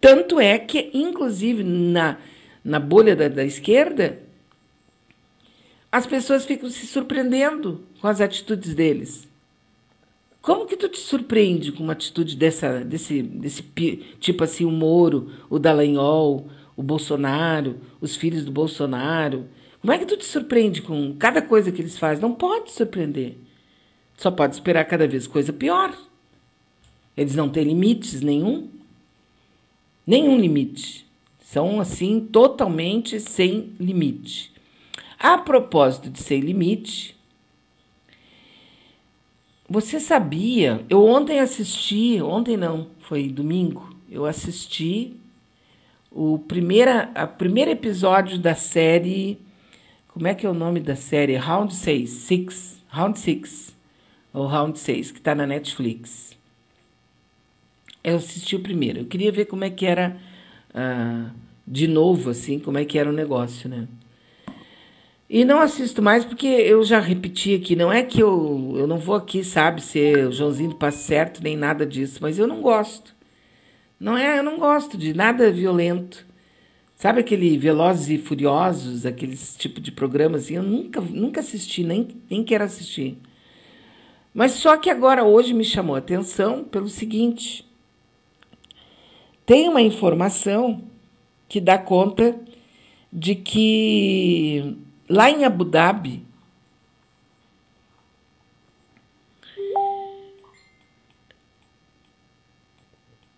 Tanto 0.00 0.40
é 0.40 0.58
que, 0.58 0.90
inclusive, 0.94 1.62
na, 1.62 2.16
na 2.64 2.80
bolha 2.80 3.14
da, 3.14 3.28
da 3.28 3.44
esquerda, 3.44 4.18
as 5.92 6.06
pessoas 6.06 6.46
ficam 6.46 6.70
se 6.70 6.86
surpreendendo 6.86 7.84
com 8.00 8.08
as 8.08 8.20
atitudes 8.20 8.74
deles. 8.74 9.28
Como 10.40 10.64
que 10.64 10.76
tu 10.76 10.88
te 10.88 10.98
surpreende 10.98 11.70
com 11.70 11.82
uma 11.82 11.92
atitude 11.92 12.34
dessa, 12.34 12.80
desse, 12.80 13.20
desse 13.20 13.62
tipo 14.18 14.42
assim, 14.42 14.64
o 14.64 14.70
Moro, 14.70 15.30
o 15.50 15.58
Dallagnol, 15.58 16.48
o 16.74 16.82
Bolsonaro, 16.82 17.76
os 18.00 18.16
filhos 18.16 18.44
do 18.44 18.50
Bolsonaro? 18.50 19.46
Como 19.82 19.92
é 19.92 19.98
que 19.98 20.06
tu 20.06 20.16
te 20.16 20.24
surpreende 20.24 20.80
com 20.80 21.14
cada 21.18 21.42
coisa 21.42 21.70
que 21.70 21.82
eles 21.82 21.98
fazem? 21.98 22.22
Não 22.22 22.34
pode 22.34 22.70
surpreender. 22.70 23.36
Só 24.16 24.30
pode 24.30 24.54
esperar 24.54 24.84
cada 24.86 25.06
vez 25.06 25.26
coisa 25.26 25.52
pior. 25.52 25.94
Eles 27.14 27.34
não 27.34 27.50
têm 27.50 27.64
limites 27.64 28.22
nenhum 28.22 28.79
nenhum 30.10 30.36
limite. 30.36 31.06
São 31.38 31.80
assim 31.80 32.20
totalmente 32.20 33.20
sem 33.20 33.72
limite. 33.78 34.52
A 35.16 35.38
propósito 35.38 36.10
de 36.10 36.20
sem 36.20 36.40
limite, 36.40 37.16
você 39.68 40.00
sabia? 40.00 40.84
Eu 40.90 41.04
ontem 41.04 41.38
assisti, 41.38 42.20
ontem 42.20 42.56
não, 42.56 42.88
foi 42.98 43.28
domingo. 43.28 43.94
Eu 44.10 44.26
assisti 44.26 45.16
o 46.10 46.40
primeira, 46.40 47.12
a 47.14 47.24
primeiro 47.24 47.70
episódio 47.70 48.36
da 48.36 48.56
série. 48.56 49.38
Como 50.08 50.26
é 50.26 50.34
que 50.34 50.44
é 50.44 50.50
o 50.50 50.54
nome 50.54 50.80
da 50.80 50.96
série? 50.96 51.36
Round 51.36 51.72
6, 51.72 52.10
Six, 52.10 52.82
Round 52.88 53.16
6, 53.16 53.76
ou 54.32 54.46
Round 54.46 54.76
6, 54.76 55.12
que 55.12 55.18
está 55.18 55.36
na 55.36 55.46
Netflix. 55.46 56.29
Eu 58.02 58.16
assisti 58.16 58.56
o 58.56 58.60
primeiro. 58.60 59.00
Eu 59.00 59.06
queria 59.06 59.30
ver 59.30 59.44
como 59.46 59.64
é 59.64 59.70
que 59.70 59.86
era 59.86 60.16
ah, 60.74 61.30
de 61.66 61.86
novo, 61.86 62.30
assim, 62.30 62.58
como 62.58 62.78
é 62.78 62.84
que 62.84 62.98
era 62.98 63.08
o 63.08 63.12
negócio, 63.12 63.68
né? 63.68 63.86
E 65.28 65.44
não 65.44 65.60
assisto 65.60 66.02
mais 66.02 66.24
porque 66.24 66.46
eu 66.46 66.82
já 66.82 66.98
repeti 66.98 67.54
aqui, 67.54 67.76
não 67.76 67.92
é 67.92 68.02
que 68.02 68.20
eu, 68.20 68.74
eu 68.76 68.86
não 68.88 68.98
vou 68.98 69.14
aqui, 69.14 69.44
sabe, 69.44 69.80
ser 69.80 70.26
o 70.26 70.32
Joãozinho 70.32 70.70
do 70.70 70.76
Passo 70.76 71.04
Certo, 71.04 71.40
nem 71.40 71.56
nada 71.56 71.86
disso, 71.86 72.18
mas 72.20 72.36
eu 72.36 72.48
não 72.48 72.60
gosto. 72.60 73.14
Não 73.98 74.18
é, 74.18 74.40
eu 74.40 74.42
não 74.42 74.58
gosto 74.58 74.98
de 74.98 75.14
nada 75.14 75.52
violento. 75.52 76.26
Sabe 76.96 77.20
aquele 77.20 77.56
Velozes 77.56 78.08
e 78.08 78.18
Furiosos, 78.18 79.06
aqueles 79.06 79.56
tipo 79.56 79.80
de 79.80 79.92
programas 79.92 80.44
assim, 80.44 80.56
eu 80.56 80.62
nunca, 80.64 81.00
nunca 81.00 81.40
assisti, 81.40 81.84
nem, 81.84 82.08
nem 82.28 82.42
quero 82.42 82.64
assistir. 82.64 83.16
Mas 84.34 84.52
só 84.52 84.76
que 84.76 84.90
agora, 84.90 85.22
hoje, 85.24 85.54
me 85.54 85.64
chamou 85.64 85.94
a 85.94 85.98
atenção 85.98 86.64
pelo 86.64 86.88
seguinte: 86.88 87.64
tem 89.50 89.68
uma 89.68 89.82
informação 89.82 90.80
que 91.48 91.60
dá 91.60 91.76
conta 91.76 92.38
de 93.12 93.34
que 93.34 94.76
lá 95.08 95.28
em 95.28 95.44
Abu 95.44 95.64
Dhabi 95.64 96.24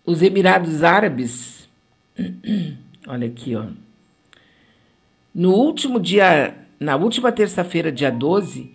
os 0.05 0.21
Emirados 0.21 0.83
Árabes, 0.83 1.67
olha 3.07 3.25
aqui, 3.25 3.55
ó. 3.55 3.65
No 5.33 5.55
último 5.55 5.99
dia, 5.99 6.55
na 6.79 6.95
última 6.95 7.31
terça-feira, 7.31 7.91
dia 7.91 8.11
12, 8.11 8.71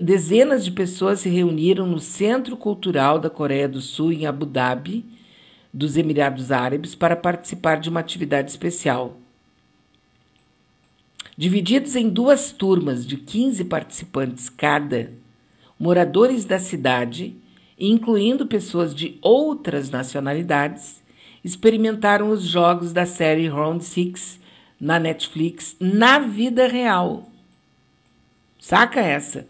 dezenas 0.00 0.64
de 0.64 0.72
pessoas 0.72 1.20
se 1.20 1.28
reuniram 1.28 1.86
no 1.86 2.00
Centro 2.00 2.56
Cultural 2.56 3.20
da 3.20 3.30
Coreia 3.30 3.68
do 3.68 3.80
Sul 3.80 4.12
em 4.12 4.26
Abu 4.26 4.44
Dhabi 4.44 5.13
dos 5.74 5.96
Emirados 5.96 6.52
Árabes 6.52 6.94
para 6.94 7.16
participar 7.16 7.80
de 7.80 7.90
uma 7.90 7.98
atividade 7.98 8.48
especial. 8.48 9.16
Divididos 11.36 11.96
em 11.96 12.08
duas 12.08 12.52
turmas 12.52 13.04
de 13.04 13.16
15 13.16 13.64
participantes 13.64 14.48
cada, 14.48 15.12
moradores 15.76 16.44
da 16.44 16.60
cidade, 16.60 17.34
incluindo 17.76 18.46
pessoas 18.46 18.94
de 18.94 19.18
outras 19.20 19.90
nacionalidades, 19.90 21.02
experimentaram 21.44 22.30
os 22.30 22.44
jogos 22.44 22.92
da 22.92 23.04
série 23.04 23.48
Round 23.48 23.84
Six 23.84 24.38
na 24.80 25.00
Netflix 25.00 25.74
na 25.80 26.20
vida 26.20 26.68
real. 26.68 27.28
Saca 28.60 29.00
essa? 29.00 29.48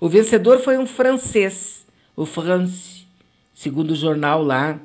O 0.00 0.08
vencedor 0.08 0.60
foi 0.60 0.78
um 0.78 0.86
francês, 0.86 1.84
o 2.14 2.24
France, 2.24 3.04
segundo 3.52 3.90
o 3.90 3.96
jornal 3.96 4.44
lá 4.44 4.78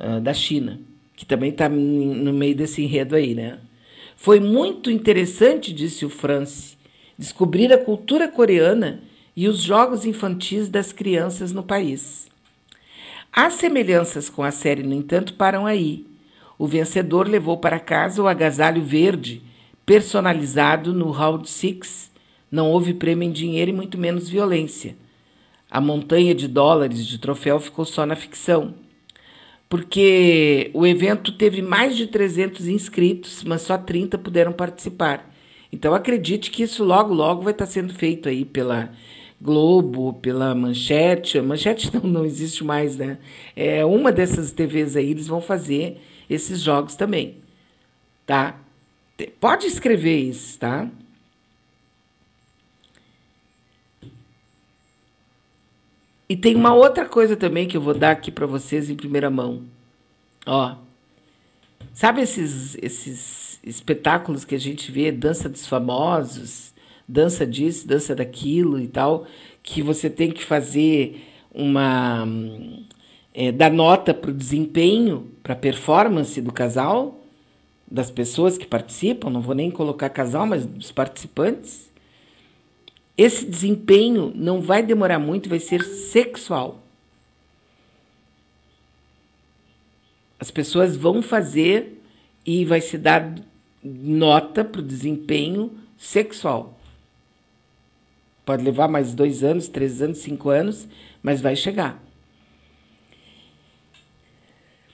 uh, 0.00 0.20
da 0.20 0.32
China, 0.32 0.80
que 1.16 1.24
também 1.24 1.50
está 1.50 1.68
no 1.68 2.32
meio 2.32 2.54
desse 2.54 2.82
enredo 2.82 3.14
aí, 3.14 3.34
né? 3.34 3.58
Foi 4.16 4.40
muito 4.40 4.90
interessante, 4.90 5.72
disse 5.72 6.04
o 6.04 6.10
France, 6.10 6.76
descobrir 7.18 7.72
a 7.72 7.78
cultura 7.78 8.28
coreana 8.28 9.02
e 9.36 9.48
os 9.48 9.60
jogos 9.60 10.06
infantis 10.06 10.68
das 10.68 10.92
crianças 10.92 11.52
no 11.52 11.62
país. 11.62 12.26
As 13.32 13.54
semelhanças 13.54 14.30
com 14.30 14.42
a 14.42 14.50
série, 14.50 14.82
no 14.82 14.94
entanto, 14.94 15.34
param 15.34 15.66
aí. 15.66 16.06
O 16.56 16.66
vencedor 16.66 17.28
levou 17.28 17.58
para 17.58 17.80
casa 17.80 18.22
o 18.22 18.28
agasalho 18.28 18.80
verde, 18.80 19.42
personalizado 19.84 20.92
no 20.92 21.10
Round 21.10 21.50
Six. 21.50 22.12
Não 22.50 22.70
houve 22.70 22.94
prêmio 22.94 23.28
em 23.28 23.32
dinheiro 23.32 23.72
e 23.72 23.74
muito 23.74 23.98
menos 23.98 24.28
violência. 24.28 24.96
A 25.68 25.80
montanha 25.80 26.32
de 26.32 26.46
dólares 26.46 27.04
de 27.04 27.18
troféu 27.18 27.58
ficou 27.58 27.84
só 27.84 28.06
na 28.06 28.14
ficção 28.14 28.74
porque 29.68 30.70
o 30.74 30.86
evento 30.86 31.32
teve 31.32 31.62
mais 31.62 31.96
de 31.96 32.06
300 32.06 32.68
inscritos, 32.68 33.42
mas 33.44 33.62
só 33.62 33.76
30 33.76 34.18
puderam 34.18 34.52
participar. 34.52 35.30
Então 35.72 35.94
acredite 35.94 36.50
que 36.50 36.62
isso 36.62 36.84
logo, 36.84 37.12
logo 37.12 37.42
vai 37.42 37.52
estar 37.52 37.66
sendo 37.66 37.92
feito 37.92 38.28
aí 38.28 38.44
pela 38.44 38.92
Globo, 39.40 40.14
pela 40.14 40.54
Manchete. 40.54 41.40
Manchete 41.40 41.90
não, 41.94 42.02
não 42.02 42.24
existe 42.24 42.64
mais, 42.64 42.96
né? 42.96 43.18
É 43.56 43.84
uma 43.84 44.12
dessas 44.12 44.52
TVs 44.52 44.96
aí, 44.96 45.10
eles 45.10 45.26
vão 45.26 45.40
fazer 45.40 46.00
esses 46.30 46.60
jogos 46.60 46.94
também, 46.94 47.36
tá? 48.24 48.58
Pode 49.40 49.66
escrever 49.66 50.16
isso, 50.18 50.58
tá? 50.58 50.88
E 56.28 56.36
tem 56.36 56.54
uma 56.54 56.74
outra 56.74 57.06
coisa 57.06 57.36
também 57.36 57.68
que 57.68 57.76
eu 57.76 57.80
vou 57.80 57.94
dar 57.94 58.12
aqui 58.12 58.30
para 58.30 58.46
vocês 58.46 58.88
em 58.88 58.94
primeira 58.94 59.28
mão. 59.28 59.62
Ó, 60.46 60.76
sabe 61.92 62.22
esses, 62.22 62.76
esses 62.80 63.60
espetáculos 63.62 64.44
que 64.44 64.54
a 64.54 64.60
gente 64.60 64.90
vê, 64.90 65.12
dança 65.12 65.48
dos 65.48 65.66
famosos, 65.66 66.72
dança 67.06 67.46
disso, 67.46 67.86
dança 67.86 68.14
daquilo 68.14 68.80
e 68.80 68.88
tal, 68.88 69.26
que 69.62 69.82
você 69.82 70.08
tem 70.08 70.30
que 70.30 70.44
fazer 70.44 71.22
uma. 71.52 72.26
É, 73.32 73.50
dar 73.50 73.70
nota 73.70 74.14
para 74.14 74.30
o 74.30 74.34
desempenho, 74.34 75.30
para 75.42 75.54
a 75.54 75.56
performance 75.56 76.40
do 76.40 76.52
casal, 76.52 77.20
das 77.90 78.10
pessoas 78.10 78.56
que 78.56 78.66
participam, 78.66 79.28
não 79.28 79.40
vou 79.40 79.54
nem 79.54 79.70
colocar 79.70 80.08
casal, 80.08 80.46
mas 80.46 80.64
dos 80.64 80.92
participantes. 80.92 81.83
Esse 83.16 83.44
desempenho 83.44 84.32
não 84.34 84.60
vai 84.60 84.82
demorar 84.82 85.18
muito, 85.18 85.48
vai 85.48 85.60
ser 85.60 85.84
sexual. 85.84 86.82
As 90.38 90.50
pessoas 90.50 90.96
vão 90.96 91.22
fazer 91.22 92.02
e 92.44 92.64
vai 92.64 92.80
se 92.80 92.98
dar 92.98 93.34
nota 93.82 94.64
para 94.64 94.80
o 94.80 94.84
desempenho 94.84 95.72
sexual. 95.96 96.78
Pode 98.44 98.62
levar 98.62 98.88
mais 98.88 99.14
dois 99.14 99.42
anos, 99.42 99.68
três 99.68 100.02
anos, 100.02 100.18
cinco 100.18 100.50
anos, 100.50 100.86
mas 101.22 101.40
vai 101.40 101.56
chegar. 101.56 102.03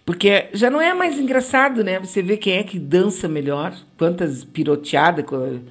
Porque 0.05 0.49
já 0.53 0.71
não 0.71 0.81
é 0.81 0.93
mais 0.93 1.19
engraçado, 1.19 1.85
né? 1.85 1.99
Você 2.01 2.23
vê 2.23 2.37
quem 2.37 2.55
é 2.55 2.65
que 2.65 2.79
dança 2.79 3.29
melhor, 3.29 3.75
quantas 3.97 4.45
piroteadas, 4.45 5.25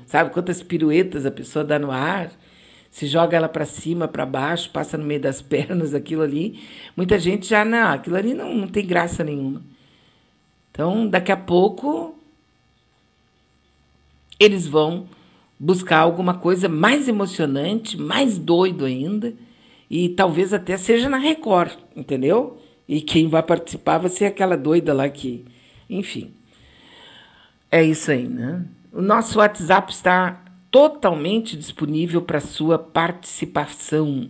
sabe? 0.06 0.32
Quantas 0.32 0.62
piruetas 0.64 1.26
a 1.26 1.32
pessoa 1.32 1.66
dá 1.66 1.78
no 1.78 1.92
ar, 1.92 2.32
se 2.92 3.06
joga 3.06 3.36
ela 3.36 3.50
para 3.50 3.66
cima, 3.66 4.08
para 4.08 4.26
baixo, 4.26 4.72
passa 4.72 4.98
no 4.98 5.06
meio 5.06 5.20
das 5.20 5.42
pernas, 5.44 5.94
aquilo 5.94 6.22
ali. 6.22 6.60
Muita 6.96 7.20
gente 7.20 7.48
já, 7.48 7.66
não, 7.66 7.90
aquilo 7.90 8.16
ali 8.16 8.34
não, 8.34 8.54
não 8.54 8.68
tem 8.68 8.86
graça 8.86 9.24
nenhuma. 9.24 9.62
Então, 10.72 11.08
daqui 11.08 11.32
a 11.32 11.38
pouco, 11.38 12.16
eles 14.40 14.66
vão 14.66 15.08
buscar 15.60 16.00
alguma 16.00 16.36
coisa 16.36 16.70
mais 16.70 17.08
emocionante, 17.10 18.00
mais 18.00 18.38
doido 18.38 18.86
ainda, 18.86 19.34
e 19.90 20.10
talvez 20.10 20.54
até 20.54 20.78
seja 20.78 21.10
na 21.10 21.18
Record, 21.18 21.74
entendeu? 21.96 22.58
E 22.90 23.02
quem 23.02 23.28
vai 23.28 23.44
participar 23.44 24.00
vai 24.00 24.10
ser 24.10 24.26
aquela 24.26 24.58
doida 24.58 24.96
lá 24.96 25.08
que. 25.08 25.46
Enfim. 25.88 26.34
É 27.72 27.84
isso 27.84 28.10
aí, 28.10 28.28
né? 28.28 28.66
O 28.92 29.00
nosso 29.00 29.38
WhatsApp 29.38 29.92
está 29.92 30.44
totalmente 30.72 31.56
disponível 31.56 32.20
para 32.20 32.40
sua 32.40 32.80
participação. 32.80 34.28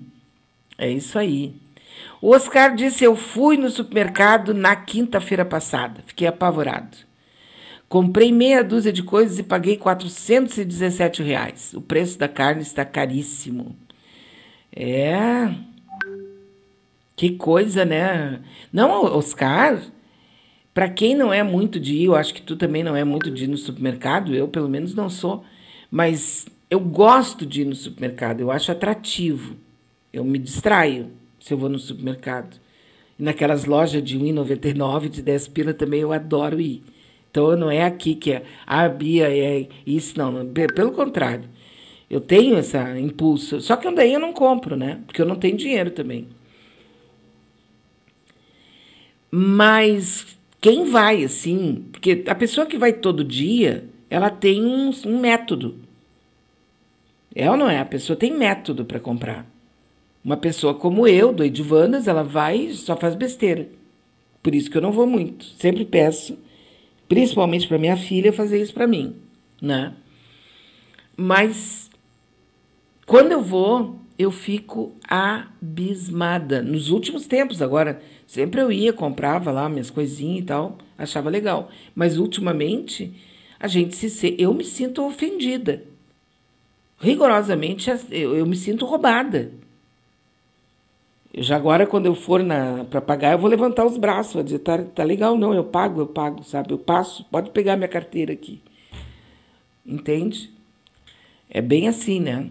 É 0.78 0.92
isso 0.92 1.18
aí. 1.18 1.56
O 2.22 2.32
Oscar 2.32 2.76
disse: 2.76 3.06
Eu 3.06 3.16
fui 3.16 3.56
no 3.56 3.70
supermercado 3.70 4.54
na 4.54 4.76
quinta-feira 4.76 5.46
passada. 5.46 6.04
Fiquei 6.06 6.28
apavorado. 6.28 6.98
Comprei 7.88 8.30
meia 8.30 8.62
dúzia 8.62 8.92
de 8.92 9.04
coisas 9.04 9.40
e 9.40 9.44
paguei 9.44 9.78
417 9.78 11.24
reais. 11.24 11.74
O 11.74 11.80
preço 11.80 12.20
da 12.20 12.28
carne 12.28 12.62
está 12.62 12.84
caríssimo. 12.84 13.74
É. 14.76 15.50
Que 17.20 17.32
coisa, 17.32 17.84
né? 17.84 18.40
Não, 18.72 19.04
Oscar, 19.04 19.84
para 20.74 20.88
quem 20.88 21.14
não 21.14 21.34
é 21.34 21.44
muito 21.44 21.78
de 21.78 21.94
ir, 21.94 22.06
eu 22.06 22.16
acho 22.16 22.34
que 22.34 22.42
tu 22.42 22.56
também 22.56 22.82
não 22.82 22.96
é 22.96 23.04
muito 23.04 23.30
de 23.30 23.44
ir 23.44 23.48
no 23.48 23.58
supermercado, 23.58 24.34
eu 24.34 24.48
pelo 24.48 24.70
menos 24.70 24.96
não 24.96 25.10
sou, 25.10 25.44
mas 25.92 26.48
eu 26.70 26.80
gosto 26.80 27.46
de 27.46 27.64
ir 27.64 27.66
no 27.66 27.76
supermercado, 27.76 28.40
eu 28.40 28.50
acho 28.50 28.72
atrativo. 28.72 29.58
Eu 30.14 30.24
me 30.24 30.40
distraio 30.40 31.12
se 31.42 31.54
eu 31.54 31.58
vou 31.58 31.68
no 31.68 31.78
supermercado. 31.78 32.58
E 33.20 33.24
naquelas 33.24 33.66
lojas 33.66 34.02
de 34.02 34.18
1,99, 34.18 35.10
de 35.10 35.22
10 35.22 35.50
pila 35.50 35.74
também 35.74 36.00
eu 36.00 36.14
adoro 36.14 36.62
ir. 36.62 36.82
Então 37.30 37.54
não 37.58 37.70
é 37.70 37.84
aqui 37.84 38.16
que 38.16 38.32
é, 38.32 38.44
ah, 38.66 38.88
Bia, 38.88 39.30
é 39.30 39.68
isso, 39.86 40.18
não. 40.18 40.46
Pelo 40.54 40.94
contrário. 40.94 41.50
Eu 42.10 42.22
tenho 42.22 42.58
esse 42.58 42.78
impulso. 42.98 43.60
Só 43.60 43.76
que 43.76 43.92
daí 43.92 44.14
eu 44.14 44.22
não 44.22 44.32
compro, 44.32 44.78
né? 44.78 45.02
Porque 45.06 45.22
eu 45.22 45.26
não 45.26 45.36
tenho 45.36 45.58
dinheiro 45.58 45.92
também. 45.92 46.39
Mas 49.32 50.38
quem 50.60 50.90
vai, 50.90 51.24
assim, 51.24 51.86
porque 51.92 52.24
a 52.28 52.36
pessoa 52.36 52.66
que 52.66 52.78
vai 52.78 52.94
todo 52.94 53.24
dia, 53.24 53.86
ela 54.10 54.30
tem 54.30 54.66
um, 54.66 54.92
um 55.06 55.20
método. 55.20 55.76
É 57.34 57.50
ou 57.50 57.56
não 57.56 57.70
é? 57.70 57.80
A 57.80 57.86
pessoa 57.86 58.18
tem 58.18 58.36
método 58.36 58.84
para 58.84 59.00
comprar. 59.00 59.46
Uma 60.24 60.36
pessoa 60.36 60.74
como 60.74 61.08
eu, 61.08 61.32
do 61.32 61.44
Edivanas, 61.44 62.08
ela 62.08 62.24
vai 62.24 62.58
e 62.58 62.74
só 62.76 62.98
faz 62.98 63.16
besteira. 63.16 63.70
Por 64.42 64.54
isso 64.54 64.70
que 64.70 64.78
eu 64.78 64.82
não 64.82 64.92
vou 64.92 65.08
muito. 65.08 65.46
Sempre 65.46 65.86
peço, 65.86 66.38
principalmente 67.08 67.68
para 67.68 67.78
minha 67.78 67.98
filha, 67.98 68.34
fazer 68.34 68.62
isso 68.62 68.74
para 68.74 68.88
mim, 68.88 69.16
né? 69.62 69.94
Mas 71.16 71.90
quando 73.06 73.32
eu 73.32 73.42
vou, 73.42 74.00
eu 74.20 74.32
fico 74.32 74.92
abismada. 75.08 76.62
Nos 76.62 76.90
últimos 76.90 77.26
tempos, 77.26 77.62
agora, 77.62 78.02
sempre 78.28 78.60
eu 78.60 78.70
ia, 78.70 78.92
comprava 78.92 79.50
lá 79.50 79.70
minhas 79.70 79.90
coisinhas 79.90 80.42
e 80.42 80.46
tal, 80.46 80.78
achava 80.98 81.30
legal. 81.30 81.72
Mas 81.96 82.18
ultimamente, 82.18 83.14
a 83.58 83.66
gente 83.66 83.96
se 83.96 84.36
eu 84.38 84.54
me 84.54 84.66
sinto 84.66 85.06
ofendida. 85.06 85.86
Rigorosamente, 87.00 87.90
eu, 88.12 88.36
eu 88.36 88.46
me 88.46 88.58
sinto 88.58 88.86
roubada. 88.86 89.54
Eu 91.34 91.42
já 91.42 91.56
agora, 91.56 91.88
quando 91.88 92.08
eu 92.08 92.16
for 92.16 92.42
para 92.90 93.00
pagar, 93.00 93.32
eu 93.32 93.40
vou 93.40 93.50
levantar 93.50 93.86
os 93.86 93.96
braços, 93.96 94.34
vou 94.34 94.44
dizer, 94.44 94.60
tá, 94.60 94.80
tá 94.84 95.04
legal, 95.04 95.38
não, 95.38 95.54
eu 95.54 95.64
pago, 95.64 96.02
eu 96.02 96.08
pago, 96.08 96.44
sabe? 96.44 96.74
Eu 96.74 96.80
passo, 96.80 97.24
pode 97.32 97.52
pegar 97.52 97.78
minha 97.78 97.88
carteira 97.88 98.34
aqui. 98.34 98.62
Entende? 99.86 100.52
É 101.50 101.62
bem 101.62 101.88
assim, 101.88 102.20
né? 102.20 102.50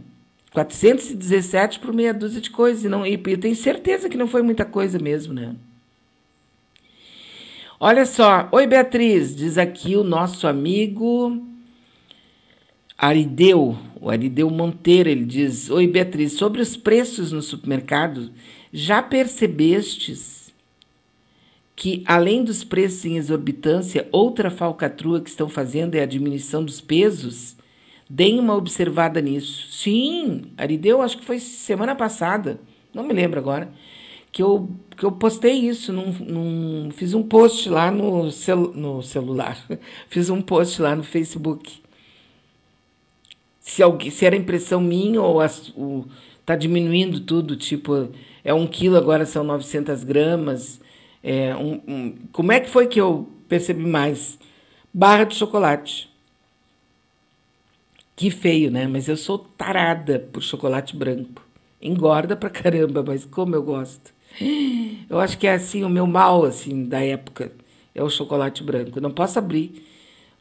417 0.65 1.79
por 1.79 1.93
meia 1.93 2.13
dúzia 2.13 2.41
de 2.41 2.51
coisas. 2.51 2.85
E, 2.85 2.89
não, 2.89 3.07
e 3.07 3.21
eu 3.25 3.39
tenho 3.39 3.55
certeza 3.55 4.09
que 4.09 4.17
não 4.17 4.27
foi 4.27 4.43
muita 4.43 4.65
coisa 4.65 4.99
mesmo, 4.99 5.33
né? 5.33 5.55
Olha 7.79 8.05
só. 8.05 8.49
Oi, 8.51 8.67
Beatriz. 8.67 9.37
Diz 9.37 9.57
aqui 9.57 9.95
o 9.95 10.03
nosso 10.03 10.49
amigo 10.49 11.41
Arideu. 12.97 13.79
O 14.01 14.11
Arideu 14.11 14.51
Monteiro. 14.51 15.09
Ele 15.09 15.25
diz: 15.25 15.71
Oi, 15.71 15.87
Beatriz. 15.87 16.33
Sobre 16.33 16.61
os 16.61 16.77
preços 16.77 17.31
no 17.31 17.41
supermercado, 17.41 18.33
já 18.73 19.01
percebestes 19.01 20.53
que, 21.77 22.03
além 22.05 22.43
dos 22.43 22.65
preços 22.65 23.05
em 23.05 23.17
exorbitância, 23.17 24.09
outra 24.11 24.51
falcatrua 24.51 25.21
que 25.21 25.31
estão 25.31 25.49
fazendo 25.49 25.95
é 25.95 26.03
a 26.03 26.07
diminuição 26.07 26.65
dos 26.65 26.81
pesos? 26.81 27.58
Deem 28.09 28.39
uma 28.39 28.57
observada 28.57 29.21
nisso. 29.21 29.69
Sim, 29.71 30.53
Arideu, 30.57 31.03
acho 31.03 31.19
que 31.19 31.25
foi 31.25 31.39
semana 31.39 31.95
passada, 31.95 32.59
não 32.95 33.03
me 33.03 33.13
lembro 33.13 33.39
agora, 33.39 33.71
que 34.33 34.43
eu, 34.43 34.71
que 34.97 35.05
eu 35.05 35.13
postei 35.13 35.55
isso, 35.55 35.93
num, 35.93 36.13
num 36.13 36.91
fiz 36.91 37.13
um 37.13 37.23
post 37.23 37.69
lá 37.69 37.91
no, 37.91 38.31
cel, 38.31 38.73
no 38.75 39.03
celular, 39.03 39.59
fiz 40.09 40.31
um 40.31 40.41
post 40.41 40.81
lá 40.81 40.97
no 40.97 41.03
Facebook. 41.03 41.83
Se, 43.61 43.83
alguém, 43.83 44.11
se 44.11 44.25
era 44.25 44.35
impressão 44.35 44.81
minha 44.81 45.21
ou 45.21 45.41
as, 45.41 45.69
o, 45.77 46.07
tá 46.47 46.57
diminuindo 46.57 47.21
tudo, 47.21 47.57
tipo, 47.57 48.09
é 48.43 48.55
um 48.55 48.67
quilo, 48.67 48.97
agora 48.97 49.27
são 49.27 49.45
900 49.45 50.05
gramas. 50.05 50.81
É 51.23 51.55
um, 51.55 51.81
um, 51.87 52.15
como 52.33 52.53
é 52.53 52.61
que 52.61 52.71
foi 52.71 52.87
que 52.87 52.99
eu 52.99 53.29
percebi 53.47 53.85
mais? 53.85 54.39
Barra 54.95 55.25
de 55.25 55.35
chocolate. 55.35 56.08
Que 58.19 58.33
feio, 58.33 58.69
né? 58.69 58.89
Mas 58.89 59.07
eu 59.07 59.17
sou 59.17 59.39
tarada 59.39 60.19
por 60.19 60.43
chocolate 60.43 60.97
branco. 60.97 61.41
Engorda 61.81 62.35
pra 62.35 62.51
caramba, 62.51 63.01
mas 63.01 63.25
como 63.25 63.55
eu 63.55 63.63
gosto. 63.63 64.13
Eu 65.09 65.21
acho 65.21 65.39
que 65.39 65.47
é 65.47 65.55
assim 65.55 65.85
o 65.85 65.89
meu 65.89 66.05
mal 66.05 66.45
assim 66.45 66.85
da 66.85 67.01
época 67.01 67.53
é 67.95 68.03
o 68.03 68.11
chocolate 68.11 68.65
branco. 68.65 68.99
Eu 68.99 69.03
não 69.03 69.13
posso 69.13 69.39
abrir 69.39 69.87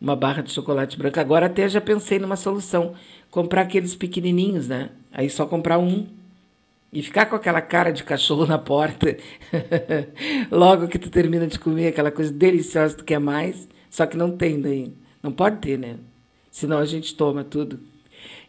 uma 0.02 0.16
barra 0.16 0.41
de 0.41 0.52
chocolate 0.52 0.98
branco. 0.98 1.20
Agora 1.20 1.45
até 1.45 1.70
já 1.70 1.80
pensei 1.80 2.18
numa 2.18 2.36
solução, 2.36 2.95
comprar 3.30 3.62
aqueles 3.62 3.94
pequenininhos, 3.94 4.68
né? 4.68 4.90
Aí 5.12 5.30
só 5.30 5.45
comprar 5.45 5.78
um 5.78 6.08
e 6.91 7.04
ficar 7.04 7.28
com 7.28 7.36
aquela 7.36 7.62
cara 7.62 7.91
de 7.91 8.04
cachorro 8.04 8.48
na 8.48 8.58
porta. 8.58 9.18
Logo 10.49 10.88
que 10.88 10.98
tu 10.98 11.12
termina 11.12 11.45
de 11.45 11.60
comer 11.60 11.90
aquela 11.90 12.10
coisa 12.10 12.34
deliciosa 12.34 12.95
que 12.95 13.04
tu 13.04 13.06
quer 13.06 13.20
mais, 13.20 13.70
só 13.88 14.08
que 14.08 14.18
não 14.18 14.36
tem 14.36 14.60
daí. 14.60 14.91
Não 15.22 15.32
pode 15.32 15.58
ter, 15.58 15.78
né? 15.78 15.98
Senão 16.58 16.80
a 16.80 16.86
gente 16.86 17.14
toma 17.14 17.44
tudo 17.44 17.80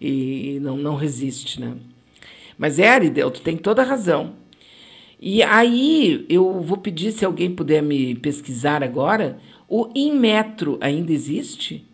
e 0.00 0.58
não, 0.62 0.78
não 0.78 0.96
resiste, 0.96 1.60
né? 1.60 1.76
Mas 2.56 2.78
é, 2.78 2.88
Aridel, 2.88 3.30
tu 3.30 3.42
tem 3.42 3.54
toda 3.54 3.82
a 3.82 3.84
razão. 3.84 4.32
E 5.20 5.42
aí 5.42 6.24
eu 6.26 6.62
vou 6.62 6.78
pedir 6.78 7.12
se 7.12 7.22
alguém 7.22 7.54
puder 7.54 7.82
me 7.82 8.14
pesquisar 8.14 8.82
agora, 8.82 9.38
o 9.68 9.90
Inmetro 9.94 10.78
ainda 10.80 11.12
existe? 11.12 11.86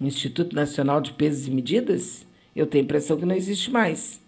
O 0.00 0.06
Instituto 0.06 0.54
Nacional 0.54 1.00
de 1.00 1.12
Pesos 1.12 1.48
e 1.48 1.50
Medidas? 1.50 2.24
Eu 2.54 2.64
tenho 2.64 2.84
a 2.84 2.86
impressão 2.86 3.16
que 3.16 3.26
não 3.26 3.34
existe 3.34 3.68
mais. 3.68 4.20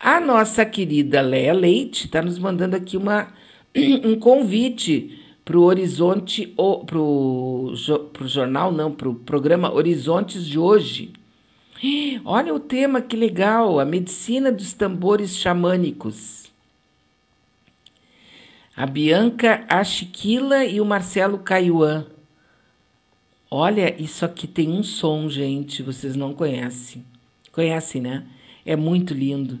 A 0.00 0.18
nossa 0.20 0.66
querida 0.66 1.20
Léa 1.20 1.52
Leite 1.52 2.06
está 2.06 2.20
nos 2.20 2.36
mandando 2.36 2.74
aqui 2.74 2.96
uma, 2.96 3.32
um 4.02 4.18
convite 4.18 5.20
para 5.48 5.58
o 5.58 5.62
Horizonte, 5.62 6.46
para 6.84 6.98
o 6.98 7.72
jornal, 8.26 8.70
não, 8.70 8.92
para 8.92 9.08
o 9.08 9.14
programa 9.14 9.72
Horizontes 9.72 10.44
de 10.44 10.58
hoje. 10.58 11.10
Olha 12.22 12.52
o 12.52 12.60
tema 12.60 13.00
que 13.00 13.16
legal, 13.16 13.80
a 13.80 13.84
medicina 13.86 14.52
dos 14.52 14.74
tambores 14.74 15.38
xamânicos. 15.38 16.52
A 18.76 18.84
Bianca 18.84 19.64
Achiquila 19.70 20.66
e 20.66 20.82
o 20.82 20.84
Marcelo 20.84 21.38
Caiuan. 21.38 22.04
Olha, 23.50 23.98
isso 23.98 24.26
aqui 24.26 24.46
tem 24.46 24.68
um 24.68 24.82
som, 24.82 25.30
gente, 25.30 25.82
vocês 25.82 26.14
não 26.14 26.34
conhecem. 26.34 27.02
Conhecem, 27.52 28.02
né? 28.02 28.26
É 28.66 28.76
muito 28.76 29.14
lindo. 29.14 29.58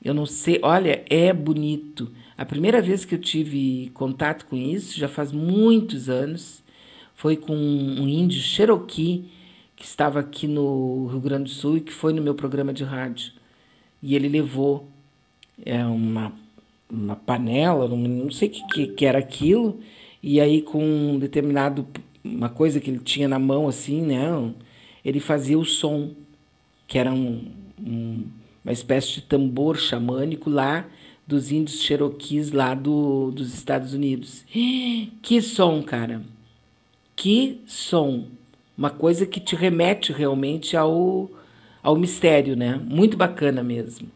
Eu 0.00 0.14
não 0.14 0.26
sei, 0.26 0.60
olha, 0.62 1.04
é 1.10 1.32
bonito. 1.32 2.08
A 2.36 2.44
primeira 2.44 2.82
vez 2.82 3.04
que 3.04 3.14
eu 3.14 3.18
tive 3.18 3.90
contato 3.94 4.46
com 4.46 4.56
isso, 4.56 4.98
já 4.98 5.08
faz 5.08 5.32
muitos 5.32 6.08
anos, 6.08 6.62
foi 7.14 7.36
com 7.36 7.56
um 7.56 8.06
índio 8.06 8.40
Cherokee 8.40 9.24
que 9.74 9.84
estava 9.84 10.20
aqui 10.20 10.46
no 10.46 11.06
Rio 11.06 11.20
Grande 11.20 11.44
do 11.44 11.50
Sul 11.50 11.78
e 11.78 11.80
que 11.80 11.92
foi 11.92 12.12
no 12.12 12.22
meu 12.22 12.34
programa 12.34 12.72
de 12.72 12.84
rádio. 12.84 13.32
E 14.02 14.14
ele 14.14 14.28
levou 14.28 14.86
é, 15.64 15.84
uma, 15.84 16.32
uma 16.90 17.16
panela, 17.16 17.88
não 17.88 18.30
sei 18.30 18.48
o 18.48 18.68
que, 18.68 18.86
que 18.88 19.06
era 19.06 19.18
aquilo, 19.18 19.80
e 20.22 20.40
aí 20.40 20.60
com 20.60 20.84
um 20.84 21.18
determinado, 21.18 21.86
uma 22.22 22.50
coisa 22.50 22.80
que 22.80 22.90
ele 22.90 22.98
tinha 22.98 23.28
na 23.28 23.38
mão 23.38 23.66
assim, 23.66 24.02
né? 24.02 24.52
Ele 25.04 25.20
fazia 25.20 25.58
o 25.58 25.64
som, 25.64 26.10
que 26.86 26.98
era 26.98 27.12
um, 27.12 27.44
um 27.80 28.24
uma 28.66 28.72
espécie 28.72 29.12
de 29.12 29.22
tambor 29.22 29.78
xamânico 29.78 30.50
lá 30.50 30.84
dos 31.26 31.50
índios 31.50 31.82
Cherokees 31.82 32.52
lá 32.52 32.74
do, 32.74 33.30
dos 33.30 33.52
Estados 33.54 33.92
Unidos. 33.92 34.44
Que 35.22 35.42
som, 35.42 35.82
cara! 35.82 36.22
Que 37.16 37.60
som! 37.66 38.26
uma 38.76 38.90
coisa 38.90 39.24
que 39.24 39.40
te 39.40 39.56
remete 39.56 40.12
realmente 40.12 40.76
ao, 40.76 41.30
ao 41.82 41.96
mistério, 41.96 42.54
né? 42.54 42.78
Muito 42.84 43.16
bacana 43.16 43.62
mesmo. 43.62 44.08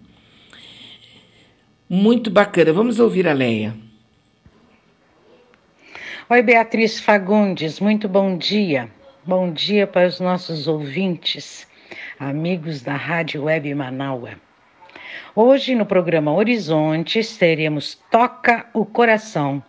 Muito 1.88 2.30
bacana. 2.30 2.72
Vamos 2.72 3.00
ouvir 3.00 3.26
a 3.26 3.32
Leia. 3.32 3.74
Oi, 6.28 6.42
Beatriz 6.42 7.00
Fagundes, 7.00 7.80
muito 7.80 8.08
bom 8.08 8.36
dia. 8.36 8.88
Bom 9.24 9.52
dia 9.52 9.86
para 9.86 10.06
os 10.06 10.20
nossos 10.20 10.68
ouvintes, 10.68 11.66
amigos 12.18 12.82
da 12.82 12.94
Rádio 12.94 13.44
Web 13.44 13.74
Manaua. 13.74 14.49
Hoje, 15.34 15.74
no 15.74 15.86
programa 15.86 16.32
Horizontes, 16.32 17.36
teremos 17.36 17.98
Toca 18.10 18.66
o 18.74 18.84
Coração, 18.84 19.62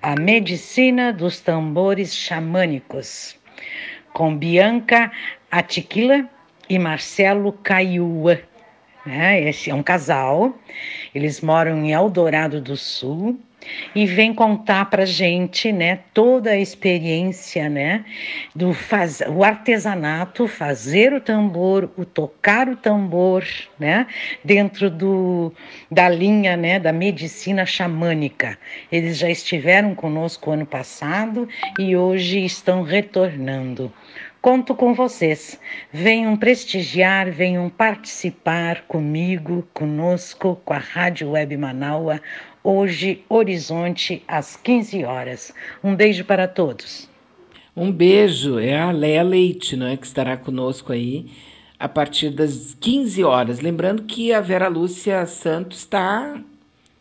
a 0.00 0.14
medicina 0.18 1.12
dos 1.12 1.40
tambores 1.40 2.14
xamânicos 2.14 3.36
com 4.12 4.36
Bianca 4.36 5.10
Atiquila 5.50 6.28
e 6.68 6.78
Marcelo 6.78 7.52
Caiua. 7.52 8.40
Né? 9.04 9.48
Esse 9.48 9.70
é 9.70 9.74
um 9.74 9.82
casal, 9.82 10.56
eles 11.14 11.40
moram 11.40 11.84
em 11.84 11.92
Eldorado 11.92 12.60
do 12.60 12.76
Sul 12.76 13.38
e 13.94 14.06
vem 14.06 14.34
contar 14.34 14.86
para 14.86 15.04
gente, 15.04 15.72
né, 15.72 16.00
toda 16.12 16.50
a 16.50 16.58
experiência, 16.58 17.68
né, 17.68 18.04
do 18.54 18.72
faz, 18.72 19.22
o 19.28 19.42
artesanato, 19.42 20.46
fazer 20.46 21.12
o 21.12 21.20
tambor, 21.20 21.90
o 21.96 22.04
tocar 22.04 22.68
o 22.68 22.76
tambor, 22.76 23.44
né, 23.78 24.06
dentro 24.44 24.90
do 24.90 25.52
da 25.90 26.08
linha, 26.08 26.56
né, 26.56 26.78
da 26.78 26.92
medicina 26.92 27.64
xamânica. 27.64 28.58
Eles 28.90 29.18
já 29.18 29.30
estiveram 29.30 29.94
conosco 29.94 30.50
ano 30.50 30.66
passado 30.66 31.48
e 31.78 31.96
hoje 31.96 32.44
estão 32.44 32.82
retornando. 32.82 33.92
Conto 34.44 34.74
com 34.74 34.92
vocês. 34.92 35.58
Venham 35.90 36.36
prestigiar, 36.36 37.30
venham 37.30 37.70
participar 37.70 38.82
comigo, 38.82 39.66
conosco, 39.72 40.60
com 40.66 40.74
a 40.74 40.78
Rádio 40.78 41.30
Web 41.30 41.56
Manaua, 41.56 42.20
hoje, 42.64 43.22
Horizonte, 43.28 44.24
às 44.26 44.56
15 44.56 45.04
horas. 45.04 45.54
Um 45.82 45.94
beijo 45.94 46.24
para 46.24 46.48
todos. 46.48 47.08
Um 47.76 47.92
beijo. 47.92 48.58
É 48.58 48.80
a 48.80 48.90
Leia 48.90 49.22
Leite, 49.22 49.76
não 49.76 49.86
é, 49.86 49.96
que 49.96 50.06
estará 50.06 50.36
conosco 50.36 50.92
aí 50.92 51.30
a 51.78 51.88
partir 51.88 52.30
das 52.30 52.74
15 52.80 53.22
horas. 53.22 53.60
Lembrando 53.60 54.04
que 54.04 54.32
a 54.32 54.40
Vera 54.40 54.68
Lúcia 54.68 55.26
Santos 55.26 55.80
está 55.80 56.42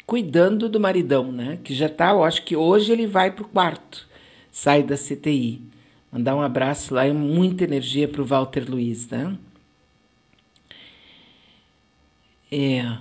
cuidando 0.06 0.68
do 0.68 0.80
maridão, 0.80 1.32
né? 1.32 1.58
Que 1.64 1.74
já 1.74 1.86
está, 1.86 2.12
eu 2.12 2.24
acho 2.24 2.44
que 2.44 2.56
hoje 2.56 2.92
ele 2.92 3.08
vai 3.08 3.32
para 3.32 3.46
o 3.46 3.48
quarto, 3.48 4.08
sai 4.52 4.84
da 4.84 4.98
CTI. 4.98 5.62
Mandar 6.12 6.36
um 6.36 6.42
abraço 6.42 6.94
lá 6.94 7.08
e 7.08 7.14
muita 7.14 7.64
energia 7.64 8.08
para 8.08 8.22
o 8.22 8.26
Walter 8.26 8.70
Luiz, 8.70 9.10
né? 9.10 9.36
É, 12.52 12.98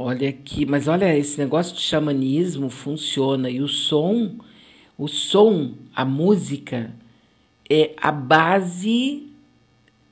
olha 0.00 0.28
aqui, 0.28 0.64
mas 0.64 0.88
olha, 0.88 1.16
esse 1.16 1.38
negócio 1.38 1.74
de 1.74 1.82
xamanismo 1.82 2.70
funciona 2.70 3.50
e 3.50 3.60
o 3.60 3.68
som, 3.68 4.36
o 4.96 5.08
som, 5.08 5.74
a 5.94 6.04
música 6.04 6.94
é 7.68 7.92
a 7.96 8.10
base 8.10 9.28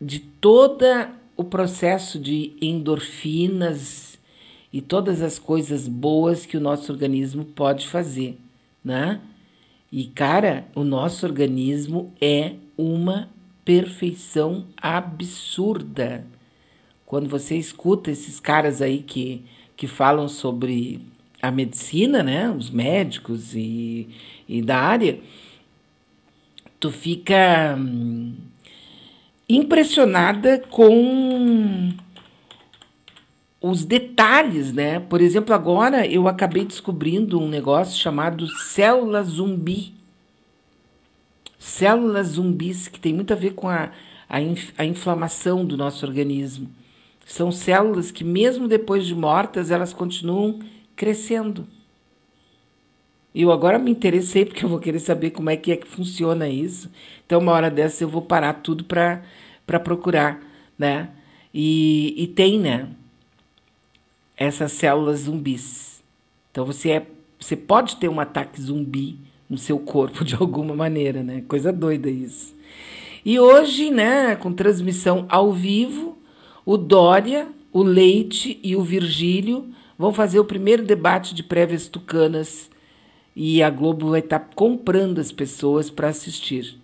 de 0.01 0.19
toda 0.19 1.13
o 1.37 1.45
processo 1.45 2.19
de 2.19 2.53
endorfinas 2.61 4.19
e 4.73 4.81
todas 4.81 5.23
as 5.23 5.39
coisas 5.39 5.87
boas 5.87 6.45
que 6.45 6.57
o 6.57 6.61
nosso 6.61 6.93
organismo 6.93 7.45
pode 7.45 7.87
fazer, 7.87 8.39
né? 8.85 9.21
E, 9.91 10.05
cara, 10.05 10.67
o 10.75 10.83
nosso 10.83 11.25
organismo 11.25 12.13
é 12.21 12.55
uma 12.77 13.31
perfeição 13.65 14.67
absurda. 14.77 16.27
Quando 17.05 17.29
você 17.29 17.57
escuta 17.57 18.11
esses 18.11 18.41
caras 18.41 18.83
aí 18.83 19.03
que, 19.03 19.45
que 19.77 19.86
falam 19.86 20.28
sobre 20.28 21.01
a 21.40 21.51
medicina, 21.51 22.23
né, 22.23 22.51
os 22.51 22.70
médicos 22.70 23.55
e, 23.55 24.09
e 24.48 24.62
da 24.62 24.78
área, 24.78 25.20
tu 26.81 26.90
fica 26.90 27.77
hum, 27.78 28.35
impressionada 29.48 30.59
com 30.70 31.93
os 33.61 33.85
detalhes, 33.85 34.73
né? 34.73 35.01
Por 35.01 35.20
exemplo, 35.20 35.55
agora 35.55 36.07
eu 36.07 36.28
acabei 36.28 36.65
descobrindo 36.65 37.40
um 37.40 37.48
negócio 37.48 37.98
chamado 37.98 38.47
célula 38.47 39.23
zumbi. 39.23 39.94
Células 41.59 42.28
zumbis, 42.28 42.86
que 42.86 43.01
tem 43.01 43.12
muito 43.12 43.32
a 43.32 43.36
ver 43.36 43.55
com 43.55 43.69
a, 43.69 43.90
a, 44.28 44.40
inf, 44.40 44.70
a 44.78 44.85
inflamação 44.85 45.65
do 45.65 45.77
nosso 45.77 46.07
organismo. 46.07 46.70
São 47.27 47.53
células 47.53 48.11
que, 48.11 48.24
mesmo 48.24 48.66
depois 48.66 49.05
de 49.05 49.15
mortas, 49.15 49.70
elas 49.70 49.93
continuam 49.93 50.61
crescendo. 50.94 51.66
Eu 53.35 53.53
agora 53.53 53.78
me 53.78 53.90
interessei 53.90 54.47
porque 54.47 54.65
eu 54.65 54.69
vou 54.70 54.78
querer 54.78 55.01
saber 55.01 55.32
como 55.32 55.51
é 55.51 55.57
que 55.59 55.70
é 55.70 55.77
que 55.77 55.86
funciona 55.86 56.48
isso. 56.48 56.90
Então, 57.27 57.39
uma 57.40 57.53
hora 57.53 57.70
dessa 57.70 58.03
eu 58.03 58.09
vou 58.09 58.23
parar 58.23 58.55
tudo 58.55 58.82
para 58.82 59.81
procurar, 59.81 60.40
né? 60.78 61.11
E, 61.53 62.15
e 62.16 62.27
tem, 62.28 62.59
né? 62.59 62.89
essas 64.36 64.73
células 64.73 65.20
zumbis. 65.20 66.03
Então 66.51 66.65
você 66.65 66.90
é, 66.90 67.07
você 67.39 67.57
pode 67.57 67.97
ter 67.97 68.09
um 68.09 68.20
ataque 68.20 68.61
zumbi 68.61 69.19
no 69.48 69.57
seu 69.57 69.78
corpo 69.78 70.24
de 70.24 70.35
alguma 70.39 70.74
maneira, 70.74 71.23
né? 71.23 71.43
Coisa 71.48 71.73
doida 71.73 72.11
isso. 72.11 72.55
E 73.24 73.40
hoje, 73.40 73.90
né, 73.90 74.36
com 74.36 74.53
transmissão 74.53 75.27
ao 75.28 75.53
vivo, 75.53 76.16
o 76.67 76.77
Dória, 76.77 77.49
o 77.73 77.81
Leite 77.85 78.59
e 78.61 78.75
o 78.75 78.83
Virgílio 78.83 79.69
vão 79.97 80.13
fazer 80.13 80.41
o 80.41 80.45
primeiro 80.45 80.85
debate 80.85 81.33
de 81.33 81.45
prévias 81.45 81.87
tucanas 81.87 82.69
e 83.37 83.63
a 83.63 83.71
Globo 83.71 84.11
vai 84.11 84.19
estar 84.19 84.41
tá 84.41 84.51
comprando 84.53 85.21
as 85.21 85.31
pessoas 85.31 85.89
para 85.89 86.09
assistir. 86.09 86.77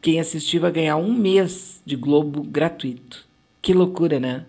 Quem 0.00 0.18
assistir 0.18 0.58
vai 0.58 0.72
ganhar 0.72 0.96
um 0.96 1.12
mês 1.12 1.82
de 1.84 1.94
Globo 1.94 2.42
gratuito. 2.42 3.26
Que 3.60 3.74
loucura, 3.74 4.18
né? 4.18 4.46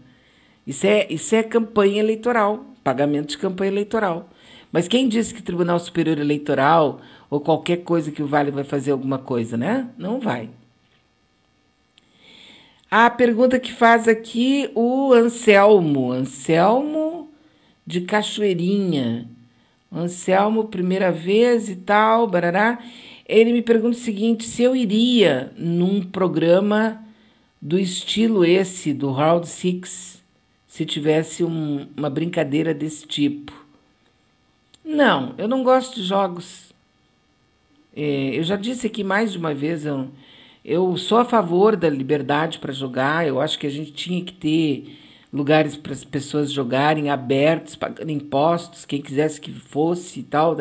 Isso 0.65 0.87
é, 0.87 1.11
isso 1.11 1.35
é 1.35 1.43
campanha 1.43 1.99
eleitoral, 1.99 2.65
pagamento 2.81 3.31
de 3.31 3.37
campanha 3.37 3.69
eleitoral. 3.69 4.29
Mas 4.71 4.87
quem 4.87 5.09
disse 5.09 5.33
que 5.33 5.41
o 5.41 5.43
Tribunal 5.43 5.77
Superior 5.77 6.17
Eleitoral 6.17 7.01
ou 7.29 7.41
qualquer 7.41 7.83
coisa 7.83 8.11
que 8.11 8.23
o 8.23 8.27
Vale 8.27 8.49
vai 8.49 8.63
fazer 8.63 8.91
alguma 8.91 9.19
coisa, 9.19 9.57
né? 9.57 9.89
Não 9.97 10.21
vai. 10.21 10.49
A 12.95 13.09
pergunta 13.09 13.59
que 13.59 13.73
faz 13.73 14.07
aqui 14.07 14.69
o 14.75 15.13
Anselmo. 15.13 16.11
Anselmo 16.11 17.27
de 17.83 18.01
Cachoeirinha. 18.01 19.27
Anselmo, 19.91 20.65
primeira 20.65 21.11
vez 21.11 21.69
e 21.69 21.75
tal, 21.75 22.27
barará. 22.27 22.77
Ele 23.27 23.51
me 23.51 23.63
pergunta 23.63 23.97
o 23.97 23.99
seguinte: 23.99 24.43
se 24.43 24.61
eu 24.61 24.75
iria 24.75 25.51
num 25.57 26.03
programa 26.03 27.03
do 27.59 27.79
estilo 27.79 28.45
esse, 28.45 28.93
do 28.93 29.09
Round 29.09 29.47
Six, 29.47 30.23
se 30.67 30.85
tivesse 30.85 31.43
um, 31.43 31.87
uma 31.97 32.11
brincadeira 32.11 32.75
desse 32.75 33.07
tipo. 33.07 33.65
Não, 34.85 35.33
eu 35.39 35.47
não 35.47 35.63
gosto 35.63 35.95
de 35.95 36.03
jogos. 36.03 36.71
É, 37.95 38.37
eu 38.37 38.43
já 38.43 38.55
disse 38.55 38.85
aqui 38.85 39.03
mais 39.03 39.31
de 39.31 39.39
uma 39.39 39.51
vez, 39.51 39.83
eu, 39.83 40.09
eu 40.63 40.95
sou 40.95 41.17
a 41.17 41.25
favor 41.25 41.75
da 41.75 41.89
liberdade 41.89 42.59
para 42.59 42.71
jogar. 42.71 43.27
Eu 43.27 43.41
acho 43.41 43.59
que 43.59 43.67
a 43.67 43.71
gente 43.71 43.91
tinha 43.91 44.23
que 44.23 44.33
ter 44.33 44.97
lugares 45.31 45.75
para 45.75 45.91
as 45.91 46.03
pessoas 46.03 46.51
jogarem 46.51 47.09
abertos, 47.09 47.75
pagando 47.75 48.11
impostos, 48.11 48.85
quem 48.85 49.01
quisesse 49.01 49.41
que 49.41 49.51
fosse 49.51 50.21
e 50.21 50.23
tal. 50.23 50.55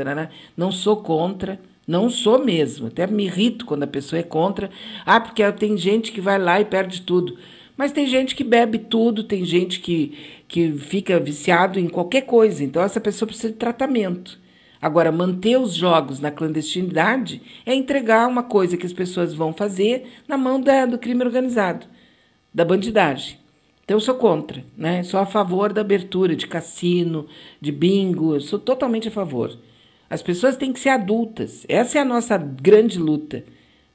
Não 0.56 0.72
sou 0.72 0.96
contra, 0.96 1.60
não 1.86 2.10
sou 2.10 2.44
mesmo. 2.44 2.88
Até 2.88 3.06
me 3.06 3.26
irrito 3.26 3.64
quando 3.64 3.84
a 3.84 3.86
pessoa 3.86 4.18
é 4.18 4.24
contra. 4.24 4.70
Ah, 5.06 5.20
porque 5.20 5.50
tem 5.52 5.76
gente 5.76 6.10
que 6.10 6.20
vai 6.20 6.38
lá 6.38 6.60
e 6.60 6.64
perde 6.64 7.02
tudo. 7.02 7.38
Mas 7.76 7.92
tem 7.92 8.06
gente 8.06 8.34
que 8.34 8.44
bebe 8.44 8.78
tudo, 8.78 9.24
tem 9.24 9.44
gente 9.44 9.80
que, 9.80 10.16
que 10.48 10.72
fica 10.72 11.18
viciado 11.20 11.78
em 11.78 11.88
qualquer 11.88 12.22
coisa. 12.22 12.62
Então, 12.64 12.82
essa 12.82 13.00
pessoa 13.00 13.26
precisa 13.26 13.52
de 13.52 13.58
tratamento. 13.58 14.41
Agora, 14.82 15.12
manter 15.12 15.56
os 15.56 15.74
jogos 15.76 16.18
na 16.18 16.32
clandestinidade 16.32 17.40
é 17.64 17.72
entregar 17.72 18.26
uma 18.26 18.42
coisa 18.42 18.76
que 18.76 18.84
as 18.84 18.92
pessoas 18.92 19.32
vão 19.32 19.52
fazer 19.52 20.08
na 20.26 20.36
mão 20.36 20.60
da, 20.60 20.84
do 20.84 20.98
crime 20.98 21.22
organizado, 21.22 21.86
da 22.52 22.64
bandidagem. 22.64 23.38
Então, 23.84 23.96
eu 23.96 24.00
sou 24.00 24.16
contra, 24.16 24.64
né? 24.76 25.04
Sou 25.04 25.20
a 25.20 25.26
favor 25.26 25.72
da 25.72 25.82
abertura 25.82 26.34
de 26.34 26.48
cassino, 26.48 27.28
de 27.60 27.70
bingo, 27.70 28.40
sou 28.40 28.58
totalmente 28.58 29.06
a 29.06 29.12
favor. 29.12 29.56
As 30.10 30.20
pessoas 30.20 30.56
têm 30.56 30.72
que 30.72 30.80
ser 30.80 30.88
adultas. 30.88 31.64
Essa 31.68 31.98
é 31.98 32.00
a 32.00 32.04
nossa 32.04 32.36
grande 32.36 32.98
luta. 32.98 33.44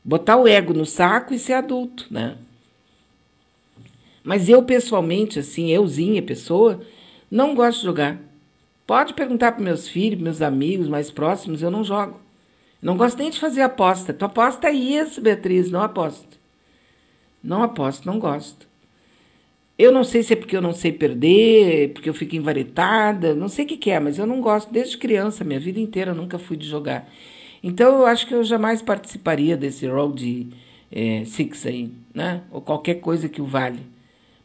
Botar 0.01 0.37
o 0.37 0.47
ego 0.47 0.73
no 0.73 0.85
saco 0.85 1.33
e 1.33 1.39
ser 1.39 1.53
adulto, 1.53 2.07
né? 2.09 2.37
Mas 4.23 4.47
eu, 4.47 4.63
pessoalmente, 4.63 5.37
assim, 5.37 5.69
euzinha, 5.69 6.21
pessoa, 6.21 6.81
não 7.29 7.53
gosto 7.53 7.79
de 7.79 7.85
jogar. 7.85 8.26
Pode 8.87 9.13
perguntar 9.13 9.51
para 9.51 9.63
meus 9.63 9.89
filhos, 9.89 10.21
meus 10.21 10.41
amigos 10.41 10.87
mais 10.87 11.11
próximos, 11.11 11.61
eu 11.61 11.69
não 11.69 11.83
jogo. 11.83 12.21
Não 12.81 12.95
gosto 12.95 13.17
nem 13.17 13.29
de 13.29 13.37
fazer 13.37 13.61
aposta. 13.61 14.13
Tu 14.13 14.23
aposta 14.23 14.71
isso, 14.71 15.19
Beatriz, 15.19 15.69
não 15.69 15.81
aposto. 15.81 16.39
Não 17.43 17.61
aposto, 17.61 18.05
não 18.05 18.17
gosto. 18.17 18.65
Eu 19.77 19.91
não 19.91 20.05
sei 20.05 20.23
se 20.23 20.33
é 20.33 20.35
porque 20.37 20.55
eu 20.55 20.61
não 20.61 20.71
sei 20.71 20.93
perder, 20.93 21.91
porque 21.93 22.09
eu 22.09 22.13
fico 22.13 22.35
envaretada, 22.35 23.35
não 23.35 23.49
sei 23.49 23.65
o 23.65 23.67
que, 23.67 23.77
que 23.77 23.91
é, 23.91 23.99
mas 23.99 24.17
eu 24.17 24.25
não 24.25 24.39
gosto 24.39 24.71
desde 24.71 24.97
criança, 24.97 25.43
minha 25.43 25.59
vida 25.59 25.79
inteira 25.79 26.11
eu 26.11 26.15
nunca 26.15 26.39
fui 26.39 26.55
de 26.55 26.65
jogar. 26.65 27.07
Então 27.61 27.93
eu 27.99 28.05
acho 28.05 28.25
que 28.25 28.33
eu 28.33 28.43
jamais 28.43 28.81
participaria 28.81 29.57
desse 29.57 29.85
road 29.85 30.49
é, 30.91 31.25
six 31.25 31.65
aí, 31.65 31.91
né? 32.13 32.41
Ou 32.51 32.61
qualquer 32.61 32.95
coisa 32.95 33.27
que 33.27 33.41
o 33.41 33.45
vale. 33.45 33.81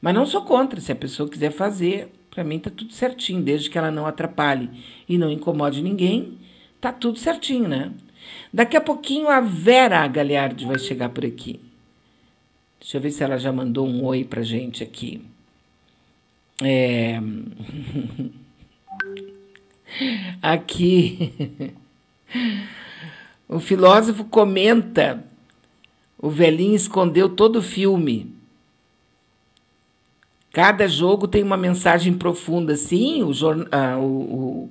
Mas 0.00 0.14
não 0.14 0.26
sou 0.26 0.42
contra, 0.42 0.80
se 0.80 0.90
a 0.90 0.96
pessoa 0.96 1.28
quiser 1.28 1.52
fazer, 1.52 2.10
para 2.32 2.42
mim 2.42 2.58
tá 2.58 2.70
tudo 2.70 2.92
certinho, 2.94 3.42
desde 3.42 3.68
que 3.68 3.76
ela 3.76 3.90
não 3.90 4.06
atrapalhe 4.06 4.70
e 5.06 5.18
não 5.18 5.30
incomode 5.30 5.82
ninguém, 5.82 6.38
tá 6.80 6.90
tudo 6.90 7.18
certinho, 7.18 7.68
né? 7.68 7.92
Daqui 8.50 8.74
a 8.74 8.80
pouquinho 8.80 9.28
a 9.28 9.40
Vera 9.40 10.08
Galeardi 10.08 10.64
vai 10.64 10.78
chegar 10.78 11.10
por 11.10 11.26
aqui. 11.26 11.60
Deixa 12.80 12.96
eu 12.96 13.00
ver 13.02 13.10
se 13.10 13.22
ela 13.22 13.36
já 13.36 13.52
mandou 13.52 13.86
um 13.86 14.02
oi 14.04 14.24
pra 14.24 14.42
gente 14.42 14.82
aqui. 14.82 15.22
É... 16.62 17.20
Aqui. 20.40 21.74
O 23.52 23.60
filósofo 23.60 24.24
comenta: 24.24 25.22
o 26.18 26.30
velhinho 26.30 26.74
escondeu 26.74 27.28
todo 27.28 27.56
o 27.56 27.62
filme. 27.62 28.34
Cada 30.52 30.86
jogo 30.86 31.26
tem 31.26 31.42
uma 31.42 31.56
mensagem 31.56 32.12
profunda. 32.12 32.76
Sim, 32.76 33.22
o, 33.22 33.32
ah, 33.72 33.96
o, 33.98 34.04
o, 34.04 34.70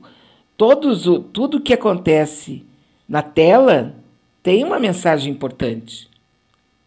todos, 0.56 1.08
o, 1.08 1.20
tudo 1.20 1.60
que 1.60 1.74
acontece 1.74 2.64
na 3.10 3.24
tela 3.24 3.96
tem 4.44 4.64
uma 4.64 4.80
mensagem 4.80 5.34
importante. 5.34 6.08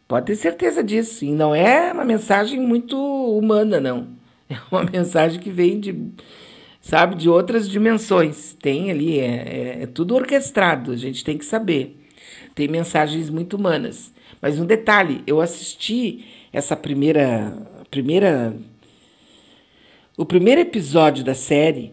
Pode 0.06 0.26
ter 0.26 0.36
certeza 0.36 0.82
disso. 0.82 1.24
E 1.24 1.32
não 1.32 1.52
é 1.52 1.92
uma 1.92 2.04
mensagem 2.04 2.60
muito 2.60 2.96
humana, 2.96 3.80
não. 3.80 4.08
É 4.46 4.58
uma 4.70 4.84
mensagem 4.84 5.40
que 5.40 5.48
vem 5.50 5.80
de, 5.80 5.98
sabe, 6.78 7.14
de 7.16 7.30
outras 7.30 7.66
dimensões. 7.66 8.54
Tem 8.60 8.90
ali, 8.90 9.18
é, 9.18 9.24
é, 9.24 9.82
é 9.82 9.86
tudo 9.86 10.14
orquestrado, 10.14 10.92
a 10.92 10.96
gente 10.96 11.24
tem 11.24 11.38
que 11.38 11.46
saber. 11.46 11.98
Tem 12.54 12.68
mensagens 12.68 13.30
muito 13.30 13.56
humanas. 13.56 14.12
Mas 14.42 14.60
um 14.60 14.66
detalhe, 14.66 15.22
eu 15.26 15.40
assisti 15.40 16.26
essa 16.52 16.76
primeira, 16.76 17.56
primeira 17.90 18.54
o 20.16 20.24
primeiro 20.24 20.60
episódio 20.60 21.24
da 21.24 21.34
série, 21.34 21.92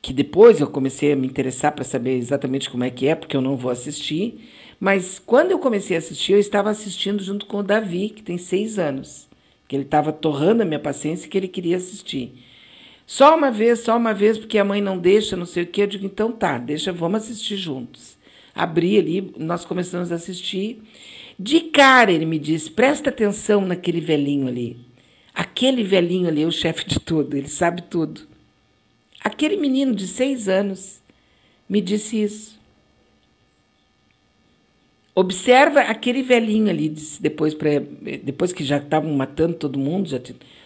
que 0.00 0.12
depois 0.12 0.60
eu 0.60 0.68
comecei 0.68 1.12
a 1.12 1.16
me 1.16 1.26
interessar 1.26 1.72
para 1.72 1.82
saber 1.82 2.16
exatamente 2.16 2.70
como 2.70 2.84
é 2.84 2.90
que 2.90 3.08
é, 3.08 3.16
porque 3.16 3.36
eu 3.36 3.40
não 3.40 3.56
vou 3.56 3.70
assistir, 3.70 4.48
mas 4.78 5.18
quando 5.18 5.50
eu 5.50 5.58
comecei 5.58 5.96
a 5.96 5.98
assistir, 5.98 6.34
eu 6.34 6.38
estava 6.38 6.70
assistindo 6.70 7.20
junto 7.20 7.46
com 7.46 7.58
o 7.58 7.62
Davi, 7.64 8.10
que 8.10 8.22
tem 8.22 8.38
seis 8.38 8.78
anos, 8.78 9.28
que 9.66 9.74
ele 9.74 9.82
estava 9.82 10.12
torrando 10.12 10.62
a 10.62 10.64
minha 10.64 10.78
paciência 10.78 11.26
e 11.26 11.28
que 11.28 11.36
ele 11.36 11.48
queria 11.48 11.76
assistir. 11.78 12.32
Só 13.04 13.36
uma 13.36 13.50
vez, 13.50 13.80
só 13.80 13.96
uma 13.96 14.14
vez, 14.14 14.38
porque 14.38 14.58
a 14.58 14.64
mãe 14.64 14.80
não 14.80 14.98
deixa, 14.98 15.36
não 15.36 15.46
sei 15.46 15.64
o 15.64 15.66
quê. 15.66 15.82
Eu 15.82 15.86
digo, 15.86 16.06
então 16.06 16.30
tá, 16.30 16.58
deixa, 16.58 16.92
vamos 16.92 17.22
assistir 17.22 17.56
juntos. 17.56 18.16
Abri 18.54 18.98
ali, 18.98 19.32
nós 19.36 19.64
começamos 19.64 20.12
a 20.12 20.14
assistir. 20.14 20.80
De 21.38 21.60
cara 21.60 22.12
ele 22.12 22.26
me 22.26 22.38
disse, 22.38 22.70
presta 22.70 23.08
atenção 23.10 23.62
naquele 23.62 24.00
velhinho 24.00 24.46
ali. 24.46 24.87
Aquele 25.38 25.84
velhinho 25.84 26.26
ali 26.26 26.42
é 26.42 26.46
o 26.46 26.50
chefe 26.50 26.84
de 26.84 26.98
tudo, 26.98 27.36
ele 27.36 27.46
sabe 27.46 27.82
tudo. 27.82 28.22
Aquele 29.22 29.56
menino 29.56 29.94
de 29.94 30.08
seis 30.08 30.48
anos 30.48 31.00
me 31.68 31.80
disse 31.80 32.20
isso. 32.20 32.58
Observa 35.14 35.82
aquele 35.82 36.24
velhinho 36.24 36.68
ali, 36.68 36.88
depois, 37.20 37.54
pra, 37.54 37.70
depois 38.20 38.52
que 38.52 38.64
já 38.64 38.78
estavam 38.78 39.12
matando 39.12 39.54
todo 39.54 39.78
mundo, 39.78 40.08
já, 40.08 40.20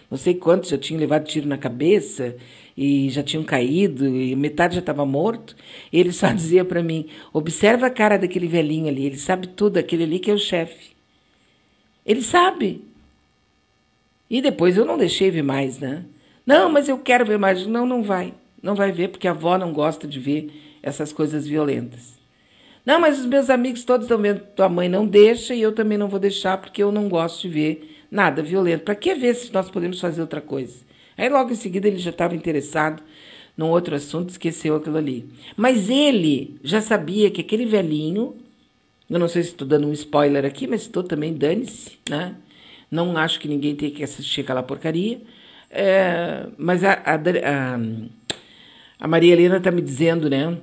não 0.09 0.17
sei 0.17 0.33
quantos 0.33 0.71
já 0.71 0.77
tinham 0.79 0.99
levado 0.99 1.27
tiro 1.27 1.47
na 1.47 1.57
cabeça 1.57 2.35
e 2.75 3.11
já 3.11 3.21
tinham 3.21 3.43
caído, 3.43 4.07
e 4.07 4.35
metade 4.35 4.73
já 4.73 4.79
estava 4.79 5.05
morto. 5.05 5.55
Ele 5.91 6.11
só 6.11 6.29
dizia 6.33 6.65
para 6.65 6.81
mim: 6.81 7.05
observa 7.31 7.85
a 7.85 7.91
cara 7.91 8.17
daquele 8.17 8.47
velhinho 8.47 8.87
ali, 8.87 9.05
ele 9.05 9.19
sabe 9.19 9.49
tudo, 9.49 9.77
aquele 9.77 10.01
ali 10.01 10.17
que 10.17 10.31
é 10.31 10.33
o 10.33 10.39
chefe. 10.39 10.95
Ele 12.03 12.23
sabe. 12.23 12.91
E 14.33 14.41
depois 14.41 14.75
eu 14.75 14.83
não 14.83 14.97
deixei 14.97 15.29
ver 15.29 15.43
mais, 15.43 15.77
né? 15.77 16.05
Não, 16.43 16.67
mas 16.67 16.89
eu 16.89 16.97
quero 16.97 17.23
ver 17.23 17.37
mais. 17.37 17.67
Não, 17.67 17.85
não 17.85 18.01
vai. 18.01 18.33
Não 18.63 18.73
vai 18.73 18.91
ver, 18.91 19.09
porque 19.09 19.27
a 19.27 19.31
avó 19.31 19.59
não 19.59 19.71
gosta 19.71 20.07
de 20.07 20.19
ver 20.19 20.79
essas 20.81 21.13
coisas 21.13 21.45
violentas. 21.45 22.13
Não, 22.83 22.99
mas 22.99 23.19
os 23.19 23.27
meus 23.27 23.47
amigos 23.51 23.83
todos 23.83 24.05
estão 24.05 24.17
vendo, 24.17 24.39
tua 24.55 24.67
mãe 24.67 24.89
não 24.89 25.05
deixa 25.05 25.53
e 25.53 25.61
eu 25.61 25.71
também 25.71 25.99
não 25.99 26.07
vou 26.07 26.19
deixar 26.19 26.57
porque 26.57 26.81
eu 26.81 26.91
não 26.91 27.07
gosto 27.07 27.43
de 27.43 27.49
ver 27.49 28.05
nada 28.09 28.41
violento. 28.41 28.85
Para 28.85 28.95
que 28.95 29.13
ver 29.13 29.35
se 29.35 29.53
nós 29.53 29.69
podemos 29.69 29.99
fazer 29.99 30.21
outra 30.21 30.41
coisa? 30.41 30.77
Aí 31.15 31.29
logo 31.29 31.51
em 31.51 31.55
seguida 31.55 31.87
ele 31.87 31.99
já 31.99 32.09
estava 32.09 32.35
interessado 32.35 33.03
num 33.55 33.69
outro 33.69 33.93
assunto, 33.93 34.31
esqueceu 34.31 34.75
aquilo 34.75 34.97
ali. 34.97 35.29
Mas 35.55 35.91
ele 35.91 36.59
já 36.63 36.81
sabia 36.81 37.29
que 37.29 37.41
aquele 37.41 37.67
velhinho, 37.67 38.35
eu 39.07 39.19
não 39.19 39.27
sei 39.27 39.43
se 39.43 39.49
estou 39.49 39.67
dando 39.67 39.87
um 39.87 39.93
spoiler 39.93 40.43
aqui, 40.43 40.65
mas 40.65 40.81
estou 40.81 41.03
também, 41.03 41.35
dane-se, 41.35 41.99
né? 42.09 42.35
Não 42.93 43.17
acho 43.17 43.39
que 43.39 43.47
ninguém 43.47 43.75
tenha 43.75 43.91
que 43.91 44.03
assistir 44.03 44.41
aquela 44.41 44.61
porcaria. 44.61 45.19
É, 45.67 46.45
mas 46.59 46.83
a, 46.83 46.93
a, 46.93 47.15
a, 47.15 47.79
a 48.99 49.07
Maria 49.07 49.33
Helena 49.33 49.57
está 49.57 49.71
me 49.71 49.81
dizendo, 49.81 50.29
né? 50.29 50.55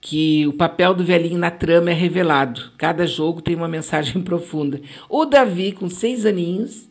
que 0.00 0.46
o 0.46 0.52
papel 0.52 0.94
do 0.94 1.02
velhinho 1.04 1.36
na 1.36 1.50
trama 1.50 1.90
é 1.90 1.94
revelado. 1.94 2.70
Cada 2.78 3.08
jogo 3.08 3.42
tem 3.42 3.56
uma 3.56 3.66
mensagem 3.66 4.22
profunda. 4.22 4.80
O 5.08 5.24
Davi, 5.24 5.72
com 5.72 5.90
seis 5.90 6.24
aninhos, 6.24 6.88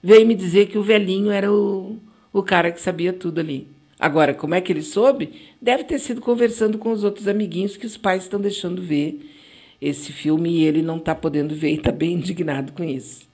veio 0.00 0.24
me 0.24 0.34
dizer 0.36 0.66
que 0.66 0.78
o 0.78 0.84
velhinho 0.84 1.32
era 1.32 1.52
o, 1.52 1.98
o 2.32 2.44
cara 2.44 2.70
que 2.70 2.80
sabia 2.80 3.12
tudo 3.12 3.40
ali. 3.40 3.66
Agora, 3.98 4.32
como 4.32 4.54
é 4.54 4.60
que 4.60 4.72
ele 4.72 4.82
soube? 4.82 5.32
Deve 5.60 5.82
ter 5.82 5.98
sido 5.98 6.20
conversando 6.20 6.78
com 6.78 6.92
os 6.92 7.02
outros 7.02 7.26
amiguinhos 7.26 7.76
que 7.76 7.86
os 7.86 7.96
pais 7.96 8.22
estão 8.22 8.40
deixando 8.40 8.80
ver 8.80 9.35
esse 9.80 10.12
filme 10.12 10.50
e 10.50 10.64
ele 10.64 10.82
não 10.82 10.96
está 10.96 11.14
podendo 11.14 11.54
ver 11.54 11.70
e 11.70 11.76
está 11.76 11.92
bem 11.92 12.14
indignado 12.14 12.72
com 12.72 12.84
isso. 12.84 13.26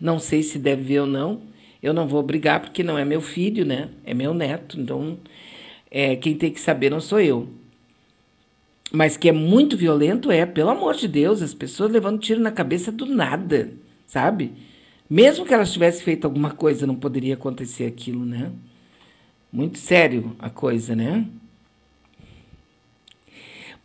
Não 0.00 0.18
sei 0.18 0.42
se 0.42 0.58
deve 0.58 0.82
ver 0.82 1.00
ou 1.00 1.06
não. 1.06 1.40
Eu 1.82 1.92
não 1.92 2.08
vou 2.08 2.22
brigar 2.22 2.60
porque 2.60 2.82
não 2.82 2.98
é 2.98 3.04
meu 3.04 3.20
filho, 3.20 3.64
né? 3.64 3.90
É 4.04 4.12
meu 4.14 4.34
neto. 4.34 4.80
Então, 4.80 5.18
é, 5.90 6.16
quem 6.16 6.34
tem 6.34 6.50
que 6.50 6.60
saber 6.60 6.90
não 6.90 7.00
sou 7.00 7.20
eu. 7.20 7.48
Mas 8.90 9.16
que 9.16 9.28
é 9.28 9.32
muito 9.32 9.76
violento 9.76 10.30
é, 10.30 10.46
pelo 10.46 10.70
amor 10.70 10.94
de 10.94 11.06
Deus, 11.06 11.42
as 11.42 11.54
pessoas 11.54 11.92
levando 11.92 12.20
tiro 12.20 12.40
na 12.40 12.50
cabeça 12.50 12.90
do 12.90 13.06
nada, 13.06 13.72
sabe? 14.06 14.52
Mesmo 15.08 15.44
que 15.44 15.54
elas 15.54 15.72
tivessem 15.72 16.02
feito 16.02 16.24
alguma 16.24 16.50
coisa, 16.50 16.86
não 16.86 16.94
poderia 16.94 17.34
acontecer 17.34 17.84
aquilo, 17.84 18.24
né? 18.24 18.50
Muito 19.52 19.78
sério 19.78 20.34
a 20.38 20.50
coisa, 20.50 20.96
né? 20.96 21.26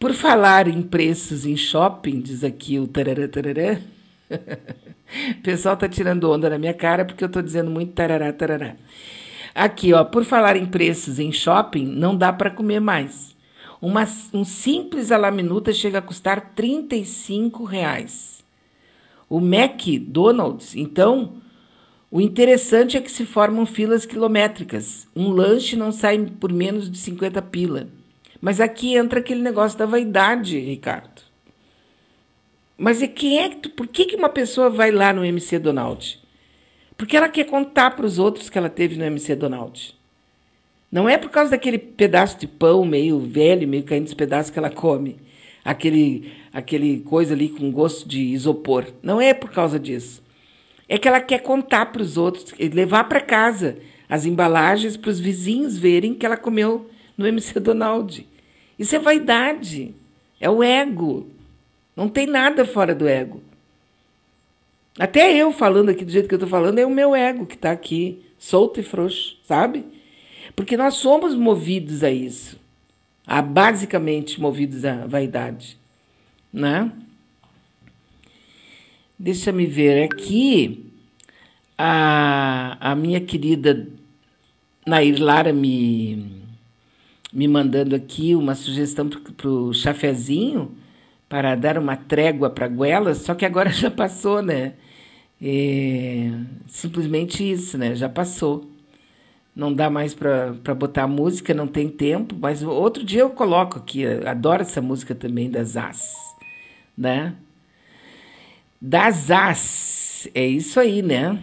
Por 0.03 0.11
falar 0.11 0.67
em 0.67 0.81
preços 0.81 1.45
em 1.45 1.55
shopping, 1.55 2.19
diz 2.19 2.43
aqui 2.43 2.77
o 2.77 2.85
tarará, 2.85 3.25
tarará. 3.25 3.79
o 5.39 5.41
pessoal 5.41 5.77
tá 5.77 5.87
tirando 5.87 6.29
onda 6.29 6.49
na 6.49 6.57
minha 6.57 6.73
cara 6.73 7.05
porque 7.05 7.23
eu 7.23 7.29
tô 7.29 7.41
dizendo 7.41 7.71
muito 7.71 7.93
tarará, 7.93 8.33
tarará. 8.33 8.75
Aqui, 9.55 9.93
ó, 9.93 10.03
por 10.03 10.25
falar 10.25 10.57
em 10.57 10.65
preços 10.65 11.19
em 11.19 11.31
shopping, 11.31 11.85
não 11.85 12.17
dá 12.17 12.33
para 12.33 12.51
comer 12.51 12.81
mais. 12.81 13.33
Uma, 13.81 14.05
um 14.33 14.43
simples 14.43 15.09
alaminuta 15.09 15.71
chega 15.71 15.99
a 15.99 16.01
custar 16.01 16.51
35 16.53 17.63
reais. 17.63 18.43
O 19.29 19.39
McDonald's, 19.39 20.75
então, 20.75 21.35
o 22.11 22.19
interessante 22.19 22.97
é 22.97 23.01
que 23.01 23.09
se 23.09 23.25
formam 23.25 23.65
filas 23.65 24.05
quilométricas. 24.05 25.07
Um 25.15 25.29
lanche 25.29 25.77
não 25.77 25.93
sai 25.93 26.19
por 26.41 26.51
menos 26.51 26.91
de 26.91 26.97
50 26.97 27.41
pila. 27.43 27.87
Mas 28.43 28.59
aqui 28.59 28.97
entra 28.97 29.21
aquele 29.21 29.41
negócio 29.41 29.79
da 29.79 29.85
vaidade, 29.85 30.59
Ricardo. 30.59 31.21
Mas 32.77 33.01
e 33.01 33.07
quem 33.07 33.39
é 33.39 33.47
que 33.47 33.69
por 33.69 33.87
que, 33.87 34.03
que 34.03 34.17
uma 34.17 34.27
pessoa 34.27 34.69
vai 34.69 34.91
lá 34.91 35.13
no 35.13 35.23
MC 35.23 35.57
Donald? 35.57 36.19
Porque 36.97 37.15
ela 37.15 37.29
quer 37.29 37.45
contar 37.45 37.91
para 37.91 38.05
os 38.05 38.19
outros 38.19 38.49
que 38.49 38.57
ela 38.57 38.67
teve 38.67 38.97
no 38.97 39.05
MC 39.05 39.33
Donald. 39.33 39.97
Não 40.91 41.07
é 41.07 41.17
por 41.17 41.29
causa 41.29 41.51
daquele 41.51 41.77
pedaço 41.77 42.37
de 42.37 42.45
pão 42.45 42.83
meio 42.83 43.17
velho, 43.17 43.65
meio 43.65 43.83
caindo 43.83 44.03
dos 44.03 44.13
pedaços 44.13 44.51
que 44.51 44.59
ela 44.59 44.69
come. 44.69 45.15
Aquele, 45.63 46.33
aquele 46.51 46.99
coisa 46.99 47.33
ali 47.33 47.47
com 47.47 47.71
gosto 47.71 48.05
de 48.05 48.19
isopor. 48.19 48.87
Não 49.01 49.21
é 49.21 49.33
por 49.33 49.51
causa 49.51 49.79
disso. 49.79 50.21
É 50.89 50.97
que 50.97 51.07
ela 51.07 51.21
quer 51.21 51.39
contar 51.39 51.93
para 51.93 52.01
os 52.01 52.17
outros, 52.17 52.53
levar 52.59 53.05
para 53.05 53.21
casa 53.21 53.77
as 54.09 54.25
embalagens 54.25 54.97
para 54.97 55.11
os 55.11 55.19
vizinhos 55.21 55.77
verem 55.77 56.13
que 56.13 56.25
ela 56.25 56.35
comeu 56.35 56.89
no 57.17 57.25
MC 57.25 57.57
Donald. 57.61 58.32
Isso 58.77 58.95
é 58.95 58.99
vaidade. 58.99 59.93
É 60.39 60.49
o 60.49 60.63
ego. 60.63 61.27
Não 61.95 62.09
tem 62.09 62.27
nada 62.27 62.65
fora 62.65 62.93
do 62.93 63.07
ego. 63.07 63.41
Até 64.97 65.33
eu 65.35 65.51
falando 65.51 65.89
aqui 65.89 66.05
do 66.05 66.11
jeito 66.11 66.27
que 66.27 66.33
eu 66.33 66.37
estou 66.37 66.49
falando, 66.49 66.77
é 66.77 66.85
o 66.85 66.89
meu 66.89 67.15
ego 67.15 67.45
que 67.45 67.55
está 67.55 67.71
aqui, 67.71 68.23
solto 68.37 68.79
e 68.79 68.83
frouxo, 68.83 69.37
sabe? 69.43 69.83
Porque 70.55 70.77
nós 70.77 70.95
somos 70.95 71.33
movidos 71.33 72.03
a 72.03 72.11
isso, 72.11 72.59
a 73.25 73.41
basicamente 73.41 74.39
movidos 74.39 74.85
à 74.85 75.07
vaidade, 75.07 75.77
né? 76.51 76.91
Deixa 79.17 79.51
me 79.51 79.65
ver 79.65 80.03
aqui. 80.03 80.85
A, 81.75 82.91
a 82.91 82.95
minha 82.95 83.19
querida 83.19 83.87
Nair 84.85 85.19
Lara 85.19 85.51
me, 85.51 86.42
me 87.33 87.47
mandando 87.47 87.95
aqui 87.95 88.35
uma 88.35 88.53
sugestão 88.53 89.09
para 89.09 89.49
o 89.49 89.73
chafezinho 89.73 90.71
para 91.27 91.55
dar 91.55 91.79
uma 91.79 91.97
trégua 91.97 92.49
para 92.49 92.65
a 92.65 92.69
goela, 92.69 93.15
só 93.15 93.33
que 93.33 93.43
agora 93.43 93.69
já 93.73 93.89
passou, 93.89 94.41
né? 94.41 94.73
É, 95.41 96.31
simplesmente 96.67 97.49
isso, 97.49 97.77
né? 97.77 97.95
Já 97.95 98.07
passou. 98.07 98.69
Não 99.55 99.73
dá 99.73 99.89
mais 99.89 100.13
para 100.13 100.75
botar 100.75 101.07
música, 101.07 101.53
não 101.53 101.67
tem 101.67 101.89
tempo, 101.89 102.35
mas 102.39 102.63
outro 102.63 103.03
dia 103.03 103.21
eu 103.21 103.29
coloco 103.31 103.77
aqui, 103.77 104.05
adoro 104.05 104.61
essa 104.61 104.81
música 104.81 105.13
também 105.13 105.49
das 105.49 105.77
As, 105.77 106.35
né? 106.97 107.35
Das 108.81 109.29
As, 109.31 110.27
é 110.33 110.45
isso 110.45 110.79
aí, 110.79 111.01
né? 111.01 111.39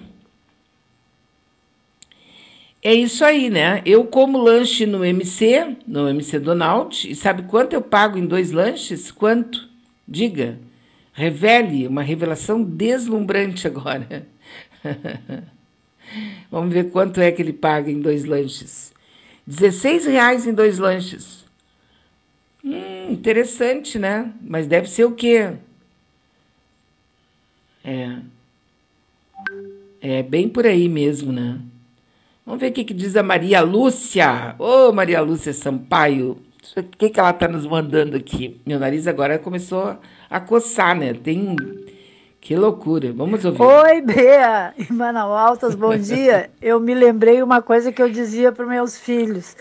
É 2.82 2.94
isso 2.94 3.24
aí, 3.24 3.50
né? 3.50 3.82
Eu 3.84 4.04
como 4.04 4.38
lanche 4.38 4.86
no 4.86 5.04
MC, 5.04 5.76
no 5.86 6.08
MC 6.08 6.38
Donald, 6.38 7.10
e 7.10 7.14
sabe 7.14 7.42
quanto 7.42 7.74
eu 7.74 7.82
pago 7.82 8.16
em 8.16 8.26
dois 8.26 8.52
lanches? 8.52 9.10
Quanto? 9.10 9.68
Diga. 10.08 10.58
Revele 11.12 11.86
uma 11.86 12.02
revelação 12.02 12.62
deslumbrante 12.62 13.66
agora. 13.66 14.26
Vamos 16.50 16.72
ver 16.72 16.90
quanto 16.90 17.20
é 17.20 17.30
que 17.30 17.42
ele 17.42 17.52
paga 17.52 17.90
em 17.90 18.00
dois 18.00 18.24
lanches. 18.24 18.94
16 19.46 20.06
reais 20.06 20.46
em 20.46 20.54
dois 20.54 20.78
lanches. 20.78 21.44
Hum, 22.64 23.12
interessante, 23.12 23.98
né? 23.98 24.32
Mas 24.40 24.66
deve 24.66 24.88
ser 24.88 25.04
o 25.04 25.12
quê? 25.12 25.52
É. 27.84 28.16
É 30.00 30.22
bem 30.22 30.48
por 30.48 30.66
aí 30.66 30.88
mesmo, 30.88 31.30
né? 31.30 31.60
Vamos 32.50 32.62
ver 32.62 32.70
o 32.70 32.72
que, 32.72 32.82
que 32.82 32.92
diz 32.92 33.14
a 33.14 33.22
Maria 33.22 33.60
Lúcia. 33.60 34.56
Ô, 34.58 34.88
oh, 34.88 34.92
Maria 34.92 35.20
Lúcia 35.20 35.52
Sampaio. 35.52 36.36
O 36.76 36.82
que, 36.82 37.08
que 37.08 37.20
ela 37.20 37.30
está 37.30 37.46
nos 37.46 37.64
mandando 37.64 38.16
aqui? 38.16 38.60
Meu 38.66 38.76
nariz 38.76 39.06
agora 39.06 39.38
começou 39.38 39.96
a 40.28 40.40
coçar, 40.40 40.96
né? 40.96 41.14
Tem. 41.14 41.54
Que 42.40 42.56
loucura. 42.56 43.12
Vamos 43.12 43.44
ouvir. 43.44 43.62
Oi, 43.62 44.00
Bea 44.00 44.74
e 44.76 44.92
Manaus 44.92 45.38
Altas, 45.38 45.76
bom 45.76 45.94
dia. 45.96 46.50
eu 46.60 46.80
me 46.80 46.92
lembrei 46.92 47.40
uma 47.40 47.62
coisa 47.62 47.92
que 47.92 48.02
eu 48.02 48.10
dizia 48.10 48.50
para 48.50 48.66
meus 48.66 48.98
filhos. 48.98 49.56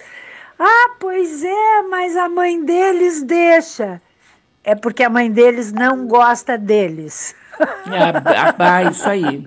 Ah, 0.58 0.96
pois 1.00 1.44
é, 1.44 1.84
mas 1.92 2.18
a 2.18 2.28
mãe 2.28 2.66
deles 2.66 3.22
deixa. 3.22 4.02
É 4.64 4.74
porque 4.74 5.04
a 5.04 5.12
mãe 5.12 5.30
deles 5.30 5.72
não 5.72 6.08
gosta 6.08 6.58
deles. 6.58 7.36
Ah, 7.60 8.56
ah, 8.58 8.84
isso 8.84 9.08
aí. 9.08 9.44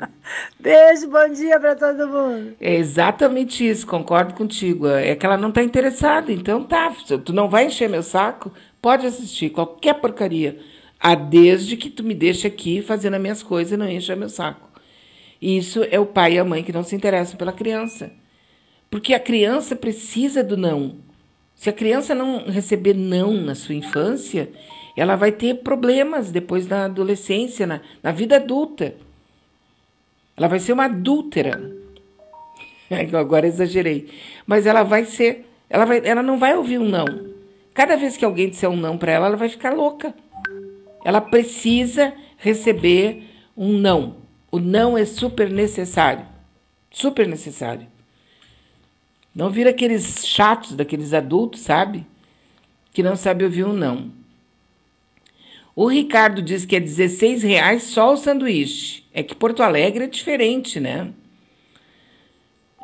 Beijo, 0.60 1.08
bom 1.08 1.28
dia 1.32 1.58
para 1.58 1.74
todo 1.74 2.08
mundo. 2.08 2.54
É 2.60 2.74
exatamente 2.74 3.66
isso, 3.66 3.86
concordo 3.86 4.34
contigo. 4.34 4.86
É 4.86 5.14
que 5.14 5.24
ela 5.24 5.36
não 5.36 5.48
está 5.48 5.62
interessada, 5.62 6.30
então 6.32 6.64
tá. 6.64 6.92
Tu 7.24 7.32
não 7.32 7.48
vai 7.48 7.66
encher 7.66 7.88
meu 7.88 8.02
saco, 8.02 8.52
pode 8.80 9.06
assistir 9.06 9.50
qualquer 9.50 9.94
porcaria. 9.94 10.58
A 11.00 11.14
desde 11.14 11.76
que 11.76 11.90
tu 11.90 12.04
me 12.04 12.14
deixe 12.14 12.46
aqui 12.46 12.82
fazendo 12.82 13.14
as 13.14 13.20
minhas 13.20 13.42
coisas 13.42 13.72
e 13.72 13.76
não 13.76 13.88
encha 13.88 14.14
meu 14.14 14.28
saco. 14.28 14.70
Isso 15.40 15.84
é 15.90 15.98
o 15.98 16.06
pai 16.06 16.34
e 16.34 16.38
a 16.38 16.44
mãe 16.44 16.62
que 16.62 16.72
não 16.72 16.84
se 16.84 16.94
interessam 16.94 17.36
pela 17.36 17.52
criança. 17.52 18.12
Porque 18.88 19.14
a 19.14 19.18
criança 19.18 19.74
precisa 19.74 20.44
do 20.44 20.56
não. 20.56 20.96
Se 21.56 21.70
a 21.70 21.72
criança 21.72 22.14
não 22.14 22.44
receber 22.44 22.94
não 22.94 23.32
na 23.32 23.54
sua 23.54 23.74
infância, 23.74 24.50
ela 24.96 25.16
vai 25.16 25.32
ter 25.32 25.62
problemas 25.62 26.30
depois 26.30 26.66
na 26.66 26.84
adolescência, 26.84 27.66
na, 27.66 27.80
na 28.02 28.12
vida 28.12 28.36
adulta. 28.36 28.94
Ela 30.36 30.48
vai 30.48 30.58
ser 30.58 30.72
uma 30.72 30.84
adúltera. 30.84 31.72
Agora 33.18 33.46
exagerei. 33.46 34.10
Mas 34.46 34.66
ela 34.66 34.82
vai 34.82 35.04
ser. 35.04 35.48
Ela, 35.68 35.84
vai, 35.84 36.02
ela 36.04 36.22
não 36.22 36.38
vai 36.38 36.56
ouvir 36.56 36.78
um 36.78 36.88
não. 36.88 37.06
Cada 37.72 37.96
vez 37.96 38.16
que 38.16 38.24
alguém 38.24 38.50
disser 38.50 38.68
um 38.68 38.76
não 38.76 38.98
para 38.98 39.12
ela, 39.12 39.26
ela 39.26 39.36
vai 39.36 39.48
ficar 39.48 39.72
louca. 39.72 40.14
Ela 41.04 41.20
precisa 41.20 42.12
receber 42.36 43.24
um 43.56 43.72
não. 43.78 44.16
O 44.50 44.58
não 44.58 44.98
é 44.98 45.06
super 45.06 45.50
necessário. 45.50 46.26
Super 46.90 47.26
necessário. 47.26 47.86
Não 49.34 49.48
vira 49.48 49.70
aqueles 49.70 50.26
chatos 50.26 50.74
daqueles 50.74 51.14
adultos, 51.14 51.62
sabe? 51.62 52.06
Que 52.92 53.02
não 53.02 53.16
sabe 53.16 53.44
ouvir 53.44 53.64
um 53.64 53.72
não. 53.72 54.21
O 55.74 55.86
Ricardo 55.86 56.42
diz 56.42 56.66
que 56.66 56.76
é 56.76 56.80
16 56.80 57.42
reais 57.42 57.82
só 57.84 58.12
o 58.12 58.16
sanduíche. 58.16 59.04
É 59.12 59.22
que 59.22 59.34
Porto 59.34 59.62
Alegre 59.62 60.04
é 60.04 60.06
diferente, 60.06 60.78
né? 60.78 61.12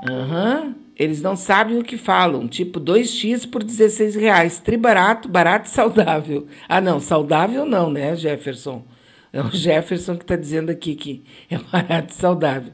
Uhum. 0.09 0.75
Eles 0.97 1.21
não 1.21 1.37
sabem 1.37 1.79
o 1.79 1.85
que 1.85 1.97
falam. 1.97 2.49
Tipo, 2.49 2.81
2x 2.81 3.49
por 3.49 3.63
16 3.63 4.15
reais. 4.17 4.59
Tri 4.59 4.77
barato, 4.77 5.29
barato 5.29 5.69
e 5.69 5.71
saudável. 5.71 6.47
Ah, 6.69 6.81
não, 6.81 6.99
saudável 6.99 7.67
não, 7.67 7.91
né, 7.91 8.17
Jefferson? 8.17 8.85
É 9.33 9.41
o 9.43 9.51
Jefferson 9.51 10.17
que 10.17 10.25
está 10.25 10.37
dizendo 10.37 10.71
aqui 10.71 10.95
que 10.95 11.23
é 11.51 11.59
barato 11.59 12.13
e 12.13 12.17
saudável. 12.17 12.73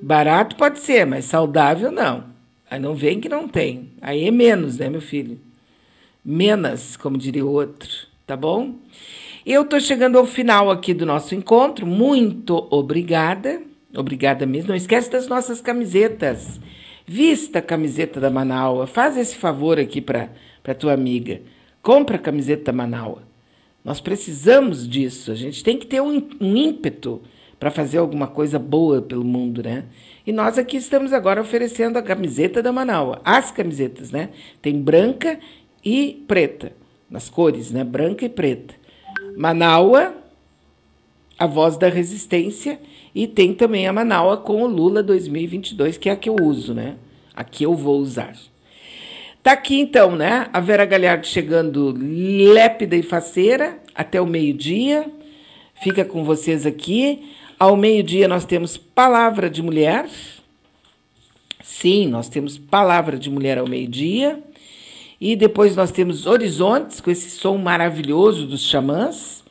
Barato 0.00 0.56
pode 0.56 0.78
ser, 0.78 1.04
mas 1.04 1.24
saudável 1.24 1.90
não. 1.90 2.24
Aí 2.70 2.78
não 2.78 2.94
vem 2.94 3.20
que 3.20 3.28
não 3.28 3.48
tem. 3.48 3.92
Aí 4.00 4.26
é 4.26 4.30
menos, 4.30 4.78
né, 4.78 4.88
meu 4.88 5.00
filho? 5.00 5.40
Menos, 6.24 6.96
como 6.96 7.18
diria 7.18 7.44
o 7.44 7.50
outro, 7.50 7.90
tá 8.26 8.36
bom? 8.36 8.76
Eu 9.50 9.62
estou 9.62 9.80
chegando 9.80 10.18
ao 10.18 10.26
final 10.26 10.70
aqui 10.70 10.92
do 10.92 11.06
nosso 11.06 11.34
encontro. 11.34 11.86
Muito 11.86 12.68
obrigada. 12.70 13.62
Obrigada 13.96 14.44
mesmo. 14.44 14.68
Não 14.68 14.76
esquece 14.76 15.10
das 15.10 15.26
nossas 15.26 15.58
camisetas. 15.58 16.60
Vista 17.06 17.58
a 17.58 17.62
camiseta 17.62 18.20
da 18.20 18.28
Manaua. 18.28 18.86
Faz 18.86 19.16
esse 19.16 19.36
favor 19.36 19.78
aqui 19.78 20.02
para 20.02 20.28
a 20.66 20.74
tua 20.74 20.92
amiga. 20.92 21.40
Compra 21.80 22.16
a 22.16 22.18
camiseta 22.18 22.64
da 22.64 22.72
Manaua. 22.74 23.22
Nós 23.82 24.02
precisamos 24.02 24.86
disso. 24.86 25.32
A 25.32 25.34
gente 25.34 25.64
tem 25.64 25.78
que 25.78 25.86
ter 25.86 26.02
um, 26.02 26.28
um 26.38 26.54
ímpeto 26.54 27.22
para 27.58 27.70
fazer 27.70 27.96
alguma 27.96 28.26
coisa 28.26 28.58
boa 28.58 29.00
pelo 29.00 29.24
mundo, 29.24 29.62
né? 29.62 29.86
E 30.26 30.30
nós 30.30 30.58
aqui 30.58 30.76
estamos 30.76 31.10
agora 31.10 31.40
oferecendo 31.40 31.96
a 31.96 32.02
camiseta 32.02 32.62
da 32.62 32.70
Manaua. 32.70 33.22
As 33.24 33.50
camisetas, 33.50 34.10
né? 34.10 34.28
Tem 34.60 34.78
branca 34.78 35.40
e 35.82 36.22
preta. 36.28 36.72
Nas 37.08 37.30
cores, 37.30 37.70
né? 37.70 37.82
Branca 37.82 38.26
e 38.26 38.28
preta. 38.28 38.74
Manaua, 39.38 40.16
a 41.38 41.46
voz 41.46 41.76
da 41.76 41.88
resistência, 41.88 42.80
e 43.14 43.28
tem 43.28 43.54
também 43.54 43.86
a 43.86 43.92
Manaua 43.92 44.36
com 44.36 44.64
o 44.64 44.66
Lula 44.66 45.00
2022, 45.00 45.96
que 45.96 46.08
é 46.08 46.12
a 46.12 46.16
que 46.16 46.28
eu 46.28 46.34
uso, 46.42 46.74
né? 46.74 46.96
A 47.36 47.44
que 47.44 47.62
eu 47.62 47.72
vou 47.76 48.00
usar. 48.00 48.34
Tá 49.40 49.52
aqui 49.52 49.78
então, 49.78 50.16
né? 50.16 50.48
A 50.52 50.58
Vera 50.58 50.84
Galhardo 50.84 51.24
chegando 51.24 51.94
lépida 51.96 52.96
e 52.96 53.02
faceira 53.04 53.78
até 53.94 54.20
o 54.20 54.26
meio-dia. 54.26 55.08
Fica 55.84 56.04
com 56.04 56.24
vocês 56.24 56.66
aqui. 56.66 57.30
Ao 57.60 57.76
meio-dia 57.76 58.26
nós 58.26 58.44
temos 58.44 58.76
Palavra 58.76 59.48
de 59.48 59.62
Mulher. 59.62 60.08
Sim, 61.62 62.08
nós 62.08 62.28
temos 62.28 62.58
Palavra 62.58 63.16
de 63.16 63.30
Mulher 63.30 63.58
ao 63.58 63.68
meio-dia. 63.68 64.42
E 65.20 65.34
depois 65.34 65.74
nós 65.74 65.90
temos 65.90 66.26
Horizontes, 66.26 67.00
com 67.00 67.10
esse 67.10 67.30
som 67.30 67.56
maravilhoso 67.56 68.46
dos 68.46 68.62
xamãs. 68.62 69.44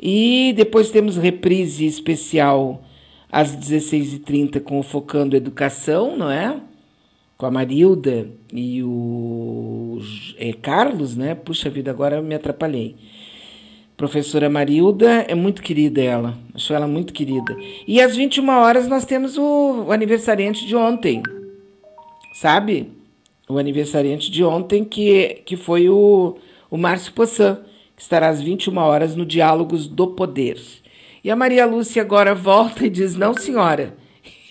E 0.00 0.52
depois 0.56 0.90
temos 0.90 1.16
reprise 1.16 1.86
especial 1.86 2.82
às 3.30 3.54
16h30 3.56 4.60
com 4.60 4.78
o 4.78 4.82
Focando 4.82 5.36
Educação, 5.36 6.16
não 6.16 6.30
é? 6.30 6.60
Com 7.36 7.46
a 7.46 7.50
Marilda 7.50 8.28
e 8.52 8.82
o 8.82 9.98
é, 10.38 10.52
Carlos, 10.52 11.16
né? 11.16 11.34
Puxa 11.34 11.68
vida, 11.68 11.90
agora 11.90 12.22
me 12.22 12.34
atrapalhei. 12.34 12.96
Professora 13.96 14.50
Marilda 14.50 15.24
é 15.28 15.34
muito 15.36 15.62
querida 15.62 16.02
ela, 16.02 16.36
acho 16.52 16.74
ela 16.74 16.86
muito 16.86 17.12
querida. 17.12 17.56
E 17.86 18.00
às 18.00 18.16
21 18.16 18.48
horas 18.48 18.88
nós 18.88 19.04
temos 19.04 19.38
o, 19.38 19.84
o 19.86 19.92
aniversariante 19.92 20.66
de 20.66 20.74
ontem, 20.74 21.22
sabe? 22.34 22.90
O 23.48 23.58
aniversariante 23.58 24.30
de 24.30 24.42
ontem, 24.42 24.84
que, 24.84 25.42
que 25.44 25.56
foi 25.56 25.88
o, 25.88 26.36
o 26.70 26.76
Márcio 26.76 27.12
Poçan, 27.12 27.60
que 27.96 28.02
estará 28.02 28.28
às 28.28 28.40
21 28.40 28.76
horas 28.78 29.14
no 29.14 29.26
Diálogos 29.26 29.86
do 29.86 30.08
Poder. 30.08 30.60
E 31.22 31.30
a 31.30 31.36
Maria 31.36 31.66
Lúcia 31.66 32.02
agora 32.02 32.34
volta 32.34 32.86
e 32.86 32.90
diz: 32.90 33.16
Não, 33.16 33.34
senhora, 33.34 33.96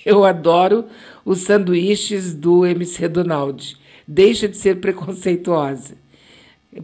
eu 0.05 0.23
adoro 0.25 0.85
os 1.25 1.39
sanduíches 1.39 2.33
do 2.33 2.65
MC 2.65 3.07
Donald. 3.07 3.77
Deixa 4.07 4.47
de 4.47 4.57
ser 4.57 4.79
preconceituosa. 4.81 6.02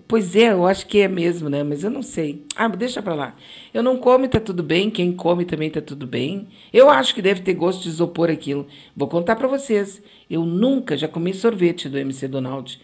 Pois 0.07 0.35
é, 0.35 0.51
eu 0.51 0.65
acho 0.65 0.85
que 0.87 0.99
é 0.99 1.07
mesmo, 1.07 1.49
né? 1.49 1.63
Mas 1.63 1.83
eu 1.83 1.89
não 1.89 2.03
sei. 2.03 2.43
Ah, 2.55 2.67
deixa 2.67 3.01
pra 3.01 3.15
lá. 3.15 3.35
Eu 3.73 3.81
não 3.81 3.97
como 3.97 4.25
e 4.25 4.27
tá 4.27 4.39
tudo 4.39 4.61
bem, 4.61 4.89
quem 4.89 5.11
come 5.11 5.45
também 5.45 5.69
tá 5.69 5.81
tudo 5.81 6.05
bem. 6.05 6.47
Eu 6.71 6.89
acho 6.89 7.15
que 7.15 7.21
deve 7.21 7.41
ter 7.41 7.53
gosto 7.53 7.83
de 7.83 7.89
isopor 7.89 8.29
aquilo. 8.29 8.67
Vou 8.95 9.07
contar 9.07 9.35
para 9.35 9.47
vocês. 9.47 10.01
Eu 10.29 10.45
nunca, 10.45 10.95
já 10.95 11.07
comi 11.07 11.33
sorvete 11.33 11.89
do 11.89 11.97
MC 11.97 12.27
Donald. 12.27 12.79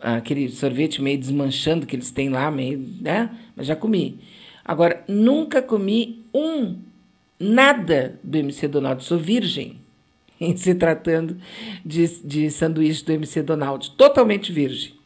Aquele 0.00 0.48
sorvete 0.48 1.02
meio 1.02 1.18
desmanchando 1.18 1.86
que 1.86 1.96
eles 1.96 2.10
têm 2.10 2.28
lá, 2.28 2.50
meio, 2.50 2.82
né? 3.00 3.30
Mas 3.54 3.66
já 3.66 3.76
comi. 3.76 4.20
Agora, 4.64 5.04
nunca 5.08 5.60
comi 5.60 6.24
um 6.32 6.76
nada 7.38 8.18
do 8.22 8.36
MC 8.36 8.68
Donald, 8.68 9.02
sou 9.04 9.18
virgem 9.18 9.80
em 10.40 10.56
se 10.56 10.74
tratando 10.74 11.36
de, 11.84 12.06
de 12.24 12.50
sanduíche 12.50 13.04
do 13.04 13.12
MC 13.12 13.42
Donald, 13.42 13.90
totalmente 13.92 14.52
virgem. 14.52 14.97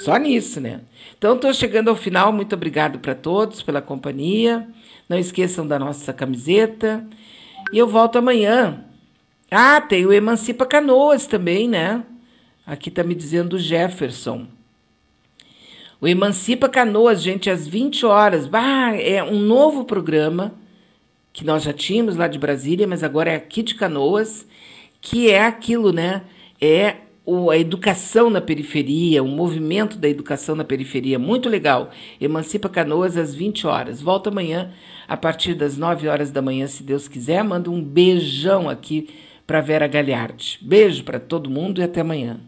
Só 0.00 0.16
nisso, 0.16 0.60
né? 0.60 0.80
Então, 1.16 1.34
estou 1.34 1.52
chegando 1.54 1.88
ao 1.88 1.96
final. 1.96 2.32
Muito 2.32 2.54
obrigado 2.54 2.98
para 2.98 3.14
todos 3.14 3.62
pela 3.62 3.82
companhia. 3.82 4.68
Não 5.08 5.18
esqueçam 5.18 5.66
da 5.66 5.78
nossa 5.78 6.12
camiseta. 6.12 7.06
E 7.72 7.78
eu 7.78 7.86
volto 7.86 8.16
amanhã. 8.16 8.84
Ah, 9.50 9.80
tem 9.80 10.06
o 10.06 10.12
Emancipa 10.12 10.64
Canoas 10.64 11.26
também, 11.26 11.68
né? 11.68 12.02
Aqui 12.66 12.88
está 12.88 13.04
me 13.04 13.14
dizendo 13.14 13.54
o 13.54 13.58
Jefferson. 13.58 14.46
O 16.00 16.08
Emancipa 16.08 16.68
Canoas, 16.68 17.22
gente, 17.22 17.48
às 17.48 17.68
20 17.68 18.06
horas. 18.06 18.46
Bah, 18.46 18.96
é 18.96 19.22
um 19.22 19.38
novo 19.38 19.84
programa 19.84 20.54
que 21.32 21.44
nós 21.44 21.62
já 21.62 21.72
tínhamos 21.72 22.16
lá 22.16 22.28
de 22.28 22.38
Brasília, 22.38 22.86
mas 22.86 23.02
agora 23.02 23.30
é 23.30 23.36
aqui 23.36 23.62
de 23.62 23.74
Canoas, 23.74 24.46
que 25.00 25.30
é 25.30 25.44
aquilo, 25.44 25.92
né? 25.92 26.22
É 26.60 26.96
o, 27.24 27.50
a 27.50 27.56
educação 27.56 28.28
na 28.28 28.40
periferia, 28.40 29.22
o 29.22 29.28
movimento 29.28 29.96
da 29.96 30.08
educação 30.08 30.56
na 30.56 30.64
periferia, 30.64 31.18
muito 31.18 31.48
legal. 31.48 31.90
Emancipa 32.20 32.68
Canoas 32.68 33.16
às 33.16 33.34
20 33.34 33.66
horas. 33.66 34.02
Volta 34.02 34.30
amanhã 34.30 34.72
a 35.06 35.16
partir 35.16 35.54
das 35.54 35.76
9 35.76 36.08
horas 36.08 36.30
da 36.30 36.42
manhã, 36.42 36.66
se 36.66 36.82
Deus 36.82 37.08
quiser. 37.08 37.42
Manda 37.44 37.70
um 37.70 37.82
beijão 37.82 38.68
aqui 38.68 39.08
para 39.46 39.60
Vera 39.60 39.86
Galhardi. 39.86 40.58
Beijo 40.62 41.04
para 41.04 41.20
todo 41.20 41.50
mundo 41.50 41.80
e 41.80 41.84
até 41.84 42.00
amanhã. 42.00 42.40